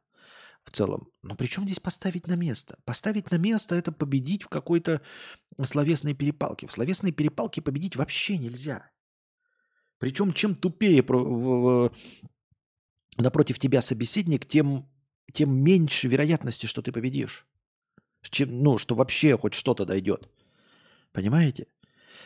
в 0.64 0.72
целом. 0.72 1.08
Но 1.22 1.36
при 1.36 1.46
чем 1.46 1.64
здесь 1.64 1.78
поставить 1.78 2.26
на 2.26 2.34
место? 2.34 2.80
Поставить 2.84 3.30
на 3.30 3.36
место– 3.36 3.74
это 3.76 3.92
победить 3.92 4.42
в 4.42 4.48
какой-то 4.48 5.00
словесной 5.62 6.14
перепалке. 6.14 6.66
В 6.66 6.72
словесной 6.72 7.12
перепалке 7.12 7.62
победить 7.62 7.94
вообще 7.94 8.36
нельзя. 8.36 8.90
Причем 9.98 10.32
чем 10.32 10.56
тупее 10.56 11.04
напротив 13.16 13.60
тебя 13.60 13.80
собеседник, 13.80 14.44
тем, 14.44 14.90
тем 15.32 15.54
меньше 15.54 16.08
вероятности, 16.08 16.66
что 16.66 16.82
ты 16.82 16.90
победишь. 16.90 17.46
Чем, 18.22 18.62
ну, 18.62 18.76
что 18.76 18.96
вообще 18.96 19.38
хоть 19.38 19.54
что-то 19.54 19.86
дойдет. 19.86 20.28
Понимаете? 21.12 21.68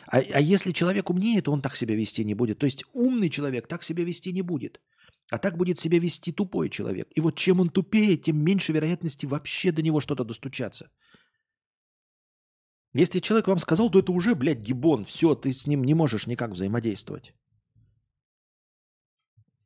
А, 0.07 0.17
а 0.17 0.39
если 0.39 0.71
человек 0.71 1.09
умнее, 1.09 1.41
то 1.41 1.51
он 1.51 1.61
так 1.61 1.75
себя 1.75 1.95
вести 1.95 2.23
не 2.23 2.35
будет. 2.35 2.59
То 2.59 2.65
есть 2.65 2.83
умный 2.93 3.29
человек 3.29 3.67
так 3.67 3.83
себя 3.83 4.03
вести 4.03 4.33
не 4.33 4.41
будет. 4.41 4.81
А 5.31 5.37
так 5.37 5.57
будет 5.57 5.79
себя 5.79 5.99
вести 5.99 6.31
тупой 6.31 6.69
человек. 6.69 7.07
И 7.15 7.21
вот 7.21 7.35
чем 7.35 7.59
он 7.59 7.69
тупее, 7.69 8.17
тем 8.17 8.37
меньше 8.37 8.73
вероятности 8.73 9.25
вообще 9.25 9.71
до 9.71 9.81
него 9.81 9.99
что-то 9.99 10.23
достучаться. 10.23 10.91
Если 12.93 13.19
человек 13.19 13.47
вам 13.47 13.59
сказал, 13.59 13.89
то 13.89 13.99
это 13.99 14.11
уже, 14.11 14.35
блядь, 14.35 14.61
гибон. 14.61 15.03
Все, 15.05 15.35
ты 15.35 15.51
с 15.51 15.67
ним 15.67 15.83
не 15.83 15.93
можешь 15.93 16.27
никак 16.27 16.51
взаимодействовать. 16.51 17.33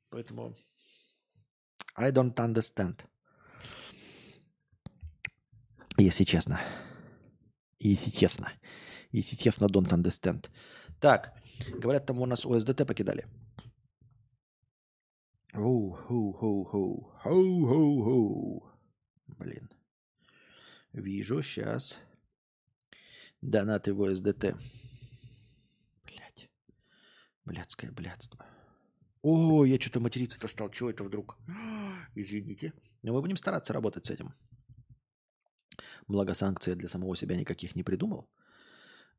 Поэтому 0.10 0.56
I 1.96 2.12
don't 2.12 2.36
understand. 2.36 3.06
Если 5.98 6.24
честно. 6.24 6.60
Если 7.80 8.10
честно. 8.10 8.54
Если 9.12 9.36
честно, 9.36 9.66
don't 9.66 9.90
understand. 9.90 10.50
Так, 11.00 11.34
говорят, 11.82 12.06
там 12.06 12.20
у 12.20 12.26
нас 12.26 12.46
USDT 12.46 12.86
покидали. 12.86 13.26
Оу-хоу-хоу-хоу. 15.54 17.12
Хоу-хоу-хоу. 17.24 18.64
Блин. 19.28 19.70
Вижу 20.94 21.42
сейчас. 21.42 22.00
Донаты 23.42 23.94
в 23.94 24.04
USDT. 24.04 24.56
Блять. 26.04 26.50
Блядское 27.46 27.92
блядство. 27.92 28.46
О, 29.22 29.66
я 29.66 29.80
что-то 29.80 30.00
материться-то 30.00 30.48
стал. 30.48 30.70
Чего 30.70 30.92
это 30.92 31.04
вдруг? 31.04 31.38
Извините. 32.16 32.74
Но 33.02 33.14
мы 33.14 33.22
будем 33.22 33.38
стараться 33.38 33.74
работать 33.74 34.06
с 34.06 34.12
этим. 34.12 34.36
Благо 36.08 36.34
санкции 36.34 36.76
для 36.76 36.90
самого 36.90 37.16
себя 37.16 37.36
никаких 37.36 37.76
не 37.76 37.84
придумал. 37.84 38.30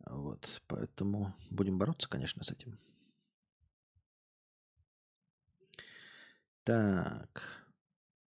Вот, 0.06 0.62
поэтому 0.66 1.34
будем 1.50 1.78
бороться, 1.78 2.08
конечно, 2.08 2.42
с 2.42 2.50
этим. 2.50 2.78
Так. 6.64 7.66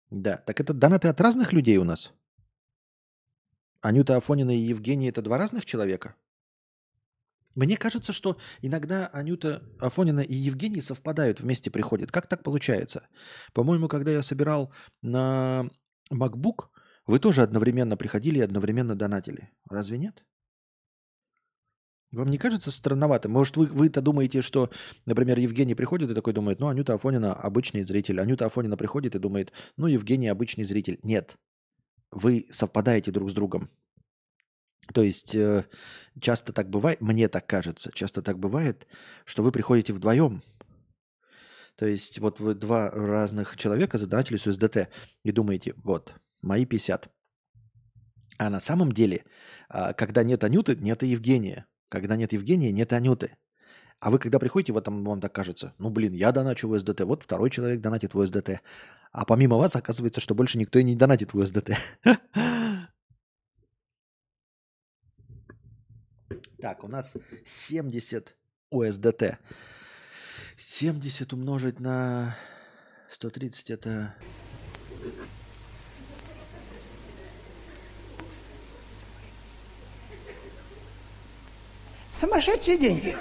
Да, 0.10 0.38
так 0.38 0.60
это 0.60 0.74
донаты 0.74 1.08
от 1.08 1.22
разных 1.22 1.54
людей 1.54 1.78
у 1.78 1.84
нас? 1.84 2.14
Анюта 3.82 4.18
Афонина 4.18 4.52
и 4.52 4.60
Евгений 4.60 5.10
это 5.10 5.22
два 5.22 5.38
разных 5.38 5.66
человека? 5.66 6.16
Мне 7.56 7.78
кажется, 7.78 8.14
что 8.14 8.38
иногда 8.62 9.08
Анюта 9.08 9.62
Афонина 9.80 10.22
и 10.22 10.36
Евгений 10.36 10.82
совпадают, 10.82 11.42
вместе 11.42 11.70
приходят. 11.70 12.12
Как 12.12 12.28
так 12.28 12.44
получается? 12.44 13.08
По-моему, 13.54 13.88
когда 13.88 14.12
я 14.12 14.22
собирал 14.22 14.74
на 15.02 15.70
MacBook, 16.12 16.70
вы 17.08 17.20
тоже 17.20 17.42
одновременно 17.42 17.98
приходили 17.98 18.40
и 18.40 18.44
одновременно 18.44 18.96
донатили. 18.96 19.52
Разве 19.70 19.98
нет? 19.98 20.24
Вам 22.12 22.30
не 22.30 22.38
кажется 22.38 22.72
странновато? 22.72 23.30
Может, 23.30 23.56
вы, 23.56 23.68
вы-то 23.68 24.02
думаете, 24.02 24.42
что, 24.42 24.70
например, 25.06 25.40
Евгений 25.40 25.76
приходит 25.76 26.12
и 26.12 26.14
такой 26.14 26.34
думает, 26.34 26.60
ну, 26.60 26.68
Анюта 26.68 26.94
Афонина 26.94 27.34
обычный 27.34 27.84
зритель. 27.84 28.20
Анюта 28.20 28.48
Афонина 28.48 28.76
приходит 28.76 29.16
и 29.16 29.20
думает, 29.20 29.54
ну, 29.78 29.88
Евгений 29.88 30.28
обычный 30.28 30.66
зритель. 30.66 31.00
Нет. 31.04 31.38
Вы 32.12 32.46
совпадаете 32.50 33.12
друг 33.12 33.30
с 33.30 33.34
другом. 33.34 33.70
То 34.94 35.04
есть 35.04 35.36
э, 35.36 35.66
часто 36.20 36.52
так 36.52 36.70
бывает, 36.70 37.00
мне 37.00 37.30
так 37.30 37.48
кажется, 37.48 37.92
часто 37.94 38.22
так 38.22 38.40
бывает, 38.40 38.88
что 39.24 39.42
вы 39.42 39.54
приходите 39.54 39.94
вдвоем. 39.94 40.44
То 41.76 41.86
есть 41.86 42.20
вот 42.20 42.42
вы 42.42 42.56
два 42.56 42.90
разных 42.90 43.56
человека 43.56 43.98
задонатили 43.98 44.38
с 44.38 44.48
USDT 44.48 44.90
и 45.24 45.32
думаете, 45.32 45.76
вот, 45.78 46.14
мои 46.42 46.66
50. 46.66 47.10
А 48.38 48.50
на 48.50 48.60
самом 48.60 48.92
деле, 48.92 49.24
э, 49.70 49.94
когда 49.94 50.24
нет 50.24 50.44
Анюты, 50.44 50.76
нет 50.76 51.04
и 51.04 51.08
Евгения. 51.08 51.68
Когда 51.92 52.16
нет 52.16 52.32
Евгения, 52.32 52.72
нет 52.72 52.94
Анюты. 52.94 53.36
А 54.00 54.12
вы 54.12 54.18
когда 54.18 54.40
приходите, 54.40 54.72
в 54.72 54.78
этом 54.78 55.04
вам 55.04 55.20
так 55.20 55.34
кажется, 55.34 55.76
ну 55.78 55.90
блин, 55.90 56.14
я 56.14 56.32
доначу 56.32 56.70
в 56.70 56.74
USDT, 56.74 57.04
вот 57.04 57.24
второй 57.24 57.50
человек 57.50 57.82
донатит 57.82 58.14
в 58.14 58.22
USDT. 58.22 58.60
А 59.12 59.26
помимо 59.26 59.58
вас 59.58 59.76
оказывается, 59.76 60.22
что 60.22 60.34
больше 60.34 60.58
никто 60.58 60.80
и 60.80 60.84
не 60.84 60.96
донатит 60.96 61.34
в 61.34 61.40
USDT. 61.40 61.76
Так, 66.62 66.84
у 66.84 66.88
нас 66.88 67.18
70 67.44 68.38
USDT. 68.72 69.38
70 70.58 71.34
умножить 71.34 71.80
на 71.80 72.38
130 73.10 73.72
это... 73.72 74.16
Сумасшедшие 82.22 82.78
деньги. 82.78 83.18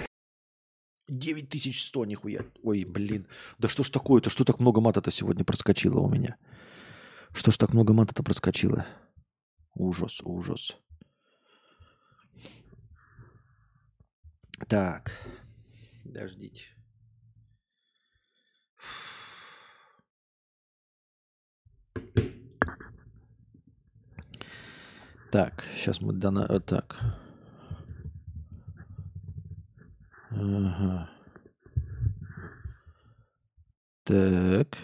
9100, 1.09 2.05
нихуя. 2.05 2.45
Ой, 2.63 2.85
блин. 2.85 3.27
Да 3.59 3.67
что 3.67 3.83
ж 3.83 3.89
такое-то? 3.89 4.29
Что 4.29 4.45
так 4.45 4.61
много 4.61 4.83
мата-то 4.83 5.11
сегодня 5.11 5.43
проскочило 5.43 6.01
у 6.01 6.09
меня? 6.11 6.37
Что 7.33 7.51
ж 7.51 7.57
так 7.57 7.73
много 7.73 7.95
мата-то 7.95 8.23
проскочило? 8.23 8.87
Ужас, 9.75 10.21
ужас. 10.23 10.77
Так, 14.69 15.13
подождите. 16.05 16.65
Так, 25.33 25.65
сейчас 25.75 26.03
мы 26.03 26.13
дана... 26.13 26.45
э, 26.51 26.61
Так. 26.61 27.30
Ага. 30.33 31.09
Так. 34.05 34.79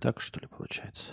Так 0.00 0.20
что 0.20 0.40
ли 0.40 0.46
получается? 0.46 1.12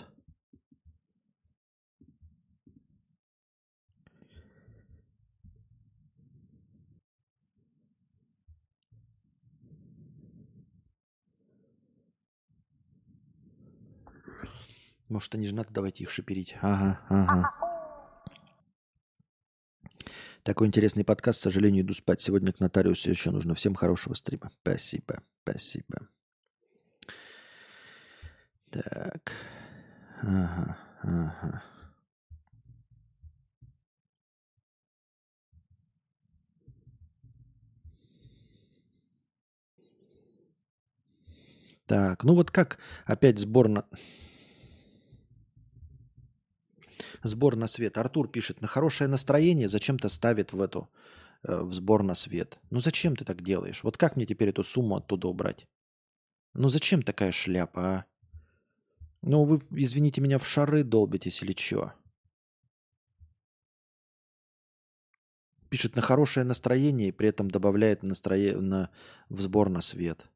Может, 15.08 15.34
они 15.34 15.46
же 15.46 15.54
надо, 15.54 15.72
давайте 15.72 16.02
их 16.02 16.10
шиперить. 16.10 16.56
Ага, 16.60 17.00
ага. 17.08 17.52
Такой 20.42 20.66
интересный 20.66 21.04
подкаст. 21.04 21.40
К 21.40 21.42
сожалению, 21.42 21.84
иду 21.84 21.94
спать. 21.94 22.20
Сегодня 22.20 22.52
к 22.52 22.60
нотариусу 22.60 23.10
еще 23.10 23.30
нужно. 23.30 23.54
Всем 23.54 23.74
хорошего 23.74 24.14
стрима. 24.14 24.50
Спасибо. 24.62 25.22
Спасибо. 25.42 26.08
Так. 28.70 29.32
Ага, 30.22 30.78
ага. 31.02 31.62
Так, 41.86 42.24
ну 42.24 42.34
вот 42.34 42.50
как 42.50 42.78
опять 43.04 43.38
сбор 43.38 43.68
на... 43.68 43.84
Сбор 47.22 47.56
на 47.56 47.66
свет. 47.66 47.98
Артур 47.98 48.28
пишет, 48.28 48.60
на 48.60 48.66
хорошее 48.66 49.08
настроение 49.08 49.68
зачем-то 49.68 50.08
ставит 50.08 50.52
в 50.52 50.60
эту, 50.60 50.88
э, 51.42 51.60
в 51.60 51.72
сбор 51.74 52.02
на 52.02 52.14
свет. 52.14 52.58
Ну 52.70 52.80
зачем 52.80 53.16
ты 53.16 53.24
так 53.24 53.42
делаешь? 53.42 53.82
Вот 53.82 53.96
как 53.96 54.16
мне 54.16 54.26
теперь 54.26 54.50
эту 54.50 54.64
сумму 54.64 54.96
оттуда 54.96 55.28
убрать? 55.28 55.66
Ну 56.54 56.68
зачем 56.68 57.02
такая 57.02 57.32
шляпа, 57.32 57.86
а? 57.86 58.04
Ну 59.22 59.44
вы, 59.44 59.60
извините 59.70 60.20
меня, 60.20 60.38
в 60.38 60.46
шары 60.46 60.84
долбитесь 60.84 61.42
или 61.42 61.52
что? 61.52 61.92
Пишет 65.68 65.96
на 65.96 66.02
хорошее 66.02 66.46
настроение 66.46 67.08
и 67.08 67.12
при 67.12 67.28
этом 67.28 67.50
добавляет 67.50 68.02
настрое... 68.02 68.56
на... 68.56 68.90
в 69.28 69.40
сбор 69.40 69.68
на 69.68 69.80
свет. 69.80 70.30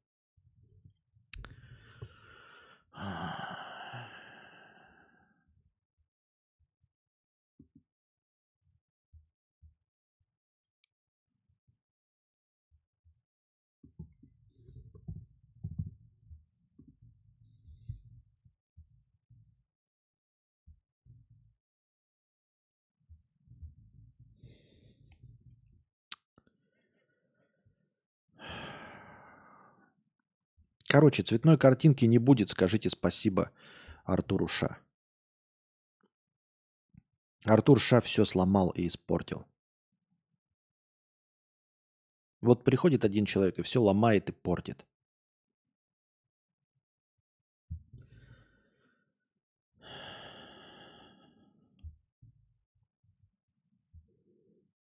Короче, 30.90 31.22
цветной 31.22 31.56
картинки 31.56 32.04
не 32.04 32.18
будет. 32.18 32.50
Скажите 32.50 32.90
спасибо 32.90 33.52
Артуру 34.02 34.48
Ша. 34.48 34.78
Артур 37.44 37.78
Ша 37.80 38.00
все 38.00 38.24
сломал 38.24 38.70
и 38.70 38.88
испортил. 38.88 39.46
Вот 42.40 42.64
приходит 42.64 43.04
один 43.04 43.24
человек 43.24 43.60
и 43.60 43.62
все 43.62 43.80
ломает 43.80 44.30
и 44.30 44.32
портит. 44.32 44.84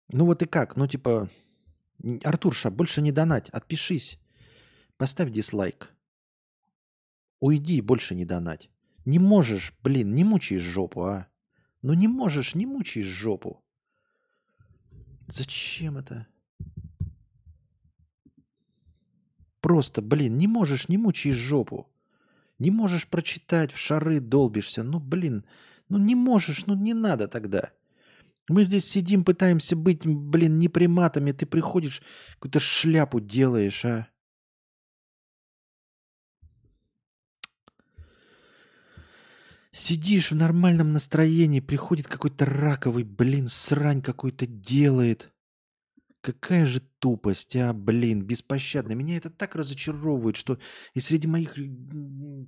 Ну 0.09 0.25
вот 0.25 0.41
и 0.41 0.47
как? 0.47 0.75
Ну 0.77 0.87
типа, 0.87 1.29
Артурша, 2.25 2.71
больше 2.71 3.03
не 3.03 3.13
донать, 3.13 3.51
отпишись. 3.51 4.19
Поставь 4.97 5.31
дизлайк. 5.31 5.98
Уйди, 7.41 7.81
больше 7.81 8.15
не 8.15 8.25
донать. 8.25 8.71
Не 9.05 9.19
можешь, 9.19 9.73
блин, 9.83 10.15
не 10.15 10.25
мучаешь 10.25 10.63
жопу, 10.63 11.05
а? 11.05 11.29
Ну 11.83 11.95
не 11.95 12.09
можешь, 12.09 12.55
не 12.55 12.67
мучаешь 12.67 13.07
жопу. 13.07 13.63
Зачем 15.29 15.99
это? 15.99 16.27
Просто, 19.61 20.03
блин, 20.03 20.37
не 20.39 20.47
можешь, 20.47 20.89
не 20.89 20.99
мучаешь 20.99 21.37
жопу. 21.37 21.89
Не 22.59 22.71
можешь 22.71 23.07
прочитать, 23.07 23.73
в 23.73 23.79
шары 23.79 24.21
долбишься. 24.21 24.83
Ну, 24.83 24.99
блин, 24.99 25.45
ну 25.89 25.99
не 25.99 26.15
можешь, 26.15 26.67
ну 26.67 26.75
не 26.75 26.95
надо 26.95 27.29
тогда. 27.29 27.71
Мы 28.49 28.65
здесь 28.65 28.87
сидим, 28.87 29.25
пытаемся 29.25 29.77
быть, 29.77 30.07
блин, 30.07 30.59
не 30.59 30.69
приматами. 30.69 31.33
Ты 31.33 31.47
приходишь, 31.47 32.03
какую-то 32.35 32.61
шляпу 32.61 33.21
делаешь, 33.21 33.85
а? 33.85 34.09
Сидишь 39.79 40.33
в 40.33 40.35
нормальном 40.35 40.93
настроении, 40.93 41.61
приходит 41.61 42.09
какой-то 42.09 42.45
раковый, 42.45 43.05
блин, 43.05 43.47
срань 43.47 44.03
какой-то 44.03 44.45
делает. 44.45 45.33
Какая 46.21 46.67
же 46.67 46.81
тупость, 46.99 47.55
а, 47.55 47.73
блин, 47.73 48.23
беспощадно. 48.23 48.95
Меня 48.95 49.19
это 49.19 49.31
так 49.31 49.55
разочаровывает, 49.55 50.35
что 50.35 50.59
и 50.95 51.01
среди 51.01 51.29
моих 51.29 51.55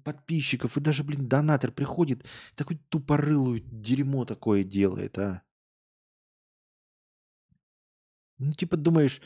подписчиков, 0.02 0.77
и 0.77 0.81
даже, 0.81 1.05
блин, 1.05 1.28
донатор 1.28 1.70
приходит, 1.70 2.27
такой 2.57 2.81
тупорылую 2.89 3.61
дерьмо 3.61 4.24
такое 4.24 4.65
делает, 4.65 5.16
а. 5.16 5.43
Ну, 8.39 8.52
типа 8.55 8.77
думаешь, 8.77 9.23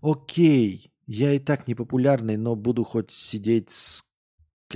окей, 0.00 0.90
я 1.06 1.34
и 1.34 1.38
так 1.38 1.68
непопулярный, 1.68 2.38
но 2.38 2.56
буду 2.56 2.82
хоть 2.82 3.10
сидеть 3.10 3.68
с 3.68 4.10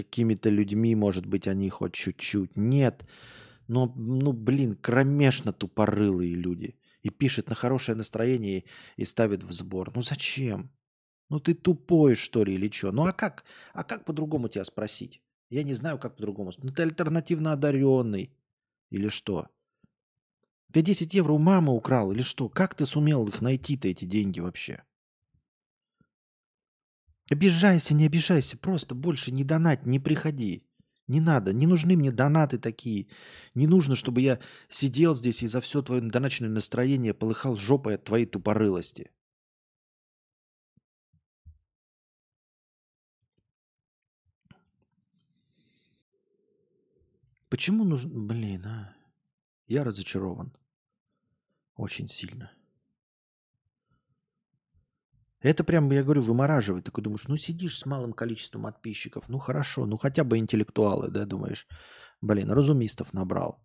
какими-то 0.02 0.51
людьми, 0.51 0.94
может 0.94 1.27
быть, 1.27 1.48
они 1.48 1.68
хоть 1.70 1.94
чуть-чуть. 1.94 2.56
Нет, 2.56 3.06
но, 3.68 3.93
ну, 3.97 4.32
блин, 4.32 4.77
кромешно 4.77 5.52
тупорылые 5.52 6.35
люди. 6.35 6.78
И 7.02 7.10
пишет 7.10 7.48
на 7.48 7.55
хорошее 7.55 7.97
настроение 7.97 8.64
и 8.97 9.05
ставит 9.05 9.44
в 9.44 9.52
сбор. 9.52 9.93
Ну 9.94 10.02
зачем? 10.02 10.70
Ну 11.28 11.40
ты 11.40 11.55
тупой, 11.55 12.14
что 12.14 12.44
ли, 12.44 12.55
или 12.55 12.68
что? 12.70 12.93
Ну 12.93 13.06
а 13.06 13.12
как? 13.12 13.44
А 13.73 13.85
как 13.85 14.05
по-другому 14.05 14.48
тебя 14.48 14.64
спросить? 14.64 15.23
Я 15.51 15.62
не 15.62 15.74
знаю, 15.74 15.98
как 15.98 16.16
по-другому. 16.16 16.52
Ну 16.59 16.73
ты 16.73 16.82
альтернативно 16.82 17.52
одаренный. 17.52 18.31
Или 18.90 19.09
что? 19.09 19.48
Ты 20.73 20.82
10 20.82 21.14
евро 21.14 21.32
у 21.32 21.39
мамы 21.39 21.73
украл 21.73 22.12
или 22.12 22.23
что? 22.23 22.48
Как 22.48 22.74
ты 22.74 22.86
сумел 22.86 23.27
их 23.28 23.40
найти-то, 23.40 23.89
эти 23.89 24.05
деньги 24.05 24.40
вообще? 24.40 24.82
Обижайся, 27.30 27.94
не 27.94 28.06
обижайся, 28.06 28.56
просто 28.56 28.94
больше 28.94 29.32
не 29.32 29.42
донать, 29.42 29.84
не 29.84 29.98
приходи. 29.98 30.62
Не 31.08 31.20
надо, 31.20 31.52
не 31.52 31.66
нужны 31.66 31.96
мне 31.96 32.10
донаты 32.10 32.58
такие. 32.58 33.08
Не 33.54 33.66
нужно, 33.66 33.94
чтобы 33.94 34.20
я 34.20 34.40
сидел 34.68 35.14
здесь 35.14 35.42
и 35.42 35.46
за 35.46 35.60
все 35.60 35.82
твое 35.82 36.02
доночное 36.02 36.48
настроение 36.48 37.14
полыхал 37.14 37.56
жопой 37.56 37.94
от 37.94 38.04
твоей 38.04 38.26
тупорылости. 38.26 39.10
Почему 47.48 47.84
нужно... 47.84 48.10
Блин, 48.10 48.66
а? 48.66 48.96
Я 49.68 49.84
разочарован. 49.84 50.52
Очень 51.76 52.08
сильно. 52.08 52.50
Это 55.40 55.64
прям, 55.64 55.90
я 55.90 56.02
говорю, 56.02 56.22
вымораживает. 56.22 56.84
Такой 56.84 57.04
думаешь, 57.04 57.28
ну 57.28 57.36
сидишь 57.36 57.78
с 57.78 57.86
малым 57.86 58.12
количеством 58.12 58.62
подписчиков, 58.62 59.28
ну 59.28 59.38
хорошо, 59.38 59.86
ну 59.86 59.96
хотя 59.96 60.24
бы 60.24 60.38
интеллектуалы, 60.38 61.10
да, 61.10 61.24
думаешь, 61.24 61.66
блин, 62.20 62.50
разумистов 62.50 63.12
набрал. 63.12 63.60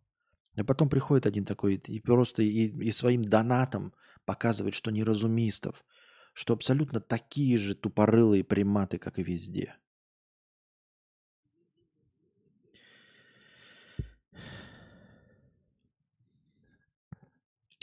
А 0.57 0.64
потом 0.65 0.89
приходит 0.89 1.26
один 1.26 1.45
такой 1.45 1.76
и 1.76 1.99
просто 1.99 2.43
и, 2.43 2.68
и 2.68 2.91
своим 2.91 3.23
донатом 3.23 3.93
показывает, 4.26 4.76
что 4.76 4.91
не 4.91 5.03
разумистов, 5.03 5.85
что 6.34 6.53
абсолютно 6.53 6.99
такие 6.99 7.57
же 7.57 7.73
тупорылые 7.73 8.43
приматы, 8.43 8.98
как 8.98 9.18
и 9.18 9.23
везде. 9.23 9.76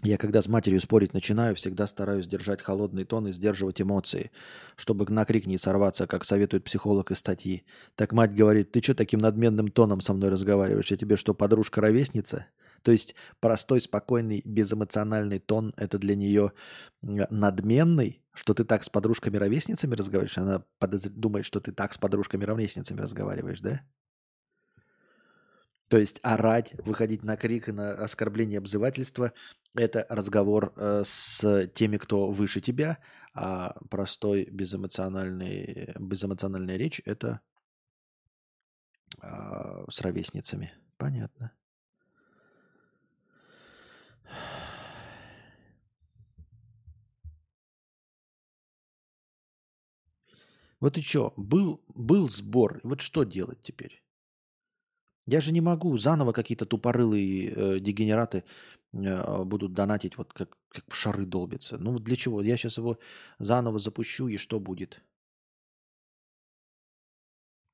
Я 0.04 0.16
когда 0.16 0.40
с 0.40 0.46
матерью 0.46 0.80
спорить 0.80 1.12
начинаю, 1.12 1.56
всегда 1.56 1.88
стараюсь 1.88 2.26
держать 2.26 2.62
холодный 2.62 3.04
тон 3.04 3.26
и 3.26 3.32
сдерживать 3.32 3.82
эмоции, 3.82 4.30
чтобы 4.76 5.04
на 5.10 5.24
крик 5.24 5.46
не 5.46 5.58
сорваться, 5.58 6.06
как 6.06 6.24
советует 6.24 6.62
психолог 6.62 7.10
из 7.10 7.18
статьи. 7.18 7.64
Так 7.96 8.12
мать 8.12 8.32
говорит, 8.32 8.70
ты 8.70 8.80
что 8.80 8.94
таким 8.94 9.18
надменным 9.18 9.68
тоном 9.68 10.00
со 10.00 10.14
мной 10.14 10.30
разговариваешь? 10.30 10.92
Я 10.92 10.96
тебе 10.96 11.16
что, 11.16 11.34
подружка-ровесница? 11.34 12.46
То 12.82 12.92
есть 12.92 13.16
простой, 13.40 13.80
спокойный, 13.80 14.40
безэмоциональный 14.44 15.40
тон– 15.40 15.74
это 15.76 15.98
для 15.98 16.14
нее 16.14 16.52
надменный, 17.02 18.22
что 18.32 18.54
ты 18.54 18.64
так 18.64 18.84
с 18.84 18.88
подружками-ровесницами 18.88 19.96
разговариваешь? 19.96 20.38
Она 20.38 20.64
подозр... 20.78 21.10
думает, 21.10 21.44
что 21.44 21.58
ты 21.58 21.72
так 21.72 21.92
с 21.92 21.98
подружками-ровесницами 21.98 23.00
разговариваешь, 23.00 23.60
да? 23.60 23.80
То 25.88 25.96
есть 25.96 26.20
орать, 26.22 26.74
выходить 26.84 27.24
на 27.24 27.36
крик 27.36 27.68
и 27.68 27.72
на 27.72 27.92
оскорбление 27.92 28.58
обзывательства– 28.58 29.32
это 29.74 30.06
разговор 30.08 30.72
э, 30.76 31.02
с 31.04 31.66
теми, 31.74 31.96
кто 31.96 32.30
выше 32.30 32.60
тебя, 32.60 32.98
а 33.34 33.74
простой 33.90 34.46
безэмоциональный, 34.50 35.94
безэмоциональная 35.98 36.76
речь– 36.76 37.00
это 37.04 37.40
э, 39.22 39.84
с 39.88 40.00
ровесницами. 40.00 40.74
Понятно. 40.96 41.52
Вот 50.80 50.96
и 50.96 51.02
что, 51.02 51.32
был, 51.36 51.82
был 51.88 52.28
сбор, 52.28 52.80
вот 52.84 53.00
что 53.00 53.24
делать 53.24 53.60
теперь? 53.62 54.02
Я 55.30 55.42
же 55.42 55.52
не 55.52 55.60
могу, 55.60 55.98
заново 55.98 56.32
какие-то 56.32 56.64
тупорылые 56.64 57.52
э, 57.52 57.80
дегенераты 57.80 58.44
э, 58.94 59.44
будут 59.44 59.74
донатить, 59.74 60.16
вот 60.16 60.32
как, 60.32 60.56
как 60.70 60.84
в 60.88 60.94
шары 60.94 61.26
долбиться. 61.26 61.76
Ну 61.76 61.98
для 61.98 62.16
чего? 62.16 62.40
Я 62.40 62.56
сейчас 62.56 62.78
его 62.78 62.98
заново 63.38 63.78
запущу, 63.78 64.28
и 64.28 64.38
что 64.38 64.58
будет? 64.58 65.02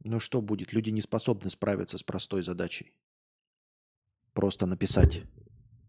Ну 0.02 0.18
что 0.18 0.42
будет? 0.42 0.72
Люди 0.72 0.90
не 0.90 1.00
способны 1.00 1.48
справиться 1.48 1.96
с 1.96 2.02
простой 2.02 2.42
задачей. 2.42 2.92
Просто 4.32 4.66
написать. 4.66 5.22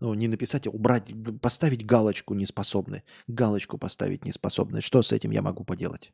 Ну, 0.02 0.14
не 0.14 0.28
написать, 0.28 0.68
а 0.68 0.70
убрать, 0.70 1.12
поставить 1.42 1.84
галочку 1.84 2.36
не 2.36 2.46
способны. 2.46 3.02
Галочку 3.26 3.80
поставить 3.80 4.24
не 4.24 4.32
способны. 4.32 4.82
Что 4.82 5.02
с 5.02 5.12
этим 5.12 5.32
я 5.32 5.42
могу 5.42 5.64
поделать? 5.64 6.14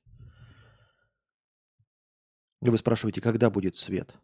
И 2.61 2.69
вы 2.69 2.77
спрашиваете, 2.77 3.19
когда 3.19 3.49
будет 3.49 3.75
свет? 3.75 4.17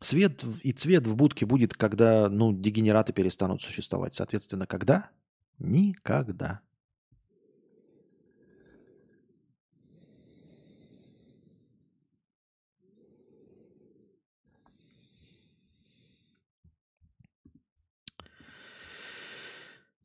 Свет 0.00 0.44
и 0.62 0.72
цвет 0.72 1.06
в 1.06 1.16
будке 1.16 1.44
будет, 1.44 1.74
когда 1.74 2.28
ну, 2.28 2.52
дегенераты 2.52 3.12
перестанут 3.12 3.62
существовать. 3.62 4.14
Соответственно, 4.14 4.66
когда? 4.66 5.10
Никогда. 5.58 6.60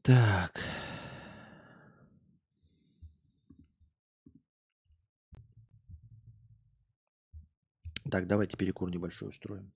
Так. 0.02 0.60
Так, 8.12 8.28
давайте 8.28 8.58
перекур 8.58 8.92
небольшой 8.92 9.30
устроим. 9.30 9.72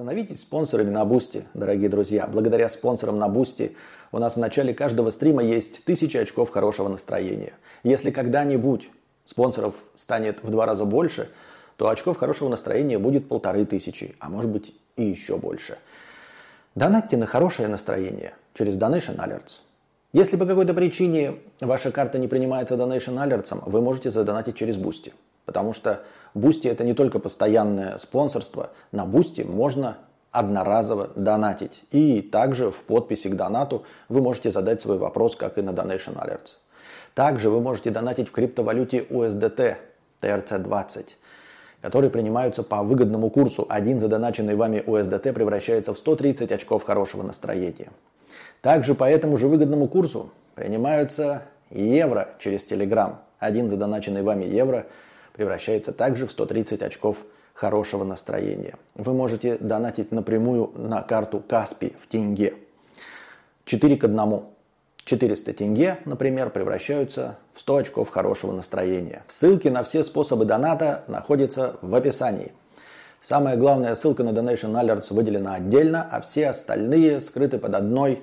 Становитесь 0.00 0.40
спонсорами 0.40 0.88
на 0.88 1.04
Boosty, 1.04 1.44
дорогие 1.52 1.90
друзья. 1.90 2.26
Благодаря 2.26 2.70
спонсорам 2.70 3.18
на 3.18 3.28
Boosty 3.28 3.76
у 4.12 4.18
нас 4.18 4.34
в 4.34 4.38
начале 4.38 4.72
каждого 4.72 5.10
стрима 5.10 5.42
есть 5.42 5.84
тысячи 5.84 6.16
очков 6.16 6.48
хорошего 6.48 6.88
настроения. 6.88 7.52
Если 7.82 8.10
когда-нибудь 8.10 8.88
спонсоров 9.26 9.74
станет 9.94 10.42
в 10.42 10.50
два 10.50 10.64
раза 10.64 10.86
больше, 10.86 11.28
то 11.76 11.90
очков 11.90 12.16
хорошего 12.16 12.48
настроения 12.48 12.98
будет 12.98 13.28
полторы 13.28 13.66
тысячи, 13.66 14.16
а 14.20 14.30
может 14.30 14.50
быть 14.50 14.74
и 14.96 15.04
еще 15.04 15.36
больше. 15.36 15.76
Донатьте 16.74 17.18
на 17.18 17.26
хорошее 17.26 17.68
настроение 17.68 18.32
через 18.54 18.78
Donation 18.78 19.18
Alerts. 19.18 19.58
Если 20.14 20.38
по 20.38 20.46
какой-то 20.46 20.72
причине 20.72 21.34
ваша 21.60 21.92
карта 21.92 22.16
не 22.18 22.26
принимается 22.26 22.76
Donation 22.76 23.22
Alerts, 23.22 23.54
вы 23.66 23.82
можете 23.82 24.10
задонатить 24.10 24.56
через 24.56 24.78
Boosty. 24.78 25.12
Потому 25.44 25.74
что 25.74 26.00
Boosty 26.34 26.68
это 26.68 26.84
не 26.84 26.94
только 26.94 27.18
постоянное 27.18 27.98
спонсорство. 27.98 28.70
На 28.92 29.04
Boosty 29.04 29.42
можно 29.42 29.98
одноразово 30.30 31.10
донатить. 31.16 31.82
И 31.90 32.22
также 32.22 32.70
в 32.70 32.84
подписи 32.84 33.28
к 33.28 33.34
донату 33.34 33.84
вы 34.08 34.20
можете 34.20 34.50
задать 34.50 34.80
свой 34.80 34.98
вопрос, 34.98 35.34
как 35.34 35.58
и 35.58 35.62
на 35.62 35.70
Donation 35.70 36.14
Alerts. 36.14 36.54
Также 37.14 37.50
вы 37.50 37.60
можете 37.60 37.90
донатить 37.90 38.28
в 38.28 38.32
криптовалюте 38.32 39.04
USDT 39.10 39.76
TRC20, 40.22 41.06
которые 41.82 42.10
принимаются 42.10 42.62
по 42.62 42.82
выгодному 42.82 43.30
курсу. 43.30 43.66
Один 43.68 43.98
задоначенный 43.98 44.54
вами 44.54 44.82
USDT 44.86 45.32
превращается 45.32 45.92
в 45.92 45.98
130 45.98 46.52
очков 46.52 46.84
хорошего 46.84 47.24
настроения. 47.24 47.90
Также 48.60 48.94
по 48.94 49.04
этому 49.04 49.36
же 49.36 49.48
выгодному 49.48 49.88
курсу 49.88 50.30
принимаются 50.54 51.42
евро 51.70 52.28
через 52.38 52.64
Telegram. 52.64 53.16
Один 53.40 53.68
задоначенный 53.68 54.22
вами 54.22 54.44
евро– 54.44 54.86
превращается 55.32 55.92
также 55.92 56.26
в 56.26 56.32
130 56.32 56.82
очков 56.82 57.24
хорошего 57.54 58.04
настроения. 58.04 58.76
Вы 58.94 59.12
можете 59.12 59.56
донатить 59.58 60.12
напрямую 60.12 60.72
на 60.74 61.02
карту 61.02 61.42
Каспи 61.46 61.94
в 62.00 62.06
тенге. 62.06 62.54
4 63.66 63.96
к 63.96 64.04
1. 64.04 64.42
400 65.04 65.52
тенге, 65.54 65.98
например, 66.04 66.50
превращаются 66.50 67.38
в 67.54 67.60
100 67.60 67.76
очков 67.76 68.10
хорошего 68.10 68.52
настроения. 68.52 69.24
Ссылки 69.26 69.68
на 69.68 69.82
все 69.82 70.04
способы 70.04 70.44
доната 70.44 71.04
находятся 71.08 71.76
в 71.82 71.94
описании. 71.94 72.52
Самая 73.20 73.56
главная 73.56 73.94
ссылка 73.96 74.24
на 74.24 74.30
Donation 74.30 74.72
Alerts 74.72 75.12
выделена 75.12 75.54
отдельно, 75.54 76.06
а 76.10 76.20
все 76.20 76.48
остальные 76.48 77.20
скрыты 77.20 77.58
под 77.58 77.74
одной 77.74 78.22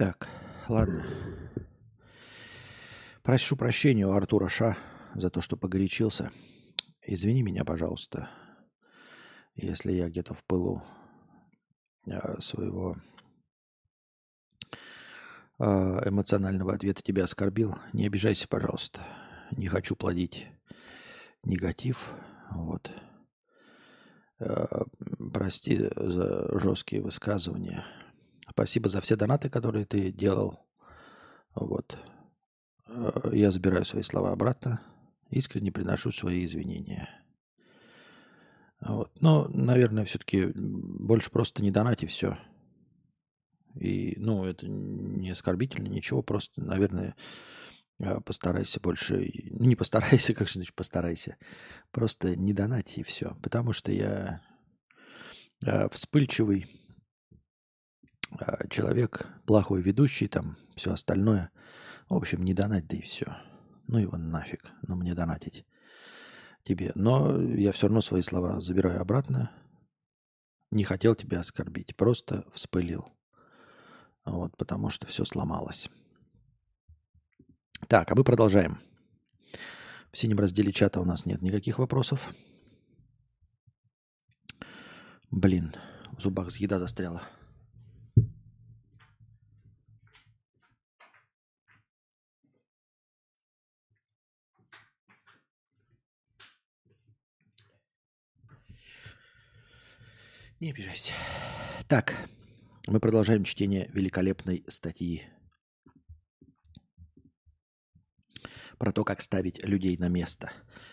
Так, 0.00 0.30
ладно. 0.70 1.04
Прошу 3.22 3.54
прощения 3.54 4.06
у 4.06 4.12
Артура 4.12 4.48
Ша 4.48 4.78
за 5.14 5.28
то, 5.28 5.42
что 5.42 5.58
погорячился. 5.58 6.32
Извини 7.02 7.42
меня, 7.42 7.66
пожалуйста, 7.66 8.30
если 9.54 9.92
я 9.92 10.08
где-то 10.08 10.32
в 10.32 10.42
пылу 10.44 10.82
а, 12.10 12.40
своего 12.40 12.96
а, 15.58 16.00
эмоционального 16.08 16.72
ответа 16.72 17.02
тебя 17.02 17.24
оскорбил. 17.24 17.76
Не 17.92 18.06
обижайся, 18.06 18.48
пожалуйста. 18.48 19.02
Не 19.50 19.68
хочу 19.68 19.96
плодить 19.96 20.46
негатив. 21.42 22.10
Вот. 22.52 22.90
А, 24.38 24.86
прости 25.30 25.76
за 25.94 26.58
жесткие 26.58 27.02
высказывания. 27.02 27.84
Спасибо 28.50 28.88
за 28.88 29.00
все 29.00 29.16
донаты, 29.16 29.48
которые 29.48 29.86
ты 29.86 30.10
делал. 30.10 30.66
Вот. 31.54 31.96
Э, 32.86 33.30
я 33.32 33.50
забираю 33.50 33.84
свои 33.84 34.02
слова 34.02 34.32
обратно. 34.32 34.80
Искренне 35.30 35.70
приношу 35.70 36.10
свои 36.10 36.44
извинения. 36.44 37.08
Вот. 38.80 39.12
Но, 39.20 39.46
наверное, 39.48 40.04
все-таки 40.04 40.50
больше 40.54 41.30
просто 41.30 41.62
не 41.62 41.70
донати 41.70 42.06
все. 42.06 42.38
И, 43.76 44.14
ну, 44.16 44.44
это 44.44 44.66
не 44.66 45.30
оскорбительно, 45.30 45.86
ничего, 45.86 46.22
просто, 46.22 46.60
наверное, 46.60 47.14
э, 48.00 48.20
постарайся 48.20 48.80
больше, 48.80 49.30
ну, 49.50 49.66
не 49.66 49.76
постарайся, 49.76 50.34
как 50.34 50.48
же 50.48 50.54
значит 50.54 50.74
постарайся, 50.74 51.36
просто 51.92 52.34
не 52.34 52.52
донати 52.52 53.00
и 53.00 53.04
все, 53.04 53.36
потому 53.42 53.72
что 53.72 53.92
я 53.92 54.42
э, 55.64 55.88
вспыльчивый, 55.90 56.79
человек 58.68 59.28
плохой 59.46 59.82
ведущий, 59.82 60.28
там 60.28 60.56
все 60.76 60.92
остальное. 60.92 61.50
В 62.08 62.14
общем, 62.14 62.44
не 62.44 62.54
донать, 62.54 62.86
да 62.86 62.96
и 62.96 63.02
все. 63.02 63.36
Ну 63.86 63.98
его 63.98 64.16
нафиг, 64.16 64.70
ну 64.86 64.96
мне 64.96 65.14
донатить 65.14 65.64
тебе. 66.62 66.92
Но 66.94 67.40
я 67.40 67.72
все 67.72 67.86
равно 67.86 68.00
свои 68.00 68.22
слова 68.22 68.60
забираю 68.60 69.00
обратно. 69.00 69.50
Не 70.70 70.84
хотел 70.84 71.14
тебя 71.14 71.40
оскорбить, 71.40 71.96
просто 71.96 72.44
вспылил. 72.52 73.08
Вот, 74.24 74.56
потому 74.56 74.90
что 74.90 75.06
все 75.06 75.24
сломалось. 75.24 75.90
Так, 77.88 78.10
а 78.10 78.14
мы 78.14 78.22
продолжаем. 78.22 78.80
В 80.12 80.18
синем 80.18 80.38
разделе 80.38 80.72
чата 80.72 81.00
у 81.00 81.04
нас 81.04 81.26
нет 81.26 81.42
никаких 81.42 81.78
вопросов. 81.78 82.32
Блин, 85.30 85.74
в 86.16 86.22
зубах 86.22 86.54
еда 86.56 86.78
застряла. 86.78 87.22
Не 100.60 100.72
обижайся. 100.72 101.14
Так, 101.88 102.28
мы 102.86 103.00
продолжаем 103.00 103.44
чтение 103.44 103.88
великолепной 103.94 104.62
статьи 104.68 105.22
про 108.76 108.92
то, 108.92 109.02
как 109.02 109.22
ставить 109.22 109.64
людей 109.64 109.96
на 109.96 110.08
место. 110.08 110.52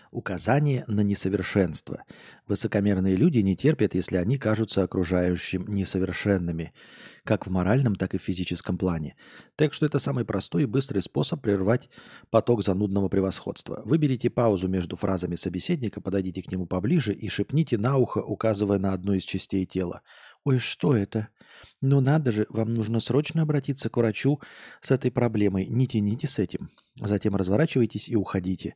Указание 0.10 0.86
на 0.88 1.02
несовершенство. 1.02 2.06
Высокомерные 2.46 3.18
люди 3.18 3.40
не 3.40 3.58
терпят, 3.58 3.94
если 3.94 4.16
они 4.16 4.38
кажутся 4.38 4.84
окружающим 4.84 5.68
несовершенными, 5.68 6.74
как 7.28 7.46
в 7.46 7.52
моральном, 7.52 7.96
так 7.96 8.16
и 8.16 8.18
в 8.18 8.22
физическом 8.22 8.78
плане. 8.78 9.16
Так 9.58 9.74
что 9.74 9.86
это 9.86 10.00
самый 10.00 10.24
простой 10.24 10.64
и 10.64 10.66
быстрый 10.66 11.02
способ 11.02 11.42
прервать 11.42 11.90
поток 12.30 12.64
занудного 12.64 13.10
превосходства. 13.10 13.82
Выберите 13.84 14.30
паузу 14.30 14.70
между 14.70 14.96
фразами 14.96 15.36
собеседника, 15.36 16.00
подойдите 16.00 16.42
к 16.42 16.52
нему 16.52 16.66
поближе 16.66 17.14
и 17.14 17.28
шепните 17.28 17.78
на 17.78 17.98
ухо, 17.98 18.20
указывая 18.20 18.80
на 18.80 18.94
одну 18.94 19.14
из 19.14 19.24
частей 19.24 19.66
тела. 19.66 20.02
«Ой, 20.46 20.58
что 20.58 20.96
это? 20.96 21.28
Ну 21.82 22.00
надо 22.00 22.32
же, 22.32 22.48
вам 22.50 22.74
нужно 22.74 23.02
срочно 23.02 23.42
обратиться 23.42 23.90
к 23.90 23.98
врачу 23.98 24.40
с 24.80 24.92
этой 24.92 25.12
проблемой. 25.12 25.68
Не 25.68 25.86
тяните 25.86 26.28
с 26.28 26.40
этим. 26.40 26.70
Затем 27.00 27.36
разворачивайтесь 27.36 28.10
и 28.10 28.16
уходите. 28.16 28.76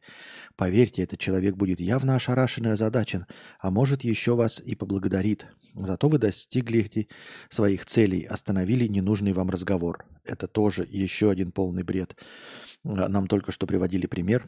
Поверьте, 0.56 1.02
этот 1.02 1.20
человек 1.20 1.56
будет 1.56 1.80
явно 1.80 2.16
ошарашен 2.16 2.68
и 2.68 2.70
озадачен, 2.70 3.26
а 3.60 3.72
может 3.72 4.04
еще 4.04 4.36
вас 4.36 4.60
и 4.60 4.76
поблагодарит. 4.76 5.48
Зато 5.74 6.08
вы 6.08 6.20
достигли 6.20 7.08
своих 7.50 7.86
целей, 7.86 8.24
остановили 8.24 8.88
ненужный 8.88 9.34
вам 9.34 9.50
разговор. 9.50 10.06
Это 10.24 10.48
тоже 10.48 10.88
еще 10.90 11.32
один 11.32 11.52
полный 11.52 11.84
бред. 11.84 12.16
А, 12.84 13.08
нам 13.08 13.28
только 13.28 13.52
что 13.52 13.66
приводили 13.66 14.06
пример 14.06 14.48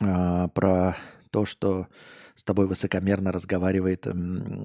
а, 0.00 0.48
про 0.48 0.96
то, 1.30 1.44
что 1.44 1.88
с 2.34 2.44
тобой 2.44 2.66
высокомерно 2.66 3.32
разговаривает 3.32 4.06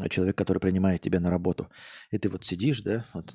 человек, 0.09 0.37
который 0.37 0.59
принимает 0.59 1.01
тебя 1.01 1.19
на 1.19 1.29
работу. 1.29 1.69
И 2.11 2.17
ты 2.17 2.29
вот 2.29 2.45
сидишь, 2.45 2.81
да, 2.81 3.05
вот 3.13 3.33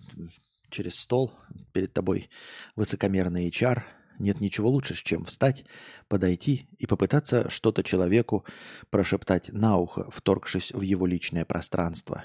через 0.71 0.95
стол, 0.95 1.33
перед 1.73 1.93
тобой 1.93 2.29
высокомерный 2.77 3.49
HR, 3.49 3.83
нет 4.19 4.41
ничего 4.41 4.69
лучше, 4.69 4.95
чем 4.95 5.25
встать, 5.25 5.65
подойти 6.09 6.69
и 6.79 6.87
попытаться 6.87 7.51
что-то 7.51 7.83
человеку 7.83 8.45
прошептать 8.91 9.53
на 9.53 9.77
ухо, 9.77 10.11
вторгшись 10.11 10.73
в 10.73 10.81
его 10.83 11.07
личное 11.07 11.45
пространство. 11.45 12.25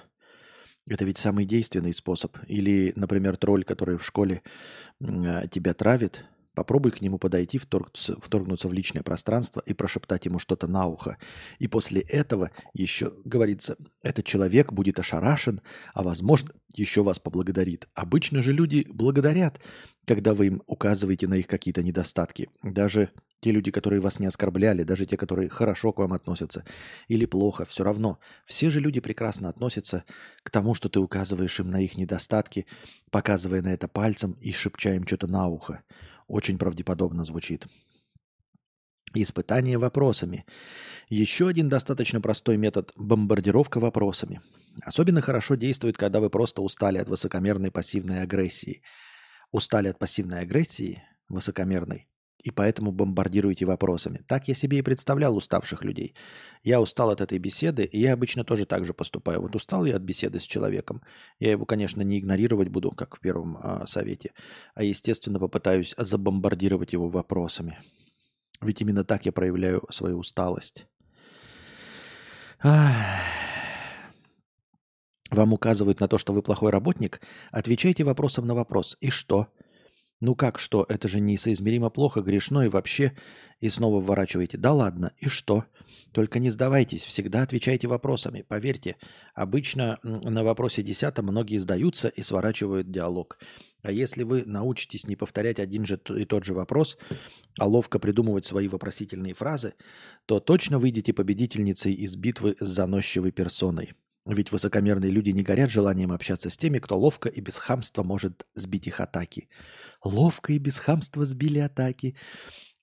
Это 0.88 1.06
ведь 1.06 1.18
самый 1.18 1.46
действенный 1.46 1.94
способ. 1.94 2.38
Или, 2.48 2.92
например, 2.96 3.38
тролль, 3.38 3.64
который 3.64 3.98
в 3.98 4.06
школе 4.06 4.42
тебя 5.00 5.74
травит, 5.74 6.26
Попробуй 6.54 6.92
к 6.92 7.02
нему 7.02 7.18
подойти, 7.18 7.58
вторгнуться, 7.58 8.20
вторгнуться 8.20 8.68
в 8.68 8.74
личное 8.74 9.04
пространство 9.04 9.64
и 9.66 9.74
прошептать 9.74 10.26
ему 10.26 10.38
что-то 10.38 10.68
на 10.68 10.86
ухо. 10.86 11.18
И 11.60 11.68
после 11.68 12.02
этого 12.02 12.52
еще, 12.74 13.14
говорится, 13.24 13.78
этот 14.04 14.26
человек 14.26 14.74
будет 14.74 15.00
ошарашен, 15.00 15.62
а 15.94 16.04
возможно, 16.04 16.52
еще 16.76 17.04
вас 17.04 17.20
поблагодарит. 17.20 17.88
Обычно 17.94 18.42
же 18.42 18.52
люди 18.52 18.86
благодарят, 18.90 19.60
когда 20.06 20.34
вы 20.34 20.48
им 20.48 20.64
указываете 20.68 21.28
на 21.28 21.36
их 21.36 21.48
какие-то 21.48 21.84
недостатки. 21.84 22.50
Даже 22.64 23.12
те 23.42 23.52
люди, 23.52 23.72
которые 23.72 24.00
вас 24.02 24.20
не 24.20 24.28
оскорбляли, 24.28 24.84
даже 24.84 25.06
те, 25.06 25.18
которые 25.18 25.50
хорошо 25.50 25.92
к 25.92 26.00
вам 26.00 26.14
относятся 26.14 26.64
или 27.08 27.26
плохо, 27.26 27.66
все 27.66 27.84
равно. 27.84 28.20
Все 28.46 28.70
же 28.70 28.80
люди 28.80 29.00
прекрасно 29.00 29.50
относятся 29.50 30.04
к 30.44 30.52
тому, 30.52 30.76
что 30.76 30.90
ты 30.90 31.00
указываешь 31.00 31.60
им 31.60 31.72
на 31.72 31.82
их 31.82 31.98
недостатки, 31.98 32.68
показывая 33.10 33.62
на 33.62 33.74
это 33.74 33.88
пальцем 33.88 34.34
и 34.42 34.52
шепча 34.52 34.94
им 34.94 35.08
что-то 35.08 35.28
на 35.28 35.48
ухо. 35.48 35.82
Очень 36.28 36.58
правдеподобно 36.58 37.24
звучит. 37.24 37.68
Испытание 39.14 39.78
вопросами. 39.78 40.46
Еще 41.10 41.48
один 41.48 41.68
достаточно 41.68 42.22
простой 42.22 42.56
метод– 42.56 42.94
бомбардировка 42.96 43.80
вопросами. 43.80 44.42
Особенно 44.84 45.20
хорошо 45.20 45.56
действует, 45.56 45.98
когда 45.98 46.22
вы 46.22 46.30
просто 46.30 46.62
устали 46.62 46.98
от 46.98 47.10
высокомерной 47.10 47.72
пассивной 47.72 48.22
агрессии. 48.22 48.82
Устали 49.52 49.90
от 49.90 50.00
пассивной 50.00 50.40
агрессии, 50.40 51.04
высокомерной, 51.28 52.08
и 52.44 52.52
поэтому 52.52 52.92
бомбардируете 52.92 53.66
вопросами. 53.66 54.22
Так 54.28 54.48
я 54.48 54.54
себе 54.54 54.80
и 54.80 54.82
представлял 54.82 55.36
уставших 55.36 55.84
людей. 55.84 56.16
Я 56.64 56.82
устал 56.82 57.10
от 57.10 57.22
этой 57.22 57.38
беседы, 57.38 57.84
и 57.84 58.00
я 58.00 58.14
обычно 58.14 58.44
тоже 58.44 58.66
так 58.66 58.86
же 58.86 58.94
поступаю. 58.94 59.42
Вот 59.42 59.56
устал 59.56 59.86
я 59.86 59.96
от 59.96 60.02
беседы 60.02 60.40
с 60.40 60.44
человеком. 60.44 61.02
Я 61.40 61.52
его, 61.52 61.66
конечно, 61.66 62.02
не 62.02 62.20
игнорировать 62.20 62.70
буду, 62.70 62.92
как 62.92 63.16
в 63.16 63.20
первом 63.20 63.58
э, 63.58 63.86
совете, 63.88 64.32
а, 64.76 64.84
естественно, 64.84 65.40
попытаюсь 65.40 65.94
забомбардировать 65.98 66.94
его 66.94 67.08
вопросами. 67.08 67.80
Ведь 68.62 68.82
именно 68.82 69.04
так 69.04 69.26
я 69.26 69.32
проявляю 69.32 69.84
свою 69.90 70.20
усталость. 70.20 70.86
Вам 75.32 75.54
указывают 75.54 76.00
на 76.00 76.08
то, 76.08 76.18
что 76.18 76.34
вы 76.34 76.42
плохой 76.42 76.72
работник? 76.72 77.22
Отвечайте 77.52 78.04
вопросом 78.04 78.46
на 78.46 78.54
вопрос. 78.54 78.98
И 79.00 79.10
что? 79.10 79.48
Ну 80.22 80.36
как 80.36 80.60
что? 80.60 80.86
Это 80.88 81.08
же 81.08 81.20
несоизмеримо 81.20 81.90
плохо, 81.90 82.22
грешно 82.22 82.62
и 82.62 82.70
вообще... 82.70 83.14
И 83.60 83.70
снова 83.70 84.02
вворачиваете. 84.02 84.58
Да 84.58 84.74
ладно, 84.74 85.14
и 85.20 85.28
что? 85.28 85.66
Только 86.14 86.40
не 86.40 86.50
сдавайтесь, 86.50 87.06
всегда 87.06 87.44
отвечайте 87.44 87.88
вопросами. 87.88 88.44
Поверьте, 88.48 88.96
обычно 89.36 90.00
на 90.02 90.44
вопросе 90.44 90.82
десятом 90.82 91.26
многие 91.26 91.58
сдаются 91.58 92.08
и 92.08 92.24
сворачивают 92.24 92.90
диалог. 92.90 93.38
А 93.84 93.92
если 93.92 94.24
вы 94.24 94.46
научитесь 94.48 95.06
не 95.06 95.16
повторять 95.16 95.60
один 95.60 95.86
же 95.86 96.00
и 96.10 96.26
тот 96.26 96.44
же 96.44 96.56
вопрос, 96.56 96.98
а 97.60 97.68
ловко 97.68 98.00
придумывать 98.00 98.46
свои 98.46 98.68
вопросительные 98.68 99.36
фразы, 99.36 99.76
то 100.26 100.40
точно 100.40 100.80
выйдете 100.80 101.14
победительницей 101.14 101.94
из 101.94 102.16
битвы 102.16 102.58
с 102.60 102.68
заносчивой 102.68 103.32
персоной. 103.32 103.94
Ведь 104.26 104.52
высокомерные 104.52 105.12
люди 105.12 105.32
не 105.32 105.42
горят 105.42 105.72
желанием 105.72 106.12
общаться 106.12 106.50
с 106.50 106.58
теми, 106.58 106.78
кто 106.80 106.98
ловко 106.98 107.28
и 107.28 107.42
без 107.42 107.58
хамства 107.58 108.04
может 108.04 108.46
сбить 108.54 108.88
их 108.88 109.00
атаки. 109.00 109.50
Ловко 110.04 110.54
и 110.54 110.58
без 110.58 110.80
хамства 110.80 111.26
сбили 111.26 111.60
атаки. 111.60 112.16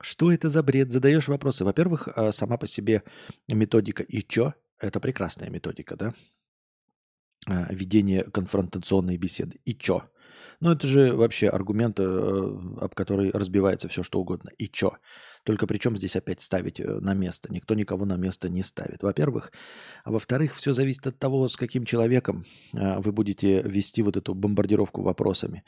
Что 0.01 0.31
это 0.31 0.49
за 0.49 0.63
бред? 0.63 0.93
Задаешь 0.93 1.29
вопросы. 1.29 1.65
Во-первых, 1.65 2.09
а, 2.15 2.33
сама 2.33 2.57
по 2.57 2.67
себе 2.67 3.03
методика 3.49 4.03
и 4.05 4.23
чё? 4.23 4.55
Это 4.79 5.01
прекрасная 5.01 5.51
методика, 5.51 5.97
да? 5.97 6.15
А, 7.47 7.67
ведение 7.73 8.25
конфронтационной 8.25 9.17
беседы. 9.17 9.59
И 9.65 9.75
чё? 9.75 10.09
Ну, 10.61 10.73
это 10.73 10.89
же 10.89 11.15
вообще 11.15 11.49
аргумент, 11.49 12.01
э, 12.01 12.03
об 12.03 12.93
который 12.95 13.31
разбивается 13.31 13.89
все, 13.89 14.03
что 14.03 14.21
угодно. 14.21 14.51
И 14.59 14.69
чё? 14.69 14.97
Только 15.45 15.69
причем 15.69 15.97
здесь 15.97 16.17
опять 16.17 16.43
ставить 16.43 16.81
э, 16.81 16.99
на 17.01 17.15
место? 17.15 17.53
Никто 17.53 17.75
никого 17.75 18.05
на 18.05 18.17
место 18.17 18.49
не 18.49 18.65
ставит, 18.65 19.05
во-первых. 19.05 19.53
А 20.03 20.11
во-вторых, 20.11 20.57
все 20.57 20.73
зависит 20.73 21.07
от 21.07 21.17
того, 21.17 21.47
с 21.47 21.57
каким 21.57 21.85
человеком 21.85 22.45
э, 22.75 22.99
вы 22.99 23.13
будете 23.13 23.63
вести 23.63 24.03
вот 24.03 24.17
эту 24.17 24.35
бомбардировку 24.35 25.03
вопросами. 25.03 25.63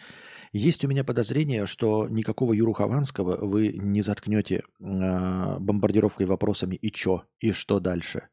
Есть 0.52 0.84
у 0.84 0.88
меня 0.88 1.04
подозрение, 1.04 1.66
что 1.66 2.08
никакого 2.08 2.52
Юру 2.52 2.72
Хованского 2.72 3.46
вы 3.46 3.68
не 3.68 4.02
заткнете 4.02 4.64
бомбардировкой 4.80 6.26
вопросами 6.26 6.74
«и 6.74 6.90
чё?», 6.90 7.22
«и 7.38 7.52
что 7.52 7.78
дальше?». 7.78 8.28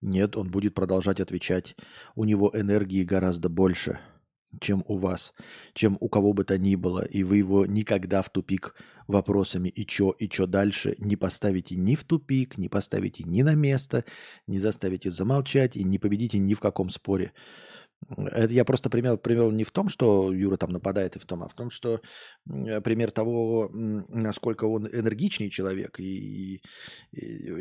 Нет, 0.00 0.36
он 0.36 0.50
будет 0.50 0.74
продолжать 0.74 1.20
отвечать. 1.20 1.76
У 2.16 2.24
него 2.24 2.50
энергии 2.52 3.04
гораздо 3.04 3.48
больше– 3.48 4.00
чем 4.60 4.84
у 4.86 4.96
вас, 4.96 5.34
чем 5.74 5.96
у 6.00 6.08
кого 6.08 6.32
бы 6.32 6.44
то 6.44 6.58
ни 6.58 6.76
было, 6.76 7.04
и 7.04 7.22
вы 7.22 7.38
его 7.38 7.66
никогда 7.66 8.22
в 8.22 8.30
тупик 8.30 8.74
вопросами 9.06 9.68
«и 9.68 9.84
чё, 9.86 10.10
и 10.10 10.28
чё 10.28 10.46
дальше» 10.46 10.94
не 10.98 11.16
поставите 11.16 11.74
ни 11.76 11.94
в 11.94 12.04
тупик, 12.04 12.58
не 12.58 12.68
поставите 12.68 13.24
ни 13.24 13.42
на 13.42 13.54
место, 13.54 14.04
не 14.46 14.58
заставите 14.58 15.10
замолчать 15.10 15.76
и 15.76 15.84
не 15.84 15.98
победите 15.98 16.38
ни 16.38 16.54
в 16.54 16.60
каком 16.60 16.90
споре. 16.90 17.32
Это 18.08 18.52
я 18.52 18.64
просто 18.64 18.90
пример 18.90 19.16
привел 19.16 19.50
не 19.50 19.64
в 19.64 19.70
том, 19.70 19.88
что 19.88 20.32
Юра 20.32 20.56
там 20.56 20.70
нападает 20.70 21.16
и 21.16 21.18
в 21.18 21.26
том, 21.26 21.42
а 21.42 21.48
в 21.48 21.54
том, 21.54 21.70
что 21.70 22.00
пример 22.44 23.10
того, 23.10 23.70
насколько 23.72 24.64
он 24.64 24.86
энергичный 24.86 25.50
человек 25.50 26.00
и, 26.00 26.56
и 26.56 26.60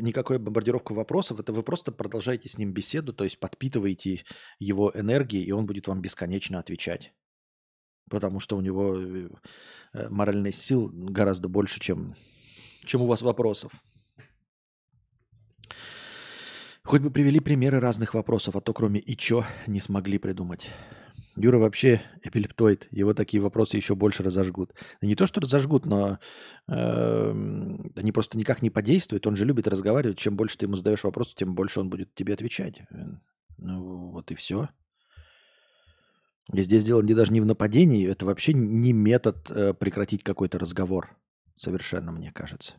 никакой 0.01 0.39
бомбардировка 0.39 0.93
вопросов, 0.93 1.39
это 1.39 1.53
вы 1.53 1.63
просто 1.63 1.91
продолжаете 1.91 2.49
с 2.49 2.57
ним 2.57 2.73
беседу, 2.73 3.13
то 3.13 3.23
есть 3.23 3.39
подпитываете 3.39 4.23
его 4.59 4.91
энергией, 4.93 5.43
и 5.43 5.51
он 5.51 5.65
будет 5.65 5.87
вам 5.87 6.01
бесконечно 6.01 6.59
отвечать. 6.59 7.13
Потому 8.09 8.39
что 8.39 8.57
у 8.57 8.61
него 8.61 8.97
э, 8.97 9.29
моральных 10.09 10.55
сил 10.55 10.89
гораздо 10.91 11.47
больше, 11.49 11.79
чем, 11.79 12.15
чем 12.83 13.01
у 13.01 13.07
вас 13.07 13.21
вопросов. 13.21 13.71
Хоть 16.83 17.01
бы 17.01 17.11
привели 17.11 17.39
примеры 17.39 17.79
разных 17.79 18.13
вопросов, 18.13 18.55
а 18.55 18.61
то 18.61 18.73
кроме 18.73 18.99
«и 18.99 19.15
чё» 19.15 19.45
не 19.67 19.79
смогли 19.79 20.17
придумать. 20.17 20.69
Юра 21.37 21.57
вообще 21.57 22.01
эпилептоид, 22.23 22.87
его 22.91 23.13
такие 23.13 23.41
вопросы 23.41 23.77
еще 23.77 23.95
больше 23.95 24.23
разожгут. 24.23 24.73
Не 25.01 25.15
то, 25.15 25.25
что 25.25 25.39
разожгут, 25.39 25.85
но 25.85 26.19
э, 26.67 27.31
они 27.95 28.11
просто 28.11 28.37
никак 28.37 28.61
не 28.61 28.69
подействуют. 28.69 29.25
Он 29.27 29.35
же 29.35 29.45
любит 29.45 29.67
разговаривать. 29.67 30.17
Чем 30.17 30.35
больше 30.35 30.57
ты 30.57 30.65
ему 30.65 30.75
задаешь 30.75 31.03
вопросы, 31.03 31.35
тем 31.35 31.55
больше 31.55 31.79
он 31.79 31.89
будет 31.89 32.13
тебе 32.15 32.33
отвечать. 32.33 32.81
Ну 33.57 34.09
вот 34.09 34.31
и 34.31 34.35
все. 34.35 34.69
И 36.51 36.61
здесь 36.63 36.83
дело 36.83 37.01
не 37.01 37.13
даже 37.13 37.31
не 37.31 37.39
в 37.39 37.45
нападении, 37.45 38.09
это 38.09 38.25
вообще 38.25 38.53
не 38.53 38.91
метод 38.91 39.49
э, 39.49 39.73
прекратить 39.73 40.23
какой-то 40.23 40.59
разговор. 40.59 41.15
Совершенно, 41.55 42.11
мне 42.11 42.31
кажется. 42.31 42.73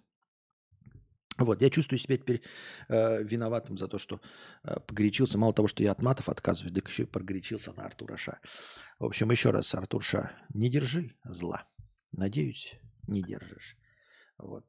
Вот, 1.39 1.63
я 1.63 1.71
чувствую 1.71 1.99
себя 1.99 2.17
теперь 2.17 2.43
э, 2.89 3.23
виноватым 3.23 3.79
за 3.79 3.89
то, 3.89 3.99
что 3.99 4.21
э, 4.65 4.79
погорячился. 4.81 5.39
Мало 5.39 5.55
того, 5.55 5.67
что 5.67 5.83
я 5.83 5.93
от 5.93 6.03
матов 6.03 6.29
отказываюсь, 6.29 6.75
так 6.75 6.89
еще 6.89 7.05
и 7.05 7.07
погорячился 7.07 7.73
на 7.73 7.85
Артура 7.85 8.17
Ша. 8.17 8.39
В 8.99 9.07
общем, 9.07 9.31
еще 9.31 9.51
раз, 9.51 9.75
Артур 9.75 10.05
Ша, 10.05 10.33
не 10.53 10.69
держи 10.69 11.17
зла. 11.25 11.67
Надеюсь, 12.13 12.75
не 13.09 13.23
держишь. 13.23 13.79
Вот. 14.39 14.67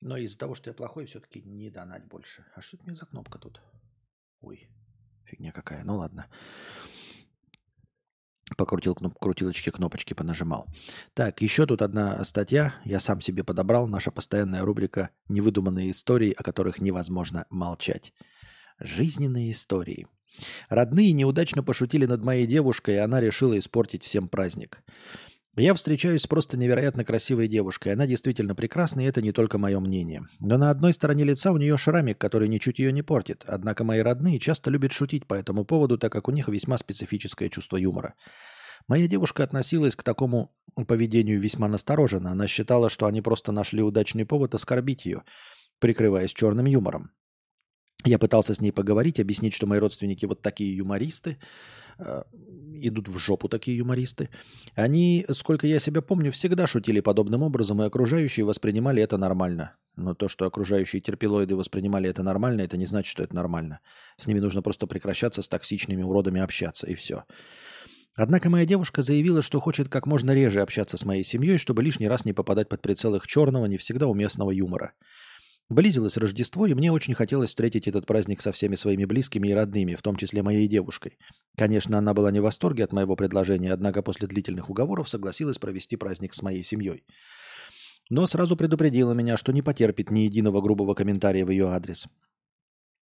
Но 0.00 0.16
из-за 0.16 0.38
того, 0.38 0.54
что 0.54 0.70
я 0.70 0.74
плохой, 0.74 1.06
все-таки 1.06 1.42
не 1.42 1.70
донать 1.70 2.06
больше. 2.06 2.46
А 2.54 2.62
что 2.62 2.76
это 2.76 2.86
мне 2.86 2.96
за 2.96 3.06
кнопка 3.06 3.38
тут? 3.38 3.60
Ой, 4.40 4.70
фигня 5.24 5.52
какая. 5.52 5.84
Ну 5.84 5.96
ладно. 5.96 6.30
Покрутил 8.56 8.94
кноп, 8.94 9.18
крутилочки, 9.18 9.70
кнопочки 9.70 10.14
понажимал. 10.14 10.66
Так, 11.14 11.42
еще 11.42 11.66
тут 11.66 11.82
одна 11.82 12.22
статья. 12.22 12.74
Я 12.84 13.00
сам 13.00 13.20
себе 13.20 13.42
подобрал. 13.42 13.88
Наша 13.88 14.12
постоянная 14.12 14.64
рубрика 14.64 15.10
«Невыдуманные 15.28 15.90
истории, 15.90 16.32
о 16.32 16.44
которых 16.44 16.80
невозможно 16.80 17.46
молчать». 17.50 18.12
Жизненные 18.78 19.50
истории. 19.50 20.06
Родные 20.68 21.12
неудачно 21.12 21.62
пошутили 21.62 22.06
над 22.06 22.22
моей 22.22 22.46
девушкой, 22.46 22.96
и 22.96 22.98
она 22.98 23.20
решила 23.20 23.58
испортить 23.58 24.04
всем 24.04 24.28
праздник. 24.28 24.82
Я 25.58 25.72
встречаюсь 25.72 26.20
с 26.20 26.26
просто 26.26 26.58
невероятно 26.58 27.02
красивой 27.02 27.48
девушкой. 27.48 27.94
Она 27.94 28.06
действительно 28.06 28.54
прекрасна, 28.54 29.00
и 29.00 29.04
это 29.04 29.22
не 29.22 29.32
только 29.32 29.56
мое 29.56 29.80
мнение. 29.80 30.28
Но 30.38 30.58
на 30.58 30.68
одной 30.68 30.92
стороне 30.92 31.24
лица 31.24 31.50
у 31.50 31.56
нее 31.56 31.78
шрамик, 31.78 32.18
который 32.18 32.48
ничуть 32.48 32.78
ее 32.78 32.92
не 32.92 33.00
портит. 33.00 33.42
Однако 33.46 33.82
мои 33.82 34.00
родные 34.00 34.38
часто 34.38 34.70
любят 34.70 34.92
шутить 34.92 35.26
по 35.26 35.32
этому 35.32 35.64
поводу, 35.64 35.96
так 35.96 36.12
как 36.12 36.28
у 36.28 36.30
них 36.30 36.48
весьма 36.48 36.76
специфическое 36.76 37.48
чувство 37.48 37.78
юмора. 37.78 38.14
Моя 38.86 39.08
девушка 39.08 39.44
относилась 39.44 39.96
к 39.96 40.02
такому 40.02 40.54
поведению 40.86 41.40
весьма 41.40 41.68
настороженно. 41.68 42.32
Она 42.32 42.46
считала, 42.48 42.90
что 42.90 43.06
они 43.06 43.22
просто 43.22 43.50
нашли 43.50 43.82
удачный 43.82 44.26
повод 44.26 44.54
оскорбить 44.54 45.06
ее, 45.06 45.22
прикрываясь 45.80 46.34
черным 46.34 46.66
юмором. 46.66 47.12
Я 48.04 48.18
пытался 48.18 48.54
с 48.54 48.60
ней 48.60 48.72
поговорить, 48.72 49.18
объяснить, 49.20 49.54
что 49.54 49.66
мои 49.66 49.78
родственники 49.78 50.26
вот 50.26 50.42
такие 50.42 50.76
юмористы, 50.76 51.38
идут 51.98 53.08
в 53.08 53.18
жопу 53.18 53.48
такие 53.48 53.76
юмористы. 53.76 54.28
Они, 54.74 55.24
сколько 55.30 55.66
я 55.66 55.78
себя 55.78 56.02
помню, 56.02 56.30
всегда 56.32 56.66
шутили 56.66 57.00
подобным 57.00 57.42
образом, 57.42 57.82
и 57.82 57.86
окружающие 57.86 58.44
воспринимали 58.44 59.02
это 59.02 59.16
нормально. 59.16 59.76
Но 59.96 60.14
то, 60.14 60.28
что 60.28 60.44
окружающие 60.44 61.00
терпилоиды 61.00 61.56
воспринимали 61.56 62.10
это 62.10 62.22
нормально, 62.22 62.60
это 62.60 62.76
не 62.76 62.86
значит, 62.86 63.10
что 63.10 63.22
это 63.22 63.34
нормально. 63.34 63.80
С 64.18 64.26
ними 64.26 64.40
нужно 64.40 64.60
просто 64.60 64.86
прекращаться 64.86 65.40
с 65.40 65.48
токсичными 65.48 66.02
уродами 66.02 66.40
общаться, 66.40 66.86
и 66.86 66.94
все. 66.94 67.24
Однако 68.14 68.48
моя 68.48 68.64
девушка 68.64 69.02
заявила, 69.02 69.42
что 69.42 69.60
хочет 69.60 69.88
как 69.88 70.06
можно 70.06 70.32
реже 70.34 70.60
общаться 70.60 70.96
с 70.96 71.04
моей 71.04 71.24
семьей, 71.24 71.58
чтобы 71.58 71.82
лишний 71.82 72.08
раз 72.08 72.24
не 72.24 72.32
попадать 72.32 72.68
под 72.68 72.80
прицел 72.80 73.14
их 73.14 73.26
черного, 73.26 73.66
не 73.66 73.76
всегда 73.76 74.06
уместного 74.06 74.50
юмора. 74.50 74.92
Близилось 75.68 76.16
Рождество, 76.16 76.66
и 76.66 76.74
мне 76.74 76.92
очень 76.92 77.14
хотелось 77.14 77.48
встретить 77.48 77.88
этот 77.88 78.06
праздник 78.06 78.40
со 78.40 78.52
всеми 78.52 78.76
своими 78.76 79.04
близкими 79.04 79.48
и 79.48 79.52
родными, 79.52 79.96
в 79.96 80.02
том 80.02 80.14
числе 80.14 80.42
моей 80.42 80.68
девушкой. 80.68 81.18
Конечно, 81.56 81.98
она 81.98 82.14
была 82.14 82.30
не 82.30 82.38
в 82.38 82.44
восторге 82.44 82.84
от 82.84 82.92
моего 82.92 83.16
предложения, 83.16 83.72
однако 83.72 84.02
после 84.02 84.28
длительных 84.28 84.70
уговоров 84.70 85.08
согласилась 85.08 85.58
провести 85.58 85.96
праздник 85.96 86.34
с 86.34 86.42
моей 86.42 86.62
семьей. 86.62 87.02
Но 88.10 88.26
сразу 88.26 88.56
предупредила 88.56 89.12
меня, 89.12 89.36
что 89.36 89.52
не 89.52 89.62
потерпит 89.62 90.12
ни 90.12 90.20
единого 90.20 90.60
грубого 90.60 90.94
комментария 90.94 91.44
в 91.44 91.50
ее 91.50 91.66
адрес. 91.68 92.06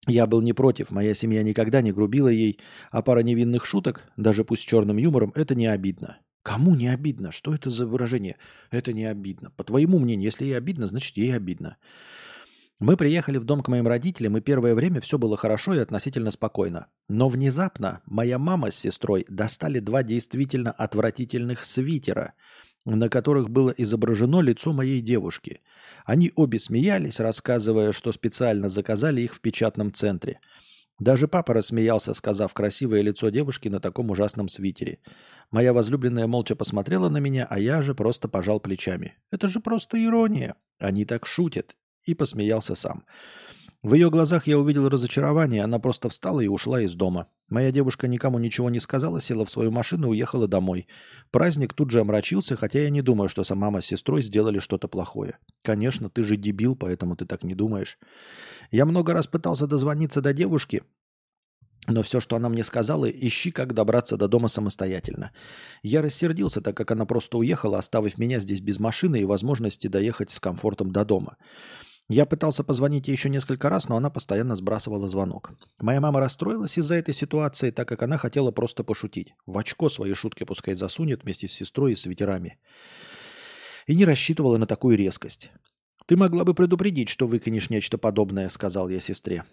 Я 0.08 0.28
был 0.28 0.42
не 0.42 0.54
против, 0.54 0.92
моя 0.92 1.16
семья 1.16 1.42
никогда 1.42 1.82
не 1.82 1.92
грубила 1.92 2.28
ей, 2.28 2.60
а 2.92 3.02
пара 3.02 3.22
невинных 3.22 3.66
шуток, 3.66 4.12
даже 4.18 4.46
пусть 4.46 4.68
черным 4.68 4.98
юмором, 4.98 5.32
это 5.34 5.56
не 5.56 5.66
обидно. 5.66 6.20
Кому 6.44 6.76
не 6.76 6.88
обидно? 6.88 7.32
Что 7.32 7.54
это 7.54 7.70
за 7.70 7.88
выражение? 7.88 8.38
Это 8.72 8.94
не 8.94 9.06
обидно. 9.06 9.52
По 9.52 9.64
твоему 9.64 10.00
мнению, 10.00 10.26
если 10.26 10.46
ей 10.46 10.58
обидно, 10.58 10.88
значит 10.88 11.18
ей 11.18 11.36
обидно. 11.36 11.78
Мы 12.82 12.98
приехали 12.98 13.38
в 13.38 13.44
дом 13.44 13.62
к 13.62 13.68
моим 13.68 13.88
родителям, 13.88 14.38
и 14.38 14.42
первое 14.42 14.74
время 14.74 15.02
все 15.02 15.20
было 15.20 15.38
хорошо 15.38 15.76
и 15.76 15.78
относительно 15.78 16.32
спокойно. 16.32 16.88
Но 17.08 17.30
внезапно 17.30 18.02
моя 18.08 18.40
мама 18.40 18.72
с 18.72 18.76
сестрой 18.76 19.24
достали 19.30 19.78
два 19.78 20.02
действительно 20.02 20.72
отвратительных 20.72 21.64
свитера, 21.64 22.34
на 22.84 23.08
которых 23.08 23.52
было 23.52 23.70
изображено 23.70 24.42
лицо 24.42 24.74
моей 24.74 25.00
девушки. 25.00 25.62
Они 26.06 26.32
обе 26.36 26.58
смеялись, 26.58 27.20
рассказывая, 27.20 27.92
что 27.92 28.12
специально 28.12 28.68
заказали 28.68 29.22
их 29.22 29.36
в 29.36 29.42
печатном 29.42 29.94
центре. 29.94 30.40
Даже 30.98 31.28
папа 31.28 31.54
рассмеялся, 31.54 32.16
сказав 32.16 32.52
красивое 32.56 33.04
лицо 33.04 33.30
девушки 33.30 33.68
на 33.68 33.80
таком 33.80 34.10
ужасном 34.10 34.48
свитере. 34.48 34.98
Моя 35.52 35.74
возлюбленная 35.74 36.26
молча 36.26 36.56
посмотрела 36.56 37.10
на 37.10 37.20
меня, 37.20 37.46
а 37.48 37.60
я 37.60 37.84
же 37.84 37.94
просто 37.94 38.28
пожал 38.28 38.60
плечами. 38.60 39.14
Это 39.30 39.50
же 39.50 39.60
просто 39.60 40.04
ирония. 40.04 40.56
Они 40.80 41.06
так 41.06 41.28
шутят 41.28 41.76
и 42.04 42.14
посмеялся 42.14 42.76
сам. 42.76 43.04
В 43.84 43.96
ее 43.96 44.12
глазах 44.12 44.46
я 44.46 44.60
увидел 44.60 44.90
разочарование, 44.90 45.64
она 45.64 45.80
просто 45.80 46.08
встала 46.10 46.40
и 46.40 46.48
ушла 46.48 46.82
из 46.82 46.94
дома. 46.94 47.30
Моя 47.50 47.72
девушка 47.72 48.08
никому 48.08 48.38
ничего 48.38 48.70
не 48.70 48.80
сказала, 48.80 49.20
села 49.20 49.44
в 49.44 49.50
свою 49.50 49.72
машину 49.72 50.08
и 50.08 50.10
уехала 50.12 50.48
домой. 50.48 50.88
Праздник 51.32 51.74
тут 51.74 51.90
же 51.90 52.00
омрачился, 52.00 52.56
хотя 52.56 52.80
я 52.80 52.92
не 52.92 53.02
думаю, 53.02 53.28
что 53.28 53.44
сама 53.44 53.68
мама 53.68 53.82
с 53.82 53.88
сестрой 53.88 54.22
сделали 54.22 54.60
что-то 54.60 54.88
плохое. 54.88 55.40
Конечно, 55.64 56.12
ты 56.12 56.22
же 56.22 56.38
дебил, 56.38 56.76
поэтому 56.76 57.16
ты 57.16 57.26
так 57.26 57.44
не 57.44 57.56
думаешь. 57.56 57.98
Я 58.70 58.86
много 58.86 59.14
раз 59.14 59.26
пытался 59.26 59.66
дозвониться 59.66 60.22
до 60.22 60.32
девушки, 60.32 60.84
но 61.88 62.04
все, 62.04 62.20
что 62.20 62.36
она 62.36 62.50
мне 62.50 62.64
сказала, 62.64 63.10
ищи, 63.10 63.52
как 63.52 63.74
добраться 63.74 64.16
до 64.16 64.28
дома 64.28 64.48
самостоятельно. 64.48 65.32
Я 65.82 66.04
рассердился, 66.04 66.62
так 66.62 66.78
как 66.78 66.92
она 66.92 67.06
просто 67.06 67.38
уехала, 67.40 67.80
оставив 67.80 68.20
меня 68.20 68.40
здесь 68.40 68.62
без 68.62 68.80
машины 68.80 69.22
и 69.22 69.26
возможности 69.26 69.88
доехать 69.88 70.30
с 70.30 70.40
комфортом 70.40 70.92
до 70.92 71.04
дома. 71.04 71.38
Я 72.10 72.26
пытался 72.26 72.64
позвонить 72.64 73.08
ей 73.08 73.14
еще 73.14 73.30
несколько 73.30 73.70
раз, 73.70 73.88
но 73.88 73.96
она 73.96 74.10
постоянно 74.10 74.56
сбрасывала 74.56 75.08
звонок. 75.08 75.52
Моя 75.80 76.02
мама 76.02 76.20
расстроилась 76.20 76.78
из-за 76.78 76.96
этой 76.96 77.14
ситуации, 77.14 77.72
так 77.72 77.88
как 77.88 78.04
она 78.04 78.18
хотела 78.18 78.52
просто 78.52 78.84
пошутить. 78.84 79.34
В 79.46 79.58
очко 79.58 79.88
свои 79.88 80.14
шутки 80.14 80.44
пускай 80.44 80.76
засунет 80.76 81.24
вместе 81.24 81.48
с 81.48 81.54
сестрой 81.54 81.94
и 81.94 81.96
с 81.96 82.06
ветерами. 82.06 82.60
И 83.88 83.96
не 83.96 84.06
рассчитывала 84.06 84.58
на 84.58 84.68
такую 84.68 84.98
резкость. 84.98 85.52
«Ты 86.06 86.18
могла 86.18 86.44
бы 86.44 86.54
предупредить, 86.54 87.10
что 87.10 87.28
выкинешь 87.28 87.70
нечто 87.70 87.98
подобное»,— 87.98 88.50
сказал 88.50 88.90
я 88.90 89.00
сестре. 89.00 89.46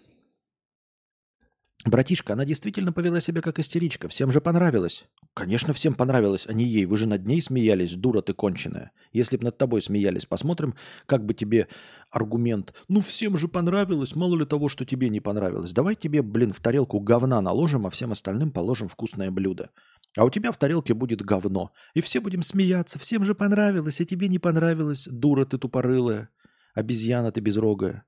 Братишка, 1.85 2.33
она 2.33 2.43
действительно 2.43 2.91
повела 2.91 3.21
себя 3.21 3.41
как 3.41 3.57
истеричка. 3.57 4.09
Всем 4.09 4.31
же 4.31 4.41
понравилось. 4.41 5.05
Конечно, 5.33 5.73
всем 5.73 5.95
понравилось, 5.95 6.45
а 6.45 6.51
не 6.51 6.65
ей. 6.65 6.85
Вы 6.85 6.97
же 6.97 7.07
над 7.07 7.25
ней 7.25 7.41
смеялись, 7.41 7.93
дура 7.93 8.21
ты 8.21 8.33
конченая. 8.33 8.91
Если 9.13 9.37
бы 9.37 9.45
над 9.45 9.57
тобой 9.57 9.81
смеялись, 9.81 10.25
посмотрим, 10.25 10.75
как 11.05 11.25
бы 11.25 11.33
тебе 11.33 11.69
аргумент. 12.11 12.73
Ну, 12.89 12.99
всем 12.99 13.37
же 13.37 13.47
понравилось, 13.47 14.13
мало 14.13 14.35
ли 14.35 14.45
того, 14.45 14.67
что 14.67 14.83
тебе 14.83 15.07
не 15.07 15.21
понравилось. 15.21 15.71
Давай 15.71 15.95
тебе, 15.95 16.21
блин, 16.21 16.51
в 16.51 16.59
тарелку 16.59 16.99
говна 16.99 17.39
наложим, 17.39 17.87
а 17.87 17.89
всем 17.89 18.11
остальным 18.11 18.51
положим 18.51 18.89
вкусное 18.89 19.31
блюдо. 19.31 19.69
А 20.17 20.25
у 20.25 20.29
тебя 20.29 20.51
в 20.51 20.57
тарелке 20.57 20.93
будет 20.93 21.21
говно. 21.21 21.71
И 21.93 22.01
все 22.01 22.19
будем 22.19 22.43
смеяться. 22.43 22.99
Всем 22.99 23.23
же 23.23 23.35
понравилось, 23.35 24.01
а 24.01 24.05
тебе 24.05 24.27
не 24.27 24.39
понравилось. 24.39 25.07
Дура 25.09 25.45
ты 25.45 25.57
тупорылая. 25.57 26.29
Обезьяна 26.73 27.31
ты 27.31 27.39
безрогая. 27.39 28.03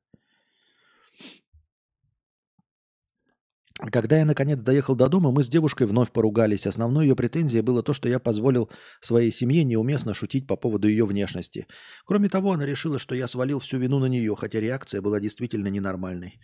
Когда 3.89 4.19
я 4.19 4.25
наконец 4.25 4.61
доехал 4.61 4.95
до 4.95 5.07
дома, 5.07 5.31
мы 5.31 5.43
с 5.43 5.49
девушкой 5.49 5.87
вновь 5.87 6.11
поругались. 6.11 6.67
Основной 6.67 7.07
ее 7.07 7.15
претензией 7.15 7.63
было 7.63 7.81
то, 7.81 7.93
что 7.93 8.07
я 8.07 8.19
позволил 8.19 8.69
своей 8.99 9.31
семье 9.31 9.63
неуместно 9.63 10.13
шутить 10.13 10.45
по 10.45 10.55
поводу 10.55 10.87
ее 10.87 11.05
внешности. 11.05 11.65
Кроме 12.05 12.29
того, 12.29 12.51
она 12.51 12.65
решила, 12.65 12.99
что 12.99 13.15
я 13.15 13.27
свалил 13.27 13.59
всю 13.59 13.79
вину 13.79 13.97
на 13.97 14.05
нее, 14.05 14.35
хотя 14.35 14.59
реакция 14.59 15.01
была 15.01 15.19
действительно 15.19 15.67
ненормальной. 15.67 16.39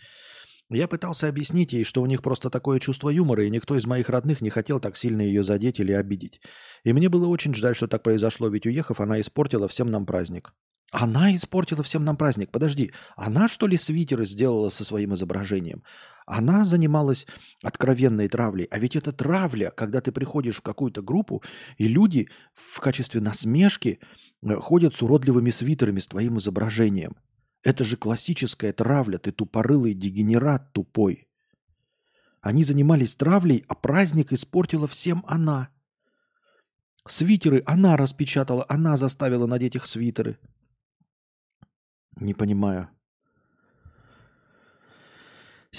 Я 0.70 0.88
пытался 0.88 1.30
объяснить 1.30 1.74
ей, 1.74 1.84
что 1.84 2.02
у 2.02 2.08
них 2.08 2.22
просто 2.22 2.50
такое 2.50 2.80
чувство 2.80 3.10
юмора, 3.10 3.46
и 3.46 3.50
никто 3.52 3.78
из 3.78 3.86
моих 3.86 4.10
родных 4.10 4.42
не 4.42 4.50
хотел 4.50 4.80
так 4.80 4.98
сильно 4.98 5.22
ее 5.22 5.44
задеть 5.44 5.80
или 5.80 5.92
обидеть. 5.92 6.42
И 6.84 6.92
мне 6.92 7.08
было 7.08 7.28
очень 7.28 7.54
жаль, 7.54 7.76
что 7.76 7.88
так 7.88 8.04
произошло, 8.04 8.50
ведь 8.50 8.66
уехав, 8.66 9.00
она 9.00 9.22
испортила 9.22 9.68
всем 9.68 9.90
нам 9.90 10.06
праздник. 10.06 10.54
Она 10.92 11.34
испортила 11.36 11.84
всем 11.84 12.04
нам 12.06 12.18
праздник. 12.18 12.52
Подожди, 12.52 12.92
она 13.16 13.48
что 13.48 13.68
ли 13.68 13.78
свитеры 13.78 14.26
сделала 14.26 14.70
со 14.70 14.86
своим 14.86 15.14
изображением? 15.14 15.84
Она 16.28 16.66
занималась 16.66 17.26
откровенной 17.64 18.28
травлей. 18.28 18.66
А 18.66 18.80
ведь 18.80 18.98
это 18.98 19.14
травля, 19.14 19.72
когда 19.72 20.02
ты 20.02 20.12
приходишь 20.12 20.58
в 20.58 20.62
какую-то 20.62 21.02
группу, 21.02 21.42
и 21.78 21.88
люди 21.88 22.28
в 22.54 22.82
качестве 22.82 23.22
насмешки 23.22 24.00
э, 24.44 24.56
ходят 24.56 24.94
с 24.94 25.02
уродливыми 25.02 25.50
свитерами 25.50 26.00
с 26.00 26.08
твоим 26.08 26.38
изображением. 26.38 27.16
Это 27.64 27.86
же 27.86 27.96
классическая 27.96 28.74
травля. 28.74 29.18
Ты 29.20 29.32
тупорылый 29.32 29.94
дегенерат 29.94 30.74
тупой. 30.74 31.30
Они 32.42 32.66
занимались 32.66 33.16
травлей, 33.16 33.64
а 33.70 33.76
праздник 33.76 34.34
испортила 34.34 34.86
всем 34.86 35.24
она. 35.28 35.70
Свитеры 37.08 37.64
она 37.66 37.96
распечатала, 37.96 38.66
она 38.68 38.98
заставила 38.98 39.46
надеть 39.46 39.76
их 39.76 39.86
свитеры. 39.86 40.38
Не 42.18 42.34
понимаю. 42.34 42.90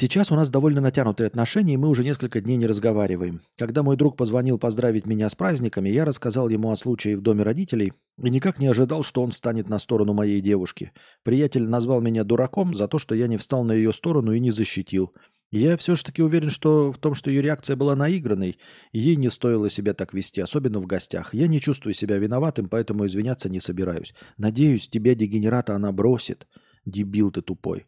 Сейчас 0.01 0.31
у 0.31 0.37
нас 0.37 0.49
довольно 0.49 0.81
натянутые 0.81 1.27
отношения, 1.27 1.75
и 1.75 1.77
мы 1.77 1.89
уже 1.89 2.05
несколько 2.05 2.41
дней 2.41 2.57
не 2.57 2.69
разговариваем. 2.69 3.41
Когда 3.57 3.83
мой 3.83 3.97
друг 3.97 4.17
позвонил 4.17 4.57
поздравить 4.57 5.07
меня 5.07 5.29
с 5.29 5.35
праздниками, 5.35 5.89
я 5.89 6.05
рассказал 6.05 6.49
ему 6.49 6.71
о 6.71 6.77
случае 6.77 7.17
в 7.17 7.21
доме 7.21 7.43
родителей 7.43 7.95
и 8.23 8.31
никак 8.31 8.61
не 8.61 8.69
ожидал, 8.69 9.03
что 9.03 9.23
он 9.23 9.33
встанет 9.33 9.69
на 9.69 9.81
сторону 9.81 10.13
моей 10.13 10.41
девушки. 10.41 10.93
Приятель 11.25 11.69
назвал 11.69 12.01
меня 12.01 12.23
дураком 12.23 12.77
за 12.77 12.87
то, 12.87 13.01
что 13.01 13.17
я 13.17 13.27
не 13.27 13.39
встал 13.39 13.65
на 13.65 13.73
ее 13.73 13.93
сторону 13.93 14.33
и 14.33 14.39
не 14.39 14.53
защитил. 14.53 15.13
Я 15.51 15.77
все 15.77 15.97
же 15.97 16.05
таки 16.05 16.23
уверен, 16.23 16.51
что 16.51 16.93
в 16.93 16.99
том, 16.99 17.15
что 17.15 17.31
ее 17.31 17.43
реакция 17.43 17.75
была 17.75 17.97
наигранной, 17.97 18.57
ей 18.93 19.17
не 19.17 19.29
стоило 19.29 19.69
себя 19.69 19.95
так 19.95 20.15
вести, 20.15 20.41
особенно 20.41 20.79
в 20.79 20.87
гостях. 20.87 21.35
Я 21.35 21.49
не 21.49 21.61
чувствую 21.61 21.95
себя 21.95 22.19
виноватым, 22.19 22.69
поэтому 22.69 23.05
извиняться 23.05 23.49
не 23.49 23.59
собираюсь. 23.59 24.15
Надеюсь, 24.37 24.89
тебя, 24.89 25.17
дегенерата, 25.17 25.75
она 25.75 25.91
бросит. 25.91 26.47
Дебил 26.85 27.33
ты 27.33 27.43
тупой. 27.43 27.87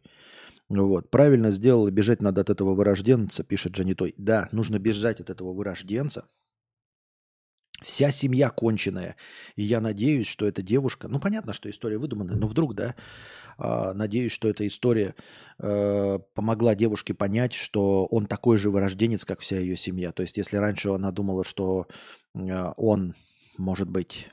Вот. 0.79 1.09
Правильно 1.09 1.51
сделал, 1.51 1.89
бежать 1.89 2.21
надо 2.21 2.41
от 2.41 2.49
этого 2.49 2.73
вырожденца, 2.73 3.43
пишет 3.43 3.73
Джанитой. 3.73 4.15
Да, 4.17 4.47
нужно 4.51 4.79
бежать 4.79 5.19
от 5.19 5.29
этого 5.29 5.53
вырожденца. 5.53 6.25
Вся 7.81 8.11
семья 8.11 8.49
конченая. 8.49 9.15
И 9.55 9.63
я 9.63 9.81
надеюсь, 9.81 10.27
что 10.27 10.47
эта 10.47 10.61
девушка... 10.61 11.07
Ну, 11.07 11.19
понятно, 11.19 11.51
что 11.51 11.69
история 11.69 11.97
выдуманная, 11.97 12.35
но 12.35 12.47
вдруг, 12.47 12.75
да, 12.75 12.95
э, 13.57 13.93
надеюсь, 13.93 14.31
что 14.31 14.47
эта 14.47 14.67
история 14.67 15.15
э, 15.57 16.19
помогла 16.35 16.75
девушке 16.75 17.15
понять, 17.15 17.53
что 17.53 18.05
он 18.05 18.27
такой 18.27 18.57
же 18.57 18.69
вырожденец, 18.69 19.25
как 19.25 19.39
вся 19.39 19.57
ее 19.57 19.75
семья. 19.75 20.11
То 20.11 20.21
есть, 20.21 20.37
если 20.37 20.57
раньше 20.57 20.89
она 20.89 21.11
думала, 21.11 21.43
что 21.43 21.87
э, 22.35 22.73
он, 22.77 23.15
может 23.57 23.89
быть, 23.89 24.29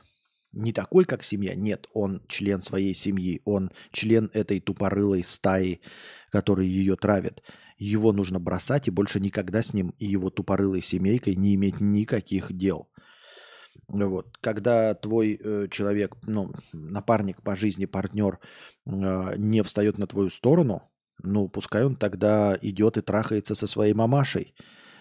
не 0.59 0.73
такой, 0.73 1.05
как 1.05 1.23
семья. 1.23 1.55
Нет, 1.55 1.87
он 1.95 2.23
член 2.29 2.61
своей 2.61 2.95
семьи, 2.95 3.41
он 3.45 3.71
член 3.93 4.31
этой 4.35 4.61
тупорылой 4.61 5.23
стаи, 5.23 5.81
который 6.31 6.67
ее 6.67 6.97
травит. 6.97 7.43
Его 7.79 8.13
нужно 8.13 8.41
бросать 8.41 8.89
и 8.89 8.91
больше 8.91 9.21
никогда 9.21 9.63
с 9.63 9.73
ним 9.73 9.95
и 9.99 10.07
его 10.07 10.31
тупорылой 10.31 10.83
семейкой 10.83 11.37
не 11.37 11.55
иметь 11.55 11.81
никаких 11.81 12.53
дел. 12.53 12.89
Вот. 13.87 14.37
Когда 14.41 14.95
твой 14.95 15.41
э, 15.43 15.69
человек, 15.71 16.17
ну, 16.23 16.53
напарник 16.73 17.41
по 17.43 17.57
жизни, 17.57 17.87
партнер 17.87 18.39
э, 18.85 19.35
не 19.37 19.63
встает 19.63 19.97
на 19.97 20.07
твою 20.07 20.29
сторону, 20.29 20.83
ну, 21.23 21.49
пускай 21.49 21.85
он 21.85 21.97
тогда 21.97 22.59
идет 22.61 22.99
и 22.99 23.01
трахается 23.01 23.55
со 23.55 23.67
своей 23.67 23.95
мамашей, 23.95 24.55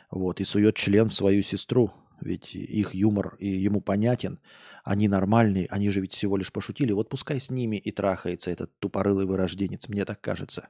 вот, 0.09 0.39
и 0.39 0.45
сует 0.45 0.75
член 0.75 1.09
в 1.09 1.13
свою 1.13 1.41
сестру, 1.41 1.91
ведь 2.21 2.55
их 2.55 2.93
юмор 2.93 3.35
и 3.39 3.47
ему 3.47 3.81
понятен 3.81 4.39
они 4.87 5.09
нормальные, 5.09 5.67
они 5.67 5.89
же 5.89 5.99
ведь 5.99 6.13
всего 6.13 6.37
лишь 6.37 6.53
пошутили. 6.53 6.93
Вот 6.93 7.09
пускай 7.09 7.41
с 7.41 7.49
ними 7.49 7.75
и 7.75 7.91
трахается 7.91 8.51
этот 8.51 8.71
тупорылый 8.79 9.25
вырожденец, 9.25 9.89
мне 9.89 10.05
так 10.05 10.21
кажется. 10.21 10.69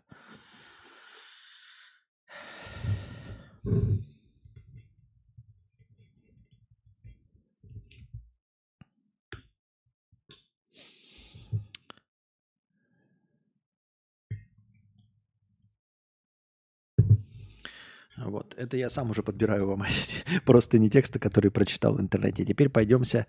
Вот. 18.18 18.56
Это 18.58 18.78
я 18.78 18.90
сам 18.90 19.12
уже 19.12 19.22
подбираю 19.22 19.68
вам 19.68 19.84
просто 20.46 20.80
не 20.80 20.90
тексты, 20.90 21.20
которые 21.20 21.52
прочитал 21.52 21.96
в 21.96 22.02
интернете. 22.02 22.46
Теперь 22.46 22.70
пойдемся, 22.70 23.28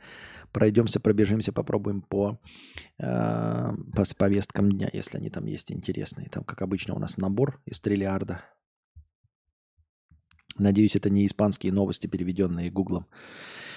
пройдемся, 0.53 0.99
пробежимся, 0.99 1.53
попробуем 1.53 2.01
по, 2.01 2.41
э, 2.99 3.71
по 3.95 4.05
повесткам 4.17 4.73
дня, 4.73 4.89
если 4.93 5.19
они 5.19 5.29
там 5.29 5.45
есть 5.45 5.71
интересные. 5.71 6.29
Там, 6.31 6.43
как 6.45 6.63
обычно, 6.63 6.95
у 6.95 6.99
нас 6.99 7.19
набор 7.19 7.61
из 7.67 7.81
триллиарда. 7.81 8.41
Надеюсь, 10.57 10.97
это 10.97 11.11
не 11.11 11.27
испанские 11.27 11.73
новости, 11.73 12.07
переведенные 12.07 12.71
Гуглом. 12.71 13.07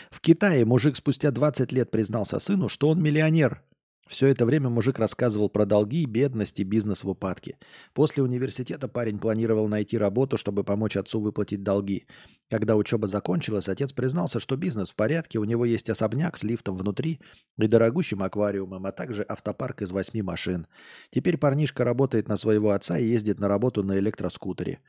В 0.09 0.19
Китае 0.21 0.65
мужик 0.65 0.95
спустя 0.95 1.31
20 1.31 1.71
лет 1.71 1.91
признался 1.91 2.39
сыну, 2.39 2.69
что 2.69 2.89
он 2.89 3.01
миллионер, 3.01 3.63
все 4.07 4.27
это 4.27 4.45
время 4.45 4.69
мужик 4.69 4.99
рассказывал 4.99 5.49
про 5.49 5.65
долги, 5.65 6.05
бедность 6.05 6.59
и 6.59 6.63
бизнес 6.63 7.03
в 7.03 7.09
упадке. 7.09 7.57
После 7.93 8.21
университета 8.23 8.87
парень 8.87 9.19
планировал 9.19 9.67
найти 9.67 9.97
работу, 9.97 10.37
чтобы 10.37 10.63
помочь 10.63 10.97
отцу 10.97 11.21
выплатить 11.21 11.63
долги. 11.63 12.07
Когда 12.49 12.75
учеба 12.75 13.07
закончилась, 13.07 13.69
отец 13.69 13.93
признался, 13.93 14.41
что 14.41 14.57
бизнес 14.57 14.91
в 14.91 14.95
порядке, 14.95 15.39
у 15.39 15.45
него 15.45 15.63
есть 15.63 15.89
особняк 15.89 16.37
с 16.37 16.43
лифтом 16.43 16.75
внутри 16.75 17.21
и 17.57 17.67
дорогущим 17.67 18.21
аквариумом, 18.21 18.85
а 18.85 18.91
также 18.91 19.23
автопарк 19.23 19.81
из 19.81 19.91
восьми 19.91 20.21
машин. 20.21 20.67
Теперь 21.11 21.37
парнишка 21.37 21.85
работает 21.85 22.27
на 22.27 22.35
своего 22.35 22.71
отца 22.71 22.97
и 22.97 23.05
ездит 23.05 23.39
на 23.39 23.47
работу 23.47 23.83
на 23.83 23.97
электроскутере. 23.97 24.79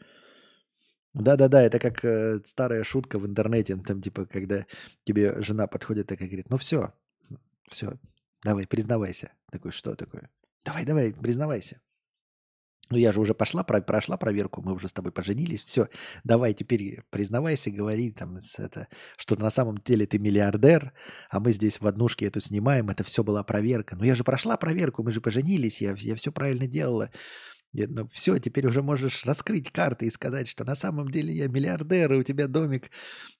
Да-да-да, 1.14 1.62
это 1.62 1.78
как 1.78 2.04
э, 2.04 2.38
старая 2.44 2.82
шутка 2.84 3.18
в 3.18 3.26
интернете, 3.26 3.76
там 3.76 4.00
типа, 4.00 4.24
когда 4.24 4.64
тебе 5.04 5.40
жена 5.42 5.66
подходит 5.66 6.10
и 6.10 6.16
говорит, 6.16 6.48
ну 6.48 6.56
все, 6.56 6.94
все, 7.70 7.98
Давай, 8.42 8.66
признавайся. 8.66 9.32
Такой, 9.50 9.70
что 9.70 9.94
такое? 9.94 10.30
Давай, 10.64 10.84
давай, 10.84 11.12
признавайся. 11.12 11.80
Ну, 12.90 12.98
я 12.98 13.10
же 13.10 13.20
уже 13.20 13.32
пошла, 13.32 13.62
прошла 13.62 14.18
проверку, 14.18 14.60
мы 14.60 14.74
уже 14.74 14.86
с 14.86 14.92
тобой 14.92 15.12
поженились, 15.12 15.62
все, 15.62 15.88
давай 16.24 16.52
теперь 16.52 17.02
признавайся, 17.08 17.70
говори, 17.70 18.10
там, 18.10 18.36
это, 18.58 18.86
что 19.16 19.40
на 19.40 19.48
самом 19.48 19.78
деле 19.78 20.04
ты 20.04 20.18
миллиардер, 20.18 20.92
а 21.30 21.40
мы 21.40 21.52
здесь 21.52 21.80
в 21.80 21.86
однушке 21.86 22.26
эту 22.26 22.40
снимаем, 22.40 22.90
это 22.90 23.02
все 23.02 23.24
была 23.24 23.42
проверка. 23.44 23.96
Ну, 23.96 24.04
я 24.04 24.14
же 24.14 24.24
прошла 24.24 24.58
проверку, 24.58 25.02
мы 25.02 25.10
же 25.10 25.22
поженились, 25.22 25.80
я, 25.80 25.94
я 25.96 26.14
все 26.16 26.32
правильно 26.32 26.66
делала. 26.66 27.10
Я, 27.72 27.86
ну, 27.88 28.06
все, 28.08 28.38
теперь 28.38 28.66
уже 28.66 28.82
можешь 28.82 29.24
раскрыть 29.24 29.70
карты 29.70 30.06
и 30.06 30.10
сказать, 30.10 30.46
что 30.46 30.62
на 30.64 30.74
самом 30.74 31.10
деле 31.10 31.32
я 31.32 31.48
миллиардер, 31.48 32.12
и 32.12 32.18
у 32.18 32.22
тебя 32.22 32.46
домик 32.46 32.90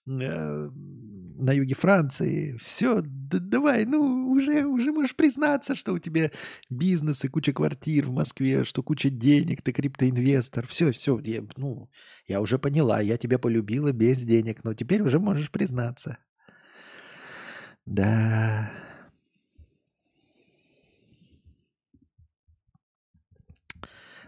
э, 0.07 0.09
на 0.09 1.51
юге 1.51 1.75
Франции. 1.75 2.57
Все, 2.57 3.01
да, 3.03 3.37
давай, 3.39 3.85
ну, 3.85 4.31
уже, 4.31 4.65
уже 4.65 4.91
можешь 4.91 5.15
признаться, 5.15 5.75
что 5.75 5.93
у 5.93 5.99
тебя 5.99 6.31
бизнес 6.71 7.23
и 7.23 7.27
куча 7.27 7.53
квартир 7.53 8.07
в 8.07 8.11
Москве, 8.11 8.63
что 8.63 8.81
куча 8.81 9.11
денег, 9.11 9.61
ты 9.61 9.71
криптоинвестор. 9.71 10.65
Все, 10.65 10.91
все, 10.91 11.19
я, 11.19 11.43
ну, 11.55 11.91
я 12.27 12.41
уже 12.41 12.57
поняла, 12.57 13.01
я 13.01 13.17
тебя 13.17 13.37
полюбила 13.37 13.91
без 13.91 14.23
денег, 14.23 14.63
но 14.63 14.73
теперь 14.73 15.03
уже 15.03 15.19
можешь 15.19 15.51
признаться. 15.51 16.17
Да. 17.85 18.71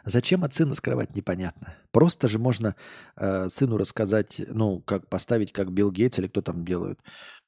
Зачем 0.06 0.44
от 0.44 0.54
сына 0.54 0.76
скрывать, 0.76 1.16
непонятно. 1.16 1.76
Просто 1.92 2.28
же 2.28 2.38
можно 2.38 2.76
э, 3.16 3.50
сыну 3.50 3.78
рассказать, 3.78 4.40
ну, 4.48 4.80
как 4.82 5.10
поставить, 5.10 5.52
как 5.52 5.72
Билл 5.72 5.92
Гейтс 5.92 6.20
или 6.20 6.28
кто 6.28 6.44
там 6.44 6.64
делает, 6.64 7.00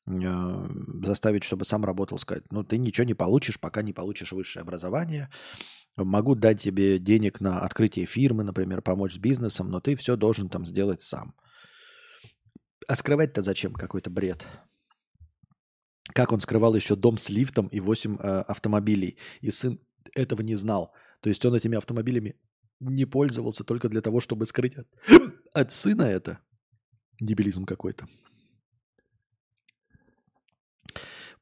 э, 0.08 0.70
заставить, 1.04 1.44
чтобы 1.44 1.66
сам 1.66 1.86
работал, 1.86 2.18
сказать, 2.18 2.44
ну, 2.52 2.64
ты 2.64 2.80
ничего 2.80 3.06
не 3.06 3.14
получишь, 3.14 3.60
пока 3.60 3.84
не 3.84 3.94
получишь 3.94 4.32
высшее 4.32 4.64
образование. 4.64 5.30
Могу 5.98 6.34
дать 6.34 6.62
тебе 6.62 6.98
денег 6.98 7.42
на 7.42 7.60
открытие 7.60 8.08
фирмы, 8.08 8.44
например, 8.44 8.82
помочь 8.82 9.14
с 9.14 9.20
бизнесом, 9.20 9.70
но 9.70 9.80
ты 9.80 9.96
все 9.96 10.16
должен 10.16 10.50
там 10.50 10.66
сделать 10.66 11.02
сам. 11.02 11.36
А 12.88 12.96
скрывать-то 12.96 13.44
зачем? 13.44 13.74
Какой-то 13.74 14.10
бред. 14.10 14.48
Как 16.14 16.32
он 16.32 16.40
скрывал 16.40 16.74
еще 16.74 16.96
дом 16.96 17.20
с 17.20 17.30
лифтом 17.30 17.68
и 17.68 17.80
8 17.80 18.16
э, 18.16 18.42
автомобилей, 18.42 19.18
и 19.42 19.52
сын 19.52 19.80
этого 20.16 20.42
не 20.42 20.56
знал. 20.56 20.92
То 21.22 21.30
есть 21.30 21.46
он 21.46 21.54
этими 21.54 21.78
автомобилями 21.78 22.36
не 22.80 23.06
пользовался 23.06 23.64
только 23.64 23.90
для 23.90 24.02
того, 24.02 24.20
чтобы 24.20 24.46
скрыть 24.46 24.76
от, 24.76 24.88
от 25.54 25.72
сына 25.72 26.04
это. 26.04 26.40
Дебилизм 27.20 27.66
какой-то. 27.66 28.08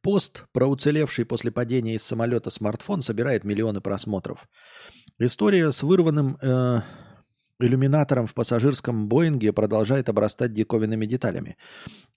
Пост 0.02 0.46
про 0.52 0.68
уцелевший 0.68 1.26
после 1.26 1.52
падения 1.52 1.96
из 1.96 2.04
самолета 2.04 2.52
смартфон 2.52 3.02
собирает 3.02 3.44
миллионы 3.44 3.82
просмотров. 3.82 4.48
История 5.18 5.72
с 5.72 5.82
вырванным 5.82 6.38
э, 6.42 6.82
иллюминатором 7.60 8.26
в 8.26 8.34
пассажирском 8.34 9.08
Боинге 9.08 9.54
продолжает 9.54 10.10
обрастать 10.10 10.52
диковинными 10.54 11.06
деталями. 11.06 11.58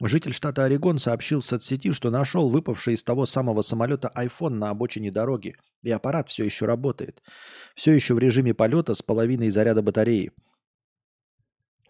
Житель 0.00 0.32
штата 0.32 0.64
Орегон 0.64 0.98
сообщил 0.98 1.40
в 1.40 1.46
соцсети, 1.46 1.92
что 1.92 2.10
нашел 2.10 2.50
выпавший 2.50 2.94
из 2.94 3.04
того 3.04 3.26
самого 3.26 3.62
самолета 3.62 4.10
iPhone 4.16 4.54
на 4.54 4.70
обочине 4.70 5.10
дороги, 5.10 5.56
и 5.82 5.90
аппарат 5.90 6.28
все 6.28 6.44
еще 6.44 6.66
работает. 6.66 7.22
Все 7.74 7.92
еще 7.92 8.14
в 8.14 8.18
режиме 8.18 8.54
полета 8.54 8.94
с 8.94 9.02
половиной 9.02 9.50
заряда 9.50 9.82
батареи. 9.82 10.32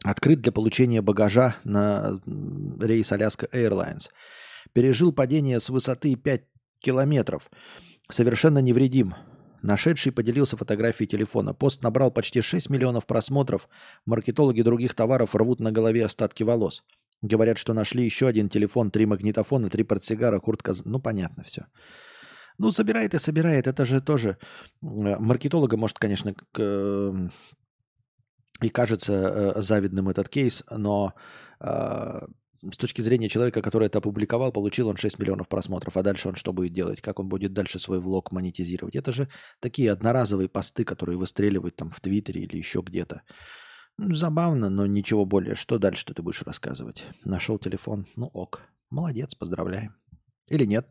Открыт 0.04 0.40
для 0.40 0.52
получения 0.52 1.02
багажа 1.02 1.56
на 1.64 2.20
рейс 2.80 3.10
Alaska 3.12 3.50
Airlines. 3.52 4.10
Пережил 4.72 5.12
падение 5.12 5.58
с 5.58 5.70
высоты 5.70 6.14
5 6.14 6.44
километров. 6.80 7.50
Совершенно 8.10 8.58
невредим. 8.58 9.14
Нашедший 9.62 10.12
поделился 10.12 10.56
фотографией 10.56 11.08
телефона. 11.08 11.54
Пост 11.54 11.82
набрал 11.82 12.10
почти 12.10 12.40
6 12.40 12.70
миллионов 12.70 13.06
просмотров. 13.06 13.68
Маркетологи 14.06 14.62
других 14.62 14.94
товаров 14.94 15.34
рвут 15.34 15.60
на 15.60 15.72
голове 15.72 16.04
остатки 16.04 16.44
волос. 16.44 16.84
Говорят, 17.22 17.58
что 17.58 17.74
нашли 17.74 18.04
еще 18.04 18.28
один 18.28 18.48
телефон, 18.48 18.90
три 18.90 19.06
магнитофона, 19.06 19.68
три 19.70 19.82
портсигара, 19.82 20.38
куртка. 20.38 20.74
Ну, 20.84 21.00
понятно 21.00 21.42
все. 21.42 21.66
Ну, 22.58 22.70
собирает 22.70 23.14
и 23.14 23.18
собирает. 23.18 23.66
Это 23.66 23.84
же 23.84 24.00
тоже... 24.00 24.38
Э, 24.82 25.16
маркетолога, 25.18 25.76
может, 25.76 25.98
конечно, 25.98 26.34
к... 26.34 26.60
Эм, 26.60 27.30
и 28.60 28.68
кажется 28.68 29.12
э, 29.12 29.62
завидным 29.62 30.08
этот 30.08 30.28
кейс, 30.28 30.64
но 30.70 31.14
э, 31.60 32.20
с 32.62 32.76
точки 32.76 33.02
зрения 33.02 33.28
человека, 33.28 33.62
который 33.62 33.86
это 33.86 33.98
опубликовал, 33.98 34.52
получил 34.52 34.88
он 34.88 34.96
6 34.96 35.18
миллионов 35.18 35.48
просмотров. 35.48 35.96
А 35.96 36.02
дальше 36.02 36.28
он 36.28 36.34
что 36.34 36.52
будет 36.52 36.72
делать? 36.72 37.00
Как 37.00 37.20
он 37.20 37.28
будет 37.28 37.52
дальше 37.52 37.78
свой 37.78 38.00
влог 38.00 38.32
монетизировать? 38.32 38.96
Это 38.96 39.12
же 39.12 39.28
такие 39.60 39.92
одноразовые 39.92 40.48
посты, 40.48 40.84
которые 40.84 41.18
выстреливают 41.18 41.76
там 41.76 41.90
в 41.90 42.00
Твиттере 42.00 42.42
или 42.42 42.56
еще 42.56 42.80
где-то. 42.80 43.22
Ну, 43.96 44.12
забавно, 44.12 44.70
но 44.70 44.86
ничего 44.86 45.24
более. 45.24 45.54
Что 45.54 45.78
дальше 45.78 46.04
ты 46.06 46.22
будешь 46.22 46.42
рассказывать? 46.42 47.04
Нашел 47.24 47.58
телефон? 47.58 48.06
Ну 48.16 48.26
ок. 48.26 48.62
Молодец, 48.90 49.34
поздравляем. 49.34 49.94
Или 50.48 50.64
нет? 50.64 50.88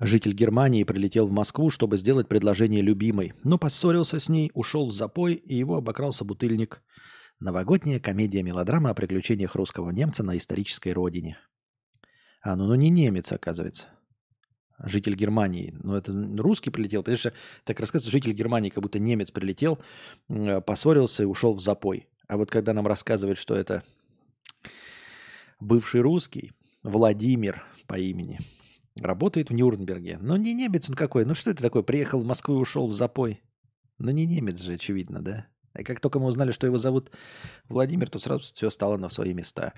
Житель 0.00 0.32
Германии 0.32 0.84
прилетел 0.84 1.26
в 1.26 1.32
Москву, 1.32 1.68
чтобы 1.68 1.98
сделать 1.98 2.26
предложение 2.26 2.80
любимой, 2.80 3.34
но 3.44 3.58
поссорился 3.58 4.18
с 4.18 4.30
ней, 4.30 4.50
ушел 4.54 4.88
в 4.88 4.92
запой, 4.92 5.34
и 5.34 5.54
его 5.54 5.76
обокрал 5.76 6.12
собутыльник. 6.12 6.82
Новогодняя 7.40 7.98
комедия-мелодрама 7.98 8.90
о 8.90 8.94
приключениях 8.94 9.54
русского 9.54 9.90
немца 9.90 10.22
на 10.22 10.36
исторической 10.36 10.92
родине. 10.92 11.38
А, 12.42 12.54
ну, 12.54 12.66
ну 12.66 12.74
не 12.74 12.90
немец, 12.90 13.32
оказывается. 13.32 13.88
Житель 14.78 15.14
Германии. 15.14 15.74
Ну, 15.82 15.94
это 15.94 16.12
русский 16.12 16.68
прилетел. 16.68 17.00
Потому 17.02 17.16
что 17.16 17.32
так 17.64 17.80
рассказывается, 17.80 18.10
житель 18.10 18.32
Германии, 18.32 18.68
как 18.68 18.82
будто 18.82 18.98
немец 18.98 19.30
прилетел, 19.30 19.78
поссорился 20.66 21.22
и 21.22 21.26
ушел 21.26 21.54
в 21.54 21.60
запой. 21.60 22.08
А 22.28 22.36
вот 22.36 22.50
когда 22.50 22.74
нам 22.74 22.86
рассказывают, 22.86 23.38
что 23.38 23.54
это 23.54 23.84
бывший 25.60 26.02
русский, 26.02 26.52
Владимир 26.82 27.64
по 27.86 27.98
имени, 27.98 28.38
работает 29.00 29.48
в 29.48 29.54
Нюрнберге. 29.54 30.18
Но 30.20 30.36
не 30.36 30.52
немец 30.52 30.90
он 30.90 30.94
какой. 30.94 31.24
Ну 31.24 31.34
что 31.34 31.50
это 31.50 31.62
такое? 31.62 31.82
Приехал 31.82 32.20
в 32.20 32.26
Москву 32.26 32.56
и 32.56 32.60
ушел 32.60 32.86
в 32.86 32.92
запой. 32.92 33.40
Ну 33.96 34.10
не 34.10 34.26
немец 34.26 34.60
же, 34.60 34.74
очевидно, 34.74 35.22
да? 35.22 35.46
И 35.78 35.84
как 35.84 36.00
только 36.00 36.18
мы 36.18 36.26
узнали, 36.26 36.50
что 36.50 36.66
его 36.66 36.78
зовут 36.78 37.10
Владимир, 37.68 38.08
то 38.08 38.18
сразу 38.18 38.42
все 38.42 38.70
стало 38.70 38.96
на 38.96 39.08
свои 39.08 39.34
места. 39.34 39.72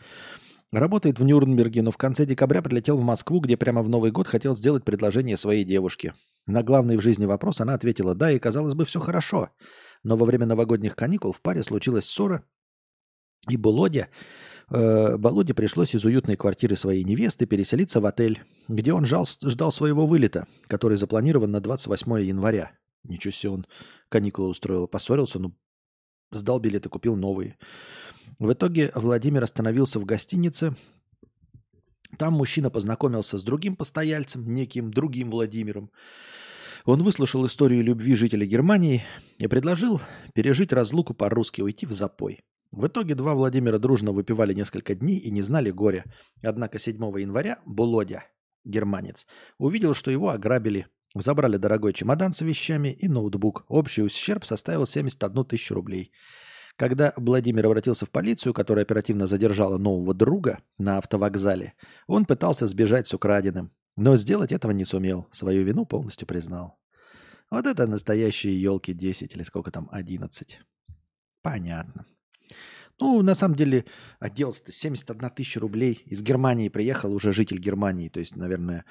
Работает 0.72 1.18
в 1.18 1.24
Нюрнберге, 1.24 1.82
но 1.82 1.90
в 1.90 1.98
конце 1.98 2.24
декабря 2.24 2.62
прилетел 2.62 2.96
в 2.96 3.02
Москву, 3.02 3.40
где 3.40 3.58
прямо 3.58 3.82
в 3.82 3.90
Новый 3.90 4.10
год 4.10 4.26
хотел 4.26 4.56
сделать 4.56 4.84
предложение 4.84 5.36
своей 5.36 5.64
девушке. 5.64 6.14
На 6.46 6.62
главный 6.62 6.96
в 6.96 7.02
жизни 7.02 7.26
вопрос 7.26 7.60
она 7.60 7.74
ответила 7.74 8.14
«да», 8.14 8.32
и 8.32 8.38
казалось 8.38 8.74
бы, 8.74 8.86
все 8.86 8.98
хорошо. 8.98 9.50
Но 10.02 10.16
во 10.16 10.24
время 10.24 10.46
новогодних 10.46 10.96
каникул 10.96 11.32
в 11.32 11.42
паре 11.42 11.62
случилась 11.62 12.06
ссора, 12.06 12.42
и 13.48 13.56
Володя, 13.56 14.08
э, 14.70 15.16
Володе 15.16 15.52
пришлось 15.52 15.94
из 15.94 16.04
уютной 16.04 16.36
квартиры 16.36 16.76
своей 16.76 17.02
невесты 17.04 17.46
переселиться 17.46 18.00
в 18.00 18.06
отель, 18.06 18.42
где 18.68 18.92
он 18.92 19.04
жал, 19.04 19.26
ждал 19.26 19.72
своего 19.72 20.06
вылета, 20.06 20.46
который 20.68 20.96
запланирован 20.96 21.50
на 21.50 21.60
28 21.60 22.24
января. 22.24 22.72
Ничего 23.04 23.32
себе 23.32 23.50
он 23.50 23.66
каникулы 24.08 24.48
устроил. 24.48 24.86
Поссорился, 24.86 25.40
ну 25.40 25.54
Сдал 26.32 26.58
билеты, 26.58 26.88
купил 26.88 27.14
новые. 27.14 27.56
В 28.38 28.52
итоге 28.52 28.90
Владимир 28.94 29.44
остановился 29.44 30.00
в 30.00 30.04
гостинице. 30.04 30.74
Там 32.18 32.34
мужчина 32.34 32.70
познакомился 32.70 33.38
с 33.38 33.44
другим 33.44 33.76
постояльцем, 33.76 34.52
неким 34.52 34.90
другим 34.90 35.30
Владимиром. 35.30 35.90
Он 36.84 37.02
выслушал 37.02 37.46
историю 37.46 37.84
любви 37.84 38.14
жителя 38.14 38.46
Германии 38.46 39.04
и 39.38 39.46
предложил 39.46 40.00
пережить 40.34 40.72
разлуку 40.72 41.14
по-русски, 41.14 41.60
уйти 41.60 41.86
в 41.86 41.92
запой. 41.92 42.40
В 42.72 42.86
итоге 42.86 43.14
два 43.14 43.34
Владимира 43.34 43.78
дружно 43.78 44.12
выпивали 44.12 44.54
несколько 44.54 44.94
дней 44.94 45.18
и 45.18 45.30
не 45.30 45.42
знали 45.42 45.70
горя. 45.70 46.04
Однако 46.42 46.78
7 46.78 46.96
января 47.20 47.58
Булодя, 47.66 48.24
германец, 48.64 49.26
увидел, 49.58 49.92
что 49.92 50.10
его 50.10 50.30
ограбили. 50.30 50.86
Забрали 51.14 51.56
дорогой 51.56 51.92
чемодан 51.92 52.32
с 52.32 52.40
вещами 52.40 52.88
и 52.88 53.08
ноутбук. 53.08 53.64
Общий 53.68 54.02
ущерб 54.02 54.44
составил 54.44 54.86
71 54.86 55.44
тысячу 55.44 55.74
рублей. 55.74 56.10
Когда 56.76 57.12
Владимир 57.16 57.66
обратился 57.66 58.06
в 58.06 58.10
полицию, 58.10 58.54
которая 58.54 58.84
оперативно 58.84 59.26
задержала 59.26 59.76
нового 59.76 60.14
друга 60.14 60.60
на 60.78 60.98
автовокзале, 60.98 61.74
он 62.06 62.24
пытался 62.24 62.66
сбежать 62.66 63.06
с 63.06 63.14
украденным, 63.14 63.72
но 63.96 64.16
сделать 64.16 64.52
этого 64.52 64.72
не 64.72 64.84
сумел. 64.84 65.28
Свою 65.32 65.64
вину 65.64 65.84
полностью 65.84 66.26
признал. 66.26 66.78
Вот 67.50 67.66
это 67.66 67.86
настоящие 67.86 68.60
елки 68.60 68.94
10 68.94 69.34
или 69.34 69.42
сколько 69.42 69.70
там, 69.70 69.88
11. 69.92 70.58
Понятно. 71.42 72.06
Ну, 73.02 73.20
на 73.20 73.34
самом 73.34 73.56
деле, 73.56 73.84
отделался-то 74.20 74.70
71 74.70 75.30
тысяча 75.30 75.58
рублей. 75.58 76.04
Из 76.06 76.22
Германии 76.22 76.68
приехал 76.68 77.12
уже 77.12 77.32
житель 77.32 77.58
Германии, 77.58 78.08
то 78.08 78.20
есть, 78.20 78.36
наверное, 78.36 78.84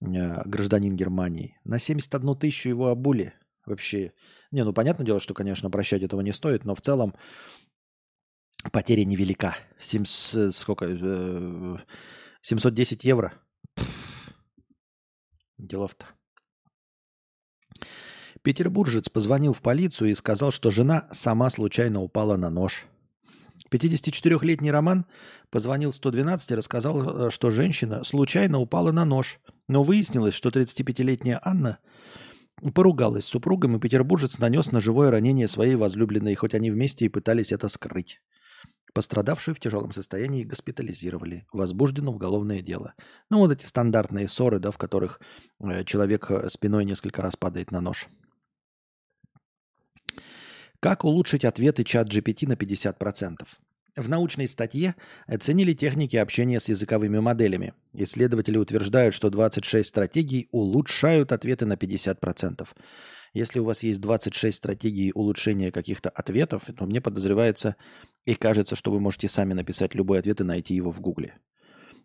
э, 0.00 0.42
гражданин 0.46 0.96
Германии. 0.96 1.58
На 1.64 1.78
71 1.78 2.34
тысячу 2.34 2.70
его 2.70 2.88
обули. 2.88 3.34
Вообще, 3.66 4.14
не, 4.52 4.64
ну, 4.64 4.72
понятное 4.72 5.04
дело, 5.04 5.20
что, 5.20 5.34
конечно, 5.34 5.68
прощать 5.68 6.02
этого 6.02 6.22
не 6.22 6.32
стоит, 6.32 6.64
но 6.64 6.74
в 6.74 6.80
целом 6.80 7.14
потеря 8.72 9.04
невелика. 9.04 9.54
7, 9.78 10.50
сколько? 10.50 10.86
710 12.40 13.04
э, 13.04 13.08
евро. 13.08 13.34
Делов-то. 15.58 16.06
Петербуржец 18.40 19.10
позвонил 19.10 19.52
в 19.52 19.60
полицию 19.60 20.10
и 20.10 20.14
сказал, 20.14 20.52
что 20.52 20.70
жена 20.70 21.06
сама 21.12 21.50
случайно 21.50 22.00
упала 22.00 22.38
на 22.38 22.48
нож– 22.48 22.86
54-летний 23.70 24.70
Роман 24.70 25.06
позвонил 25.50 25.92
112 25.92 26.50
и 26.50 26.54
рассказал, 26.54 27.26
э, 27.26 27.30
что 27.30 27.50
женщина 27.50 28.04
случайно 28.04 28.58
упала 28.58 28.92
на 28.92 29.04
нож. 29.04 29.40
Но 29.68 29.82
выяснилось, 29.82 30.34
что 30.34 30.48
35-летняя 30.48 31.40
Анна 31.42 31.78
поругалась 32.74 33.24
с 33.24 33.28
супругом, 33.28 33.76
и 33.76 33.80
петербуржец 33.80 34.38
нанес 34.38 34.70
ножевое 34.72 35.10
ранение 35.10 35.48
своей 35.48 35.76
возлюбленной, 35.76 36.34
хоть 36.34 36.54
они 36.54 36.70
вместе 36.70 37.04
и 37.04 37.08
пытались 37.08 37.52
это 37.52 37.68
скрыть. 37.68 38.20
Пострадавшую 38.94 39.54
в 39.54 39.60
тяжелом 39.60 39.92
состоянии 39.92 40.44
госпитализировали. 40.44 41.46
Возбуждено 41.52 42.10
уголовное 42.10 42.62
дело. 42.62 42.94
Ну, 43.30 43.38
вот 43.38 43.52
эти 43.52 43.64
стандартные 43.64 44.28
ссоры, 44.28 44.58
да, 44.58 44.70
в 44.70 44.78
которых 44.78 45.20
э, 45.60 45.84
человек 45.84 46.30
э, 46.30 46.48
спиной 46.48 46.84
несколько 46.84 47.22
раз 47.22 47.36
падает 47.36 47.70
на 47.70 47.80
нож. 47.80 48.08
Как 50.80 51.04
улучшить 51.04 51.44
ответы 51.44 51.82
чат 51.82 52.08
GPT 52.08 52.46
на 52.46 52.52
50%? 52.52 53.44
В 53.96 54.08
научной 54.08 54.46
статье 54.46 54.94
оценили 55.26 55.72
техники 55.72 56.14
общения 56.14 56.60
с 56.60 56.68
языковыми 56.68 57.18
моделями. 57.18 57.74
Исследователи 57.94 58.58
утверждают, 58.58 59.12
что 59.12 59.28
26 59.28 59.88
стратегий 59.88 60.48
улучшают 60.52 61.32
ответы 61.32 61.66
на 61.66 61.72
50%. 61.72 62.68
Если 63.34 63.58
у 63.58 63.64
вас 63.64 63.82
есть 63.82 64.00
26 64.00 64.56
стратегий 64.56 65.10
улучшения 65.12 65.72
каких-то 65.72 66.10
ответов, 66.10 66.62
то 66.76 66.86
мне 66.86 67.00
подозревается 67.00 67.74
и 68.24 68.36
кажется, 68.36 68.76
что 68.76 68.92
вы 68.92 69.00
можете 69.00 69.26
сами 69.26 69.54
написать 69.54 69.96
любой 69.96 70.20
ответ 70.20 70.40
и 70.40 70.44
найти 70.44 70.74
его 70.74 70.92
в 70.92 71.00
Гугле. 71.00 71.34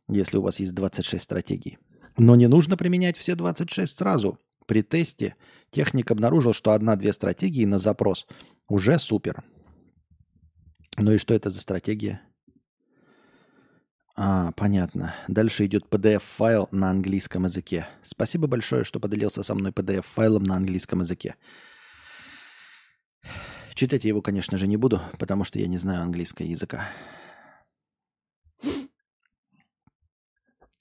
Если 0.09 0.37
у 0.37 0.41
вас 0.41 0.59
есть 0.59 0.73
26 0.73 1.23
стратегий. 1.23 1.77
Но 2.17 2.35
не 2.35 2.47
нужно 2.47 2.75
применять 2.75 3.17
все 3.17 3.35
26 3.35 3.95
сразу. 3.95 4.39
При 4.65 4.81
тесте 4.81 5.35
техник 5.73 6.11
обнаружил, 6.11 6.53
что 6.53 6.71
одна-две 6.71 7.11
стратегии 7.11 7.65
на 7.65 7.79
запрос– 7.79 8.25
уже 8.69 8.97
супер. 8.97 9.43
Ну 10.97 11.11
и 11.11 11.17
что 11.17 11.33
это 11.33 11.49
за 11.49 11.59
стратегия? 11.59 12.21
А, 14.15 14.51
понятно. 14.53 15.15
Дальше 15.27 15.65
идет 15.65 15.85
PDF-файл 15.89 16.69
на 16.71 16.91
английском 16.91 17.45
языке. 17.45 17.87
Спасибо 18.03 18.47
большое, 18.47 18.83
что 18.83 18.99
поделился 18.99 19.43
со 19.43 19.55
мной 19.55 19.71
PDF-файлом 19.71 20.43
на 20.43 20.55
английском 20.55 21.01
языке. 21.01 21.35
Читать 23.73 24.03
я 24.03 24.09
его, 24.09 24.21
конечно 24.21 24.57
же, 24.57 24.67
не 24.67 24.77
буду, 24.77 25.01
потому 25.17 25.43
что 25.43 25.59
я 25.59 25.67
не 25.67 25.77
знаю 25.77 26.03
английского 26.03 26.45
языка. 26.45 26.89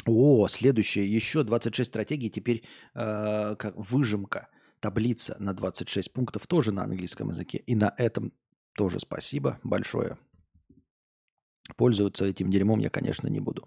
О, 0.05 0.47
следующее. 0.49 1.11
Еще 1.11 1.43
26 1.43 1.89
стратегий. 1.89 2.31
Теперь 2.31 2.65
э, 2.95 3.57
как 3.57 3.75
выжимка 3.77 4.49
таблица 4.83 5.37
на 5.39 5.55
26 5.55 6.13
пунктов 6.13 6.47
тоже 6.49 6.73
на 6.73 6.83
английском 6.83 7.31
языке. 7.31 7.59
И 7.59 7.77
на 7.77 7.95
этом 7.97 8.33
тоже 8.75 8.99
спасибо 8.99 9.61
большое. 9.63 10.19
Пользоваться 11.77 12.25
этим 12.25 12.51
дерьмом 12.51 12.81
я, 12.81 12.91
конечно, 12.91 13.29
не 13.29 13.39
буду. 13.39 13.67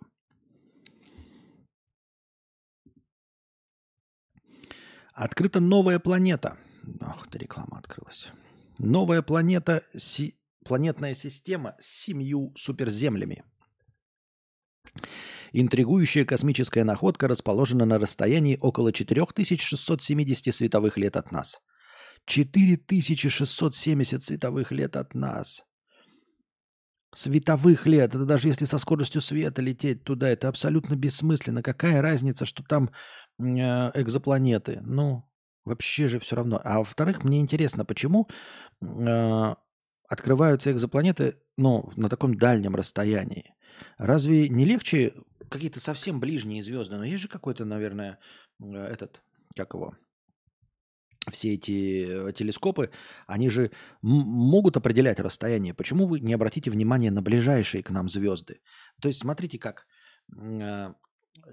Открыта 5.13 5.61
новая 5.61 5.99
планета. 5.99 6.57
Ах 6.99 7.29
ты, 7.29 7.37
реклама 7.37 7.79
открылась. 7.79 8.31
Новая 8.77 9.21
планета, 9.21 9.81
си, 9.95 10.37
планетная 10.65 11.13
система 11.13 11.77
с 11.79 11.85
семью 11.85 12.51
суперземлями. 12.57 13.45
Интригующая 15.57 16.25
космическая 16.25 16.83
находка 16.83 17.29
расположена 17.29 17.85
на 17.85 17.97
расстоянии 17.97 18.57
около 18.59 18.91
4670 18.91 20.53
световых 20.53 20.97
лет 20.97 21.15
от 21.15 21.31
нас. 21.31 21.61
4670 22.25 24.21
световых 24.21 24.73
лет 24.73 24.97
от 24.97 25.15
нас. 25.15 25.63
Световых 27.13 27.85
лет. 27.85 28.15
Это 28.15 28.25
даже 28.25 28.49
если 28.49 28.65
со 28.65 28.77
скоростью 28.77 29.21
света 29.21 29.61
лететь 29.61 30.03
туда, 30.03 30.27
это 30.27 30.49
абсолютно 30.49 30.95
бессмысленно. 30.95 31.63
Какая 31.63 32.01
разница, 32.01 32.43
что 32.43 32.61
там 32.61 32.89
э, 33.39 33.45
экзопланеты? 33.93 34.81
Ну, 34.81 35.23
вообще 35.63 36.09
же 36.09 36.19
все 36.19 36.35
равно. 36.35 36.59
А 36.65 36.79
во-вторых, 36.79 37.23
мне 37.23 37.39
интересно, 37.39 37.85
почему 37.85 38.27
э, 38.81 39.55
открываются 40.09 40.73
экзопланеты 40.73 41.37
ну, 41.55 41.89
на 41.95 42.09
таком 42.09 42.35
дальнем 42.37 42.75
расстоянии? 42.75 43.53
Разве 43.97 44.49
не 44.49 44.65
легче 44.65 45.13
какие-то 45.49 45.79
совсем 45.79 46.19
ближние 46.19 46.61
звезды, 46.61 46.97
но 46.97 47.03
есть 47.03 47.21
же 47.21 47.27
какой-то, 47.27 47.65
наверное, 47.65 48.19
э, 48.61 48.65
этот, 48.65 49.21
как 49.55 49.73
его, 49.73 49.95
все 51.31 51.53
эти 51.53 52.05
э, 52.07 52.33
телескопы, 52.33 52.91
они 53.27 53.49
же 53.49 53.71
могут 54.01 54.77
определять 54.77 55.19
расстояние. 55.19 55.73
Почему 55.73 56.07
вы 56.07 56.19
не 56.19 56.33
обратите 56.33 56.69
внимание 56.69 57.11
на 57.11 57.21
ближайшие 57.21 57.83
к 57.83 57.89
нам 57.89 58.09
звезды? 58.09 58.61
То 59.01 59.07
есть 59.07 59.19
смотрите 59.19 59.57
как. 59.57 59.87
Э, 60.37 60.93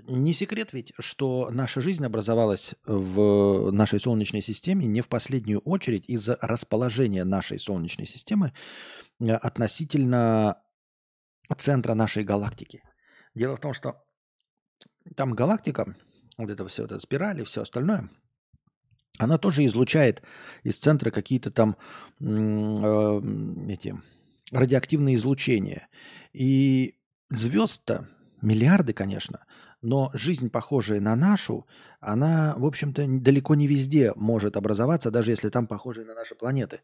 не 0.09 0.32
секрет 0.32 0.73
ведь, 0.73 0.93
что 1.01 1.51
наша 1.51 1.81
жизнь 1.81 2.05
образовалась 2.05 2.74
в 2.86 3.70
нашей 3.73 3.98
Солнечной 3.98 4.40
системе 4.40 4.86
не 4.86 5.01
в 5.01 5.09
последнюю 5.09 5.60
очередь 5.60 6.09
из-за 6.09 6.39
расположения 6.40 7.24
нашей 7.24 7.59
Солнечной 7.59 8.06
системы 8.06 8.52
относительно 9.19 10.62
центра 11.59 11.94
нашей 11.94 12.24
галактики. 12.24 12.82
Дело 13.34 13.56
в 13.56 13.60
том, 13.60 13.74
что 13.74 14.02
там 15.16 15.34
галактика, 15.34 15.96
вот 16.36 16.50
это 16.50 16.66
все, 16.68 16.84
это 16.84 16.98
спирали, 17.00 17.44
все 17.44 17.62
остальное, 17.62 18.10
она 19.18 19.38
тоже 19.38 19.64
излучает 19.66 20.22
из 20.62 20.78
центра 20.78 21.10
какие-то 21.10 21.50
там 21.50 21.76
э, 22.20 22.24
эти 23.70 24.00
радиоактивные 24.50 25.16
излучения. 25.16 25.88
И 26.32 26.96
звезд-то 27.30 28.09
миллиарды, 28.40 28.92
конечно, 28.92 29.44
но 29.82 30.10
жизнь, 30.14 30.48
похожая 30.48 31.00
на 31.00 31.16
нашу, 31.16 31.66
она, 32.00 32.54
в 32.56 32.64
общем-то, 32.64 33.04
далеко 33.20 33.54
не 33.54 33.66
везде 33.66 34.12
может 34.14 34.56
образоваться, 34.56 35.10
даже 35.10 35.32
если 35.32 35.48
там 35.50 35.66
похожие 35.66 36.06
на 36.06 36.14
наши 36.14 36.34
планеты. 36.34 36.80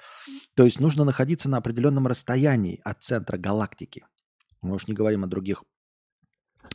То 0.55 0.65
есть 0.65 0.81
нужно 0.81 1.05
находиться 1.05 1.49
на 1.49 1.59
определенном 1.59 2.07
расстоянии 2.07 2.81
от 2.85 3.03
центра 3.03 3.39
галактики. 3.39 4.05
Мы 4.63 4.75
уж 4.75 4.89
не 4.89 4.95
говорим 4.95 5.25
о 5.25 5.29
других 5.29 5.65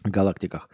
галактиках. 0.10 0.70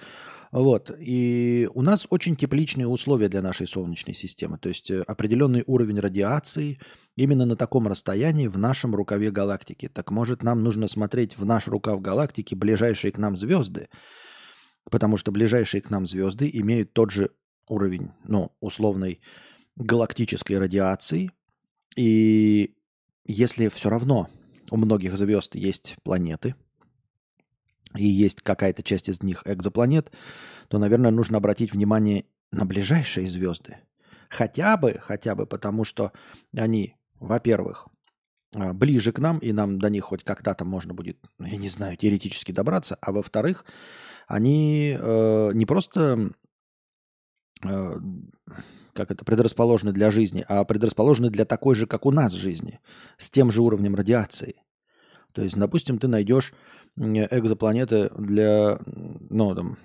Вот. 0.51 0.91
И 0.99 1.69
у 1.73 1.81
нас 1.81 2.07
очень 2.09 2.35
тепличные 2.35 2.87
условия 2.87 3.29
для 3.29 3.41
нашей 3.41 3.67
Солнечной 3.67 4.15
системы. 4.15 4.57
То 4.57 4.69
есть 4.69 4.89
э, 4.89 5.01
определенный 5.01 5.63
уровень 5.67 5.99
радиации 5.99 6.79
именно 7.15 7.45
на 7.45 7.55
таком 7.55 7.87
расстоянии 7.87 8.47
в 8.47 8.57
нашем 8.57 8.95
рукаве 8.95 9.29
галактики. 9.29 9.87
Так 9.87 10.09
может 10.09 10.41
нам 10.41 10.63
нужно 10.63 10.87
смотреть 10.87 11.37
в 11.37 11.45
наш 11.45 11.67
рукав 11.67 12.01
галактики 12.01 12.55
ближайшие 12.55 13.11
к 13.11 13.19
нам 13.19 13.37
звезды, 13.37 13.89
потому 14.89 15.17
что 15.17 15.31
ближайшие 15.31 15.81
к 15.81 15.91
нам 15.91 16.07
звезды 16.07 16.49
имеют 16.51 16.93
тот 16.93 17.11
же 17.11 17.29
уровень, 17.67 18.11
ну, 18.23 18.51
условной 18.59 19.21
галактической 19.75 20.57
радиации. 20.57 21.31
И 21.95 22.73
если 23.25 23.67
все 23.67 23.89
равно 23.89 24.29
у 24.71 24.77
многих 24.77 25.15
звезд 25.15 25.53
есть 25.53 25.97
планеты– 26.03 26.55
и 27.95 28.05
есть 28.05 28.41
какая-то 28.41 28.83
часть 28.83 29.09
из 29.09 29.23
них 29.23 29.43
экзопланет, 29.45 30.11
то, 30.67 30.77
наверное, 30.77 31.11
нужно 31.11 31.37
обратить 31.37 31.73
внимание 31.73 32.25
на 32.51 32.65
ближайшие 32.65 33.27
звезды. 33.27 33.77
Хотя 34.29 34.77
бы, 34.77 34.97
хотя 35.01 35.35
бы 35.35 35.45
потому, 35.45 35.83
что 35.83 36.11
они, 36.55 36.95
во-первых, 37.19 37.87
а, 38.55 38.73
ближе 38.73 39.11
к 39.11 39.19
нам, 39.19 39.39
и 39.39 39.51
нам 39.51 39.79
до 39.79 39.89
них 39.89 40.03
хоть 40.03 40.23
там 40.23 40.67
можно 40.67 40.93
будет, 40.93 41.17
ну, 41.37 41.47
я 41.47 41.57
не 41.57 41.69
знаю, 41.69 41.97
теоретически 41.97 42.51
добраться, 42.51 42.97
а 43.01 43.11
во-вторых, 43.11 43.65
они 44.27 44.95
э, 44.99 45.51
не 45.53 45.65
просто 45.65 46.31
э, 47.63 47.93
как 48.93 49.11
это, 49.11 49.23
предрасположены 49.25 49.91
для 49.91 50.11
жизни, 50.11 50.45
а 50.47 50.63
предрасположены 50.65 51.29
для 51.29 51.45
такой 51.45 51.75
же, 51.75 51.87
как 51.87 52.05
у 52.05 52.11
нас, 52.11 52.33
жизни, 52.33 52.79
с 53.17 53.29
тем 53.29 53.51
же 53.51 53.61
уровнем 53.61 53.95
радиации. 53.95 54.61
То 55.31 55.41
есть, 55.41 55.55
допустим, 55.55 55.99
ты 55.99 56.07
найдешь 56.07 56.53
экзопланеты 56.99 58.09
для, 58.17 58.79
ну, 58.85 59.55
там, 59.55 59.77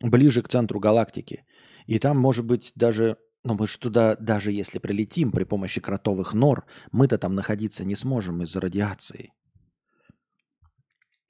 ближе 0.00 0.42
к 0.42 0.48
центру 0.48 0.80
галактики, 0.80 1.44
и 1.86 1.98
там, 1.98 2.18
может 2.18 2.44
быть, 2.44 2.72
даже 2.74 3.18
но 3.44 3.54
мы 3.54 3.66
же 3.66 3.78
туда, 3.78 4.16
даже 4.16 4.52
если 4.52 4.78
прилетим 4.78 5.30
при 5.30 5.44
помощи 5.44 5.80
кротовых 5.80 6.32
нор, 6.32 6.64
мы-то 6.92 7.18
там 7.18 7.34
находиться 7.34 7.84
не 7.84 7.94
сможем 7.94 8.42
из-за 8.42 8.58
радиации. 8.58 9.34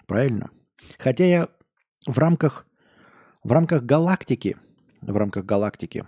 Правильно? 0.06 0.51
Хотя 0.96 1.24
я 1.24 1.48
в 2.06 2.16
рамках, 2.18 2.66
в 3.42 3.51
рамках 3.51 3.82
галактики, 3.82 4.56
в 5.01 5.16
рамках 5.16 5.44
галактики, 5.44 6.06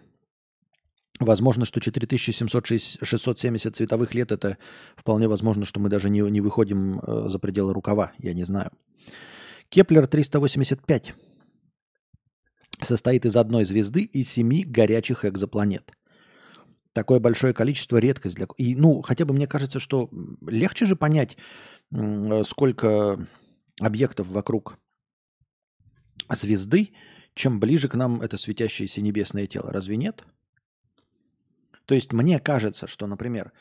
возможно, 1.21 1.65
что 1.65 1.81
4770 1.81 3.77
цветовых 3.77 4.15
лет 4.15 4.33
это 4.33 4.59
вполне 4.97 5.29
возможно, 5.29 5.65
что 5.65 5.81
мы 5.81 5.89
даже 5.89 6.11
не, 6.11 6.21
не 6.21 6.41
выходим 6.41 7.01
э, 7.01 7.29
за 7.29 7.39
пределы 7.39 7.73
рукава, 7.73 8.13
я 8.19 8.35
не 8.35 8.45
знаю. 8.45 8.71
Кеплер 9.69 10.07
385 10.07 11.15
состоит 12.83 13.27
из 13.27 13.37
одной 13.37 13.65
звезды 13.65 14.03
и 14.03 14.23
семи 14.23 14.65
горячих 14.65 15.25
экзопланет. 15.25 15.93
Такое 16.93 17.21
большое 17.21 17.53
количество 17.53 17.99
редкость 17.99 18.37
для... 18.37 18.47
И, 18.57 18.75
ну, 18.75 19.03
хотя 19.03 19.25
бы 19.25 19.35
мне 19.35 19.47
кажется, 19.47 19.81
что 19.81 20.09
легче 20.47 20.87
же 20.87 20.97
понять, 20.97 21.37
сколько 22.45 23.27
объектов 23.81 24.29
вокруг 24.29 24.79
звезды, 26.31 26.93
чем 27.35 27.61
ближе 27.61 27.89
к 27.89 27.95
нам 27.95 28.23
это 28.23 28.39
светящееся 28.39 29.03
небесное 29.03 29.47
тело. 29.47 29.71
Разве 29.71 29.97
нет? 29.97 30.25
То 31.87 31.95
есть 31.95 32.13
мне 32.13 32.39
кажется, 32.39 32.87
что, 32.87 33.07
например, 33.07 33.53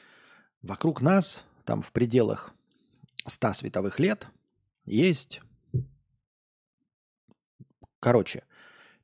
вокруг 0.62 1.02
нас, 1.02 1.46
там 1.64 1.82
в 1.82 1.92
пределах 1.92 2.54
100 3.26 3.54
световых 3.54 4.00
лет, 4.00 4.28
есть... 4.86 5.42
Короче, 8.00 8.44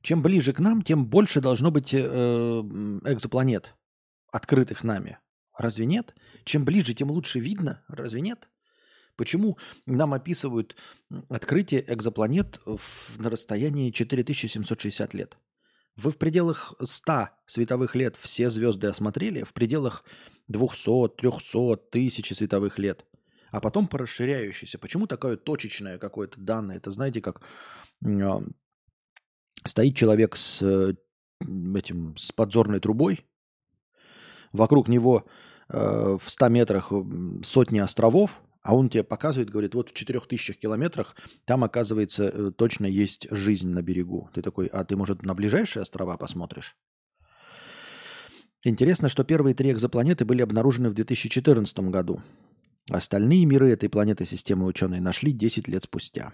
чем 0.00 0.22
ближе 0.22 0.52
к 0.52 0.60
нам, 0.60 0.82
тем 0.82 1.06
больше 1.06 1.40
должно 1.40 1.72
быть 1.72 1.92
э, 1.92 1.98
экзопланет, 1.98 3.74
открытых 4.30 4.84
нами. 4.84 5.18
Разве 5.56 5.86
нет? 5.86 6.14
Чем 6.44 6.64
ближе, 6.64 6.94
тем 6.94 7.10
лучше 7.10 7.40
видно. 7.40 7.82
Разве 7.88 8.20
нет? 8.20 8.48
Почему 9.16 9.58
нам 9.86 10.14
описывают 10.14 10.76
открытие 11.28 11.84
экзопланет 11.92 12.60
в, 12.64 13.18
на 13.20 13.28
расстоянии 13.28 13.90
4760 13.90 15.14
лет? 15.14 15.36
Вы 15.96 16.10
в 16.10 16.18
пределах 16.18 16.74
100 16.82 17.28
световых 17.46 17.94
лет 17.94 18.16
все 18.16 18.50
звезды 18.50 18.86
осмотрели, 18.86 19.42
в 19.42 19.52
пределах 19.52 20.04
200, 20.48 21.08
300, 21.16 21.72
1000 21.72 22.34
световых 22.34 22.78
лет, 22.78 23.04
а 23.50 23.60
потом 23.60 23.86
по 23.86 23.98
расширяющейся. 23.98 24.78
Почему 24.78 25.06
такое 25.06 25.36
точечное 25.36 25.98
какое-то 25.98 26.40
данное? 26.40 26.76
Это 26.76 26.90
знаете, 26.90 27.20
как 27.20 27.42
Стоит 29.64 29.96
человек 29.96 30.34
с 30.34 30.60
э, 30.62 30.94
этим 31.40 32.16
с 32.16 32.32
подзорной 32.32 32.80
трубой, 32.80 33.24
вокруг 34.52 34.88
него 34.88 35.24
э, 35.68 36.16
в 36.20 36.28
100 36.28 36.48
метрах 36.48 36.92
сотни 37.44 37.78
островов, 37.78 38.40
а 38.62 38.74
он 38.74 38.88
тебе 38.88 39.02
показывает, 39.02 39.50
говорит, 39.50 39.74
вот 39.74 39.90
в 39.90 39.92
4000 39.92 40.54
километрах 40.54 41.16
там, 41.44 41.64
оказывается, 41.64 42.24
э, 42.24 42.52
точно 42.56 42.86
есть 42.86 43.26
жизнь 43.30 43.68
на 43.68 43.82
берегу. 43.82 44.30
Ты 44.34 44.42
такой, 44.42 44.66
а 44.66 44.84
ты, 44.84 44.96
может, 44.96 45.22
на 45.22 45.34
ближайшие 45.34 45.82
острова 45.82 46.16
посмотришь? 46.16 46.76
Интересно, 48.64 49.08
что 49.08 49.24
первые 49.24 49.54
три 49.54 49.72
экзопланеты 49.72 50.24
были 50.24 50.42
обнаружены 50.42 50.88
в 50.88 50.94
2014 50.94 51.90
году. 51.90 52.22
Остальные 52.90 53.44
миры 53.46 53.70
этой 53.70 53.88
планеты 53.88 54.24
системы 54.24 54.66
ученые 54.66 55.00
нашли 55.00 55.32
10 55.32 55.66
лет 55.66 55.84
спустя. 55.84 56.32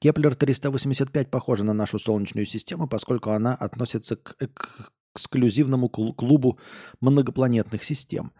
Кеплер-385 0.00 1.30
похожа 1.30 1.64
на 1.64 1.72
нашу 1.72 1.98
Солнечную 1.98 2.44
систему, 2.44 2.86
поскольку 2.86 3.30
она 3.30 3.54
относится 3.54 4.16
к, 4.16 4.36
к 4.52 4.92
эксклюзивному 5.14 5.88
клубу 5.88 6.58
многопланетных 7.00 7.82
систем. 7.82 8.32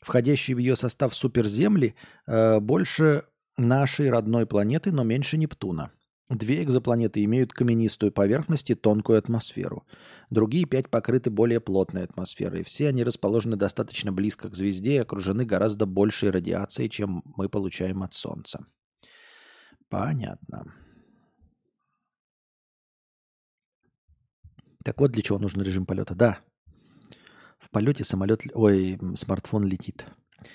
Входящие 0.00 0.54
в 0.54 0.58
ее 0.58 0.76
состав 0.76 1.14
суперземли 1.14 1.94
э, 2.26 2.60
больше 2.60 3.24
нашей 3.56 4.10
родной 4.10 4.46
планеты, 4.46 4.92
но 4.92 5.04
меньше 5.04 5.36
Нептуна. 5.36 5.92
Две 6.30 6.62
экзопланеты 6.62 7.24
имеют 7.24 7.52
каменистую 7.52 8.12
поверхность 8.12 8.70
и 8.70 8.76
тонкую 8.76 9.18
атмосферу. 9.18 9.84
Другие 10.30 10.64
пять 10.64 10.88
покрыты 10.88 11.28
более 11.28 11.60
плотной 11.60 12.04
атмосферой. 12.04 12.62
Все 12.62 12.88
они 12.88 13.02
расположены 13.02 13.56
достаточно 13.56 14.12
близко 14.12 14.48
к 14.48 14.54
звезде 14.54 14.94
и 14.94 14.98
окружены 14.98 15.44
гораздо 15.44 15.86
большей 15.86 16.30
радиацией, 16.30 16.88
чем 16.88 17.24
мы 17.36 17.48
получаем 17.48 18.04
от 18.04 18.14
Солнца. 18.14 18.64
Понятно. 19.88 20.72
Так 24.84 25.00
вот, 25.00 25.10
для 25.10 25.22
чего 25.22 25.40
нужен 25.40 25.62
режим 25.62 25.84
полета. 25.84 26.14
Да, 26.14 26.38
в 27.60 27.70
полете 27.70 28.04
самолет, 28.04 28.42
ой, 28.54 28.98
смартфон 29.14 29.64
летит. 29.64 30.06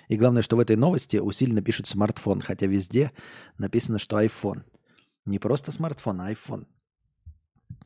И 0.10 0.18
главное, 0.18 0.42
что 0.42 0.58
в 0.58 0.60
этой 0.60 0.76
новости 0.76 1.18
усиленно 1.18 1.62
пишут 1.62 1.88
смартфон, 1.88 2.42
хотя 2.42 2.66
везде 2.66 3.12
написано, 3.58 4.00
что 4.00 4.20
iPhone. 4.22 4.64
Не 5.26 5.40
просто 5.40 5.72
смартфон, 5.72 6.22
а 6.22 6.32
iPhone. 6.32 6.66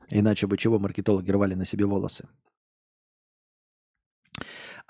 Иначе 0.09 0.47
бы 0.47 0.57
чего 0.57 0.79
маркетологи 0.79 1.31
рвали 1.31 1.53
на 1.53 1.65
себе 1.65 1.85
волосы. 1.85 2.27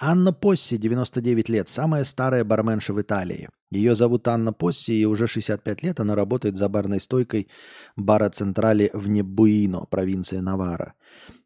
Анна 0.02 0.32
Посси, 0.32 0.78
99 0.78 1.50
лет, 1.50 1.68
самая 1.68 2.06
старая 2.06 2.46
барменша 2.46 2.94
в 2.94 3.02
Италии. 3.02 3.50
Ее 3.70 3.96
зовут 3.96 4.28
Анна 4.30 4.54
Посси, 4.54 4.94
и 4.94 5.06
уже 5.06 5.28
65 5.28 5.84
лет 5.84 6.00
она 6.00 6.16
работает 6.16 6.56
за 6.56 6.70
барной 6.70 7.02
стойкой 7.02 7.50
бара 7.98 8.30
Централи 8.30 8.92
в 8.94 9.10
Небуино, 9.10 9.86
провинция 9.90 10.42
Навара. 10.42 10.94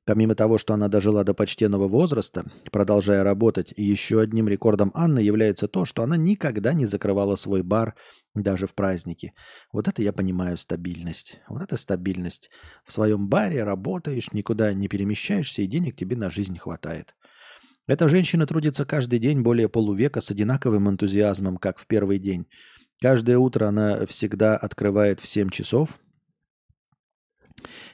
Помимо 0.05 0.35
того, 0.35 0.57
что 0.57 0.73
она 0.73 0.89
дожила 0.89 1.23
до 1.23 1.33
почтенного 1.33 1.87
возраста, 1.87 2.45
продолжая 2.71 3.23
работать, 3.23 3.73
еще 3.77 4.19
одним 4.19 4.49
рекордом 4.49 4.91
Анны 4.93 5.19
является 5.19 5.69
то, 5.69 5.85
что 5.85 6.03
она 6.03 6.17
никогда 6.17 6.73
не 6.73 6.85
закрывала 6.85 7.37
свой 7.37 7.63
бар 7.63 7.95
даже 8.35 8.67
в 8.67 8.75
праздники. 8.75 9.33
Вот 9.71 9.87
это 9.87 10.01
я 10.01 10.11
понимаю 10.11 10.57
стабильность. 10.57 11.39
Вот 11.47 11.61
это 11.61 11.77
стабильность. 11.77 12.49
В 12.85 12.91
своем 12.91 13.29
баре 13.29 13.63
работаешь, 13.63 14.33
никуда 14.33 14.73
не 14.73 14.89
перемещаешься, 14.89 15.61
и 15.61 15.67
денег 15.67 15.95
тебе 15.95 16.17
на 16.17 16.29
жизнь 16.29 16.57
хватает. 16.57 17.15
Эта 17.87 18.09
женщина 18.09 18.45
трудится 18.45 18.85
каждый 18.85 19.19
день 19.19 19.41
более 19.41 19.69
полувека 19.69 20.19
с 20.19 20.31
одинаковым 20.31 20.89
энтузиазмом, 20.89 21.57
как 21.57 21.79
в 21.79 21.87
первый 21.87 22.19
день. 22.19 22.45
Каждое 23.01 23.37
утро 23.37 23.67
она 23.67 24.05
всегда 24.05 24.57
открывает 24.57 25.21
в 25.21 25.27
7 25.27 25.49
часов, 25.49 25.99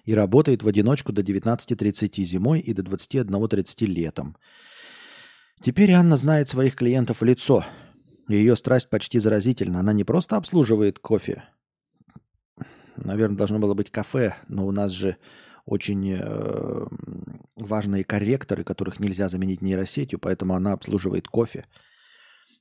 и 0.05 0.13
работает 0.13 0.63
в 0.63 0.67
одиночку 0.67 1.11
до 1.11 1.21
19.30 1.21 2.23
зимой 2.23 2.59
и 2.59 2.73
до 2.73 2.81
21.30 2.81 3.85
летом. 3.85 4.37
Теперь 5.61 5.91
Анна 5.91 6.17
знает 6.17 6.47
своих 6.47 6.75
клиентов 6.75 7.21
в 7.21 7.25
лицо. 7.25 7.65
Ее 8.27 8.55
страсть 8.55 8.89
почти 8.89 9.19
заразительна. 9.19 9.79
Она 9.79 9.91
не 9.91 10.03
просто 10.03 10.37
обслуживает 10.37 10.99
кофе. 10.99 11.43
Наверное, 12.95 13.37
должно 13.37 13.59
было 13.59 13.73
быть 13.73 13.91
кафе, 13.91 14.35
но 14.47 14.67
у 14.67 14.71
нас 14.71 14.91
же 14.91 15.17
очень 15.65 16.17
э, 16.19 16.85
важные 17.55 18.03
корректоры, 18.03 18.63
которых 18.63 18.99
нельзя 18.99 19.29
заменить 19.29 19.61
нейросетью, 19.61 20.19
поэтому 20.19 20.55
она 20.55 20.73
обслуживает 20.73 21.27
кофе. 21.27 21.65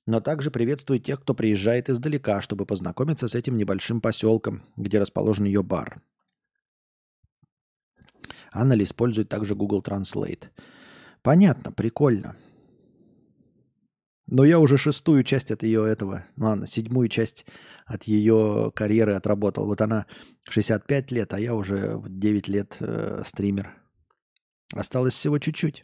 Но 0.06 0.20
также 0.20 0.50
приветствует 0.50 1.04
тех, 1.04 1.20
кто 1.20 1.34
приезжает 1.34 1.90
издалека, 1.90 2.40
чтобы 2.40 2.66
познакомиться 2.66 3.28
с 3.28 3.34
этим 3.34 3.56
небольшим 3.56 4.00
поселком, 4.00 4.62
где 4.76 4.98
расположен 4.98 5.44
ее 5.44 5.62
бар. 5.62 6.02
Аннели 8.60 8.84
использует 8.84 9.28
также 9.28 9.54
Google 9.54 9.82
Translate. 9.82 10.48
Понятно, 11.22 11.72
прикольно. 11.72 12.36
Но 14.26 14.44
я 14.44 14.58
уже 14.58 14.76
шестую 14.76 15.24
часть 15.24 15.50
от 15.50 15.62
ее 15.62 15.86
этого, 15.88 16.24
ну 16.36 16.46
ладно, 16.46 16.66
седьмую 16.66 17.08
часть 17.08 17.46
от 17.86 18.04
ее 18.04 18.70
карьеры 18.74 19.14
отработал. 19.14 19.64
Вот 19.64 19.80
она 19.80 20.06
65 20.50 21.12
лет, 21.12 21.32
а 21.32 21.40
я 21.40 21.54
уже 21.54 22.02
9 22.06 22.48
лет 22.48 22.76
э, 22.80 23.22
стример. 23.24 23.74
Осталось 24.74 25.14
всего 25.14 25.38
чуть-чуть. 25.38 25.82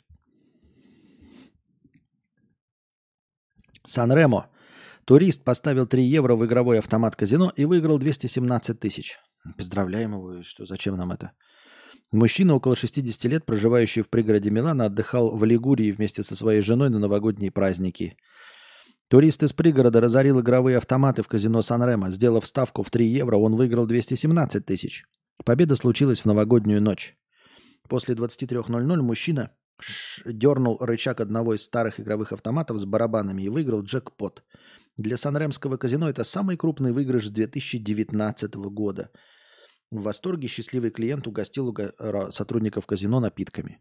Сан-Ремо. 3.87 4.51
Турист 5.07 5.43
поставил 5.45 5.87
3 5.87 6.05
евро 6.05 6.37
в 6.37 6.45
игровой 6.45 6.79
автомат 6.79 7.17
казино 7.17 7.51
и 7.57 7.65
выиграл 7.65 7.99
217 7.99 8.79
тысяч. 8.79 9.19
Поздравляем 9.57 10.13
его. 10.13 10.43
Что, 10.43 10.67
зачем 10.67 10.97
нам 10.97 11.13
это? 11.13 11.33
Мужчина 12.15 12.55
около 12.55 12.77
60 12.77 13.25
лет, 13.25 13.45
проживающий 13.45 14.03
в 14.03 14.09
пригороде 14.09 14.49
Милана, 14.49 14.85
отдыхал 14.85 15.37
в 15.37 15.43
Лигурии 15.43 15.91
вместе 15.91 16.23
со 16.23 16.37
своей 16.37 16.61
женой 16.61 16.89
на 16.89 17.01
новогодние 17.01 17.51
праздники. 17.51 18.17
Турист 19.09 19.43
из 19.43 19.53
пригорода 19.53 20.01
разорил 20.01 20.41
игровые 20.41 20.77
автоматы 20.77 21.25
в 21.25 21.27
казино 21.27 21.61
Сан-Ремо. 21.61 22.13
Сделав 22.13 22.47
ставку 22.47 22.85
в 22.85 22.91
3 22.91 23.05
евро, 23.05 23.37
он 23.37 23.57
выиграл 23.57 23.87
217 23.87 24.65
тысяч. 24.65 25.05
Победа 25.45 25.75
случилась 25.75 26.21
в 26.21 26.27
новогоднюю 26.27 26.81
ночь. 26.81 27.17
После 27.89 28.15
23.00 28.15 29.03
мужчина 29.03 29.51
дернул 30.25 30.79
рычаг 30.81 31.21
одного 31.21 31.57
из 31.57 31.65
старых 31.65 31.99
игровых 31.99 32.33
автоматов 32.33 32.79
с 32.79 32.85
барабанами 32.85 33.43
и 33.43 33.49
выиграл 33.49 33.83
джекпот. 33.83 34.45
Для 34.97 35.17
Санремского 35.17 35.79
казино 35.79 36.09
это 36.09 36.23
самый 36.23 36.57
крупный 36.57 36.93
выигрыш 36.93 37.27
с 37.27 37.31
2019 37.31 38.55
года. 38.55 39.11
В 39.95 40.03
восторге 40.03 40.49
счастливый 40.49 40.91
клиент 40.91 41.29
угостил 41.29 41.73
сотрудников 42.31 42.85
казино 42.85 43.21
напитками. 43.21 43.81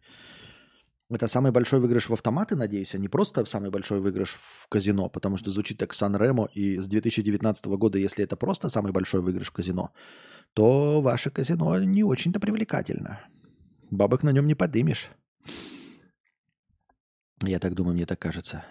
Это 1.10 1.26
самый 1.26 1.52
большой 1.52 1.80
выигрыш 1.80 2.08
в 2.08 2.14
автоматы, 2.14 2.56
надеюсь, 2.56 2.94
а 2.94 3.00
не 3.00 3.08
просто 3.08 3.44
самый 3.46 3.72
большой 3.72 4.00
выигрыш 4.00 4.38
в 4.40 4.68
казино, 4.70 5.10
потому 5.10 5.38
что 5.38 5.50
звучит 5.50 5.80
так 5.80 5.92
Сан-Ремо, 5.92 6.50
и 6.54 6.78
с 6.78 6.86
2019 6.86 7.66
года, 7.66 7.98
если 7.98 8.24
это 8.24 8.36
просто 8.36 8.70
самый 8.70 8.92
большой 8.92 9.22
выигрыш 9.22 9.48
в 9.48 9.54
казино, 9.54 9.92
то 10.54 11.02
ваше 11.02 11.32
казино 11.32 11.80
не 11.84 12.04
очень-то 12.04 12.40
привлекательно. 12.40 13.20
Бабок 13.90 14.22
на 14.22 14.30
нем 14.30 14.46
не 14.46 14.54
подымешь. 14.54 15.10
Я 17.42 17.58
так 17.58 17.74
думаю, 17.74 17.96
мне 17.96 18.06
так 18.06 18.20
кажется. 18.20 18.64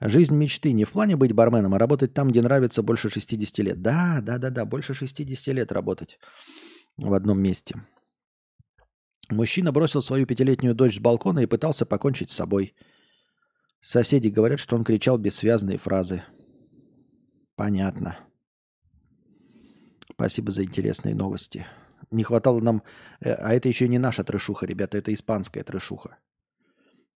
Жизнь 0.00 0.34
мечты 0.34 0.72
не 0.72 0.84
в 0.84 0.90
плане 0.90 1.16
быть 1.16 1.32
барменом, 1.32 1.74
а 1.74 1.78
работать 1.78 2.14
там, 2.14 2.30
где 2.30 2.40
нравится 2.40 2.82
больше 2.82 3.10
60 3.10 3.58
лет. 3.58 3.82
Да, 3.82 4.20
да, 4.22 4.38
да, 4.38 4.48
да, 4.50 4.64
больше 4.64 4.94
60 4.94 5.54
лет 5.54 5.72
работать 5.72 6.18
в 6.96 7.12
одном 7.12 7.40
месте. 7.40 7.82
Мужчина 9.28 9.72
бросил 9.72 10.00
свою 10.00 10.26
пятилетнюю 10.26 10.74
дочь 10.74 10.96
с 10.96 11.00
балкона 11.00 11.40
и 11.40 11.46
пытался 11.46 11.84
покончить 11.84 12.30
с 12.30 12.34
собой. 12.34 12.74
Соседи 13.82 14.28
говорят, 14.28 14.58
что 14.58 14.74
он 14.74 14.84
кричал 14.84 15.18
бессвязные 15.18 15.78
фразы. 15.78 16.22
Понятно. 17.54 18.18
Спасибо 20.12 20.50
за 20.50 20.64
интересные 20.64 21.14
новости. 21.14 21.66
Не 22.10 22.24
хватало 22.24 22.60
нам... 22.60 22.82
Э, 23.20 23.34
а 23.34 23.54
это 23.54 23.68
еще 23.68 23.86
не 23.86 23.98
наша 23.98 24.24
трешуха, 24.24 24.66
ребята, 24.66 24.98
это 24.98 25.12
испанская 25.12 25.62
трешуха. 25.62 26.18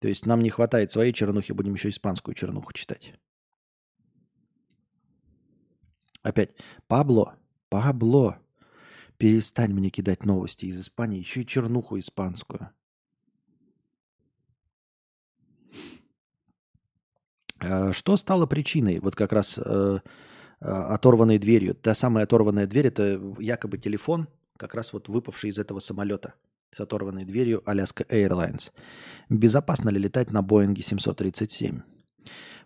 То 0.01 0.09
есть 0.09 0.27
нам 0.27 0.43
не 0.43 0.51
хватает 0.51 0.91
своей 0.91 1.13
чернухи, 1.13 1.53
будем 1.53 1.75
еще 1.75 1.89
испанскую 1.89 2.35
чернуху 2.35 2.73
читать. 2.73 3.15
Опять. 6.23 6.57
Пабло, 6.87 7.37
Пабло, 7.69 8.39
перестань 9.19 9.73
мне 9.73 9.91
кидать 9.91 10.25
новости 10.25 10.67
из 10.67 10.81
Испании, 10.81 11.19
еще 11.19 11.43
и 11.43 11.47
чернуху 11.47 11.99
испанскую. 11.99 12.71
Э, 17.61 17.93
что 17.93 18.17
стало 18.17 18.47
причиной 18.47 19.01
вот 19.01 19.17
как 19.17 19.33
раз 19.33 19.59
э, 19.59 19.99
э, 20.61 20.65
оторванной 20.65 21.39
дверью? 21.39 21.75
Та 21.75 21.95
самая 21.95 22.25
оторванная 22.25 22.67
дверь– 22.67 22.87
это 22.89 23.21
якобы 23.39 23.79
телефон, 23.79 24.29
как 24.57 24.75
раз 24.75 24.93
вот 24.93 25.09
выпавший 25.09 25.51
из 25.51 25.59
этого 25.59 25.81
самолета 25.81 26.35
с 26.75 26.81
оторванной 26.81 27.25
дверью 27.25 27.63
Alaska 27.67 28.07
Airlines. 28.09 28.73
Безопасно 29.29 29.91
ли 29.91 29.99
летать 29.99 30.31
на 30.31 30.43
Боинге 30.43 30.83
737? 30.83 31.83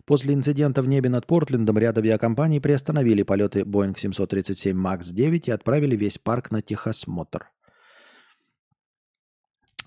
После 0.05 0.33
инцидента 0.33 0.81
в 0.81 0.87
небе 0.87 1.09
над 1.09 1.27
Портлендом 1.27 1.77
ряд 1.77 1.97
авиакомпаний 1.97 2.59
приостановили 2.59 3.21
полеты 3.21 3.61
Boeing 3.61 3.95
737 3.95 4.75
MAX 4.75 5.11
9 5.11 5.47
и 5.47 5.51
отправили 5.51 5.95
весь 5.95 6.17
парк 6.17 6.49
на 6.49 6.63
техосмотр. 6.63 7.51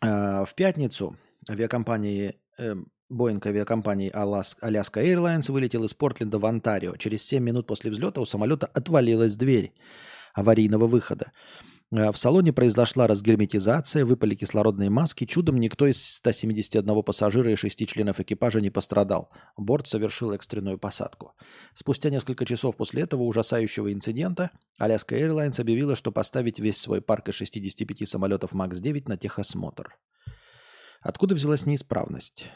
А, 0.00 0.44
в 0.44 0.54
пятницу 0.54 1.16
авиакомпании 1.50 2.36
Boeing 2.58 3.40
эм, 3.40 3.40
авиакомпании 3.44 4.12
Alaska 4.14 5.02
Airlines 5.02 5.50
вылетел 5.50 5.84
из 5.84 5.94
Портленда 5.94 6.38
в 6.38 6.46
Онтарио. 6.46 6.94
Через 6.96 7.24
7 7.24 7.42
минут 7.42 7.66
после 7.66 7.90
взлета 7.90 8.20
у 8.20 8.24
самолета 8.24 8.66
отвалилась 8.66 9.34
дверь 9.34 9.72
аварийного 10.34 10.86
выхода. 10.86 11.32
Э, 11.92 12.10
в 12.10 12.16
салоне 12.16 12.52
произошла 12.52 13.06
разгерметизация, 13.06 14.04
выпали 14.04 14.34
кислородные 14.34 14.88
маски. 14.88 15.26
Чудом 15.26 15.58
никто 15.58 15.86
из 15.86 16.02
171 16.02 17.02
пассажира 17.02 17.52
и 17.52 17.56
шести 17.56 17.86
членов 17.86 18.18
экипажа 18.18 18.60
не 18.60 18.70
пострадал. 18.70 19.30
Борт 19.56 19.86
совершил 19.86 20.32
экстренную 20.32 20.78
посадку. 20.78 21.34
Спустя 21.74 22.08
несколько 22.08 22.46
часов 22.46 22.76
после 22.76 23.02
этого 23.02 23.24
ужасающего 23.24 23.92
инцидента 23.92 24.50
Alaska 24.80 25.18
Airlines 25.18 25.60
объявила, 25.60 25.94
что 25.94 26.12
поставить 26.12 26.58
весь 26.58 26.78
свой 26.78 27.02
парк 27.02 27.28
из 27.28 27.34
65 27.34 28.08
самолетов 28.08 28.52
МАКС-9 28.52 29.04
на 29.08 29.16
техосмотр. 29.18 29.96
Откуда 31.02 31.34
взялась 31.34 31.66
неисправность? 31.66 32.46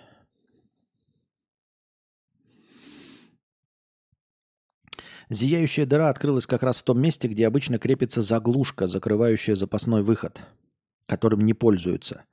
Зияющая 5.29 5.87
дыра 5.87 6.09
открылась 6.09 6.47
как 6.47 6.63
раз 6.63 6.79
в 6.79 6.85
том 6.85 7.01
месте, 7.01 7.27
где 7.27 7.47
обычно 7.47 7.79
крепится 7.79 8.23
заглушка, 8.23 8.87
закрывающая 8.87 9.57
запасной 9.57 10.03
выход, 10.03 10.41
которым 11.07 11.41
не 11.41 11.53
пользуются. 11.53 12.25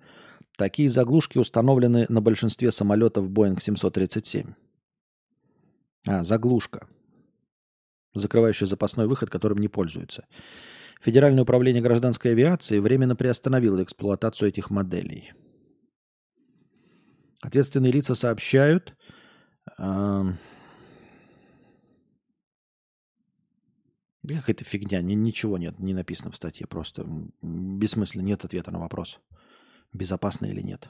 Такие 0.57 0.89
заглушки 0.89 1.39
установлены 1.39 2.05
на 2.09 2.21
большинстве 2.21 2.71
самолетов 2.71 3.29
Boeing 3.29 3.59
737. 3.59 4.53
А, 6.05 6.23
заглушка, 6.23 6.87
закрывающая 8.13 8.67
запасной 8.67 9.07
выход, 9.07 9.31
которым 9.31 9.57
не 9.57 9.67
пользуются. 9.67 10.27
Федеральное 11.01 11.43
управление 11.43 11.81
гражданской 11.81 12.31
авиации 12.31 12.77
временно 12.77 13.15
приостановило 13.15 13.81
эксплуатацию 13.81 14.49
этих 14.49 14.69
моделей. 14.69 15.33
Ответственные 17.41 17.91
лица 17.91 18.15
сообщают, 18.15 18.95
э, 19.77 20.23
Какая-то 24.27 24.63
фигня, 24.63 25.01
ни, 25.01 25.13
ничего 25.13 25.57
нет, 25.57 25.79
не 25.79 25.93
написано 25.93 26.31
в 26.31 26.35
статье, 26.35 26.65
просто 26.65 27.05
бессмысленно, 27.41 28.21
нет 28.21 28.45
ответа 28.45 28.71
на 28.71 28.79
вопрос, 28.79 29.19
безопасно 29.91 30.45
или 30.45 30.61
нет. 30.61 30.87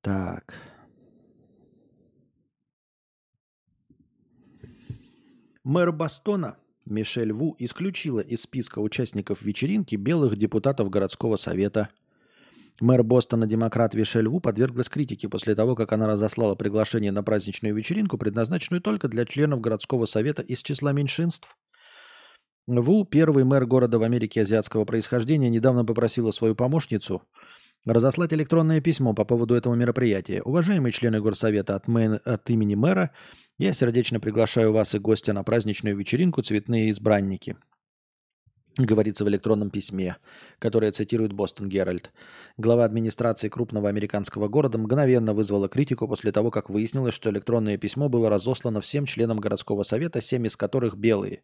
Так. 0.00 0.54
Мэр 5.62 5.92
Бастона 5.92 6.56
Мишель 6.86 7.32
Ву 7.32 7.54
исключила 7.58 8.20
из 8.20 8.42
списка 8.42 8.78
участников 8.78 9.42
вечеринки 9.42 9.94
белых 9.96 10.38
депутатов 10.38 10.88
городского 10.88 11.36
совета– 11.36 11.90
Мэр 12.80 13.02
Бостона, 13.02 13.46
демократ 13.46 13.94
Вишель 13.94 14.28
Ву, 14.28 14.40
подверглась 14.40 14.88
критике 14.88 15.28
после 15.28 15.54
того, 15.54 15.76
как 15.76 15.92
она 15.92 16.06
разослала 16.06 16.54
приглашение 16.54 17.12
на 17.12 17.22
праздничную 17.22 17.74
вечеринку, 17.74 18.16
предназначенную 18.16 18.80
только 18.80 19.08
для 19.08 19.26
членов 19.26 19.60
городского 19.60 20.06
совета 20.06 20.40
из 20.40 20.62
числа 20.62 20.92
меньшинств. 20.92 21.56
Ву, 22.66 23.04
первый 23.04 23.44
мэр 23.44 23.66
города 23.66 23.98
в 23.98 24.02
Америке 24.02 24.42
азиатского 24.42 24.84
происхождения, 24.84 25.50
недавно 25.50 25.84
попросила 25.84 26.30
свою 26.30 26.54
помощницу 26.54 27.22
разослать 27.84 28.32
электронное 28.32 28.80
письмо 28.80 29.12
по 29.14 29.24
поводу 29.24 29.54
этого 29.54 29.74
мероприятия. 29.74 30.42
Уважаемые 30.42 30.92
члены 30.92 31.20
горсовета 31.20 31.76
от, 31.76 31.88
мэн, 31.88 32.20
от 32.24 32.48
имени 32.48 32.76
мэра, 32.76 33.10
я 33.58 33.74
сердечно 33.74 34.20
приглашаю 34.20 34.72
вас 34.72 34.94
и 34.94 34.98
гостя 34.98 35.32
на 35.32 35.42
праздничную 35.42 35.96
вечеринку 35.96 36.42
«Цветные 36.42 36.90
избранники» 36.90 37.56
говорится 38.84 39.24
в 39.24 39.28
электронном 39.28 39.70
письме, 39.70 40.16
которое 40.58 40.92
цитирует 40.92 41.32
Бостон 41.32 41.68
Геральт. 41.68 42.12
Глава 42.56 42.84
администрации 42.84 43.48
крупного 43.48 43.88
американского 43.88 44.48
города 44.48 44.78
мгновенно 44.78 45.34
вызвала 45.34 45.68
критику 45.68 46.06
после 46.06 46.32
того, 46.32 46.50
как 46.50 46.70
выяснилось, 46.70 47.14
что 47.14 47.30
электронное 47.30 47.78
письмо 47.78 48.08
было 48.08 48.28
разослано 48.30 48.80
всем 48.80 49.06
членам 49.06 49.38
городского 49.38 49.82
совета, 49.82 50.20
семь 50.20 50.46
из 50.46 50.56
которых 50.56 50.96
белые. 50.96 51.42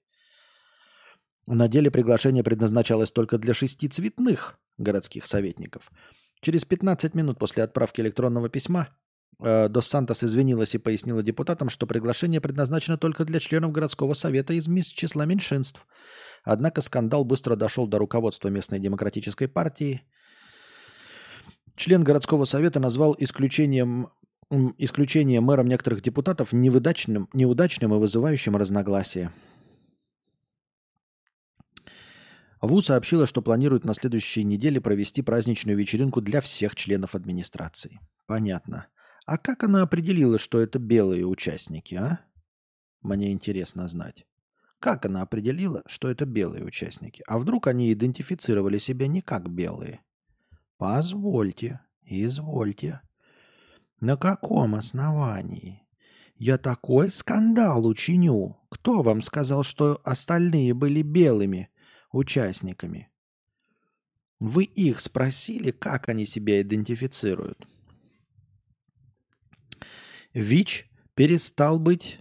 На 1.46 1.68
деле 1.68 1.90
приглашение 1.90 2.42
предназначалось 2.42 3.12
только 3.12 3.38
для 3.38 3.54
шести 3.54 3.88
цветных 3.88 4.58
городских 4.78 5.26
советников. 5.26 5.90
Через 6.40 6.64
15 6.64 7.14
минут 7.14 7.38
после 7.38 7.62
отправки 7.62 8.00
электронного 8.00 8.48
письма 8.48 8.88
э, 9.40 9.68
Дос 9.68 9.86
Сантос 9.86 10.24
извинилась 10.24 10.74
и 10.74 10.78
пояснила 10.78 11.22
депутатам, 11.22 11.70
что 11.70 11.86
приглашение 11.86 12.40
предназначено 12.40 12.98
только 12.98 13.24
для 13.24 13.40
членов 13.40 13.72
городского 13.72 14.14
совета 14.14 14.52
из 14.52 14.66
числа 14.86 15.24
меньшинств– 15.24 15.86
Однако 16.46 16.80
скандал 16.80 17.24
быстро 17.24 17.56
дошел 17.56 17.88
до 17.88 17.98
руководства 17.98 18.48
местной 18.48 18.78
демократической 18.78 19.48
партии. 19.48 20.02
Член 21.74 22.04
городского 22.04 22.44
совета 22.44 22.78
назвал 22.78 23.16
исключением, 23.18 24.06
исключение 24.78 25.40
мэром 25.40 25.66
некоторых 25.66 26.02
депутатов 26.02 26.52
неудачным, 26.52 27.28
неудачным 27.32 27.94
и 27.94 27.98
вызывающим 27.98 28.54
разногласия. 28.56 29.32
ВУ 32.62 32.80
сообщила, 32.80 33.26
что 33.26 33.42
планирует 33.42 33.84
на 33.84 33.92
следующей 33.92 34.44
неделе 34.44 34.80
провести 34.80 35.22
праздничную 35.22 35.76
вечеринку 35.76 36.20
для 36.20 36.40
всех 36.40 36.76
членов 36.76 37.16
администрации. 37.16 37.98
Понятно. 38.26 38.86
А 39.26 39.36
как 39.36 39.64
она 39.64 39.82
определила, 39.82 40.38
что 40.38 40.60
это 40.60 40.78
белые 40.78 41.26
участники, 41.26 41.96
а? 41.96 42.20
Мне 43.02 43.32
интересно 43.32 43.88
знать. 43.88 44.26
Как 44.86 45.04
она 45.04 45.22
определила, 45.22 45.82
что 45.86 46.08
это 46.08 46.26
белые 46.26 46.62
участники? 46.62 47.20
А 47.26 47.40
вдруг 47.40 47.66
они 47.66 47.92
идентифицировали 47.92 48.78
себя 48.78 49.08
не 49.08 49.20
как 49.20 49.50
белые? 49.50 50.00
Позвольте, 50.76 51.80
извольте. 52.04 53.00
На 53.98 54.16
каком 54.16 54.76
основании? 54.76 55.82
Я 56.36 56.56
такой 56.56 57.10
скандал 57.10 57.84
учиню. 57.84 58.58
Кто 58.68 59.02
вам 59.02 59.22
сказал, 59.22 59.64
что 59.64 60.00
остальные 60.04 60.72
были 60.72 61.02
белыми 61.02 61.68
участниками? 62.12 63.10
Вы 64.38 64.62
их 64.62 65.00
спросили, 65.00 65.72
как 65.72 66.08
они 66.08 66.24
себя 66.24 66.62
идентифицируют? 66.62 67.66
ВИЧ 70.32 70.88
перестал 71.14 71.80
быть 71.80 72.20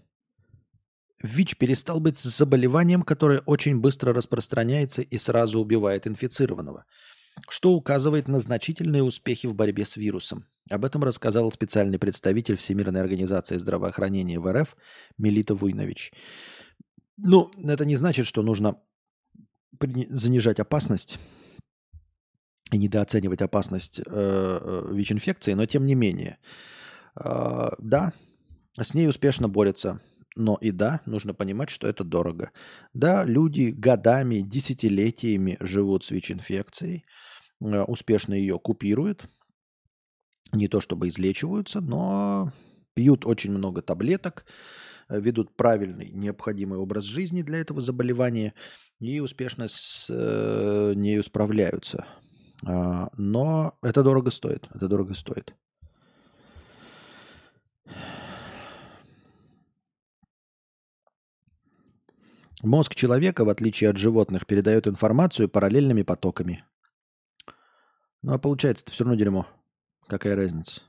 ВИЧ 1.25 1.57
перестал 1.57 1.99
быть 1.99 2.17
заболеванием, 2.17 3.03
которое 3.03 3.39
очень 3.39 3.79
быстро 3.79 4.13
распространяется 4.13 5.01
и 5.01 5.17
сразу 5.17 5.59
убивает 5.59 6.07
инфицированного, 6.07 6.85
что 7.49 7.73
указывает 7.73 8.27
на 8.27 8.39
значительные 8.39 9.03
успехи 9.03 9.47
в 9.47 9.55
борьбе 9.55 9.85
с 9.85 9.97
вирусом. 9.97 10.45
Об 10.69 10.85
этом 10.85 11.03
рассказал 11.03 11.51
специальный 11.51 11.99
представитель 11.99 12.55
Всемирной 12.55 13.01
организации 13.01 13.57
здравоохранения 13.57 14.39
в 14.39 14.51
РФ 14.51 14.75
Мелита 15.17 15.55
Вуйнович. 15.55 16.11
Ну, 17.17 17.51
это 17.63 17.85
не 17.85 17.95
значит, 17.95 18.25
что 18.25 18.41
нужно 18.41 18.79
занижать 20.09 20.59
опасность 20.59 21.19
и 22.71 22.77
недооценивать 22.77 23.41
опасность 23.41 23.99
э, 23.99 24.03
э 24.05 24.93
ВИЧ-инфекции, 24.93 25.53
но 25.53 25.65
тем 25.65 25.85
не 25.85 25.95
менее. 25.95 26.37
Э, 27.15 27.69
да, 27.77 28.13
с 28.79 28.93
ней 28.93 29.07
успешно 29.07 29.47
борются 29.47 30.01
но 30.35 30.57
и 30.61 30.71
да, 30.71 31.01
нужно 31.05 31.33
понимать, 31.33 31.69
что 31.69 31.87
это 31.87 32.03
дорого. 32.03 32.51
Да, 32.93 33.23
люди 33.25 33.69
годами, 33.75 34.39
десятилетиями 34.39 35.57
живут 35.59 36.03
с 36.03 36.11
ВИЧ-инфекцией, 36.11 37.05
э, 37.61 37.81
успешно 37.83 38.33
ее 38.33 38.59
купируют. 38.59 39.25
Не 40.51 40.67
то 40.67 40.81
чтобы 40.81 41.07
излечиваются, 41.07 41.81
но 41.81 42.51
пьют 42.93 43.25
очень 43.25 43.51
много 43.51 43.81
таблеток, 43.81 44.45
э, 45.09 45.19
ведут 45.19 45.55
правильный, 45.55 46.09
необходимый 46.11 46.79
образ 46.79 47.05
жизни 47.05 47.41
для 47.41 47.59
этого 47.59 47.81
заболевания 47.81 48.53
и 48.99 49.19
успешно 49.19 49.67
с 49.67 50.07
э, 50.09 50.93
нею 50.95 51.23
справляются. 51.23 52.05
А, 52.65 53.09
но 53.17 53.77
это 53.81 54.03
дорого 54.03 54.31
стоит. 54.31 54.67
Это 54.73 54.87
дорого 54.87 55.13
стоит. 55.13 55.53
Мозг 62.65 62.95
человека, 62.95 63.45
в 63.45 63.49
отличие 63.49 63.91
от 63.91 63.97
животных, 63.97 64.47
передает 64.47 64.87
информацию 64.87 65.47
параллельными 65.47 66.01
потоками. 66.01 66.63
Ну 68.23 68.33
а 68.33 68.39
получается 68.39 68.83
это 68.83 68.91
все 68.91 69.03
равно 69.03 69.19
дерьмо. 69.19 69.45
Какая 70.07 70.35
разница? 70.35 70.81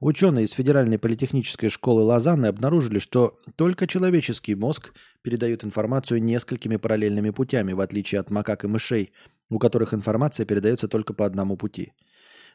Ученые 0.00 0.46
из 0.46 0.52
Федеральной 0.52 0.98
политехнической 0.98 1.68
школы 1.68 2.00
Лозанны 2.00 2.46
обнаружили, 2.46 2.98
что 2.98 3.38
только 3.56 3.86
человеческий 3.86 4.54
мозг 4.54 4.94
передает 5.20 5.66
информацию 5.66 6.22
несколькими 6.22 6.76
параллельными 6.76 7.28
путями, 7.28 7.74
в 7.74 7.82
отличие 7.82 8.22
от 8.22 8.30
макак 8.30 8.64
и 8.64 8.66
мышей, 8.66 9.12
у 9.50 9.58
которых 9.58 9.92
информация 9.92 10.46
передается 10.46 10.88
только 10.88 11.12
по 11.12 11.26
одному 11.26 11.58
пути. 11.58 11.92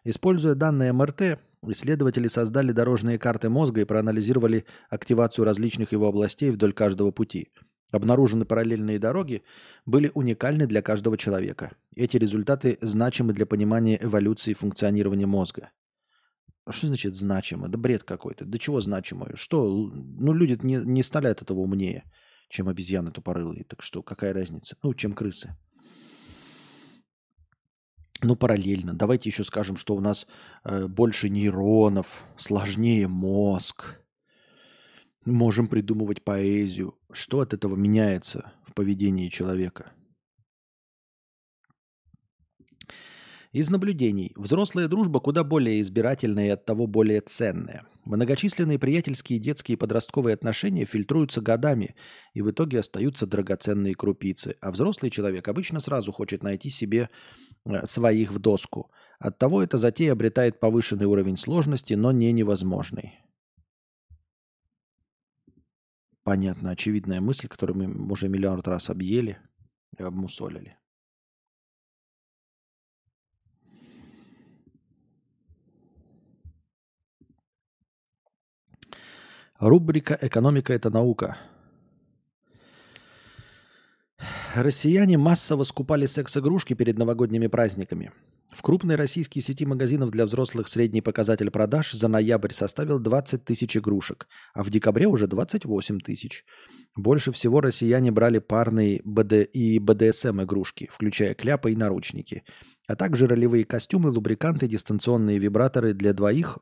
Используя 0.03 0.55
данные 0.55 0.93
МРТ, 0.93 1.39
исследователи 1.67 2.27
создали 2.27 2.71
дорожные 2.71 3.19
карты 3.19 3.49
мозга 3.49 3.81
и 3.81 3.85
проанализировали 3.85 4.65
активацию 4.89 5.45
различных 5.45 5.91
его 5.91 6.07
областей 6.07 6.49
вдоль 6.49 6.73
каждого 6.73 7.11
пути– 7.11 7.49
Обнаружены 7.91 8.45
параллельные 8.45 8.99
дороги 8.99 9.43
были 9.85 10.11
уникальны 10.13 10.65
для 10.65 10.81
каждого 10.81 11.17
человека. 11.17 11.75
Эти 11.95 12.17
результаты 12.17 12.77
значимы 12.81 13.33
для 13.33 13.45
понимания 13.45 13.99
эволюции 14.01 14.53
функционирования 14.53 15.25
мозга. 15.25 15.71
Что 16.69 16.87
значит 16.87 17.15
значимо? 17.15 17.67
Да 17.67 17.77
бред 17.77 18.03
какой-то. 18.03 18.45
Да 18.45 18.57
чего 18.57 18.79
значимо? 18.79 19.35
Что? 19.35 19.67
Ну, 19.67 20.33
люди 20.33 20.57
не, 20.65 20.75
не 20.75 21.03
стали 21.03 21.27
от 21.27 21.41
этого 21.41 21.59
умнее, 21.59 22.03
чем 22.49 22.69
обезьяны 22.69 23.11
тупорылые. 23.11 23.65
Так 23.65 23.81
что 23.81 24.01
какая 24.01 24.31
разница? 24.33 24.77
Ну, 24.83 24.93
чем 24.93 25.13
крысы. 25.13 25.57
Ну, 28.23 28.35
параллельно. 28.35 28.93
Давайте 28.93 29.29
еще 29.29 29.43
скажем, 29.43 29.75
что 29.75 29.95
у 29.95 29.99
нас 29.99 30.27
э, 30.63 30.87
больше 30.87 31.29
нейронов, 31.29 32.23
сложнее 32.37 33.07
мозг 33.07 34.00
можем 35.25 35.67
придумывать 35.67 36.23
поэзию. 36.23 36.95
Что 37.11 37.41
от 37.41 37.53
этого 37.53 37.75
меняется 37.75 38.53
в 38.67 38.73
поведении 38.73 39.29
человека? 39.29 39.91
Из 43.51 43.69
наблюдений. 43.69 44.31
Взрослая 44.37 44.87
дружба 44.87 45.19
куда 45.19 45.43
более 45.43 45.81
избирательная 45.81 46.47
и 46.47 46.51
оттого 46.51 46.87
более 46.87 47.19
ценная. 47.19 47.85
Многочисленные 48.05 48.79
приятельские, 48.79 49.39
детские 49.39 49.75
и 49.75 49.77
подростковые 49.77 50.33
отношения 50.33 50.85
фильтруются 50.85 51.41
годами, 51.41 51.95
и 52.33 52.41
в 52.41 52.49
итоге 52.49 52.79
остаются 52.79 53.27
драгоценные 53.27 53.93
крупицы. 53.93 54.55
А 54.61 54.71
взрослый 54.71 55.11
человек 55.11 55.47
обычно 55.49 55.81
сразу 55.81 56.11
хочет 56.13 56.43
найти 56.43 56.69
себе 56.69 57.09
э, 57.65 57.85
своих 57.85 58.31
в 58.31 58.39
доску. 58.39 58.89
Оттого 59.19 59.61
эта 59.61 59.77
затея 59.77 60.13
обретает 60.13 60.59
повышенный 60.59 61.05
уровень 61.05 61.37
сложности, 61.37 61.93
но 61.93 62.11
не 62.11 62.31
невозможный. 62.31 63.19
Понятно, 66.23 66.69
очевидная 66.71 67.19
мысль, 67.19 67.47
которую 67.47 67.89
мы 67.89 68.11
уже 68.11 68.29
миллиард 68.29 68.67
раз 68.67 68.89
объели 68.89 69.39
и 69.97 70.03
обмусолили. 70.03 70.77
Рубрика 79.57 80.17
«Экономика– 80.21 80.73
это 80.75 80.89
наука». 80.89 81.37
Россияне 84.55 85.17
массово 85.17 85.63
скупали 85.63 86.05
секс-игрушки 86.05 86.73
перед 86.73 86.97
новогодними 86.97 87.47
праздниками– 87.47 88.11
в 88.51 88.61
крупной 88.63 88.95
российской 88.95 89.39
сети 89.39 89.65
магазинов 89.65 90.11
для 90.11 90.25
взрослых 90.25 90.67
средний 90.67 91.01
показатель 91.01 91.49
продаж 91.49 91.93
за 91.93 92.09
ноябрь 92.09 92.51
составил 92.51 92.99
20 92.99 93.45
тысяч 93.45 93.77
игрушек, 93.77 94.27
а 94.53 94.63
в 94.63 94.69
декабре 94.69 95.07
уже 95.07 95.27
28 95.27 95.99
тысяч. 95.99 96.43
Больше 96.97 97.31
всего 97.31 97.61
россияне 97.61 98.11
брали 98.11 98.39
парные 98.39 99.01
БД 99.05 99.47
и 99.53 99.79
БДСМ 99.79 100.43
игрушки, 100.43 100.89
включая 100.91 101.33
кляпы 101.33 101.71
и 101.71 101.77
наручники, 101.77 102.43
а 102.87 102.97
также 102.97 103.25
ролевые 103.25 103.63
костюмы, 103.63 104.09
лубриканты, 104.09 104.67
дистанционные 104.67 105.39
вибраторы 105.39 105.93
для 105.93 106.11
двоих. 106.11 106.59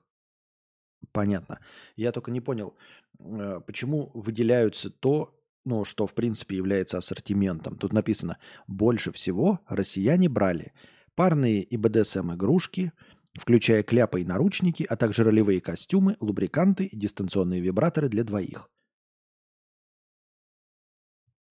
Понятно. 1.12 1.60
Я 1.96 2.12
только 2.12 2.30
не 2.30 2.42
понял, 2.42 2.78
э, 3.20 3.62
почему 3.66 4.12
выделяются 4.14 4.92
то, 4.92 5.36
ну, 5.66 5.86
что 5.86 6.06
в 6.06 6.14
принципе 6.14 6.56
является 6.56 7.00
ассортиментом. 7.00 7.78
Тут 7.78 7.94
написано, 7.94 8.38
больше 8.68 9.12
всего 9.12 9.60
россияне 9.68 10.30
брали– 10.30 10.72
парные 11.20 11.64
и 11.64 11.76
БДСМ-игрушки, 11.76 12.94
включая 13.34 13.84
кляпы 13.84 14.22
и 14.22 14.24
наручники, 14.24 14.86
а 14.90 14.96
также 14.96 15.26
ролевые 15.26 15.60
костюмы, 15.60 16.16
лубриканты 16.22 16.86
и 16.86 16.96
дистанционные 16.96 17.60
вибраторы 17.60 18.08
для 18.08 18.24
двоих. 18.24 18.72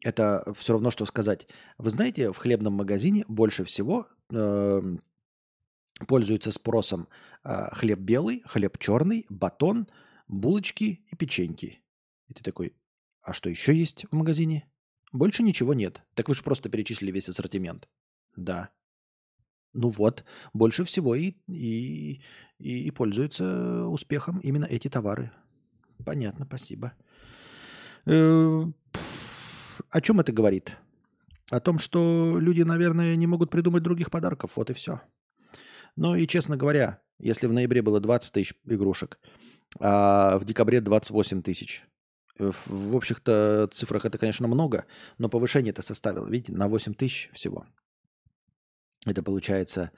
Это 0.03 0.43
все 0.57 0.73
равно, 0.73 0.91
что 0.91 1.05
сказать. 1.05 1.49
Вы 1.77 1.91
знаете, 1.91 2.33
в 2.33 2.39
хлебном 2.39 2.73
магазине 2.73 3.27
больше 3.29 3.65
всего 3.65 4.09
э, 4.31 4.97
пользуется 6.07 6.51
спросом 6.51 7.07
э, 7.45 7.69
хлеб 7.73 7.99
белый, 7.99 8.41
хлеб 8.47 8.79
черный, 8.79 9.27
батон, 9.29 9.87
булочки 10.29 11.05
и 11.13 11.15
печеньки. 11.15 11.83
И 12.29 12.33
ты 12.33 12.43
такой, 12.43 12.75
а 13.21 13.35
что 13.35 13.51
еще 13.51 13.77
есть 13.77 14.07
в 14.11 14.15
магазине? 14.15 14.67
Больше 15.13 15.43
ничего 15.43 15.75
нет. 15.75 16.01
Так 16.15 16.31
вы 16.31 16.35
же 16.35 16.43
просто 16.43 16.71
перечислили 16.71 17.13
весь 17.13 17.29
ассортимент. 17.29 17.87
Да. 18.35 18.71
Ну 19.75 19.91
вот, 19.91 20.25
больше 20.53 20.85
всего 20.85 21.15
и, 21.15 21.35
и, 21.47 22.21
и, 22.59 22.87
и 22.87 22.91
пользуются 22.91 23.87
успехом 23.87 24.39
именно 24.41 24.65
эти 24.65 24.89
товары. 24.89 25.31
Понятно, 26.05 26.47
спасибо. 26.47 26.93
Э, 28.07 28.65
о 29.91 30.01
чем 30.01 30.21
это 30.21 30.33
говорит? 30.33 30.77
О 31.51 31.61
том, 31.61 31.79
что 31.79 32.39
люди, 32.39 32.63
наверное, 32.63 33.17
не 33.17 33.27
могут 33.27 33.51
придумать 33.51 33.83
других 33.83 34.11
подарков. 34.11 34.53
Вот 34.57 34.71
и 34.71 34.75
все. 34.75 35.01
Ну 35.97 36.15
и, 36.15 36.27
честно 36.27 36.57
говоря, 36.57 37.01
если 37.19 37.47
в 37.47 37.53
ноябре 37.53 37.83
было 37.83 38.01
20 38.01 38.33
тысяч 38.33 38.55
игрушек, 38.65 39.19
а 39.81 40.39
в 40.39 40.45
декабре 40.45 40.81
28 40.81 41.43
тысяч, 41.43 41.85
в, 42.39 42.55
в 42.67 42.97
общих-то 42.97 43.69
цифрах 43.73 44.05
это, 44.05 44.19
конечно, 44.19 44.47
много, 44.47 44.87
но 45.19 45.29
повышение 45.29 45.71
это 45.71 45.83
составило, 45.83 46.29
видите, 46.29 46.53
на 46.53 46.69
8 46.69 46.95
тысяч 46.95 47.31
всего. 47.33 47.67
Это 49.09 49.23
получается... 49.23 49.91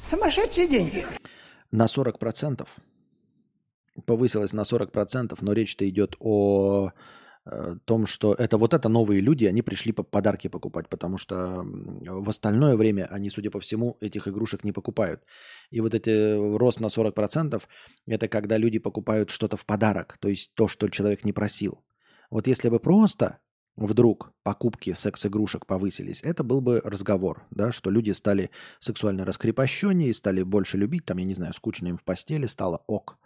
Сумасшедшие 0.00 0.68
деньги. 0.68 1.06
На 1.70 1.86
40%. 1.86 2.66
Повысилось 4.04 4.52
на 4.52 4.62
40%, 4.62 5.38
но 5.40 5.52
речь-то 5.52 5.88
идет 5.88 6.16
о 6.18 6.90
том, 7.84 8.06
что 8.06 8.34
это 8.34 8.56
вот 8.56 8.72
это 8.72 8.88
новые 8.88 9.20
люди, 9.20 9.46
они 9.46 9.62
пришли 9.62 9.92
по 9.92 10.04
подарки 10.04 10.48
покупать, 10.48 10.88
потому 10.88 11.18
что 11.18 11.62
в 11.64 12.28
остальное 12.28 12.76
время 12.76 13.08
они, 13.10 13.30
судя 13.30 13.50
по 13.50 13.58
всему, 13.58 13.96
этих 14.00 14.28
игрушек 14.28 14.64
не 14.64 14.72
покупают. 14.72 15.24
И 15.70 15.80
вот 15.80 15.94
эти 15.94 16.56
рост 16.56 16.80
на 16.80 16.86
40% 16.86 17.62
это 18.06 18.28
когда 18.28 18.58
люди 18.58 18.78
покупают 18.78 19.30
что-то 19.30 19.56
в 19.56 19.66
подарок, 19.66 20.18
то 20.20 20.28
есть 20.28 20.54
то, 20.54 20.68
что 20.68 20.88
человек 20.88 21.24
не 21.24 21.32
просил. 21.32 21.84
Вот 22.30 22.46
если 22.46 22.68
бы 22.68 22.78
просто 22.78 23.38
вдруг 23.74 24.32
покупки 24.42 24.92
секс-игрушек 24.92 25.66
повысились, 25.66 26.22
это 26.22 26.44
был 26.44 26.60
бы 26.60 26.80
разговор, 26.84 27.44
да, 27.50 27.72
что 27.72 27.90
люди 27.90 28.12
стали 28.12 28.50
сексуально 28.78 29.24
раскрепощеннее, 29.24 30.14
стали 30.14 30.42
больше 30.42 30.78
любить, 30.78 31.06
там, 31.06 31.18
я 31.18 31.24
не 31.24 31.34
знаю, 31.34 31.54
скучно 31.54 31.88
им 31.88 31.96
в 31.96 32.04
постели 32.04 32.46
стало 32.46 32.84
ок. 32.86 33.18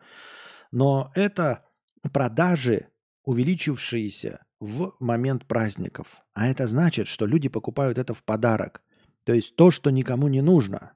Но 0.73 1.11
это 1.15 1.65
продажи, 2.13 2.89
увеличившиеся 3.27 4.41
в 4.61 4.95
момент 4.99 5.45
праздников. 5.45 6.23
А 6.33 6.49
это 6.49 6.67
значит, 6.67 7.09
что 7.09 7.27
люди 7.27 7.51
покупают 7.51 7.99
это 7.99 8.15
в 8.15 8.23
подарок. 8.23 8.81
То 9.25 9.35
есть 9.35 9.57
то, 9.57 9.71
что 9.71 9.91
никому 9.91 10.29
не 10.29 10.41
нужно. 10.41 10.93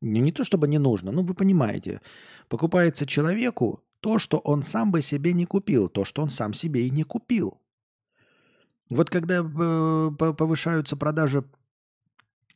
Не, 0.00 0.20
не 0.20 0.32
то, 0.32 0.44
чтобы 0.44 0.68
не 0.68 0.78
нужно, 0.78 1.12
ну 1.12 1.22
вы 1.22 1.34
понимаете. 1.34 2.00
Покупается 2.48 3.06
человеку 3.06 3.82
то, 4.00 4.18
что 4.18 4.38
он 4.38 4.62
сам 4.62 4.92
бы 4.92 5.02
себе 5.02 5.32
не 5.32 5.44
купил, 5.44 5.88
то, 5.88 6.04
что 6.04 6.22
он 6.22 6.28
сам 6.28 6.54
себе 6.54 6.86
и 6.86 6.90
не 6.90 7.02
купил. 7.02 7.60
Вот 8.90 9.10
когда 9.10 9.38
э, 9.38 10.10
повышаются 10.16 10.96
продажи 10.96 11.44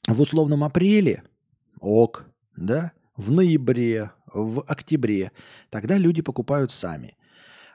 в 0.06 0.20
условном 0.20 0.62
апреле, 0.62 1.24
ок, 1.80 2.26
да, 2.56 2.92
в 3.16 3.32
ноябре, 3.32 4.12
в 4.32 4.60
октябре, 4.60 5.32
тогда 5.70 5.96
люди 5.96 6.22
покупают 6.22 6.70
сами. 6.70 7.17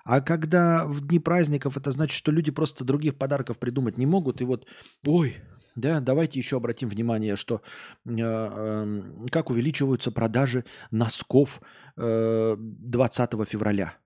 А 0.03 0.21
когда 0.21 0.85
в 0.85 1.05
дни 1.07 1.19
праздников, 1.19 1.77
это 1.77 1.91
значит, 1.91 2.15
что 2.15 2.31
люди 2.31 2.51
просто 2.51 2.83
других 2.83 3.17
подарков 3.17 3.57
придумать 3.57 3.97
не 3.97 4.05
могут. 4.05 4.41
И 4.41 4.45
вот, 4.45 4.67
ой, 5.05 5.37
да, 5.75 5.99
давайте 6.01 6.39
еще 6.39 6.57
обратим 6.57 6.89
внимание, 6.89 7.35
что 7.35 7.61
э, 8.05 8.11
э, 8.15 9.01
как 9.31 9.49
увеличиваются 9.49 10.11
продажи 10.11 10.65
носков 10.91 11.61
э, 11.97 12.55
20 12.57 13.31
февраля, 13.47 13.97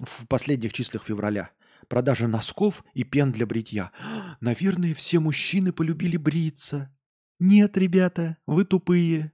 в 0.00 0.26
последних 0.26 0.72
числах 0.72 1.04
февраля– 1.04 1.50
продажа 1.84 2.28
носков 2.28 2.84
и 2.94 3.04
пен 3.04 3.32
для 3.32 3.46
бритья. 3.46 3.92
Наверное, 4.40 4.94
все 4.94 5.20
мужчины 5.20 5.72
полюбили 5.72 6.16
бриться. 6.16 6.94
Нет, 7.38 7.76
ребята, 7.76 8.38
вы 8.46 8.64
тупые. 8.64 9.32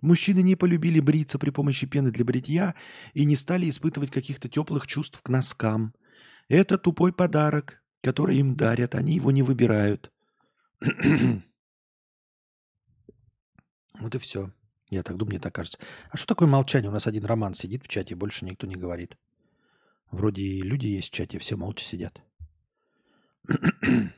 Мужчины 0.00 0.42
не 0.42 0.54
полюбили 0.54 1.00
бриться 1.00 1.38
при 1.38 1.50
помощи 1.50 1.86
пены 1.86 2.10
для 2.10 2.24
бритья 2.24 2.74
и 3.14 3.24
не 3.24 3.36
стали 3.36 3.68
испытывать 3.68 4.10
каких-то 4.10 4.48
теплых 4.48 4.86
чувств 4.86 5.20
к 5.20 5.28
носкам. 5.28 5.94
Это 6.48 6.78
тупой 6.78 7.12
подарок, 7.12 7.82
который 8.02 8.38
им 8.38 8.54
дарят, 8.54 8.94
они 8.94 9.14
его 9.14 9.32
не 9.32 9.42
выбирают. 9.42 10.12
вот 13.98 14.14
и 14.14 14.18
все. 14.18 14.52
Я 14.88 15.02
так 15.02 15.16
думаю, 15.16 15.32
мне 15.32 15.40
так 15.40 15.54
кажется. 15.54 15.78
А 16.10 16.16
что 16.16 16.28
такое 16.28 16.48
молчание? 16.48 16.88
У 16.88 16.92
нас 16.92 17.06
один 17.06 17.24
роман 17.24 17.54
сидит 17.54 17.84
в 17.84 17.88
чате, 17.88 18.14
больше 18.14 18.44
никто 18.44 18.66
не 18.66 18.76
говорит. 18.76 19.18
Вроде 20.10 20.42
и 20.42 20.62
люди 20.62 20.86
есть 20.86 21.08
в 21.08 21.12
чате, 21.12 21.38
все 21.38 21.56
молча 21.56 21.84
сидят. 21.84 22.22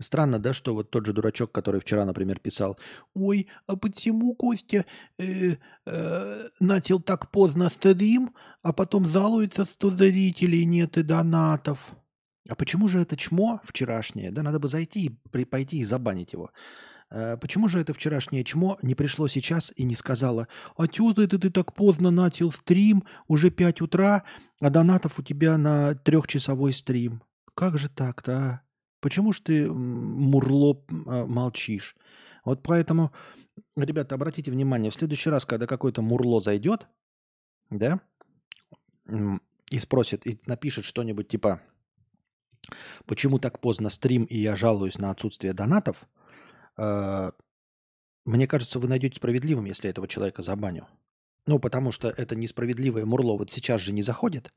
Странно, 0.00 0.38
да, 0.38 0.52
что 0.52 0.74
вот 0.74 0.90
тот 0.90 1.06
же 1.06 1.12
дурачок, 1.12 1.50
который 1.50 1.80
вчера, 1.80 2.04
например, 2.04 2.38
писал, 2.38 2.78
«Ой, 3.14 3.48
а 3.66 3.76
почему 3.76 4.34
Костя 4.34 4.84
э, 5.18 5.56
э, 5.86 6.48
начал 6.60 7.00
так 7.00 7.30
поздно 7.30 7.68
стрим, 7.68 8.34
а 8.62 8.72
потом 8.72 9.06
жалуется, 9.06 9.66
что 9.66 9.90
зрителей 9.90 10.64
нет 10.64 10.98
и 10.98 11.02
донатов?» 11.02 11.92
А 12.48 12.54
почему 12.54 12.88
же 12.88 13.00
это 13.00 13.16
чмо 13.16 13.60
вчерашнее? 13.64 14.30
Да 14.30 14.42
надо 14.42 14.58
бы 14.58 14.68
зайти, 14.68 15.20
при, 15.30 15.44
пойти 15.44 15.78
и 15.78 15.84
забанить 15.84 16.32
его. 16.32 16.50
Э, 17.10 17.36
почему 17.36 17.68
же 17.68 17.80
это 17.80 17.92
вчерашнее 17.92 18.44
чмо 18.44 18.78
не 18.82 18.94
пришло 18.94 19.28
сейчас 19.28 19.72
и 19.76 19.84
не 19.84 19.94
сказала, 19.94 20.48
а 20.76 20.86
чё 20.88 21.10
это 21.12 21.38
ты 21.38 21.50
так 21.50 21.74
поздно 21.74 22.10
начал 22.10 22.52
стрим, 22.52 23.04
уже 23.26 23.50
5 23.50 23.80
утра, 23.80 24.24
а 24.60 24.70
донатов 24.70 25.18
у 25.18 25.22
тебя 25.22 25.58
на 25.58 25.94
трехчасовой 25.94 26.72
стрим? 26.72 27.22
Как 27.54 27.78
же 27.78 27.88
так-то, 27.88 28.32
а? 28.32 28.67
Почему 29.00 29.32
ж 29.32 29.40
ты, 29.40 29.70
мурло, 29.70 30.84
а, 31.06 31.26
молчишь? 31.26 31.96
Вот 32.44 32.62
поэтому, 32.62 33.12
ребята, 33.76 34.14
обратите 34.14 34.50
внимание, 34.50 34.90
в 34.90 34.94
следующий 34.94 35.30
раз, 35.30 35.44
когда 35.44 35.66
какой-то 35.66 36.02
мурло 36.02 36.40
зайдет, 36.40 36.86
да, 37.70 38.00
и 39.70 39.78
спросит, 39.78 40.26
и 40.26 40.40
напишет 40.46 40.84
что-нибудь 40.84 41.28
типа, 41.28 41.60
почему 43.06 43.38
так 43.38 43.60
поздно 43.60 43.88
стрим, 43.88 44.24
и 44.24 44.38
я 44.38 44.56
жалуюсь 44.56 44.98
на 44.98 45.10
отсутствие 45.10 45.52
донатов– 45.52 46.08
а, 46.78 47.32
мне 48.24 48.46
кажется, 48.46 48.78
вы 48.78 48.88
найдете 48.88 49.16
справедливым, 49.16 49.66
если 49.66 49.90
этого 49.90 50.08
человека 50.08 50.42
забаню. 50.42 50.86
Ну, 51.46 51.58
потому 51.58 51.92
что 51.92 52.08
это 52.08 52.36
несправедливое 52.36 53.04
Мурло 53.04 53.36
вот 53.36 53.50
сейчас 53.50 53.80
же 53.80 53.92
не 53.92 54.02
заходит 54.02 54.52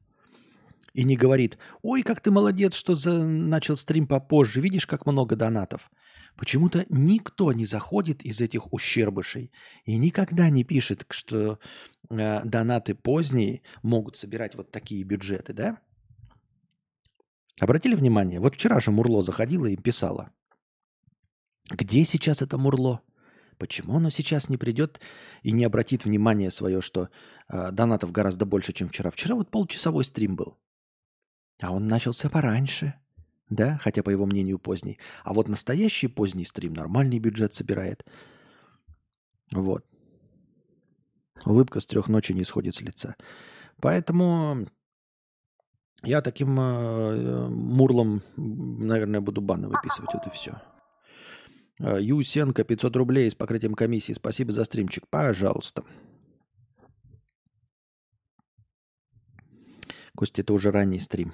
и 0.93 1.03
не 1.03 1.15
говорит, 1.15 1.57
ой, 1.81 2.03
как 2.03 2.19
ты 2.21 2.31
молодец, 2.31 2.73
что 2.73 2.95
за... 2.95 3.23
начал 3.23 3.77
стрим 3.77 4.07
попозже, 4.07 4.61
видишь, 4.61 4.87
как 4.87 5.05
много 5.05 5.35
донатов. 5.35 5.89
Почему-то 6.35 6.85
никто 6.89 7.53
не 7.53 7.65
заходит 7.65 8.23
из 8.23 8.41
этих 8.41 8.73
ущербышей 8.73 9.51
и 9.85 9.97
никогда 9.97 10.49
не 10.49 10.63
пишет, 10.63 11.05
что 11.09 11.59
э, 12.09 12.41
донаты 12.43 12.95
поздние 12.95 13.61
могут 13.83 14.15
собирать 14.15 14.55
вот 14.55 14.71
такие 14.71 15.03
бюджеты, 15.03 15.53
да? 15.53 15.77
Обратили 17.59 17.95
внимание? 17.95 18.39
Вот 18.39 18.55
вчера 18.55 18.79
же 18.79 18.91
Мурло 18.91 19.23
заходила 19.23 19.67
и 19.67 19.75
писала. 19.75 20.31
Где 21.69 22.03
сейчас 22.05 22.41
это 22.41 22.57
Мурло? 22.57 23.01
Почему 23.57 23.97
оно 23.97 24.09
сейчас 24.09 24.49
не 24.49 24.57
придет 24.57 24.99
и 25.43 25.51
не 25.51 25.63
обратит 25.65 26.05
внимание 26.05 26.49
свое, 26.49 26.81
что 26.81 27.09
э, 27.47 27.71
донатов 27.71 28.11
гораздо 28.11 28.45
больше, 28.45 28.73
чем 28.73 28.89
вчера? 28.89 29.11
Вчера 29.11 29.35
вот 29.35 29.51
полчасовой 29.51 30.03
стрим 30.03 30.35
был. 30.35 30.57
А 31.61 31.71
он 31.71 31.87
начался 31.87 32.29
пораньше. 32.29 32.95
Да, 33.49 33.77
хотя 33.83 34.01
по 34.01 34.09
его 34.09 34.25
мнению 34.25 34.59
поздний. 34.59 34.97
А 35.23 35.33
вот 35.33 35.49
настоящий 35.49 36.07
поздний 36.07 36.45
стрим 36.45 36.73
нормальный 36.73 37.19
бюджет 37.19 37.53
собирает. 37.53 38.05
Вот. 39.51 39.85
Улыбка 41.45 41.79
с 41.81 41.85
трех 41.85 42.07
ночи 42.07 42.31
не 42.31 42.45
сходит 42.45 42.75
с 42.75 42.81
лица. 42.81 43.15
Поэтому 43.81 44.65
я 46.03 46.21
таким 46.21 46.59
э, 46.59 47.47
мурлом, 47.49 48.23
наверное, 48.37 49.21
буду 49.21 49.41
баны 49.41 49.67
выписывать. 49.67 50.13
Вот 50.13 50.27
и 50.27 50.29
все. 50.29 50.61
Э, 51.79 51.97
Юсенко, 51.99 52.63
500 52.63 52.95
рублей 52.95 53.29
с 53.29 53.35
покрытием 53.35 53.73
комиссии. 53.73 54.13
Спасибо 54.13 54.51
за 54.51 54.63
стримчик. 54.63 55.07
Пожалуйста. 55.09 55.83
Костя, 60.15 60.41
это 60.41 60.53
уже 60.53 60.71
ранний 60.71 60.99
стрим. 60.99 61.33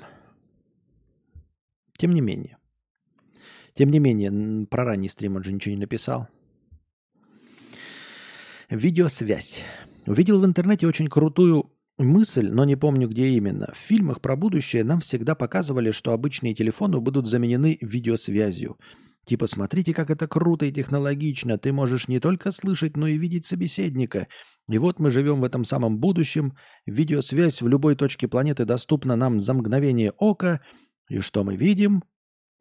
Тем 1.98 2.14
не 2.14 2.22
менее. 2.22 2.58
Тем 3.74 3.90
не 3.90 4.00
менее, 4.00 4.66
про 4.68 4.84
ранний 4.86 5.10
стрим 5.10 5.36
он 5.36 5.44
же 5.44 5.54
ничего 5.54 5.76
не 5.76 5.82
написал. 5.82 6.28
Видеосвязь. 8.70 9.64
Увидел 10.06 10.42
в 10.42 10.46
интернете 10.46 10.88
очень 10.88 11.08
крутую 11.08 11.72
мысль, 11.98 12.50
но 12.52 12.66
не 12.66 12.76
помню, 12.76 13.08
где 13.08 13.28
именно. 13.28 13.72
В 13.74 13.78
фильмах 13.78 14.22
про 14.22 14.36
будущее 14.36 14.84
нам 14.84 15.02
всегда 15.02 15.36
показывали, 15.36 15.92
что 15.92 16.14
обычные 16.14 16.54
телефоны 16.54 17.00
будут 17.00 17.28
заменены 17.28 17.78
видеосвязью– 17.82 18.78
Типа, 19.28 19.46
смотрите, 19.46 19.94
как 19.94 20.10
это 20.10 20.26
круто 20.26 20.66
и 20.66 20.72
технологично. 20.72 21.58
Ты 21.58 21.74
можешь 21.74 22.08
не 22.08 22.22
только 22.22 22.54
слышать, 22.54 22.96
но 22.96 23.08
и 23.08 23.18
видеть 23.18 23.46
собеседника. 23.46 24.30
И 24.70 24.78
вот 24.78 25.00
мы 25.00 25.10
живем 25.10 25.42
в 25.42 25.44
этом 25.44 25.66
самом 25.66 25.98
будущем. 25.98 26.54
Видеосвязь 26.86 27.62
в 27.62 27.68
любой 27.68 27.98
точке 27.98 28.30
планеты 28.30 28.64
доступна 28.64 29.18
нам 29.18 29.42
за 29.42 29.54
мгновение 29.54 30.12
ока. 30.12 30.62
И 31.10 31.20
что 31.20 31.44
мы 31.44 31.58
видим? 31.58 32.06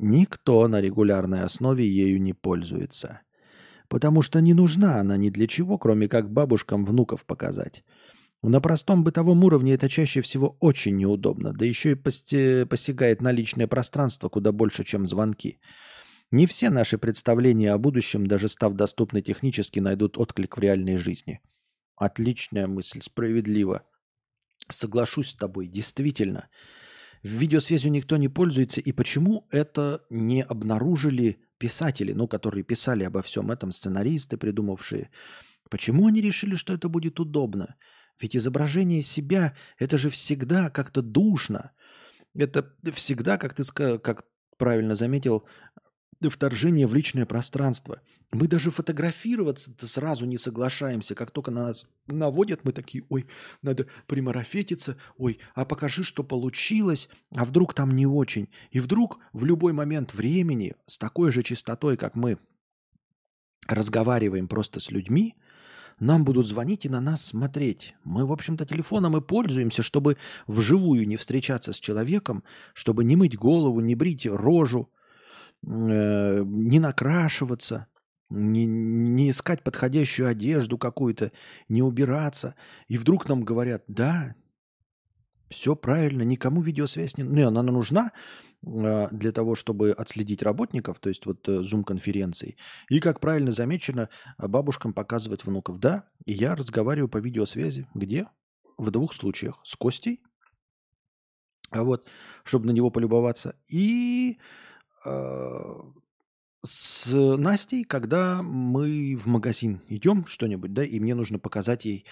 Никто 0.01 0.67
на 0.67 0.81
регулярной 0.81 1.43
основе 1.43 1.89
ею 1.89 2.21
не 2.21 2.33
пользуется. 2.33 3.21
Потому 3.89 4.23
что 4.23 4.41
не 4.41 4.53
нужна 4.53 4.99
она 4.99 5.17
ни 5.17 5.31
для 5.31 5.47
чего, 5.47 5.79
кроме 5.79 6.09
как 6.09 6.33
бабушкам 6.33 6.85
внуков 6.85 7.25
показать. 7.27 7.85
На 8.43 8.61
простом 8.61 9.05
бытовом 9.05 9.45
уровне 9.45 9.75
это 9.75 9.89
чаще 9.89 10.21
всего 10.21 10.57
очень 10.59 10.97
неудобно, 10.97 11.53
да 11.53 11.65
еще 11.65 11.93
и 11.93 12.65
посягает 12.65 13.23
на 13.23 13.31
личное 13.31 13.69
пространство 13.69 14.29
куда 14.29 14.51
больше, 14.51 14.83
чем 14.83 15.07
звонки. 15.07 15.61
Не 16.33 16.47
все 16.47 16.71
наши 16.71 16.99
представления 16.99 17.73
о 17.73 17.79
будущем, 17.79 18.27
даже 18.27 18.49
став 18.49 18.75
доступны 18.75 19.23
технически, 19.23 19.79
найдут 19.79 20.19
отклик 20.19 20.57
в 20.57 20.61
реальной 20.61 20.97
жизни. 20.97 21.41
Отличная 21.95 22.67
мысль, 22.67 23.01
справедливо. 23.01 23.85
Соглашусь 24.69 25.31
с 25.31 25.35
тобой, 25.35 25.69
действительно. 25.69 26.49
В 27.23 27.29
видеосвязью 27.29 27.93
никто 27.93 28.17
не 28.17 28.29
пользуется, 28.29 28.81
и 28.81 28.93
почему 28.93 29.47
это 29.51 30.05
не 30.11 30.43
обнаружили 30.43 31.39
писатели, 31.59 32.13
ну, 32.13 32.27
которые 32.27 32.65
писали 32.65 33.05
обо 33.05 33.23
всем 33.23 33.53
этом, 33.53 33.71
сценаристы, 33.71 34.37
придумавшие? 34.37 35.11
Почему 35.71 36.09
они 36.09 36.21
решили, 36.21 36.57
что 36.57 36.75
это 36.75 36.89
будет 36.89 37.21
удобно? 37.21 37.77
Ведь 38.21 38.37
изображение 38.37 39.03
себя– 39.03 39.57
это 39.79 39.97
же 39.97 40.11
всегда 40.11 40.71
как-то 40.71 41.03
душно. 41.03 41.73
Это 42.35 42.75
всегда, 42.93 43.39
как 43.39 43.55
ты 43.55 43.63
как 43.73 44.27
правильно 44.59 44.97
заметил, 44.97 45.47
вторжение 46.23 46.87
в 46.87 46.95
личное 46.95 47.27
пространство. 47.27 48.01
Мы 48.33 48.49
даже 48.49 48.71
фотографироваться-то 48.71 49.87
сразу 49.87 50.27
не 50.27 50.37
соглашаемся. 50.37 51.15
Как 51.15 51.31
только 51.31 51.51
на 51.51 51.69
нас 51.69 51.87
наводят, 52.07 52.65
мы 52.65 52.73
такие, 52.73 53.05
ой, 53.09 53.27
надо 53.63 53.87
примарафетиться, 54.07 54.97
ой, 55.17 55.39
а 55.55 55.65
покажи, 55.65 56.03
что 56.03 56.25
получилось, 56.25 57.09
а 57.31 57.45
вдруг 57.45 57.75
там 57.75 57.93
не 57.93 58.07
очень. 58.07 58.49
И 58.71 58.81
вдруг 58.81 59.19
в 59.33 59.45
любой 59.45 59.73
момент 59.73 60.15
времени 60.15 60.75
с 60.87 60.99
такой 60.99 61.31
же 61.31 61.43
частотой, 61.43 61.97
как 61.97 62.17
мы 62.17 62.39
разговариваем 63.69 64.49
просто 64.49 64.81
с 64.81 64.91
людьми, 64.91 65.35
нам 65.99 66.25
будут 66.25 66.47
звонить 66.47 66.85
и 66.85 66.91
на 66.91 67.01
нас 67.01 67.25
смотреть. 67.25 67.95
Мы, 68.05 68.27
в 68.27 68.33
общем-то, 68.33 68.67
телефоном 68.67 69.17
и 69.17 69.21
пользуемся, 69.23 69.83
чтобы 69.83 70.19
вживую 70.47 71.09
не 71.09 71.17
встречаться 71.17 71.73
с 71.73 71.81
человеком, 71.81 72.45
чтобы 72.75 73.03
не 73.05 73.17
мыть 73.17 73.37
голову, 73.37 73.81
не 73.81 73.95
брить 73.95 74.27
рожу, 74.27 74.91
не 75.67 76.79
накрашиваться, 76.79 77.89
не, 78.31 78.67
не 78.67 79.31
искать 79.31 79.63
подходящую 79.63 80.29
одежду 80.29 80.79
какую-то, 80.79 81.33
не 81.69 81.83
убираться. 81.83 82.55
И 82.89 82.99
вдруг 82.99 83.29
нам 83.29 83.43
говорят, 83.43 83.85
да, 83.89 84.35
все 85.49 85.77
правильно, 85.77 86.23
никому 86.23 86.61
видеосвязь 86.61 87.17
не... 87.17 87.25
Ну, 87.25 87.47
она 87.47 87.63
нужна 87.63 88.13
э, 88.65 89.09
для 89.11 89.33
того, 89.33 89.55
чтобы 89.55 89.93
отследить 89.93 90.43
работников, 90.43 90.99
то 90.99 91.09
есть 91.09 91.25
вот 91.27 91.49
э, 91.49 91.63
зум-конференции. 91.63 92.57
И, 92.89 92.99
как 92.99 93.21
правильно 93.21 93.53
замечено, 93.53 94.09
бабушкам 94.39 94.93
показывать 94.93 95.45
внуков. 95.45 95.79
Да, 95.79 96.09
и 96.25 96.33
я 96.33 96.57
разговариваю 96.57 97.09
по 97.09 97.19
видеосвязи. 97.19 97.87
Где? 97.95 98.29
В 98.77 98.91
двух 98.91 99.15
случаях. 99.15 99.61
С 99.65 99.77
Костей, 99.77 100.21
а 101.71 101.83
вот, 101.83 102.07
чтобы 102.45 102.67
на 102.67 102.71
него 102.71 102.91
полюбоваться. 102.91 103.55
И 103.69 104.39
э, 104.39 104.66
с 106.67 107.37
Настей, 107.37 107.85
когда 107.85 108.43
мы 108.43 109.17
в 109.17 109.27
магазин 109.27 109.83
идем 109.89 110.27
что-нибудь, 110.27 110.73
да, 110.73 110.85
и 110.85 111.01
мне 111.01 111.15
нужно 111.15 111.39
показать 111.39 111.85
ей, 111.85 112.07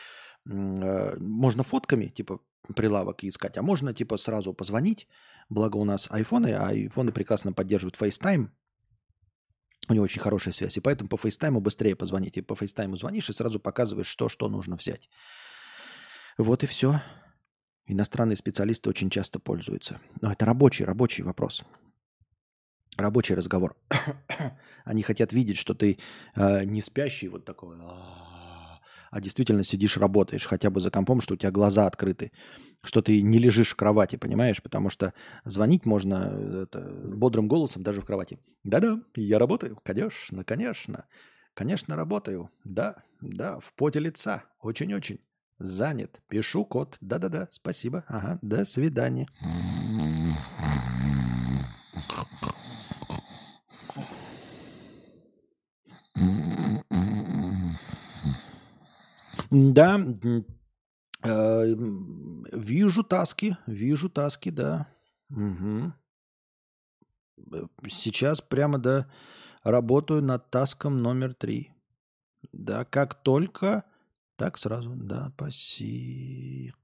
э, 0.46 1.16
можно 1.18 1.62
фотками, 1.62 2.06
типа, 2.06 2.40
прилавок 2.74 3.24
искать, 3.24 3.56
а 3.58 3.62
можно, 3.62 3.92
типа, 3.92 4.16
сразу 4.16 4.54
позвонить, 4.54 5.08
благо 5.48 5.76
у 5.76 5.84
нас 5.84 6.08
айфоны, 6.10 6.54
а 6.54 6.68
айфоны 6.68 7.12
прекрасно 7.12 7.52
поддерживают 7.52 8.00
FaceTime, 8.00 8.48
у 9.88 9.92
него 9.92 10.04
очень 10.04 10.22
хорошая 10.22 10.54
связь, 10.54 10.76
и 10.76 10.80
поэтому 10.80 11.10
по 11.10 11.16
FaceTime 11.16 11.60
быстрее 11.60 11.94
позвонить. 11.94 12.38
И 12.38 12.42
по 12.42 12.54
FaceTime 12.54 12.96
звонишь 12.96 13.28
и 13.28 13.34
сразу 13.34 13.60
показываешь, 13.60 14.06
что, 14.06 14.30
что 14.30 14.48
нужно 14.48 14.76
взять. 14.76 15.10
Вот 16.38 16.64
и 16.64 16.66
все. 16.66 17.02
Иностранные 17.86 18.36
специалисты 18.36 18.88
очень 18.88 19.10
часто 19.10 19.40
пользуются. 19.40 20.00
Но 20.22 20.32
это 20.32 20.46
рабочий, 20.46 20.86
рабочий 20.86 21.22
вопрос 21.22 21.64
рабочий 22.96 23.34
разговор. 23.34 23.76
Они 24.84 25.02
хотят 25.02 25.32
видеть, 25.32 25.56
что 25.56 25.74
ты 25.74 25.98
э, 26.34 26.64
не 26.64 26.80
спящий 26.80 27.28
вот 27.28 27.44
такой, 27.44 27.76
а, 27.80 28.80
а 29.10 29.20
действительно 29.20 29.64
сидишь, 29.64 29.96
работаешь 29.96 30.46
хотя 30.46 30.70
бы 30.70 30.80
за 30.80 30.90
компом, 30.90 31.20
что 31.20 31.34
у 31.34 31.36
тебя 31.36 31.50
глаза 31.50 31.86
открыты, 31.86 32.32
что 32.82 33.02
ты 33.02 33.22
не 33.22 33.38
лежишь 33.38 33.70
в 33.70 33.76
кровати, 33.76 34.16
понимаешь? 34.16 34.62
Потому 34.62 34.90
что 34.90 35.14
звонить 35.44 35.86
можно 35.86 36.30
э, 36.32 36.62
это, 36.64 36.80
бодрым 37.04 37.48
голосом 37.48 37.82
даже 37.82 38.00
в 38.00 38.04
кровати. 38.04 38.38
Да-да, 38.62 39.00
я 39.16 39.38
работаю, 39.38 39.78
конечно, 39.82 40.44
конечно. 40.44 41.06
Конечно, 41.54 41.94
работаю. 41.94 42.50
Да, 42.64 42.96
да, 43.20 43.60
в 43.60 43.72
поте 43.74 44.00
лица. 44.00 44.42
Очень-очень. 44.60 45.20
Занят. 45.58 46.20
Пишу 46.28 46.64
код. 46.64 46.96
Да-да-да, 47.00 47.46
спасибо. 47.50 48.04
Ага, 48.08 48.38
до 48.42 48.64
свидания. 48.64 49.28
Да, 59.54 60.00
э, 61.22 61.74
вижу 62.52 63.04
таски, 63.04 63.56
вижу 63.68 64.08
таски, 64.08 64.50
да. 64.50 64.88
Угу. 65.30 65.92
Сейчас 67.88 68.40
прямо, 68.40 68.78
да, 68.78 69.06
работаю 69.62 70.22
над 70.22 70.50
таском 70.50 71.02
номер 71.02 71.34
три. 71.34 71.70
Да, 72.52 72.84
как 72.84 73.14
только, 73.22 73.84
так 74.36 74.58
сразу, 74.58 74.90
да, 74.96 75.30
спасибо. 75.36 76.76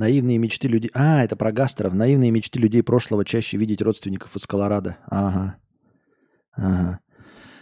Наивные 0.00 0.38
мечты 0.38 0.66
людей... 0.66 0.90
А, 0.94 1.22
это 1.22 1.36
про 1.36 1.52
гастров. 1.52 1.92
Наивные 1.92 2.30
мечты 2.30 2.58
людей 2.58 2.82
прошлого 2.82 3.22
чаще 3.22 3.58
видеть 3.58 3.82
родственников 3.82 4.34
из 4.34 4.46
Колорадо. 4.46 4.96
Ага. 5.04 5.58
Ага. 6.52 7.00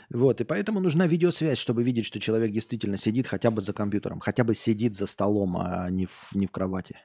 Вот, 0.09 0.41
и 0.41 0.45
поэтому 0.45 0.79
нужна 0.79 1.09
видеосвязь, 1.09 1.59
чтобы 1.59 1.83
видеть, 1.83 2.07
что 2.07 2.21
человек 2.21 2.53
действительно 2.53 2.97
сидит 2.97 3.27
хотя 3.27 3.51
бы 3.51 3.61
за 3.61 3.73
компьютером, 3.73 4.21
хотя 4.21 4.45
бы 4.45 4.55
сидит 4.55 4.95
за 4.95 5.07
столом, 5.07 5.57
а 5.59 5.91
не 5.91 6.07
в, 6.07 6.31
не 6.33 6.47
в 6.47 6.53
кровати. 6.53 6.97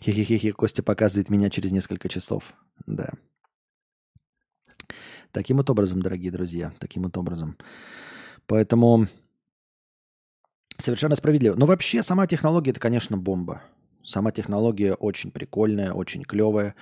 Хе-хе-хе, 0.00 0.52
Костя 0.52 0.82
показывает 0.82 1.28
меня 1.28 1.50
через 1.50 1.70
несколько 1.70 2.08
часов. 2.08 2.54
Да. 2.86 3.10
Таким 5.30 5.58
вот 5.58 5.68
образом, 5.68 6.00
дорогие 6.00 6.32
друзья, 6.32 6.72
таким 6.78 7.02
вот 7.02 7.18
образом. 7.18 7.58
Поэтому 8.46 9.08
Совершенно 10.80 11.16
справедливо. 11.16 11.56
Но 11.56 11.66
вообще 11.66 12.02
сама 12.02 12.26
технология 12.26 12.70
это, 12.70 12.80
конечно, 12.80 13.16
бомба. 13.16 13.62
Сама 14.04 14.32
технология 14.32 14.94
очень 14.94 15.30
прикольная, 15.30 15.92
очень 15.92 16.22
клевая. 16.22 16.74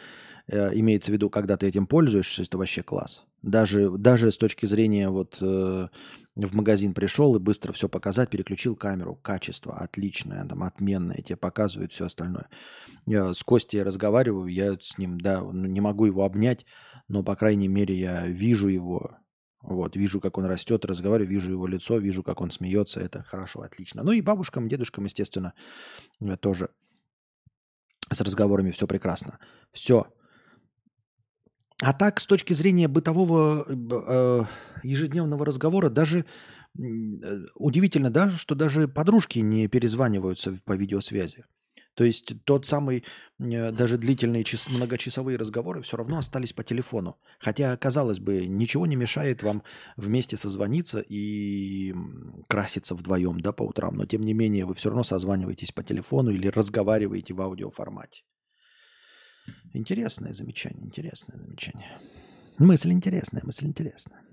Э, 0.49 0.70
имеется 0.75 1.10
в 1.10 1.15
виду, 1.15 1.31
когда 1.31 1.57
ты 1.57 1.66
этим 1.66 1.86
пользуешься, 1.86 2.42
это 2.42 2.58
вообще 2.58 2.83
класс. 2.83 3.25
Даже, 3.42 3.91
даже 3.91 4.31
с 4.31 4.36
точки 4.39 4.66
зрения 4.66 5.08
вот 5.08 5.39
э, 5.41 5.89
в 6.36 6.55
магазин 6.55 6.92
пришел 6.92 7.34
и 7.36 7.41
быстро 7.41 7.73
все 7.73 7.89
показать, 7.89 8.28
переключил 8.28 8.76
камеру, 8.76 9.18
качество 9.23 9.76
отличное, 9.76 10.44
там 10.44 10.62
отменное, 10.62 11.23
тебе 11.23 11.36
показывают 11.36 11.92
все 11.92 12.07
остальное. 12.07 12.49
Я 13.07 13.33
с 13.33 13.42
Костей 13.42 13.83
разговариваю, 13.83 14.49
я 14.49 14.76
с 14.81 14.99
ним, 14.99 15.18
да, 15.18 15.41
ну, 15.41 15.66
не 15.66 15.81
могу 15.81 16.07
его 16.07 16.25
обнять, 16.25 16.66
но, 17.08 17.23
по 17.23 17.34
крайней 17.36 17.68
мере, 17.68 17.99
я 17.99 18.26
вижу 18.26 18.68
его, 18.68 19.16
вот, 19.66 19.96
вижу, 19.96 20.20
как 20.20 20.38
он 20.38 20.46
растет, 20.46 20.84
разговариваю, 20.84 21.28
вижу 21.28 21.50
его 21.50 21.66
лицо, 21.66 21.98
вижу, 21.98 22.22
как 22.22 22.40
он 22.40 22.50
смеется. 22.50 23.00
Это 23.00 23.22
хорошо, 23.22 23.62
отлично. 23.62 24.02
Ну 24.02 24.12
и 24.12 24.20
бабушкам, 24.20 24.68
дедушкам, 24.68 25.04
естественно, 25.04 25.54
э, 26.20 26.36
тоже 26.36 26.70
с 28.10 28.20
разговорами 28.20 28.70
все 28.70 28.86
прекрасно. 28.86 29.38
Все. 29.72 30.06
А 31.82 31.92
так, 31.92 32.20
с 32.20 32.26
точки 32.26 32.52
зрения 32.52 32.88
бытового 32.88 33.66
э, 33.68 34.44
ежедневного 34.82 35.44
разговора, 35.44 35.90
даже 35.90 36.20
э, 36.20 36.24
удивительно, 37.56 38.10
да, 38.10 38.28
что 38.30 38.54
даже 38.54 38.88
подружки 38.88 39.40
не 39.40 39.68
перезваниваются 39.68 40.56
по 40.64 40.76
видеосвязи. 40.76 41.44
То 41.97 42.05
есть 42.05 42.44
тот 42.44 42.66
самый, 42.66 43.05
э, 43.39 43.73
даже 43.73 43.97
длительные 43.97 44.44
час, 44.44 44.68
многочасовые 44.68 45.39
разговоры 45.39 45.81
все 45.81 45.97
равно 45.97 46.18
остались 46.18 46.52
по 46.52 46.62
телефону. 46.62 47.16
Хотя, 47.39 47.75
казалось 47.78 48.20
бы, 48.20 48.47
ничего 48.47 48.86
не 48.86 48.97
мешает 48.97 49.42
вам 49.42 49.62
вместе 49.97 50.36
созвониться 50.36 51.00
и 51.00 51.94
краситься 52.49 52.94
вдвоем 52.94 53.41
да, 53.41 53.52
по 53.52 53.62
утрам. 53.62 53.97
Но 53.97 54.05
тем 54.05 54.23
не 54.25 54.34
менее 54.34 54.66
вы 54.66 54.75
все 54.75 54.91
равно 54.91 55.05
созваниваетесь 55.05 55.73
по 55.73 55.83
телефону 55.83 56.31
или 56.31 56.49
разговариваете 56.49 57.33
в 57.33 57.41
аудиоформате. 57.41 58.25
Интересное 59.73 60.34
замечание, 60.34 60.84
интересное 60.84 61.39
замечание. 61.39 61.99
Мысль 62.58 62.92
интересная, 62.92 63.42
мысль 63.42 63.66
интересная. 63.66 64.25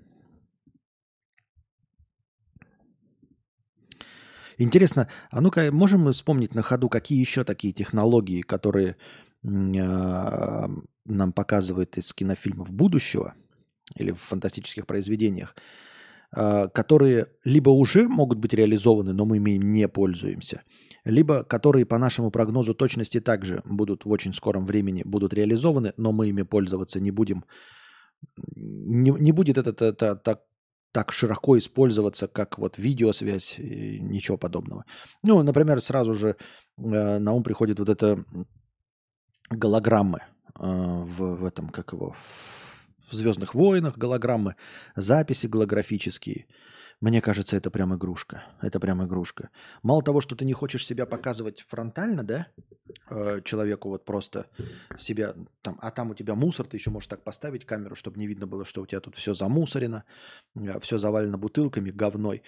Интересно, 4.58 5.08
а 5.30 5.40
ну-ка, 5.40 5.70
можем 5.72 6.02
мы 6.02 6.12
вспомнить 6.12 6.54
на 6.54 6.62
ходу, 6.62 6.88
какие 6.88 7.18
еще 7.18 7.44
такие 7.44 7.72
технологии, 7.72 8.40
которые 8.40 8.96
э, 9.42 10.68
нам 11.04 11.32
показывают 11.32 11.98
из 11.98 12.12
кинофильмов 12.12 12.70
будущего 12.70 13.34
или 13.96 14.12
в 14.12 14.20
фантастических 14.20 14.86
произведениях, 14.86 15.56
э, 16.36 16.68
которые 16.72 17.28
либо 17.44 17.70
уже 17.70 18.08
могут 18.08 18.38
быть 18.38 18.54
реализованы, 18.54 19.12
но 19.12 19.24
мы 19.24 19.38
ими 19.38 19.52
не 19.52 19.88
пользуемся, 19.88 20.62
либо 21.04 21.44
которые 21.44 21.84
по 21.84 21.98
нашему 21.98 22.30
прогнозу 22.30 22.74
точности 22.74 23.20
также 23.20 23.62
будут 23.64 24.04
в 24.04 24.10
очень 24.10 24.32
скором 24.32 24.64
времени 24.64 25.02
будут 25.04 25.34
реализованы, 25.34 25.92
но 25.96 26.12
мы 26.12 26.28
ими 26.28 26.42
пользоваться 26.42 27.00
не 27.00 27.10
будем. 27.10 27.44
Не, 28.56 29.10
не 29.10 29.32
будет 29.32 29.58
это, 29.58 29.70
это, 29.70 29.84
это 29.86 30.16
так 30.16 30.40
так 30.94 31.12
широко 31.12 31.58
использоваться, 31.58 32.28
как 32.28 32.58
вот 32.58 32.78
видеосвязь, 32.78 33.58
и 33.58 33.98
ничего 33.98 34.38
подобного. 34.38 34.84
Ну, 35.24 35.42
например, 35.42 35.80
сразу 35.80 36.14
же 36.14 36.28
э, 36.28 37.18
на 37.18 37.32
ум 37.32 37.42
приходит 37.42 37.80
вот 37.80 37.88
это 37.88 38.24
голограммы 39.50 40.20
э, 40.20 40.22
в, 40.60 41.34
в 41.34 41.44
этом, 41.44 41.70
как 41.70 41.92
его, 41.92 42.14
в 43.10 43.12
«Звездных 43.12 43.54
войнах» 43.56 43.98
голограммы, 43.98 44.54
записи 44.94 45.48
голографические. 45.48 46.46
Мне 47.00 47.20
кажется, 47.20 47.56
это 47.56 47.70
прям 47.70 47.94
игрушка. 47.94 48.44
Это 48.62 48.80
прям 48.80 49.04
игрушка. 49.04 49.50
Мало 49.82 50.02
того, 50.02 50.20
что 50.20 50.36
ты 50.36 50.44
не 50.44 50.52
хочешь 50.52 50.86
себя 50.86 51.06
показывать 51.06 51.64
фронтально, 51.68 52.22
да, 52.22 52.46
э, 53.10 53.40
человеку 53.44 53.88
вот 53.88 54.04
просто 54.04 54.46
себя, 54.96 55.34
там, 55.62 55.78
а 55.80 55.90
там 55.90 56.10
у 56.10 56.14
тебя 56.14 56.34
мусор, 56.34 56.66
ты 56.66 56.76
еще 56.76 56.90
можешь 56.90 57.08
так 57.08 57.24
поставить 57.24 57.66
камеру, 57.66 57.94
чтобы 57.94 58.18
не 58.18 58.26
видно 58.26 58.46
было, 58.46 58.64
что 58.64 58.82
у 58.82 58.86
тебя 58.86 59.00
тут 59.00 59.16
все 59.16 59.34
замусорено, 59.34 60.04
э, 60.54 60.78
все 60.80 60.98
завалено 60.98 61.38
бутылками, 61.38 61.90
говной. 61.90 62.42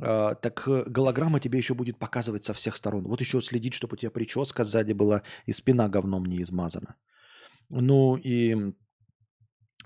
А, 0.00 0.34
так 0.34 0.66
э, 0.66 0.84
голограмма 0.86 1.40
тебе 1.40 1.58
еще 1.58 1.74
будет 1.74 1.98
показывать 1.98 2.44
со 2.44 2.52
всех 2.52 2.76
сторон. 2.76 3.04
Вот 3.04 3.20
еще 3.20 3.40
следить, 3.40 3.74
чтобы 3.74 3.94
у 3.94 3.96
тебя 3.96 4.10
прическа 4.10 4.64
сзади 4.64 4.92
была 4.92 5.22
и 5.46 5.52
спина 5.52 5.88
говном 5.88 6.26
не 6.26 6.42
измазана. 6.42 6.96
Ну 7.68 8.16
и 8.16 8.74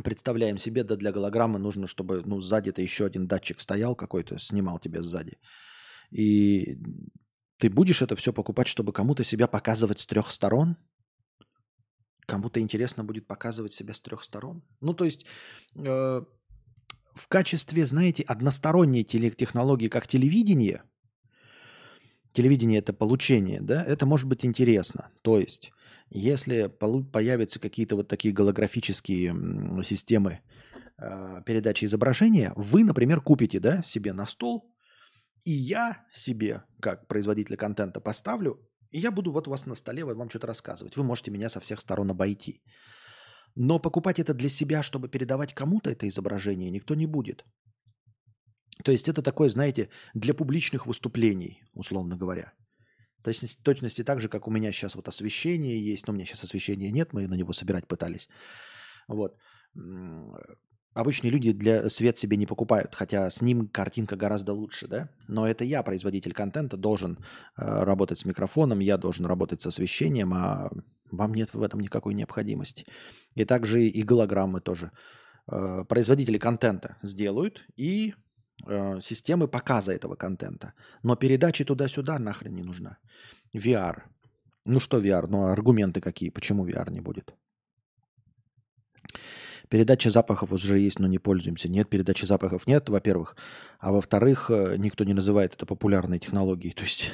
представляем 0.03 0.59
себе, 0.59 0.85
да 0.85 0.97
для 0.97 1.13
голограммы 1.13 1.59
нужно, 1.59 1.87
чтобы 1.87 2.23
ну, 2.25 2.41
сзади-то 2.41 2.83
еще 2.83 3.07
один 3.07 3.27
датчик 3.27 3.61
стоял 3.61 3.95
какой-то, 3.95 4.39
снимал 4.39 4.79
тебя 4.79 5.03
сзади. 5.03 5.39
И 6.11 6.79
ты 7.59 7.69
будешь 7.71 8.03
это 8.03 8.17
все 8.17 8.33
покупать, 8.33 8.69
чтобы 8.69 8.93
кому-то 8.93 9.25
себя 9.25 9.47
показывать 9.47 9.99
с 9.99 10.07
трех 10.07 10.31
сторон? 10.31 10.77
Кому-то 12.27 12.61
интересно 12.61 13.05
будет 13.05 13.27
показывать 13.27 13.73
себя 13.73 13.95
с 13.95 14.01
трех 14.01 14.23
сторон? 14.23 14.63
Ну, 14.81 14.95
то 14.95 15.05
есть 15.05 15.25
э, 15.75 16.23
в 17.15 17.29
качестве, 17.29 17.85
знаете, 17.87 18.23
односторонней 18.23 19.05
технологии, 19.05 19.89
как 19.89 20.07
телевидение, 20.07 20.83
телевидение 22.33 22.79
это 22.79 22.93
получение, 22.93 23.61
да, 23.61 23.83
это 23.83 24.07
может 24.07 24.29
быть 24.29 24.45
интересно. 24.45 25.11
То 25.23 25.39
есть, 25.39 25.73
если 26.11 26.69
появятся 26.69 27.61
какие-то 27.61 27.97
вот 27.97 28.09
такие 28.09 28.33
голографические 28.33 29.83
системы 29.83 30.41
э, 30.99 31.43
передачи 31.45 31.85
изображения, 31.85 32.53
вы, 32.57 32.85
например, 32.85 33.21
купите, 33.21 33.61
да, 33.61 33.83
себе 33.83 34.13
на 34.13 34.27
стол, 34.27 34.75
и 35.45 35.53
я 35.53 36.07
себе, 36.13 36.63
как 36.81 37.09
производитель 37.09 37.57
контента, 37.57 38.01
поставлю, 38.01 38.59
и 38.91 38.99
я 38.99 39.11
буду 39.11 39.33
вот 39.33 39.49
у 39.49 39.51
вас 39.51 39.67
на 39.67 39.75
столе 39.75 40.05
вот 40.05 40.17
вам 40.17 40.31
что-то 40.31 40.47
рассказывать. 40.47 40.97
Вы 40.97 41.05
можете 41.05 41.31
меня 41.31 41.49
со 41.49 41.61
всех 41.61 41.81
сторон 41.81 42.11
обойти. 42.11 42.63
Но 43.55 43.79
покупать 43.79 44.19
это 44.19 44.35
для 44.35 44.49
себя, 44.49 44.83
чтобы 44.83 45.09
передавать 45.09 45.55
кому-то 45.55 45.91
это 45.91 46.07
изображение, 46.07 46.71
никто 46.71 46.95
не 46.95 47.07
будет. 47.07 47.45
То 48.85 48.93
есть 48.93 49.09
это 49.09 49.23
такое, 49.23 49.49
знаете, 49.49 49.89
для 50.15 50.35
публичных 50.35 50.87
выступлений, 50.87 51.63
условно 51.75 52.17
говоря. 52.17 52.53
Точности, 53.23 53.61
точности 53.63 54.05
так 54.05 54.21
же, 54.21 54.29
как 54.29 54.47
у 54.47 54.51
меня 54.51 54.73
сейчас 54.73 54.95
вот 54.95 55.09
освещение 55.09 55.81
есть, 55.81 56.07
но 56.07 56.13
у 56.13 56.15
меня 56.15 56.25
сейчас 56.25 56.45
освещения 56.45 56.91
нет, 56.91 57.13
мы 57.13 57.27
на 57.27 57.35
него 57.35 57.53
собирать 57.53 57.87
пытались. 57.87 58.29
Вот. 59.09 59.37
Обычные 60.95 61.31
люди 61.31 61.53
для 61.53 61.89
свет 61.91 62.19
себе 62.19 62.37
не 62.37 62.47
покупают, 62.47 62.95
хотя 62.95 63.31
с 63.31 63.41
ним 63.41 63.69
картинка 63.69 64.17
гораздо 64.17 64.53
лучше, 64.53 64.89
да? 64.89 65.11
Но 65.29 65.47
это 65.47 65.65
я, 65.65 65.83
производитель 65.83 66.33
контента, 66.33 66.77
должен 66.77 67.19
э, 67.57 67.85
работать 67.85 68.19
с 68.19 68.25
микрофоном, 68.25 68.81
я 68.81 68.97
должен 68.99 69.27
работать 69.27 69.61
с 69.61 69.67
освещением, 69.67 70.35
а 70.35 70.71
вам 71.13 71.35
нет 71.35 71.55
в 71.55 71.63
этом 71.63 71.81
никакой 71.81 72.15
необходимости. 72.15 72.85
И 73.35 73.45
также 73.45 73.85
и 73.85 74.03
голограммы 74.03 74.61
тоже. 74.61 74.91
Э, 75.47 75.85
производители 75.89 76.39
контента 76.39 76.97
сделают 77.03 77.65
и 77.77 78.15
э, 78.67 79.01
системы 79.01 79.49
показа 79.49 79.93
этого 79.93 80.17
контента. 80.17 80.73
Но 81.03 81.17
передачи 81.17 81.65
туда-сюда 81.65 82.19
нахрен 82.19 82.55
не 82.55 82.63
нужна. 82.63 82.99
VR. 83.55 84.03
Ну 84.67 84.81
что 84.81 85.01
VR? 85.01 85.27
Ну 85.29 85.47
аргументы 85.47 86.01
какие? 86.01 86.31
Почему 86.31 86.67
VR 86.67 86.91
не 86.91 87.01
будет? 87.01 87.35
Передача 89.69 90.11
запахов 90.11 90.53
уже 90.53 90.79
есть, 90.79 90.99
но 90.99 91.07
не 91.07 91.19
пользуемся. 91.19 91.69
Нет, 91.69 91.91
передачи 91.91 92.25
запахов 92.25 92.67
нет, 92.67 92.89
во-первых. 92.89 93.37
А 93.79 93.93
во-вторых, 93.93 94.51
э, 94.51 94.77
никто 94.79 95.05
не 95.05 95.15
называет 95.15 95.55
это 95.55 95.67
популярной 95.67 96.19
технологией. 96.19 96.73
То 96.77 96.85
есть 96.85 97.13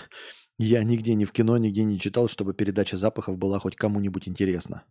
я 0.58 0.84
нигде 0.84 1.14
ни 1.14 1.24
в 1.24 1.32
кино, 1.32 1.58
нигде 1.58 1.84
не 1.84 1.98
читал, 1.98 2.28
чтобы 2.28 2.54
передача 2.54 2.96
запахов 2.96 3.38
была 3.38 3.58
хоть 3.58 3.76
кому-нибудь 3.76 4.28
интересна. 4.28 4.84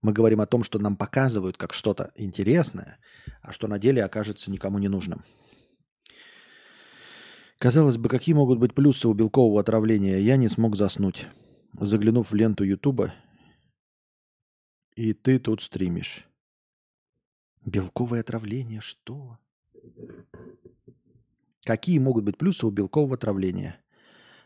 Мы 0.00 0.12
говорим 0.12 0.40
о 0.40 0.46
том, 0.46 0.62
что 0.62 0.78
нам 0.78 0.96
показывают 0.96 1.56
как 1.56 1.72
что-то 1.72 2.12
интересное, 2.14 2.98
а 3.42 3.52
что 3.52 3.66
на 3.66 3.78
деле 3.78 4.04
окажется 4.04 4.50
никому 4.50 4.78
не 4.78 4.88
нужным. 4.88 5.24
Казалось 7.58 7.96
бы, 7.96 8.08
какие 8.08 8.34
могут 8.34 8.58
быть 8.58 8.74
плюсы 8.74 9.08
у 9.08 9.14
белкового 9.14 9.60
отравления? 9.60 10.18
Я 10.18 10.36
не 10.36 10.48
смог 10.48 10.76
заснуть. 10.76 11.26
Заглянув 11.80 12.30
в 12.30 12.34
ленту 12.34 12.64
Ютуба, 12.64 13.12
и 14.98 15.12
ты 15.12 15.38
тут 15.38 15.62
стримишь. 15.62 16.26
Белковое 17.64 18.20
отравление? 18.20 18.80
Что? 18.80 19.38
Какие 21.64 22.00
могут 22.00 22.24
быть 22.24 22.36
плюсы 22.36 22.66
у 22.66 22.70
белкового 22.70 23.14
отравления? 23.14 23.80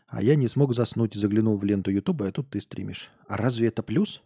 А 0.05 0.21
я 0.21 0.35
не 0.35 0.47
смог 0.47 0.75
заснуть, 0.75 1.15
заглянул 1.15 1.57
в 1.57 1.63
ленту 1.63 1.89
Ютуба, 1.89 2.27
а 2.27 2.31
тут 2.31 2.51
ты 2.51 2.61
стримишь. 2.61 3.09
А 3.27 3.35
разве 3.35 3.69
это 3.69 3.81
плюс? 3.81 4.21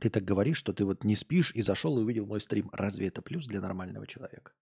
Ты 0.00 0.10
так 0.10 0.24
говоришь, 0.24 0.58
что 0.58 0.72
ты 0.72 0.84
вот 0.84 1.04
не 1.04 1.16
спишь 1.16 1.52
и 1.54 1.62
зашел 1.62 1.98
и 1.98 2.02
увидел 2.02 2.26
мой 2.26 2.40
стрим. 2.40 2.68
Разве 2.72 3.08
это 3.08 3.22
плюс 3.22 3.46
для 3.46 3.60
нормального 3.60 4.06
человека? 4.06 4.52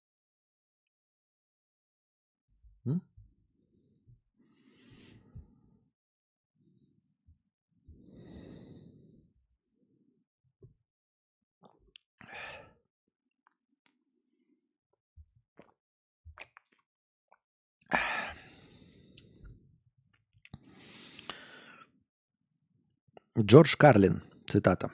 Джордж 23.39 23.77
Карлин, 23.77 24.23
цитата. 24.47 24.91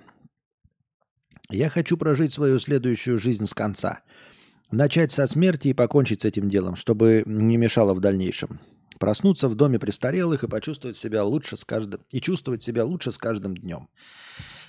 «Я 1.51 1.71
хочу 1.71 1.97
прожить 1.97 2.33
свою 2.33 2.59
следующую 2.59 3.19
жизнь 3.19 3.47
с 3.47 3.55
конца. 3.55 4.01
Начать 4.71 5.13
со 5.13 5.27
смерти 5.27 5.69
и 5.69 5.73
покончить 5.73 6.23
с 6.23 6.25
этим 6.27 6.49
делом, 6.49 6.75
чтобы 6.75 7.23
не 7.25 7.57
мешало 7.57 7.95
в 7.95 8.01
дальнейшем. 8.01 8.61
Проснуться 8.99 9.49
в 9.49 9.55
доме 9.55 9.79
престарелых 9.79 10.45
и 10.45 10.49
почувствовать 10.49 10.99
себя 10.99 11.25
лучше 11.25 11.57
с 11.57 11.65
каждым 11.65 12.03
и 12.11 12.21
чувствовать 12.21 12.63
себя 12.63 12.85
лучше 12.85 13.13
с 13.13 13.19
каждым 13.19 13.57
днем. 13.57 13.89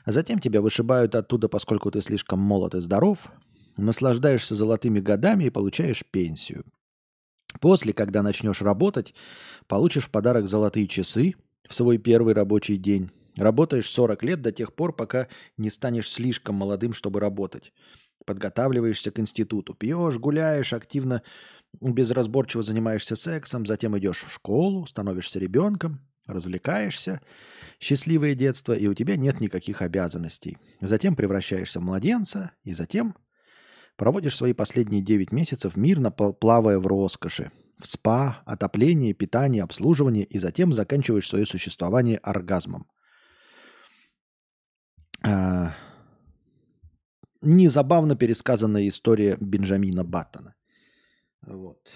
А 0.06 0.11
затем 0.11 0.40
тебя 0.40 0.61
вышибают 0.61 1.16
оттуда, 1.16 1.49
поскольку 1.49 1.91
ты 1.91 1.99
слишком 1.99 2.40
молод 2.40 2.75
и 2.75 2.80
здоров, 2.80 3.27
наслаждаешься 3.75 4.56
золотыми 4.56 4.99
годами 4.99 5.45
и 5.45 5.49
получаешь 5.49 6.06
пенсию. 6.09 6.64
После, 7.59 7.93
когда 7.93 8.22
начнешь 8.22 8.61
работать, 8.61 9.14
получишь 9.67 10.06
в 10.06 10.11
подарок 10.11 10.48
золотые 10.48 10.88
часы 10.88 11.35
в 11.67 11.74
свой 11.74 11.98
первый 11.98 12.33
рабочий 12.33 12.77
день 12.77 13.11
Работаешь 13.40 13.90
40 13.90 14.22
лет 14.24 14.42
до 14.42 14.51
тех 14.51 14.74
пор, 14.74 14.93
пока 14.93 15.30
не 15.56 15.69
станешь 15.69 16.09
слишком 16.09 16.56
молодым, 16.56 16.92
чтобы 16.92 17.22
работать. 17.22 17.72
Подготавливаешься 18.26 19.11
к 19.11 19.19
институту. 19.19 19.74
Пьешь, 19.74 20.18
гуляешь, 20.18 20.74
активно, 20.74 21.24
безразборчиво 21.80 22.64
занимаешься 22.64 23.16
сексом, 23.16 23.66
затем 23.66 23.98
идешь 23.98 24.26
в 24.26 24.30
школу, 24.30 24.85
становишься 24.85 25.40
ребенком, 25.40 26.01
развлекаешься, 26.27 27.22
счастливое 27.80 28.35
детство, 28.35 28.74
и 28.74 28.88
у 28.88 28.93
тебя 28.93 29.16
нет 29.16 29.40
никаких 29.40 29.82
обязанностей. 29.82 30.58
Затем 30.82 31.16
превращаешься 31.16 31.80
в 31.80 31.84
младенца, 31.84 32.51
и 32.66 32.74
затем 32.74 33.16
проводишь 33.95 34.35
свои 34.35 34.51
последние 34.51 35.01
9 35.01 35.32
месяцев 35.32 35.77
мирно 35.77 36.11
плавая 36.11 36.77
в 36.77 36.85
роскоши, 36.88 37.53
в 37.80 37.88
спа, 37.88 38.42
отоплении, 38.45 39.14
питании, 39.14 39.61
обслуживании, 39.61 40.26
и 40.26 40.38
затем 40.38 40.74
заканчиваешь 40.74 41.30
свое 41.30 41.45
существование 41.45 42.18
оргазмом. 42.18 42.85
А, 45.23 45.73
незабавно 47.41 48.15
пересказанная 48.15 48.88
история 48.88 49.38
Бенджамина 49.39 50.03
Баттона. 50.03 50.56
Вот. 51.41 51.91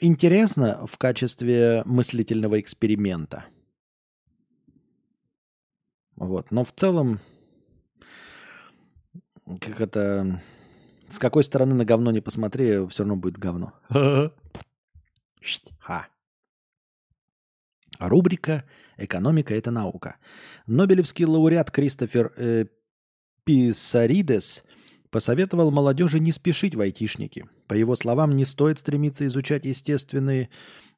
Интересно 0.00 0.86
в 0.86 0.98
качестве 0.98 1.82
мыслительного 1.84 2.60
эксперимента. 2.60 3.46
Вот. 6.16 6.50
Но 6.50 6.64
в 6.64 6.72
целом, 6.72 7.20
как 9.60 9.80
это... 9.80 10.42
С 11.08 11.18
какой 11.18 11.44
стороны 11.44 11.74
на 11.74 11.84
говно 11.84 12.10
не 12.10 12.20
посмотри, 12.20 12.86
все 12.88 13.02
равно 13.02 13.16
будет 13.16 13.38
говно. 13.38 13.72
Ха. 15.78 16.08
Рубрика 17.98 18.64
Экономика– 18.96 19.54
это 19.56 19.70
наука. 19.70 20.16
Нобелевский 20.66 21.24
лауреат 21.24 21.70
Кристофер 21.70 22.32
э, 22.36 22.66
Писаридес 23.44 24.64
посоветовал 25.10 25.70
молодежи 25.70 26.18
не 26.18 26.32
спешить 26.32 26.74
в 26.74 26.80
айтишники. 26.80 27.46
По 27.68 27.74
его 27.74 27.94
словам, 27.94 28.32
не 28.32 28.44
стоит 28.44 28.80
стремиться 28.80 29.26
изучать 29.26 29.64
естественные 29.64 30.48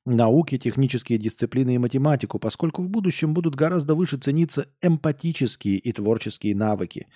науки, 0.07 0.57
технические 0.57 1.18
дисциплины 1.18 1.75
и 1.75 1.78
математику, 1.78 2.39
поскольку 2.39 2.83
в 2.83 2.89
будущем 2.89 3.34
будут 3.34 3.57
гораздо 3.57 3.94
выше 3.94 4.16
цениться 4.16 4.68
эмпатические 4.81 5.76
и 5.76 5.92
творческие 5.92 6.55
навыки, 6.55 7.08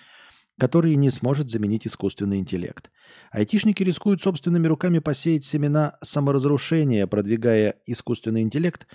которые 0.59 0.95
не 0.95 1.09
сможет 1.09 1.49
заменить 1.49 1.87
искусственный 1.87 2.37
интеллект. 2.37 2.91
Айтишники 3.31 3.81
рискуют 3.81 4.21
собственными 4.21 4.67
руками 4.67 4.99
посеять 4.99 5.45
семена 5.45 5.97
саморазрушения, 6.03 7.07
продвигая 7.07 7.75
искусственный 7.87 8.41
интеллект, 8.41 8.85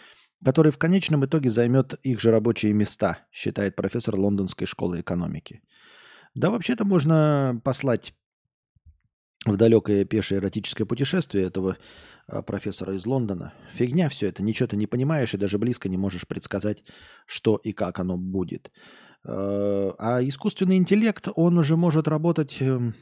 который 0.45 0.73
в 0.73 0.79
конечном 0.79 1.25
итоге 1.25 1.51
займет 1.51 1.95
их 2.03 2.21
же 2.21 2.31
рабочие 2.31 2.73
места, 2.73 3.19
считает 3.33 3.77
профессор 3.77 4.17
Лондонской 4.17 4.67
школы 4.67 5.01
экономики. 5.01 5.63
Да, 6.35 6.51
вообще-то 6.51 6.85
можно 6.85 7.61
послать 7.65 8.15
в 9.47 9.57
далекое 9.57 10.05
пешее 10.05 10.39
эротическое 10.39 10.87
путешествие 10.87 11.47
этого 11.47 11.79
а, 12.27 12.43
профессора 12.43 12.95
из 12.95 13.07
Лондона. 13.07 13.55
Фигня 13.73 14.09
все 14.09 14.29
это, 14.29 14.43
ничего 14.43 14.67
ты 14.67 14.77
не 14.77 14.87
понимаешь 14.87 15.35
и 15.35 15.39
даже 15.39 15.59
близко 15.59 15.89
не 15.89 15.97
можешь 15.97 16.27
предсказать, 16.27 16.85
что 17.27 17.57
и 17.57 17.73
как 17.73 17.99
оно 18.01 18.17
будет. 18.17 18.73
А, 19.25 19.95
а 19.99 20.23
искусственный 20.23 20.77
интеллект, 20.77 21.29
он 21.35 21.59
уже 21.59 21.77
может 21.77 22.09
работать 22.09 22.61
эм, 22.61 22.95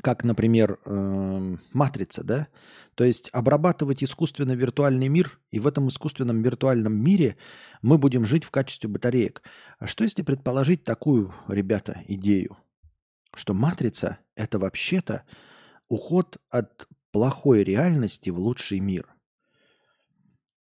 как, 0.00 0.24
например, 0.24 0.78
эм, 0.86 1.60
матрица, 1.72 2.24
да? 2.24 2.48
То 2.94 3.04
есть 3.04 3.28
обрабатывать 3.32 4.02
искусственно 4.02 4.52
виртуальный 4.52 5.08
мир, 5.08 5.38
и 5.50 5.60
в 5.60 5.66
этом 5.66 5.88
искусственном 5.88 6.42
виртуальном 6.42 6.94
мире 6.94 7.36
мы 7.82 7.98
будем 7.98 8.24
жить 8.24 8.44
в 8.44 8.50
качестве 8.50 8.88
батареек. 8.88 9.42
А 9.78 9.86
что 9.86 10.04
если 10.04 10.22
предположить 10.22 10.84
такую, 10.84 11.34
ребята, 11.48 12.02
идею? 12.08 12.56
Что 13.34 13.54
матрица– 13.54 14.18
это 14.34 14.58
вообще-то 14.58 15.24
уход 15.88 16.38
от 16.48 16.88
плохой 17.10 17.64
реальности 17.64 18.30
в 18.30 18.38
лучший 18.38 18.80
мир. 18.80 19.06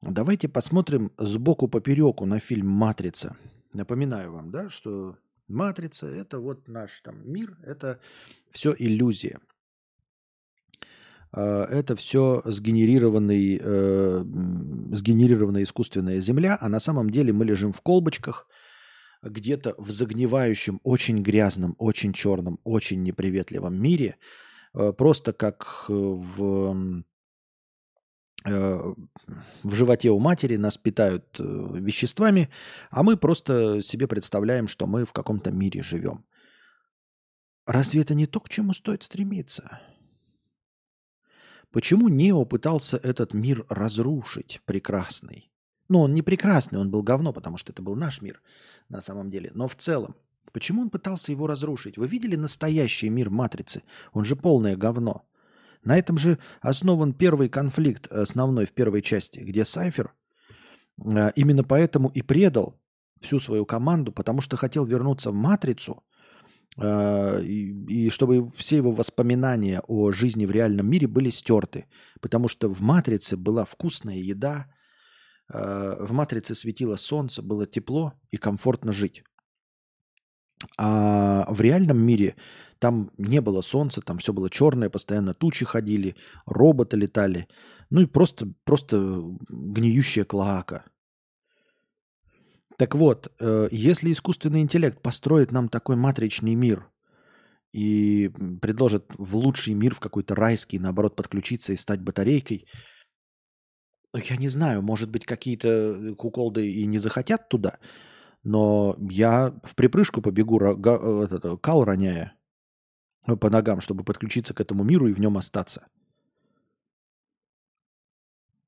Давайте 0.01 0.47
посмотрим 0.47 1.11
сбоку 1.17 1.67
попереку 1.67 2.25
на 2.25 2.39
фильм 2.39 2.67
«Матрица». 2.67 3.35
Напоминаю 3.73 4.31
вам, 4.31 4.51
да, 4.51 4.69
что 4.69 5.17
«Матрица»– 5.47 6.07
это 6.07 6.39
вот 6.39 6.67
наш 6.67 7.01
там 7.01 7.29
мир, 7.29 7.57
это 7.63 7.99
все 8.51 8.75
иллюзия. 8.77 9.39
А, 11.31 11.65
это 11.65 11.95
все 11.95 12.41
сгенерированный, 12.45 13.59
э, 13.61 14.23
сгенерированная 14.91 15.63
искусственная 15.63 16.19
земля, 16.19 16.57
а 16.59 16.69
на 16.69 16.79
самом 16.79 17.09
деле 17.09 17.33
мы 17.33 17.45
лежим 17.45 17.71
в 17.71 17.81
колбочках, 17.81 18.47
где-то 19.23 19.73
в 19.77 19.89
загнивающем, 19.89 20.79
очень 20.83 21.23
грязном, 21.23 21.75
очень 21.79 22.13
черном, 22.13 22.59
очень 22.63 23.01
неприветливом 23.03 23.81
мире, 23.81 24.17
э, 24.73 24.93
просто 24.93 25.33
как 25.33 25.85
в 25.89 26.75
Э, 26.77 27.16
в 28.47 29.73
животе 29.73 30.09
у 30.09 30.19
матери 30.19 30.55
нас 30.55 30.77
питают 30.77 31.39
э, 31.39 31.43
веществами, 31.43 32.49
а 32.89 33.03
мы 33.03 33.17
просто 33.17 33.81
себе 33.81 34.07
представляем, 34.07 34.67
что 34.67 34.87
мы 34.87 35.05
в 35.05 35.13
каком-то 35.13 35.51
мире 35.51 35.81
живем. 35.81 36.25
Разве 37.65 38.01
это 38.01 38.15
не 38.15 38.27
то, 38.27 38.39
к 38.39 38.49
чему 38.49 38.73
стоит 38.73 39.03
стремиться? 39.03 39.81
Почему 41.71 42.07
Нео 42.07 42.45
пытался 42.45 42.97
этот 42.97 43.33
мир 43.33 43.65
разрушить, 43.69 44.61
прекрасный? 44.65 45.51
Ну, 45.89 45.99
он 46.01 46.13
не 46.13 46.21
прекрасный, 46.21 46.79
он 46.79 46.89
был 46.89 47.03
говно, 47.03 47.33
потому 47.33 47.57
что 47.57 47.71
это 47.71 47.81
был 47.81 47.95
наш 47.95 48.21
мир 48.21 48.41
на 48.89 49.01
самом 49.01 49.29
деле. 49.29 49.51
Но 49.53 49.67
в 49.67 49.75
целом, 49.75 50.15
почему 50.51 50.81
он 50.81 50.89
пытался 50.89 51.31
его 51.31 51.47
разрушить? 51.47 51.97
Вы 51.97 52.07
видели 52.07 52.35
настоящий 52.35 53.09
мир 53.09 53.29
Матрицы? 53.29 53.83
Он 54.13 54.23
же 54.23 54.35
полное 54.35 54.75
говно. 54.75 55.25
На 55.87 55.97
этом 55.97 56.17
же 56.17 56.37
основан 56.59 57.13
первый 57.13 57.47
конфликт 57.47 58.11
основной 58.11 58.65
в 58.65 58.73
первой 58.73 59.01
части, 59.01 59.39
где 59.39 59.63
Сайфер 59.63 60.13
э, 61.05 61.31
именно 61.37 61.63
поэтому 61.63 62.09
и 62.09 62.21
предал 62.21 62.77
всю 63.21 63.39
свою 63.39 63.65
команду, 63.65 64.11
потому 64.11 64.41
что 64.41 64.57
хотел 64.57 64.85
вернуться 64.85 65.31
в 65.31 65.33
Матрицу, 65.33 66.03
э, 66.77 67.41
и, 67.41 68.09
чтобы 68.09 68.49
все 68.49 68.75
его 68.75 68.91
воспоминания 68.91 69.81
о 69.87 70.11
жизни 70.11 70.45
в 70.45 70.51
реальном 70.51 70.89
мире 70.89 71.07
были 71.07 71.29
стерты. 71.29 71.85
Потому 72.19 72.49
что 72.49 72.67
в 72.67 72.81
Матрице 72.81 73.37
была 73.37 73.63
вкусная 73.63 74.17
еда, 74.17 74.65
э, 75.53 75.95
в 76.01 76.11
Матрице 76.11 76.53
светило 76.53 76.97
солнце, 76.97 77.41
было 77.41 77.65
тепло 77.65 78.11
и 78.29 78.35
комфортно 78.35 78.91
жить. 78.91 79.23
А 80.77 81.45
в 81.49 81.61
реальном 81.61 81.99
мире 81.99 82.35
там 82.79 83.11
не 83.17 83.41
было 83.41 83.61
солнца, 83.61 84.01
там 84.01 84.19
все 84.19 84.33
было 84.33 84.49
черное, 84.49 84.89
постоянно 84.89 85.33
тучи 85.33 85.65
ходили, 85.65 86.15
роботы 86.45 86.97
летали. 86.97 87.47
Ну 87.89 88.01
и 88.01 88.05
просто, 88.05 88.53
просто 88.63 89.23
гниющая 89.49 90.25
клоака. 90.25 90.85
Так 92.77 92.93
вот, 92.95 93.33
э, 93.39 93.69
если 93.71 94.11
искусственный 94.11 94.61
интеллект 94.61 95.01
построит 95.01 95.51
нам 95.51 95.67
такой 95.67 95.95
матричный 95.95 96.53
мир 96.53 96.87
и 97.73 98.31
предложит 98.61 99.05
в 99.17 99.35
лучший 99.35 99.73
мир, 99.73 99.95
в 99.95 99.99
какой-то 99.99 100.35
райский, 100.35 100.77
наоборот, 100.77 101.15
подключиться 101.15 101.73
и 101.73 101.77
стать 101.77 102.01
батарейкой, 102.01 102.67
ну, 104.13 104.19
я 104.23 104.37
не 104.37 104.47
знаю, 104.47 104.83
может 104.83 105.09
быть, 105.09 105.25
какие-то 105.25 106.15
куколды 106.17 106.71
и 106.71 106.85
не 106.85 106.99
захотят 106.99 107.49
туда, 107.49 107.79
но 108.43 108.95
я 109.09 109.59
в 109.63 109.75
припрыжку 109.75 110.21
побегу, 110.21 110.59
этот, 110.59 111.59
кал 111.61 111.83
роняя 111.83 112.36
по 113.35 113.49
ногам, 113.49 113.81
чтобы 113.81 114.03
подключиться 114.03 114.53
к 114.53 114.61
этому 114.61 114.83
миру 114.83 115.07
и 115.07 115.13
в 115.13 115.19
нем 115.19 115.37
остаться. 115.37 115.87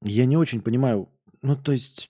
Я 0.01 0.25
не 0.25 0.37
очень 0.37 0.61
понимаю, 0.61 1.09
ну 1.41 1.55
то 1.55 1.71
есть 1.71 2.09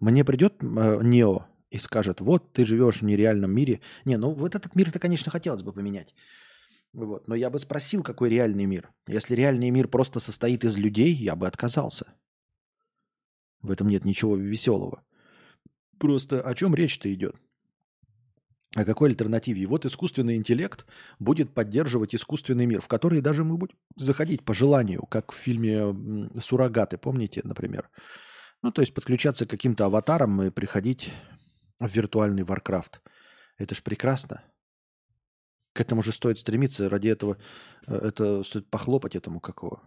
мне 0.00 0.24
придет 0.24 0.62
э, 0.62 1.00
Нео 1.02 1.46
и 1.70 1.78
скажет, 1.78 2.20
вот 2.20 2.52
ты 2.52 2.64
живешь 2.64 3.00
в 3.00 3.04
нереальном 3.04 3.50
мире. 3.50 3.80
Не, 4.04 4.16
ну 4.16 4.32
вот 4.32 4.54
этот 4.54 4.74
мир-то, 4.74 4.98
конечно, 4.98 5.30
хотелось 5.30 5.62
бы 5.62 5.72
поменять. 5.72 6.14
Вот. 6.92 7.28
Но 7.28 7.34
я 7.34 7.50
бы 7.50 7.58
спросил, 7.58 8.02
какой 8.02 8.30
реальный 8.30 8.64
мир. 8.66 8.90
Если 9.06 9.34
реальный 9.34 9.70
мир 9.70 9.88
просто 9.88 10.20
состоит 10.20 10.64
из 10.64 10.76
людей, 10.76 11.12
я 11.12 11.36
бы 11.36 11.46
отказался. 11.46 12.14
В 13.60 13.70
этом 13.70 13.88
нет 13.88 14.04
ничего 14.04 14.36
веселого. 14.36 15.02
Просто 15.98 16.40
о 16.40 16.54
чем 16.54 16.74
речь-то 16.74 17.12
идет? 17.12 17.36
О 18.76 18.84
какой 18.84 19.08
альтернативе? 19.08 19.64
вот 19.64 19.86
искусственный 19.86 20.36
интеллект 20.36 20.84
будет 21.18 21.54
поддерживать 21.54 22.14
искусственный 22.14 22.66
мир, 22.66 22.82
в 22.82 22.88
который 22.88 23.22
даже 23.22 23.42
мы 23.42 23.56
будем 23.56 23.74
заходить 23.96 24.44
по 24.44 24.52
желанию, 24.52 25.06
как 25.06 25.32
в 25.32 25.34
фильме 25.34 26.28
«Суррогаты», 26.38 26.98
помните, 26.98 27.40
например? 27.42 27.88
Ну, 28.62 28.70
то 28.70 28.82
есть 28.82 28.92
подключаться 28.92 29.46
к 29.46 29.50
каким-то 29.50 29.86
аватарам 29.86 30.42
и 30.42 30.50
приходить 30.50 31.10
в 31.80 31.90
виртуальный 31.90 32.42
Warcraft. 32.42 33.00
Это 33.56 33.74
ж 33.74 33.82
прекрасно. 33.82 34.42
К 35.72 35.80
этому 35.80 36.02
же 36.02 36.12
стоит 36.12 36.38
стремиться, 36.38 36.90
ради 36.90 37.08
этого 37.08 37.38
э, 37.86 37.94
это 37.94 38.42
стоит 38.42 38.68
похлопать 38.68 39.16
этому 39.16 39.40
какого 39.40 39.80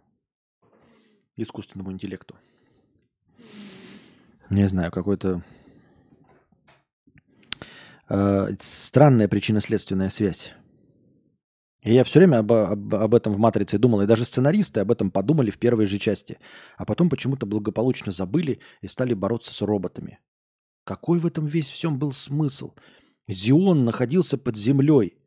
искусственному 1.36 1.92
интеллекту. 1.92 2.36
Не 4.50 4.68
знаю, 4.68 4.92
какой-то 4.92 5.44
э, 8.10 8.56
странная 8.60 9.28
причинно-следственная 9.28 10.10
связь. 10.10 10.54
И 11.84 11.94
я 11.94 12.04
все 12.04 12.20
время 12.20 12.40
об, 12.40 12.52
об, 12.52 12.96
об 12.96 13.16
этом 13.16 13.34
в 13.34 13.40
«Матрице» 13.40 13.78
думал, 13.78 14.02
и 14.02 14.06
даже 14.06 14.26
сценаристы 14.26 14.82
об 14.82 14.92
этом 14.92 15.12
подумали 15.12 15.50
в 15.50 15.58
первой 15.58 15.86
же 15.86 15.98
части, 15.98 16.38
а 16.78 16.86
потом 16.86 17.10
почему-то 17.10 17.46
благополучно 17.46 18.12
забыли 18.12 18.60
и 18.82 18.88
стали 18.88 19.14
бороться 19.14 19.54
с 19.54 19.62
роботами. 19.62 20.20
Какой 20.84 21.20
в 21.20 21.26
этом 21.26 21.46
весь 21.46 21.70
всем 21.70 21.98
был 21.98 22.12
смысл? 22.12 22.74
Зион 23.28 23.86
находился 23.86 24.38
под 24.38 24.58
землей. 24.58 25.18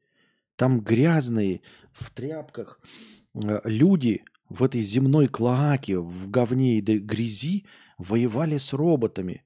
Там 0.57 0.81
грязные, 0.81 1.62
в 1.93 2.11
тряпках, 2.11 2.81
э, 3.35 3.61
люди 3.65 4.25
в 4.49 4.62
этой 4.62 4.83
земной 4.83 5.28
клоаке, 5.28 5.99
в 5.99 6.28
говне 6.28 6.78
и 6.78 6.81
грязи 6.81 7.65
воевали 7.97 8.59
с 8.59 8.73
роботами, 8.73 9.44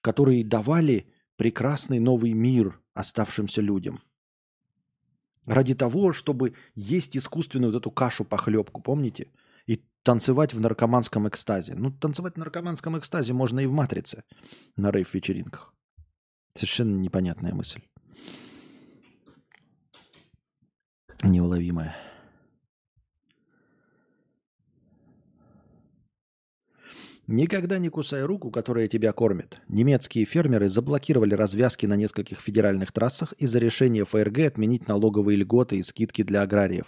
которые 0.00 0.44
давали 0.44 1.06
прекрасный 1.36 1.98
новый 1.98 2.32
мир 2.32 2.80
оставшимся 2.94 3.60
людям. 3.60 4.00
Ради 5.46 5.74
того, 5.74 6.12
чтобы 6.12 6.54
есть 6.74 7.16
искусственную 7.16 7.72
вот 7.72 7.78
эту 7.78 7.90
кашу-похлебку, 7.90 8.80
помните? 8.80 9.30
И 9.66 9.84
танцевать 10.02 10.54
в 10.54 10.60
наркоманском 10.60 11.28
экстазе. 11.28 11.74
Ну, 11.74 11.90
танцевать 11.90 12.34
в 12.34 12.38
наркоманском 12.38 12.98
экстазе 12.98 13.32
можно 13.32 13.60
и 13.60 13.66
в 13.66 13.72
«Матрице» 13.72 14.24
на 14.76 14.90
рейв-вечеринках. 14.90 15.74
Совершенно 16.54 16.96
непонятная 16.96 17.52
мысль. 17.52 17.82
Неуловимая. 21.22 21.96
Никогда 27.26 27.78
не 27.78 27.88
кусай 27.88 28.22
руку, 28.24 28.50
которая 28.50 28.86
тебя 28.86 29.12
кормит. 29.12 29.62
Немецкие 29.68 30.26
фермеры 30.26 30.68
заблокировали 30.68 31.34
развязки 31.34 31.86
на 31.86 31.96
нескольких 31.96 32.38
федеральных 32.38 32.92
трассах 32.92 33.32
из-за 33.34 33.58
решения 33.58 34.04
ФРГ 34.04 34.40
отменить 34.40 34.88
налоговые 34.88 35.36
льготы 35.36 35.78
и 35.78 35.82
скидки 35.82 36.22
для 36.22 36.42
аграриев. 36.42 36.86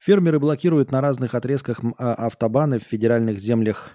Фермеры 0.00 0.40
блокируют 0.40 0.90
на 0.90 1.00
разных 1.00 1.34
отрезках 1.34 1.80
а, 1.98 2.14
автобаны 2.14 2.80
в 2.80 2.82
федеральных 2.82 3.38
землях. 3.38 3.92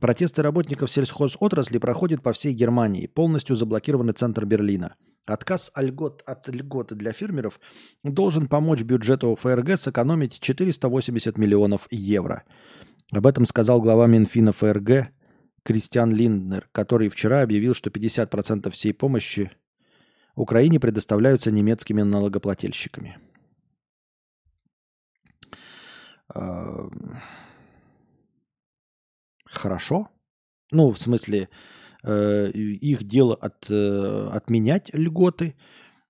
Протесты 0.00 0.42
работников 0.42 0.90
сельхозотрасли 0.90 1.78
проходят 1.78 2.22
по 2.22 2.32
всей 2.32 2.54
Германии. 2.54 3.06
Полностью 3.06 3.54
заблокированы 3.54 4.12
центр 4.12 4.44
Берлина. 4.44 4.96
Отказ 5.26 5.70
льгот, 5.76 6.22
от 6.26 6.48
льготы 6.48 6.96
для 6.96 7.12
фермеров 7.12 7.60
должен 8.02 8.48
помочь 8.48 8.82
бюджету 8.82 9.36
ФРГ 9.36 9.78
сэкономить 9.78 10.40
480 10.40 11.38
миллионов 11.38 11.86
евро. 11.90 12.44
Об 13.12 13.26
этом 13.26 13.44
сказал 13.44 13.82
глава 13.82 14.06
Минфина 14.06 14.52
ФРГ 14.52 15.12
Кристиан 15.64 16.12
Линднер, 16.12 16.68
который 16.72 17.10
вчера 17.10 17.42
объявил, 17.42 17.74
что 17.74 17.90
50% 17.90 18.70
всей 18.70 18.94
помощи 18.94 19.52
Украине 20.34 20.80
предоставляются 20.80 21.50
немецкими 21.50 22.00
налогоплательщиками. 22.00 23.18
Хорошо. 29.44 30.08
Ну, 30.70 30.90
в 30.90 30.98
смысле, 30.98 31.50
э, 32.02 32.50
их 32.50 33.04
дело 33.04 33.34
от, 33.34 33.66
э, 33.68 34.28
отменять 34.32 34.88
льготы, 34.94 35.54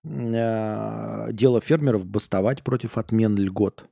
э, 0.05 1.33
дело 1.33 1.61
фермеров 1.61 2.07
бастовать 2.07 2.63
против 2.63 2.97
отмен 2.97 3.37
льгот. 3.37 3.92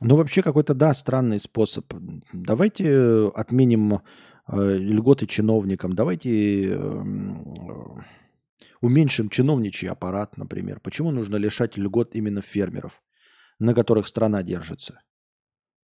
Ну, 0.00 0.16
вообще 0.16 0.42
какой-то, 0.42 0.74
да, 0.74 0.94
странный 0.94 1.38
способ. 1.38 1.92
Давайте 2.32 3.28
отменим 3.34 4.00
льготы 4.48 5.26
чиновникам, 5.26 5.92
давайте 5.92 6.72
эм, 6.72 8.04
уменьшим 8.80 9.28
чиновничий 9.28 9.88
аппарат, 9.88 10.36
например. 10.36 10.80
Почему 10.80 11.10
нужно 11.10 11.36
лишать 11.36 11.76
льгот 11.76 12.14
именно 12.16 12.40
фермеров? 12.40 13.00
на 13.60 13.74
которых 13.74 14.08
страна 14.08 14.42
держится. 14.42 15.00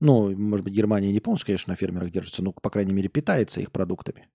Ну, 0.01 0.37
может 0.37 0.65
быть, 0.65 0.75
Германия 0.75 1.13
не 1.13 1.21
полностью, 1.21 1.47
конечно, 1.47 1.73
на 1.73 1.77
фермерах 1.77 2.11
держится, 2.11 2.43
но, 2.43 2.53
по 2.53 2.71
крайней 2.71 2.93
мере, 2.93 3.09
питается 3.09 3.61
их 3.61 3.71
продуктами. 3.71 4.29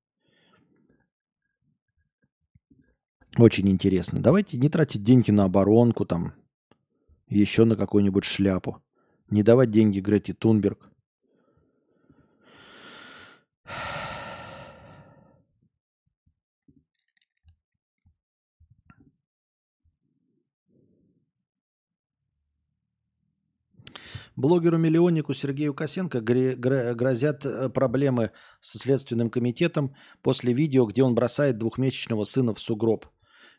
Очень 3.38 3.70
интересно. 3.70 4.22
Давайте 4.22 4.58
не 4.58 4.70
тратить 4.70 5.04
деньги 5.04 5.32
на 5.32 5.46
оборонку, 5.46 6.06
там, 6.06 6.34
еще 7.28 7.66
на 7.66 7.76
какую-нибудь 7.76 8.24
шляпу. 8.24 8.82
Не 9.32 9.44
давать 9.44 9.72
деньги 9.72 10.02
Грети 10.02 10.34
Тунберг. 10.34 10.90
Блогеру-миллионнику 24.36 25.34
Сергею 25.34 25.74
Косенко 25.74 26.20
грозят 26.22 27.46
э, 27.46 27.70
проблемы 27.70 28.32
со 28.60 28.80
Следственным 28.80 29.30
комитетом 29.30 29.96
после 30.22 30.52
видео, 30.52 30.86
где 30.86 31.04
он 31.04 31.16
бросает 31.16 31.58
двухмесячного 31.58 32.26
сына 32.26 32.54
в 32.54 32.60
сугроб. 32.60 33.06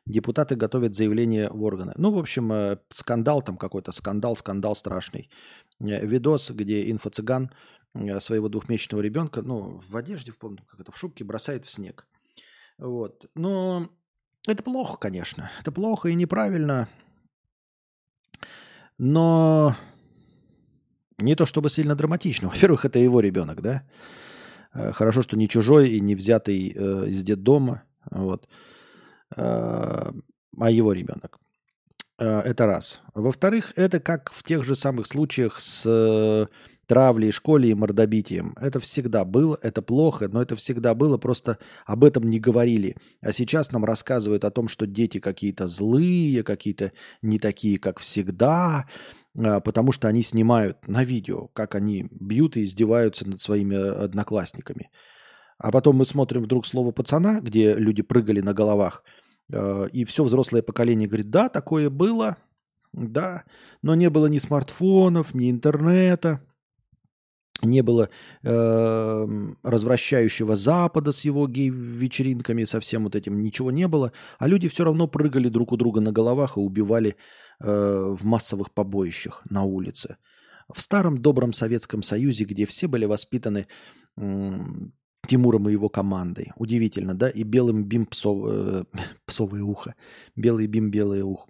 Депутаты 0.06 0.56
готовят 0.56 0.94
заявление 0.94 1.48
в 1.50 1.62
органы. 1.62 1.92
Ну, 1.96 2.10
в 2.10 2.18
общем, 2.18 2.52
э, 2.52 2.78
скандал 2.92 3.42
там 3.42 3.56
какой-то, 3.56 3.92
скандал, 3.92 4.36
скандал 4.36 4.74
страшный. 4.74 5.30
Э, 5.80 6.04
видос, 6.06 6.50
где 6.50 6.90
инфо-цыган 6.90 7.50
своего 8.20 8.48
двухмесячного 8.48 9.02
ребенка, 9.02 9.42
ну, 9.42 9.82
в 9.86 9.96
одежде, 9.98 10.32
помню, 10.32 10.64
как 10.66 10.80
это, 10.80 10.92
в 10.92 10.96
шубке 10.96 11.24
бросает 11.24 11.66
в 11.66 11.70
снег. 11.70 12.06
Вот. 12.78 13.26
Но 13.34 13.88
это 14.48 14.62
плохо, 14.62 14.96
конечно. 14.96 15.50
Это 15.60 15.70
плохо 15.72 16.08
и 16.08 16.14
неправильно. 16.14 16.88
Но 18.98 19.76
не 21.18 21.34
то 21.36 21.46
чтобы 21.46 21.70
сильно 21.70 21.94
драматично. 21.94 22.48
Во-первых, 22.52 22.84
это 22.84 22.98
его 22.98 23.20
ребенок, 23.20 23.60
да? 23.60 23.82
Э, 24.74 24.92
хорошо, 24.92 25.22
что 25.22 25.36
не 25.36 25.48
чужой 25.48 25.90
и 25.90 26.00
не 26.00 26.14
взятый 26.14 26.72
э, 26.74 27.08
из 27.08 27.22
детдома, 27.22 27.82
вот. 28.10 28.48
Э, 29.36 30.12
а 30.58 30.70
его 30.70 30.92
ребенок. 30.92 31.38
Э, 32.18 32.40
это 32.40 32.66
раз. 32.66 33.02
Во-вторых, 33.14 33.72
это 33.76 34.00
как 34.00 34.32
в 34.32 34.42
тех 34.42 34.64
же 34.64 34.76
самых 34.76 35.06
случаях 35.06 35.58
с 35.58 35.84
э, 35.86 36.46
травлей, 36.86 37.32
школе 37.32 37.70
и 37.70 37.74
мордобитием. 37.74 38.54
Это 38.60 38.78
всегда 38.80 39.24
было, 39.24 39.58
это 39.62 39.82
плохо, 39.82 40.28
но 40.28 40.42
это 40.42 40.56
всегда 40.56 40.94
было, 40.94 41.16
просто 41.16 41.58
об 41.86 42.04
этом 42.04 42.24
не 42.24 42.38
говорили. 42.38 42.96
А 43.20 43.32
сейчас 43.32 43.72
нам 43.72 43.84
рассказывают 43.84 44.44
о 44.44 44.50
том, 44.50 44.68
что 44.68 44.86
дети 44.86 45.18
какие-то 45.18 45.68
злые, 45.68 46.42
какие-то 46.42 46.92
не 47.22 47.38
такие, 47.38 47.78
как 47.78 47.98
всегда, 47.98 48.86
а, 49.38 49.60
потому 49.60 49.92
что 49.92 50.08
они 50.08 50.22
снимают 50.22 50.86
на 50.86 51.02
видео, 51.04 51.48
как 51.48 51.74
они 51.74 52.08
бьют 52.10 52.56
и 52.56 52.64
издеваются 52.64 53.26
над 53.26 53.40
своими 53.40 53.74
э, 53.74 53.90
одноклассниками. 54.04 54.90
А 55.58 55.70
потом 55.70 55.96
мы 55.96 56.04
смотрим 56.04 56.42
вдруг 56.42 56.66
слово 56.66 56.90
пацана, 56.90 57.40
где 57.40 57.74
люди 57.74 58.02
прыгали 58.02 58.40
на 58.40 58.52
головах, 58.52 59.04
и 59.50 60.04
все 60.04 60.24
взрослое 60.24 60.62
поколение 60.62 61.08
говорит, 61.08 61.30
да, 61.30 61.48
такое 61.48 61.90
было, 61.90 62.36
да, 62.92 63.44
но 63.82 63.94
не 63.94 64.10
было 64.10 64.26
ни 64.26 64.38
смартфонов, 64.38 65.34
ни 65.34 65.50
интернета, 65.50 66.42
не 67.62 67.82
было 67.82 68.08
э, 68.42 69.28
развращающего 69.62 70.56
Запада 70.56 71.12
с 71.12 71.24
его 71.24 71.46
гей-вечеринками, 71.46 72.64
со 72.64 72.80
всем 72.80 73.04
вот 73.04 73.14
этим 73.14 73.40
ничего 73.40 73.70
не 73.70 73.86
было, 73.88 74.12
а 74.38 74.48
люди 74.48 74.68
все 74.68 74.84
равно 74.84 75.06
прыгали 75.06 75.48
друг 75.48 75.72
у 75.72 75.76
друга 75.76 76.00
на 76.00 76.12
головах 76.12 76.56
и 76.56 76.60
убивали 76.60 77.16
Э, 77.64 78.16
в 78.18 78.24
массовых 78.24 78.72
побоищах 78.72 79.42
на 79.48 79.62
улице. 79.62 80.16
В 80.72 80.80
старом 80.80 81.18
добром 81.18 81.52
Советском 81.52 82.02
Союзе, 82.02 82.44
где 82.44 82.66
все 82.66 82.88
были 82.88 83.04
воспитаны 83.04 83.68
Тимуром 85.26 85.68
и 85.68 85.72
его 85.72 85.88
командой. 85.88 86.52
Удивительно, 86.56 87.14
да? 87.14 87.30
И 87.30 87.44
белым 87.44 87.84
бим 87.84 88.06
псов, 88.06 88.44
э, 88.48 88.84
псовое 89.26 89.62
ухо. 89.62 89.94
Белый 90.36 90.66
бим 90.66 90.90
белое 90.90 91.24
ухо. 91.24 91.48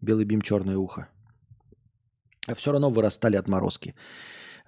Белый 0.00 0.24
бим 0.24 0.42
черное 0.42 0.76
ухо. 0.76 1.08
А 2.46 2.54
все 2.54 2.72
равно 2.72 2.90
вырастали 2.90 3.36
отморозки. 3.36 3.94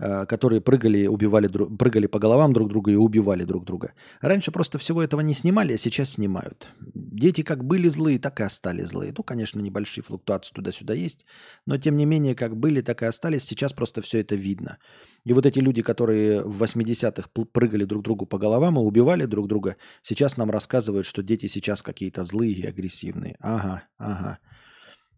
Э, 0.04 0.26
которые 0.26 0.60
прыгали, 0.60 1.06
убивали, 1.06 1.46
прыгали 1.46 2.08
по 2.08 2.18
головам 2.18 2.52
друг 2.52 2.68
друга 2.68 2.90
и 2.90 2.96
убивали 2.96 3.44
друг 3.44 3.64
друга. 3.64 3.92
Раньше 4.20 4.50
просто 4.50 4.78
всего 4.78 5.00
этого 5.00 5.20
не 5.20 5.32
снимали, 5.32 5.74
а 5.74 5.78
сейчас 5.78 6.14
снимают. 6.14 6.70
Дети 6.80 7.42
как 7.42 7.62
были 7.62 7.88
злые, 7.88 8.18
так 8.18 8.40
и 8.40 8.42
остались 8.42 8.88
злые. 8.88 9.14
Ну, 9.16 9.22
конечно, 9.22 9.60
небольшие 9.60 10.02
флуктуации 10.02 10.54
туда-сюда 10.54 10.94
есть, 10.94 11.24
но 11.66 11.78
тем 11.78 11.94
не 11.94 12.04
менее, 12.04 12.34
как 12.34 12.56
были, 12.56 12.80
так 12.80 13.02
и 13.02 13.06
остались. 13.06 13.44
Сейчас 13.44 13.72
просто 13.72 14.02
все 14.02 14.18
это 14.18 14.34
видно. 14.34 14.78
И 15.24 15.32
вот 15.32 15.46
эти 15.46 15.60
люди, 15.60 15.82
которые 15.82 16.42
в 16.42 16.60
80-х 16.60 17.28
прыгали 17.52 17.84
друг 17.84 18.02
другу 18.02 18.26
по 18.26 18.38
головам 18.38 18.78
и 18.78 18.82
убивали 18.82 19.24
друг 19.26 19.46
друга, 19.46 19.76
сейчас 20.02 20.36
нам 20.36 20.50
рассказывают, 20.50 21.06
что 21.06 21.22
дети 21.22 21.46
сейчас 21.46 21.80
какие-то 21.80 22.24
злые 22.24 22.54
и 22.54 22.66
агрессивные. 22.66 23.36
Ага, 23.38 23.84
ага. 23.98 24.40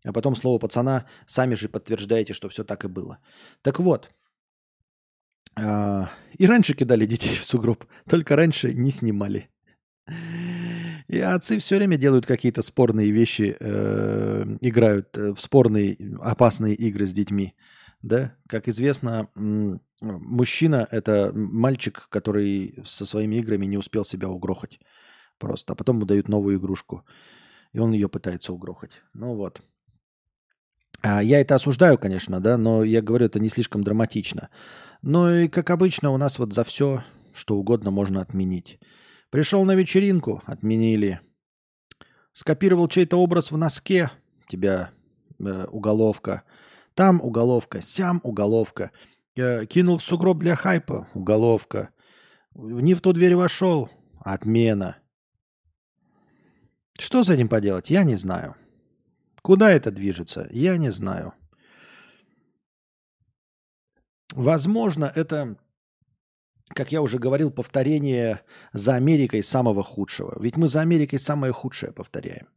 А 0.04 0.12
потом 0.12 0.34
слово 0.34 0.58
пацана, 0.58 1.06
сами 1.24 1.54
же 1.54 1.70
подтверждаете, 1.70 2.34
что 2.34 2.50
все 2.50 2.64
так 2.64 2.84
и 2.84 2.88
было. 2.88 3.16
Так 3.62 3.80
вот, 3.80 4.10
и 5.56 6.46
раньше 6.46 6.74
кидали 6.74 7.06
детей 7.06 7.36
в 7.40 7.44
сугроб, 7.44 7.84
только 8.08 8.36
раньше 8.36 8.72
не 8.74 8.90
снимали. 8.90 9.48
И 11.08 11.20
отцы 11.20 11.58
все 11.58 11.76
время 11.76 11.96
делают 11.96 12.26
какие-то 12.26 12.62
спорные 12.62 13.10
вещи, 13.10 13.56
э, 13.58 14.44
играют 14.60 15.16
э, 15.16 15.32
в 15.32 15.40
спорные, 15.40 15.96
опасные 16.20 16.74
игры 16.74 17.06
с 17.06 17.12
детьми. 17.12 17.54
Да? 18.02 18.36
Как 18.48 18.68
известно, 18.68 19.28
мужчина– 20.00 20.86
это 20.90 21.30
мальчик, 21.34 22.06
который 22.10 22.82
со 22.84 23.06
своими 23.06 23.36
играми 23.36 23.66
не 23.66 23.78
успел 23.78 24.04
себя 24.04 24.28
угрохать. 24.28 24.78
Просто. 25.38 25.72
А 25.72 25.76
потом 25.76 25.96
ему 25.96 26.06
дают 26.06 26.28
новую 26.28 26.58
игрушку. 26.58 27.04
И 27.72 27.78
он 27.78 27.92
ее 27.92 28.08
пытается 28.08 28.52
угрохать. 28.52 29.02
Ну 29.14 29.34
вот. 29.34 29.62
А, 31.06 31.22
я 31.22 31.38
это 31.38 31.56
осуждаю, 31.56 31.98
конечно, 31.98 32.40
да, 32.40 32.56
но 32.56 32.82
я 32.82 33.02
говорю, 33.02 33.26
это 33.26 33.38
не 33.38 33.50
слишком 33.50 33.84
драматично. 33.84 34.48
Но 35.02 35.30
и, 35.30 35.48
как 35.48 35.68
обычно, 35.68 36.10
у 36.12 36.16
нас 36.16 36.38
вот 36.38 36.54
за 36.54 36.64
все, 36.64 37.04
что 37.34 37.58
угодно 37.58 37.90
можно 37.90 38.22
отменить. 38.22 38.80
Пришел 39.28 39.66
на 39.66 39.74
вечеринку, 39.74 40.42
отменили. 40.46 41.20
Скопировал 42.32 42.88
чей-то 42.88 43.18
образ 43.18 43.50
в 43.50 43.58
носке, 43.58 44.10
тебя 44.48 44.92
э, 45.40 45.66
уголовка. 45.70 46.42
Там 46.94 47.20
уголовка, 47.20 47.82
сям 47.82 48.22
уголовка. 48.22 48.90
Э, 49.36 49.66
кинул 49.66 49.98
в 49.98 50.02
сугроб 50.02 50.38
для 50.38 50.56
хайпа, 50.56 51.06
уголовка. 51.12 51.90
Не 52.54 52.94
в 52.94 53.02
ту 53.02 53.12
дверь 53.12 53.36
вошел, 53.36 53.90
отмена. 54.20 54.96
Что 56.98 57.24
с 57.24 57.28
этим 57.28 57.50
поделать, 57.50 57.90
я 57.90 58.04
не 58.04 58.16
знаю. 58.16 58.56
Куда 59.44 59.70
это 59.70 59.90
движется, 59.90 60.48
я 60.50 60.78
не 60.78 60.90
знаю. 60.90 61.34
Возможно, 64.34 65.12
это, 65.14 65.58
как 66.68 66.92
я 66.92 67.02
уже 67.02 67.18
говорил, 67.18 67.50
повторение 67.50 68.40
за 68.72 68.94
Америкой 68.94 69.42
самого 69.42 69.82
худшего. 69.82 70.34
Ведь 70.40 70.56
мы 70.56 70.66
за 70.66 70.80
Америкой 70.80 71.18
самое 71.18 71.52
худшее 71.52 71.92
повторяем. 71.92 72.48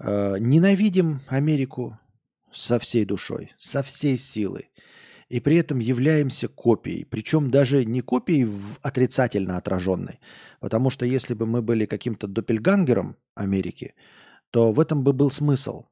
Э, 0.00 0.34
ненавидим 0.40 1.20
Америку, 1.28 1.96
со 2.52 2.80
всей 2.80 3.04
душой, 3.04 3.52
со 3.56 3.84
всей 3.84 4.16
силой. 4.16 4.72
И 5.28 5.38
при 5.38 5.58
этом 5.58 5.78
являемся 5.78 6.48
копией. 6.48 7.06
Причем 7.06 7.52
даже 7.52 7.84
не 7.84 8.00
копией 8.00 8.46
в 8.46 8.80
отрицательно 8.82 9.58
отраженной. 9.58 10.18
Потому 10.58 10.90
что 10.90 11.06
если 11.06 11.34
бы 11.34 11.46
мы 11.46 11.62
были 11.62 11.86
каким-то 11.86 12.26
доппельгангером 12.26 13.16
Америки, 13.36 13.94
то 14.54 14.70
в 14.70 14.78
этом 14.78 15.02
бы 15.02 15.12
был 15.12 15.32
смысл. 15.32 15.86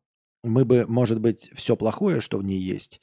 Мы 0.45 0.65
бы, 0.65 0.87
может 0.87 1.19
быть, 1.19 1.51
все 1.53 1.75
плохое, 1.75 2.21
что 2.21 2.39
в 2.39 2.45
ней 2.45 2.61
есть, 2.61 3.01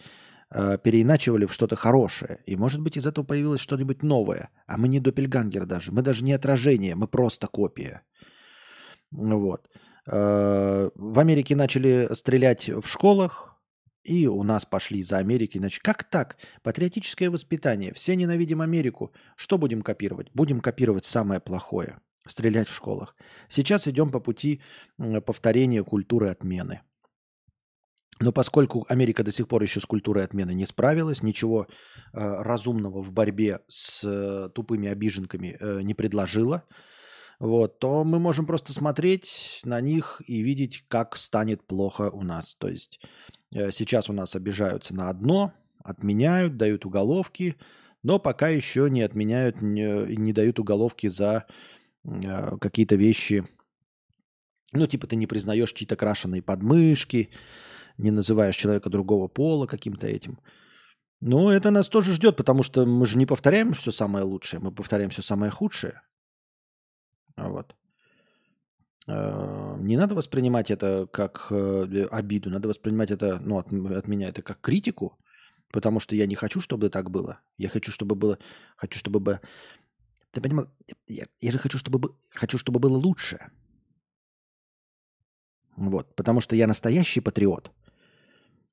э, 0.56 0.78
переиначивали 0.78 1.46
в 1.46 1.52
что-то 1.52 1.76
хорошее. 1.76 2.40
И, 2.46 2.56
может 2.56 2.80
быть, 2.82 2.96
из 2.96 3.06
этого 3.06 3.26
появилось 3.26 3.60
что-нибудь 3.60 4.02
новое. 4.02 4.52
А 4.68 4.78
мы 4.78 4.88
не 4.88 5.02
доппельгангер 5.02 5.66
даже. 5.66 5.92
Мы 5.92 6.02
даже 6.02 6.24
не 6.24 6.32
отражение, 6.32 6.96
мы 6.96 7.08
просто 7.08 7.48
копия. 7.48 8.04
Вот. 9.12 9.70
Э, 10.08 10.90
в 10.96 11.20
Америке 11.20 11.58
начали 11.58 12.08
стрелять 12.14 12.70
в 12.70 12.88
школах, 12.88 13.62
и 14.06 14.28
у 14.28 14.44
нас 14.44 14.66
пошли 14.66 15.04
за 15.04 15.18
Америки. 15.18 15.58
Значит, 15.58 15.84
как 15.84 16.06
так? 16.06 16.38
Патриотическое 16.64 17.30
воспитание. 17.30 17.92
Все 17.94 18.16
ненавидим 18.16 18.62
Америку. 18.62 19.12
Что 19.36 19.58
будем 19.58 19.82
копировать? 19.82 20.28
Будем 20.34 20.62
копировать 20.62 21.04
самое 21.04 21.42
плохое. 21.42 21.98
Стрелять 22.30 22.69
в 22.69 22.75
школах. 22.75 23.16
Сейчас 23.48 23.88
идем 23.88 24.11
по 24.11 24.19
пути 24.19 24.61
повторения 25.25 25.83
культуры 25.83 26.30
отмены. 26.30 26.82
Но 28.19 28.32
поскольку 28.32 28.85
Америка 28.88 29.24
до 29.24 29.32
сих 29.32 29.48
пор 29.48 29.64
еще 29.64 29.80
с 29.80 29.85
культурой 29.85 30.25
отмены 30.25 30.53
не 30.53 30.66
справилась, 30.66 31.24
ничего 31.24 31.64
э, 31.64 31.67
разумного 32.14 33.01
в 33.01 33.11
борьбе 33.14 33.61
с 33.67 34.03
э, 34.03 34.49
тупыми 34.53 34.90
обиженками 34.90 35.58
э, 35.59 35.82
не 35.82 35.93
предложила, 35.93 36.66
вот, 37.40 37.80
то 37.80 38.03
мы 38.03 38.19
можем 38.19 38.45
просто 38.45 38.74
смотреть 38.74 39.61
на 39.64 39.80
них 39.80 40.22
и 40.27 40.41
видеть, 40.41 40.83
как 40.90 41.16
станет 41.16 41.66
плохо 41.66 42.11
у 42.11 42.22
нас. 42.22 42.56
То 42.56 42.67
есть 42.67 42.99
э, 43.56 43.72
сейчас 43.72 44.09
у 44.09 44.14
нас 44.14 44.35
обижаются 44.35 44.93
на 44.93 45.09
одно, 45.09 45.53
отменяют, 45.82 46.58
дают 46.58 46.85
уголовки, 46.85 47.56
но 48.03 48.19
пока 48.19 48.49
еще 48.49 48.90
не 48.90 49.01
отменяют, 49.01 49.61
не, 49.61 50.16
не 50.16 50.33
дают 50.33 50.59
уголовки 50.59 51.08
за 51.08 51.45
э, 52.06 52.58
какие-то 52.58 52.95
вещи. 52.95 53.48
Ну, 54.74 54.88
типа 54.88 55.08
ты 55.08 55.16
не 55.16 55.28
признаешь 55.28 55.74
чьи-то 55.74 55.95
крашеные 55.95 56.42
подмышки, 56.42 57.30
не 57.98 58.11
называешь 58.11 58.56
человека 58.56 58.90
другого 58.90 59.28
пола 59.28 59.68
каким-то 59.68 60.08
этим. 60.08 60.40
Но 61.22 61.52
это 61.52 61.72
нас 61.72 61.90
тоже 61.90 62.14
ждет, 62.14 62.38
потому 62.38 62.64
что 62.64 62.86
мы 62.86 63.06
же 63.06 63.18
не 63.18 63.26
повторяем 63.26 63.74
все 63.74 63.92
самое 63.92 64.24
лучшее, 64.24 64.60
мы 64.61 64.72
повторяем 64.72 65.10
все 65.10 65.22
самое 65.22 65.52
худшее. 65.52 66.02
Вот. 67.36 67.76
Э, 69.08 69.76
не 69.80 69.98
надо 69.98 70.16
воспринимать 70.16 70.72
это 70.72 71.08
как 71.08 71.48
э, 71.50 72.08
обиду, 72.11 72.50
надо 72.50 72.69
воспринимать 72.69 73.11
это, 73.11 73.40
ну, 73.40 73.58
от, 73.58 73.68
от 73.72 74.08
меня 74.08 74.30
это 74.30 74.42
как 74.42 74.61
критику, 74.61 75.18
потому 75.72 76.00
что 76.00 76.16
я 76.16 76.26
не 76.26 76.36
хочу, 76.36 76.61
чтобы 76.61 76.90
так 76.90 77.10
было. 77.10 77.40
Я 77.58 77.69
хочу, 77.69 77.92
чтобы 77.92 78.16
было, 78.16 78.38
хочу, 78.78 79.00
чтобы 79.00 79.19
бы, 79.19 79.42
ты 80.32 80.41
понимал, 80.41 80.67
я, 81.08 81.25
я 81.40 81.51
же 81.51 81.59
хочу, 81.59 81.77
чтобы, 81.77 82.16
хочу, 82.32 82.58
чтобы 82.58 82.80
было 82.80 82.98
лучше. 82.98 83.40
Вот, 85.75 86.16
потому 86.16 86.41
что 86.41 86.56
я 86.56 86.67
настоящий 86.67 87.22
патриот. 87.22 87.72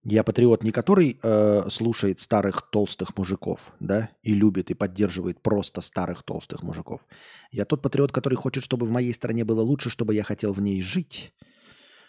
Я 0.08 0.22
патриот 0.22 0.62
не 0.62 0.70
который 0.70 1.18
э, 1.20 1.68
слушает 1.68 2.20
старых 2.20 2.70
толстых 2.70 3.16
мужиков, 3.16 3.72
да, 3.80 4.10
и 4.22 4.34
любит 4.34 4.70
и 4.70 4.74
поддерживает 4.74 5.42
просто 5.42 5.80
старых 5.80 6.22
толстых 6.22 6.62
мужиков. 6.62 7.06
Я 7.50 7.64
тот 7.64 7.82
патриот, 7.82 8.12
который 8.12 8.36
хочет, 8.36 8.62
чтобы 8.62 8.86
в 8.86 8.90
моей 8.90 9.12
стране 9.12 9.44
было 9.44 9.62
лучше, 9.62 9.90
чтобы 9.90 10.14
я 10.14 10.22
хотел 10.22 10.52
в 10.52 10.60
ней 10.60 10.80
жить, 10.80 11.34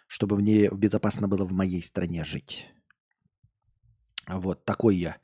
чтобы 0.08 0.35
в 0.35 0.42
ней 0.42 0.69
безопасно 0.69 1.27
было 1.27 1.43
в 1.43 1.53
моей 1.53 1.82
стране 1.82 2.24
жить. 2.24 2.67
Вот 4.27 4.66
такой 4.66 4.95
я 4.98 5.17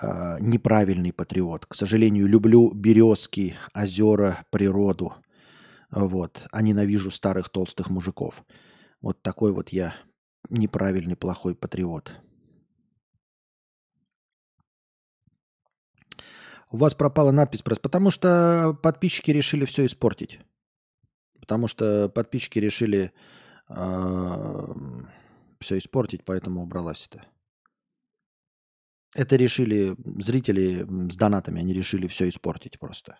э, 0.00 0.36
неправильный 0.40 1.12
патриот. 1.12 1.66
К 1.66 1.74
сожалению, 1.74 2.26
люблю 2.26 2.72
березки, 2.72 3.56
озера, 3.74 4.44
природу. 4.50 5.14
Вот, 5.90 6.46
а 6.50 6.62
ненавижу 6.62 7.10
старых 7.10 7.48
толстых 7.48 7.88
мужиков. 7.88 8.44
Вот 9.00 9.22
такой 9.22 9.52
вот 9.52 9.70
я 9.70 9.94
неправильный, 10.50 11.16
плохой 11.16 11.54
патриот. 11.54 12.14
У 16.70 16.76
вас 16.76 16.94
пропала 16.94 17.30
надпись 17.30 17.62
просто 17.62 17.82
потому 17.82 18.10
что 18.10 18.76
подписчики 18.82 19.30
решили 19.30 19.64
все 19.64 19.86
испортить. 19.86 20.40
Потому 21.40 21.66
что 21.66 22.10
подписчики 22.10 22.58
решили 22.58 23.04
э, 23.04 23.10
а, 23.70 24.74
все 25.60 25.78
испортить, 25.78 26.24
поэтому 26.24 26.62
убралась 26.62 27.08
это. 27.10 27.24
Это 29.14 29.36
решили 29.36 29.96
зрители 30.22 30.86
с 31.10 31.16
донатами, 31.16 31.60
они 31.60 31.72
решили 31.72 32.06
все 32.08 32.28
испортить 32.28 32.78
просто. 32.78 33.18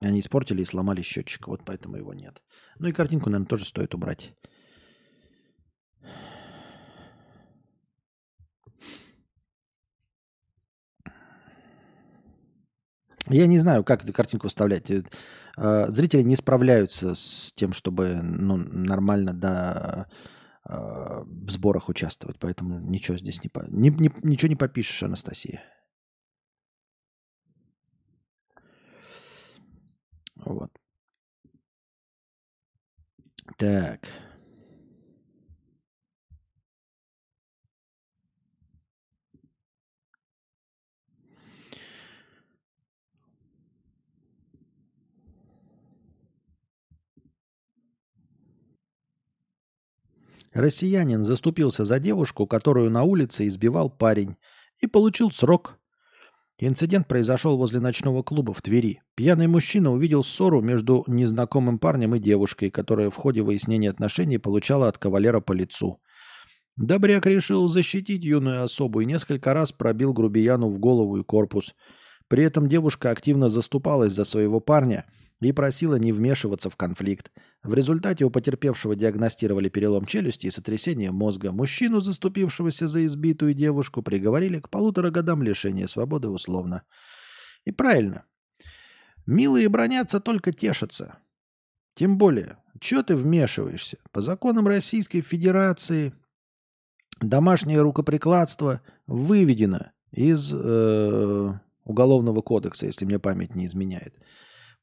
Они 0.00 0.18
испортили 0.18 0.62
и 0.62 0.64
сломали 0.64 1.02
счетчик, 1.02 1.46
вот 1.46 1.64
поэтому 1.64 1.96
его 1.96 2.12
нет. 2.12 2.42
Ну 2.78 2.88
и 2.88 2.92
картинку, 2.92 3.30
наверное, 3.30 3.48
тоже 3.48 3.64
стоит 3.64 3.94
убрать. 3.94 4.34
Я 13.28 13.46
не 13.46 13.58
знаю, 13.60 13.84
как 13.84 14.02
эту 14.02 14.12
картинку 14.12 14.48
вставлять. 14.48 14.90
Э, 14.90 15.04
а, 15.56 15.86
зрители 15.90 16.22
не 16.22 16.36
справляются 16.36 17.14
с 17.14 17.52
тем, 17.54 17.72
чтобы 17.72 18.20
ну, 18.22 18.56
нормально 18.56 19.32
до 19.32 20.08
э, 20.68 21.22
в 21.24 21.50
сборах 21.50 21.88
участвовать, 21.88 22.38
поэтому 22.38 22.78
ничего 22.80 23.18
здесь 23.18 23.42
не, 23.42 23.48
по... 23.48 23.64
ни, 23.68 23.90
ни, 23.90 24.10
ничего 24.26 24.48
не 24.48 24.56
попишешь, 24.56 25.02
Анастасия. 25.02 25.62
Вот. 30.36 30.70
Так. 33.56 34.08
Россиянин 50.54 51.24
заступился 51.24 51.84
за 51.84 51.98
девушку, 51.98 52.46
которую 52.46 52.90
на 52.90 53.04
улице 53.04 53.46
избивал 53.46 53.88
парень, 53.90 54.36
и 54.80 54.86
получил 54.86 55.30
срок. 55.30 55.78
Инцидент 56.58 57.08
произошел 57.08 57.56
возле 57.56 57.80
ночного 57.80 58.22
клуба 58.22 58.52
в 58.52 58.62
Твери. 58.62 59.02
Пьяный 59.16 59.46
мужчина 59.46 59.90
увидел 59.90 60.22
ссору 60.22 60.60
между 60.60 61.02
незнакомым 61.06 61.78
парнем 61.78 62.14
и 62.14 62.20
девушкой, 62.20 62.70
которая 62.70 63.10
в 63.10 63.16
ходе 63.16 63.42
выяснения 63.42 63.90
отношений 63.90 64.38
получала 64.38 64.88
от 64.88 64.98
кавалера 64.98 65.40
по 65.40 65.52
лицу. 65.52 66.00
Добряк 66.76 67.26
решил 67.26 67.68
защитить 67.68 68.24
юную 68.24 68.62
особу 68.62 69.00
и 69.00 69.06
несколько 69.06 69.54
раз 69.54 69.72
пробил 69.72 70.12
грубияну 70.12 70.68
в 70.68 70.78
голову 70.78 71.18
и 71.18 71.24
корпус. 71.24 71.74
При 72.28 72.44
этом 72.44 72.68
девушка 72.68 73.10
активно 73.10 73.48
заступалась 73.48 74.12
за 74.12 74.24
своего 74.24 74.60
парня– 74.60 75.06
и 75.48 75.52
просила 75.52 75.96
не 75.96 76.12
вмешиваться 76.12 76.70
в 76.70 76.76
конфликт. 76.76 77.30
В 77.62 77.74
результате 77.74 78.24
у 78.24 78.30
потерпевшего 78.30 78.94
диагностировали 78.94 79.68
перелом 79.68 80.04
челюсти 80.06 80.46
и 80.46 80.50
сотрясение 80.50 81.10
мозга. 81.10 81.52
Мужчину, 81.52 82.00
заступившегося 82.00 82.88
за 82.88 83.04
избитую 83.06 83.54
девушку, 83.54 84.02
приговорили 84.02 84.60
к 84.60 84.68
полутора 84.68 85.10
годам 85.10 85.42
лишения 85.42 85.86
свободы 85.86 86.28
условно. 86.28 86.82
И 87.64 87.72
правильно. 87.72 88.24
Милые 89.26 89.68
бронятся, 89.68 90.20
только 90.20 90.52
тешатся. 90.52 91.18
Тем 91.94 92.18
более, 92.18 92.58
что 92.80 93.02
ты 93.02 93.16
вмешиваешься? 93.16 93.98
По 94.10 94.20
законам 94.20 94.66
Российской 94.66 95.20
Федерации 95.20 96.12
домашнее 97.20 97.80
рукоприкладство 97.80 98.80
выведено 99.06 99.90
из 100.10 100.52
э, 100.52 101.52
Уголовного 101.84 102.42
кодекса, 102.42 102.86
если 102.86 103.04
мне 103.04 103.18
память 103.18 103.54
не 103.56 103.66
изменяет. 103.66 104.14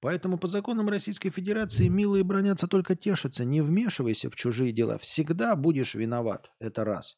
Поэтому 0.02 0.38
по 0.38 0.48
законам 0.48 0.90
Российской 0.90 1.30
Федерации 1.30 1.88
милые 1.90 2.24
бронятся 2.24 2.68
только 2.68 2.96
тешатся. 2.96 3.44
Не 3.44 3.62
вмешивайся 3.62 4.30
в 4.30 4.36
чужие 4.36 4.72
дела. 4.72 4.98
Всегда 4.98 5.56
будешь 5.56 5.96
виноват. 5.96 6.52
Это 6.60 6.86
раз. 6.86 7.18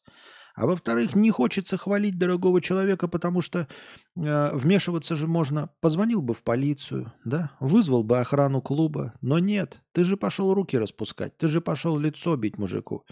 А 0.54 0.66
во-вторых, 0.66 1.14
не 1.14 1.30
хочется 1.30 1.76
хвалить 1.76 2.18
дорогого 2.18 2.60
человека, 2.60 3.08
потому 3.08 3.40
что 3.40 3.68
э, 4.16 4.56
вмешиваться 4.56 5.16
же 5.16 5.26
можно. 5.26 5.70
Позвонил 5.80 6.20
бы 6.20 6.34
в 6.34 6.42
полицию, 6.42 7.12
да, 7.24 7.52
вызвал 7.60 8.02
бы 8.02 8.18
охрану 8.18 8.60
клуба. 8.60 9.14
Но 9.22 9.38
нет, 9.38 9.80
ты 9.92 10.04
же 10.04 10.16
пошел 10.16 10.52
руки 10.52 10.76
распускать, 10.76 11.38
ты 11.38 11.48
же 11.48 11.60
пошел 11.60 11.98
лицо 11.98 12.36
бить 12.36 12.58
мужику. 12.58 13.06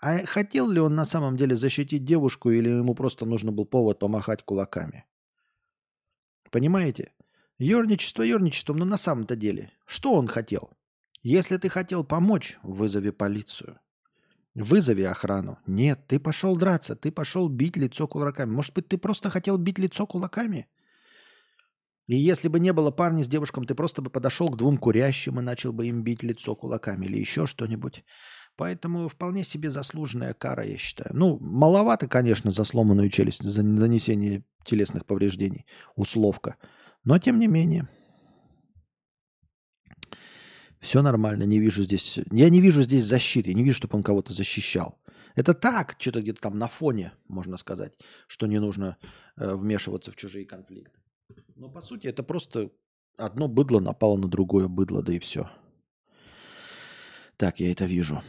А 0.00 0.18
хотел 0.26 0.68
ли 0.68 0.80
он 0.80 0.94
на 0.96 1.04
самом 1.04 1.36
деле 1.36 1.54
защитить 1.54 2.04
девушку 2.04 2.50
или 2.50 2.68
ему 2.68 2.94
просто 2.94 3.24
нужно 3.24 3.52
был 3.52 3.66
повод 3.66 4.00
помахать 4.00 4.42
кулаками? 4.42 5.04
Понимаете? 6.50 7.12
Ёрничество 7.58 8.22
ёрничеством, 8.22 8.76
но 8.78 8.84
на 8.84 8.96
самом-то 8.96 9.36
деле, 9.36 9.70
что 9.86 10.14
он 10.14 10.26
хотел? 10.26 10.70
Если 11.22 11.56
ты 11.56 11.68
хотел 11.68 12.04
помочь, 12.04 12.58
вызови 12.62 13.10
полицию. 13.10 13.78
Вызови 14.54 15.02
охрану. 15.02 15.58
Нет, 15.66 16.06
ты 16.06 16.20
пошел 16.20 16.56
драться, 16.56 16.94
ты 16.94 17.10
пошел 17.10 17.48
бить 17.48 17.76
лицо 17.76 18.06
кулаками. 18.06 18.50
Может 18.50 18.74
быть, 18.74 18.88
ты 18.88 18.98
просто 18.98 19.30
хотел 19.30 19.56
бить 19.56 19.78
лицо 19.78 20.06
кулаками? 20.06 20.68
И 22.06 22.16
если 22.16 22.48
бы 22.48 22.60
не 22.60 22.72
было 22.72 22.90
парня 22.90 23.24
с 23.24 23.28
девушком, 23.28 23.64
ты 23.64 23.74
просто 23.74 24.02
бы 24.02 24.10
подошел 24.10 24.50
к 24.50 24.56
двум 24.56 24.76
курящим 24.76 25.40
и 25.40 25.42
начал 25.42 25.72
бы 25.72 25.86
им 25.86 26.02
бить 26.02 26.22
лицо 26.22 26.54
кулаками 26.54 27.06
или 27.06 27.18
еще 27.18 27.46
что-нибудь. 27.46 28.04
Поэтому 28.56 29.08
вполне 29.08 29.42
себе 29.42 29.70
заслуженная 29.70 30.34
кара, 30.34 30.64
я 30.64 30.76
считаю. 30.76 31.10
Ну, 31.16 31.38
маловато, 31.40 32.06
конечно, 32.06 32.50
за 32.50 32.64
сломанную 32.64 33.08
челюсть, 33.08 33.42
за 33.42 33.62
нанесение 33.62 34.44
телесных 34.64 35.06
повреждений. 35.06 35.66
Условка. 35.96 36.56
Но 37.04 37.18
тем 37.18 37.38
не 37.38 37.48
менее. 37.48 37.88
Все 40.80 41.00
нормально, 41.02 41.44
не 41.44 41.60
вижу 41.60 41.82
здесь... 41.82 42.20
Я 42.30 42.50
не 42.50 42.60
вижу 42.60 42.82
здесь 42.82 43.04
защиты, 43.04 43.54
не 43.54 43.62
вижу, 43.62 43.76
чтобы 43.76 43.96
он 43.96 44.02
кого-то 44.02 44.34
защищал. 44.34 45.00
Это 45.34 45.54
так, 45.54 45.96
что-то 45.98 46.20
где-то 46.20 46.42
там 46.42 46.58
на 46.58 46.68
фоне, 46.68 47.12
можно 47.26 47.56
сказать, 47.56 47.94
что 48.26 48.46
не 48.46 48.60
нужно 48.60 48.96
э, 49.36 49.54
вмешиваться 49.54 50.12
в 50.12 50.16
чужие 50.16 50.44
конфликты. 50.44 50.98
Но 51.56 51.70
по 51.70 51.80
сути 51.80 52.06
это 52.06 52.22
просто 52.22 52.70
одно 53.16 53.48
быдло 53.48 53.80
напало 53.80 54.16
на 54.18 54.28
другое 54.28 54.68
быдло, 54.68 55.02
да 55.02 55.12
и 55.12 55.18
все. 55.18 55.50
Так, 57.36 57.60
я 57.60 57.72
это 57.72 57.86
вижу. 57.86 58.22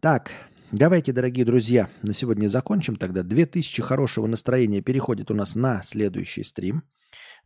Так, 0.00 0.32
давайте, 0.72 1.12
дорогие 1.12 1.44
друзья, 1.44 1.90
на 2.02 2.12
сегодня 2.14 2.48
закончим 2.48 2.96
тогда. 2.96 3.22
2000 3.22 3.82
хорошего 3.82 4.26
настроения 4.26 4.80
переходит 4.80 5.30
у 5.30 5.34
нас 5.34 5.54
на 5.54 5.82
следующий 5.82 6.42
стрим. 6.42 6.82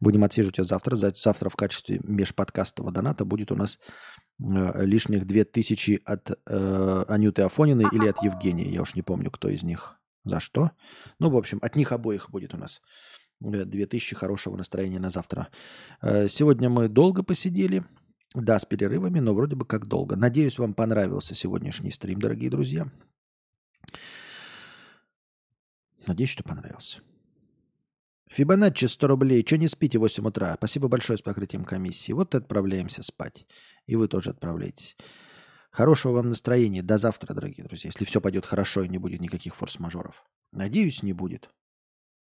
Будем 0.01 0.25
отсиживать 0.25 0.59
ее 0.59 0.65
завтра. 0.65 0.97
Завтра 0.97 1.49
в 1.49 1.57
качестве 1.57 2.01
межподкастового 2.03 2.93
доната 2.93 3.25
будет 3.25 3.51
у 3.51 3.57
нас 3.57 3.79
э, 4.39 4.85
лишних 4.85 5.27
2000 5.27 6.03
от 6.05 6.31
э, 6.31 7.05
Анюты 7.09 7.43
Афониной 7.43 7.87
или 7.93 8.07
от 8.07 8.23
Евгения. 8.23 8.71
Я 8.71 8.83
уж 8.83 8.95
не 8.95 9.03
помню, 9.03 9.31
кто 9.31 9.49
из 9.49 9.63
них 9.63 9.99
за 10.25 10.41
что. 10.41 10.71
Ну, 11.19 11.31
в 11.31 11.37
общем, 11.37 11.59
от 11.63 11.77
них 11.77 11.93
обоих 11.93 12.31
будет 12.31 12.55
у 12.55 12.59
нас 12.59 12.83
2000 13.41 14.15
э, 14.15 14.17
хорошего 14.17 14.57
настроения 14.57 14.99
на 14.99 15.11
завтра. 15.11 15.49
Э, 16.03 16.29
сегодня 16.29 16.69
мы 16.69 16.89
долго 16.89 17.23
посидели. 17.23 17.85
Да, 18.35 18.59
с 18.59 18.67
перерывами, 18.67 19.19
но 19.21 19.33
вроде 19.33 19.57
бы 19.57 19.65
как 19.65 19.87
долго. 19.87 20.15
Надеюсь, 20.15 20.59
вам 20.59 20.75
понравился 20.75 21.35
сегодняшний 21.35 21.91
стрим, 21.91 22.21
дорогие 22.21 22.51
друзья. 22.51 22.87
Надеюсь, 26.07 26.31
что 26.31 26.45
понравился. 26.45 27.01
Фибоначчи 28.29 28.87
100 28.87 29.07
рублей. 29.07 29.43
Че 29.45 29.59
не 29.59 29.69
спите 29.69 29.99
8 29.99 30.27
утра? 30.27 30.55
Спасибо 30.57 30.89
большое 30.89 31.19
с 31.19 31.23
покрытием 31.23 31.65
комиссии. 31.65 32.13
Вот 32.13 32.35
и 32.35 32.39
отправляемся 32.39 33.03
спать. 33.03 33.47
И 33.87 33.97
вы 33.97 34.09
тоже 34.09 34.31
отправляйтесь. 34.31 34.97
Хорошего 35.71 36.15
вам 36.15 36.31
настроения. 36.31 36.83
До 36.83 36.99
завтра, 36.99 37.35
дорогие 37.35 37.65
друзья. 37.65 37.89
Если 37.89 38.05
все 38.05 38.21
пойдет 38.21 38.47
хорошо 38.47 38.83
и 38.83 38.89
не 38.89 38.99
будет 38.99 39.21
никаких 39.21 39.55
форс-мажоров. 39.55 40.25
Надеюсь, 40.53 41.03
не 41.03 41.13
будет. 41.13 41.51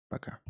Пока. 0.09 0.41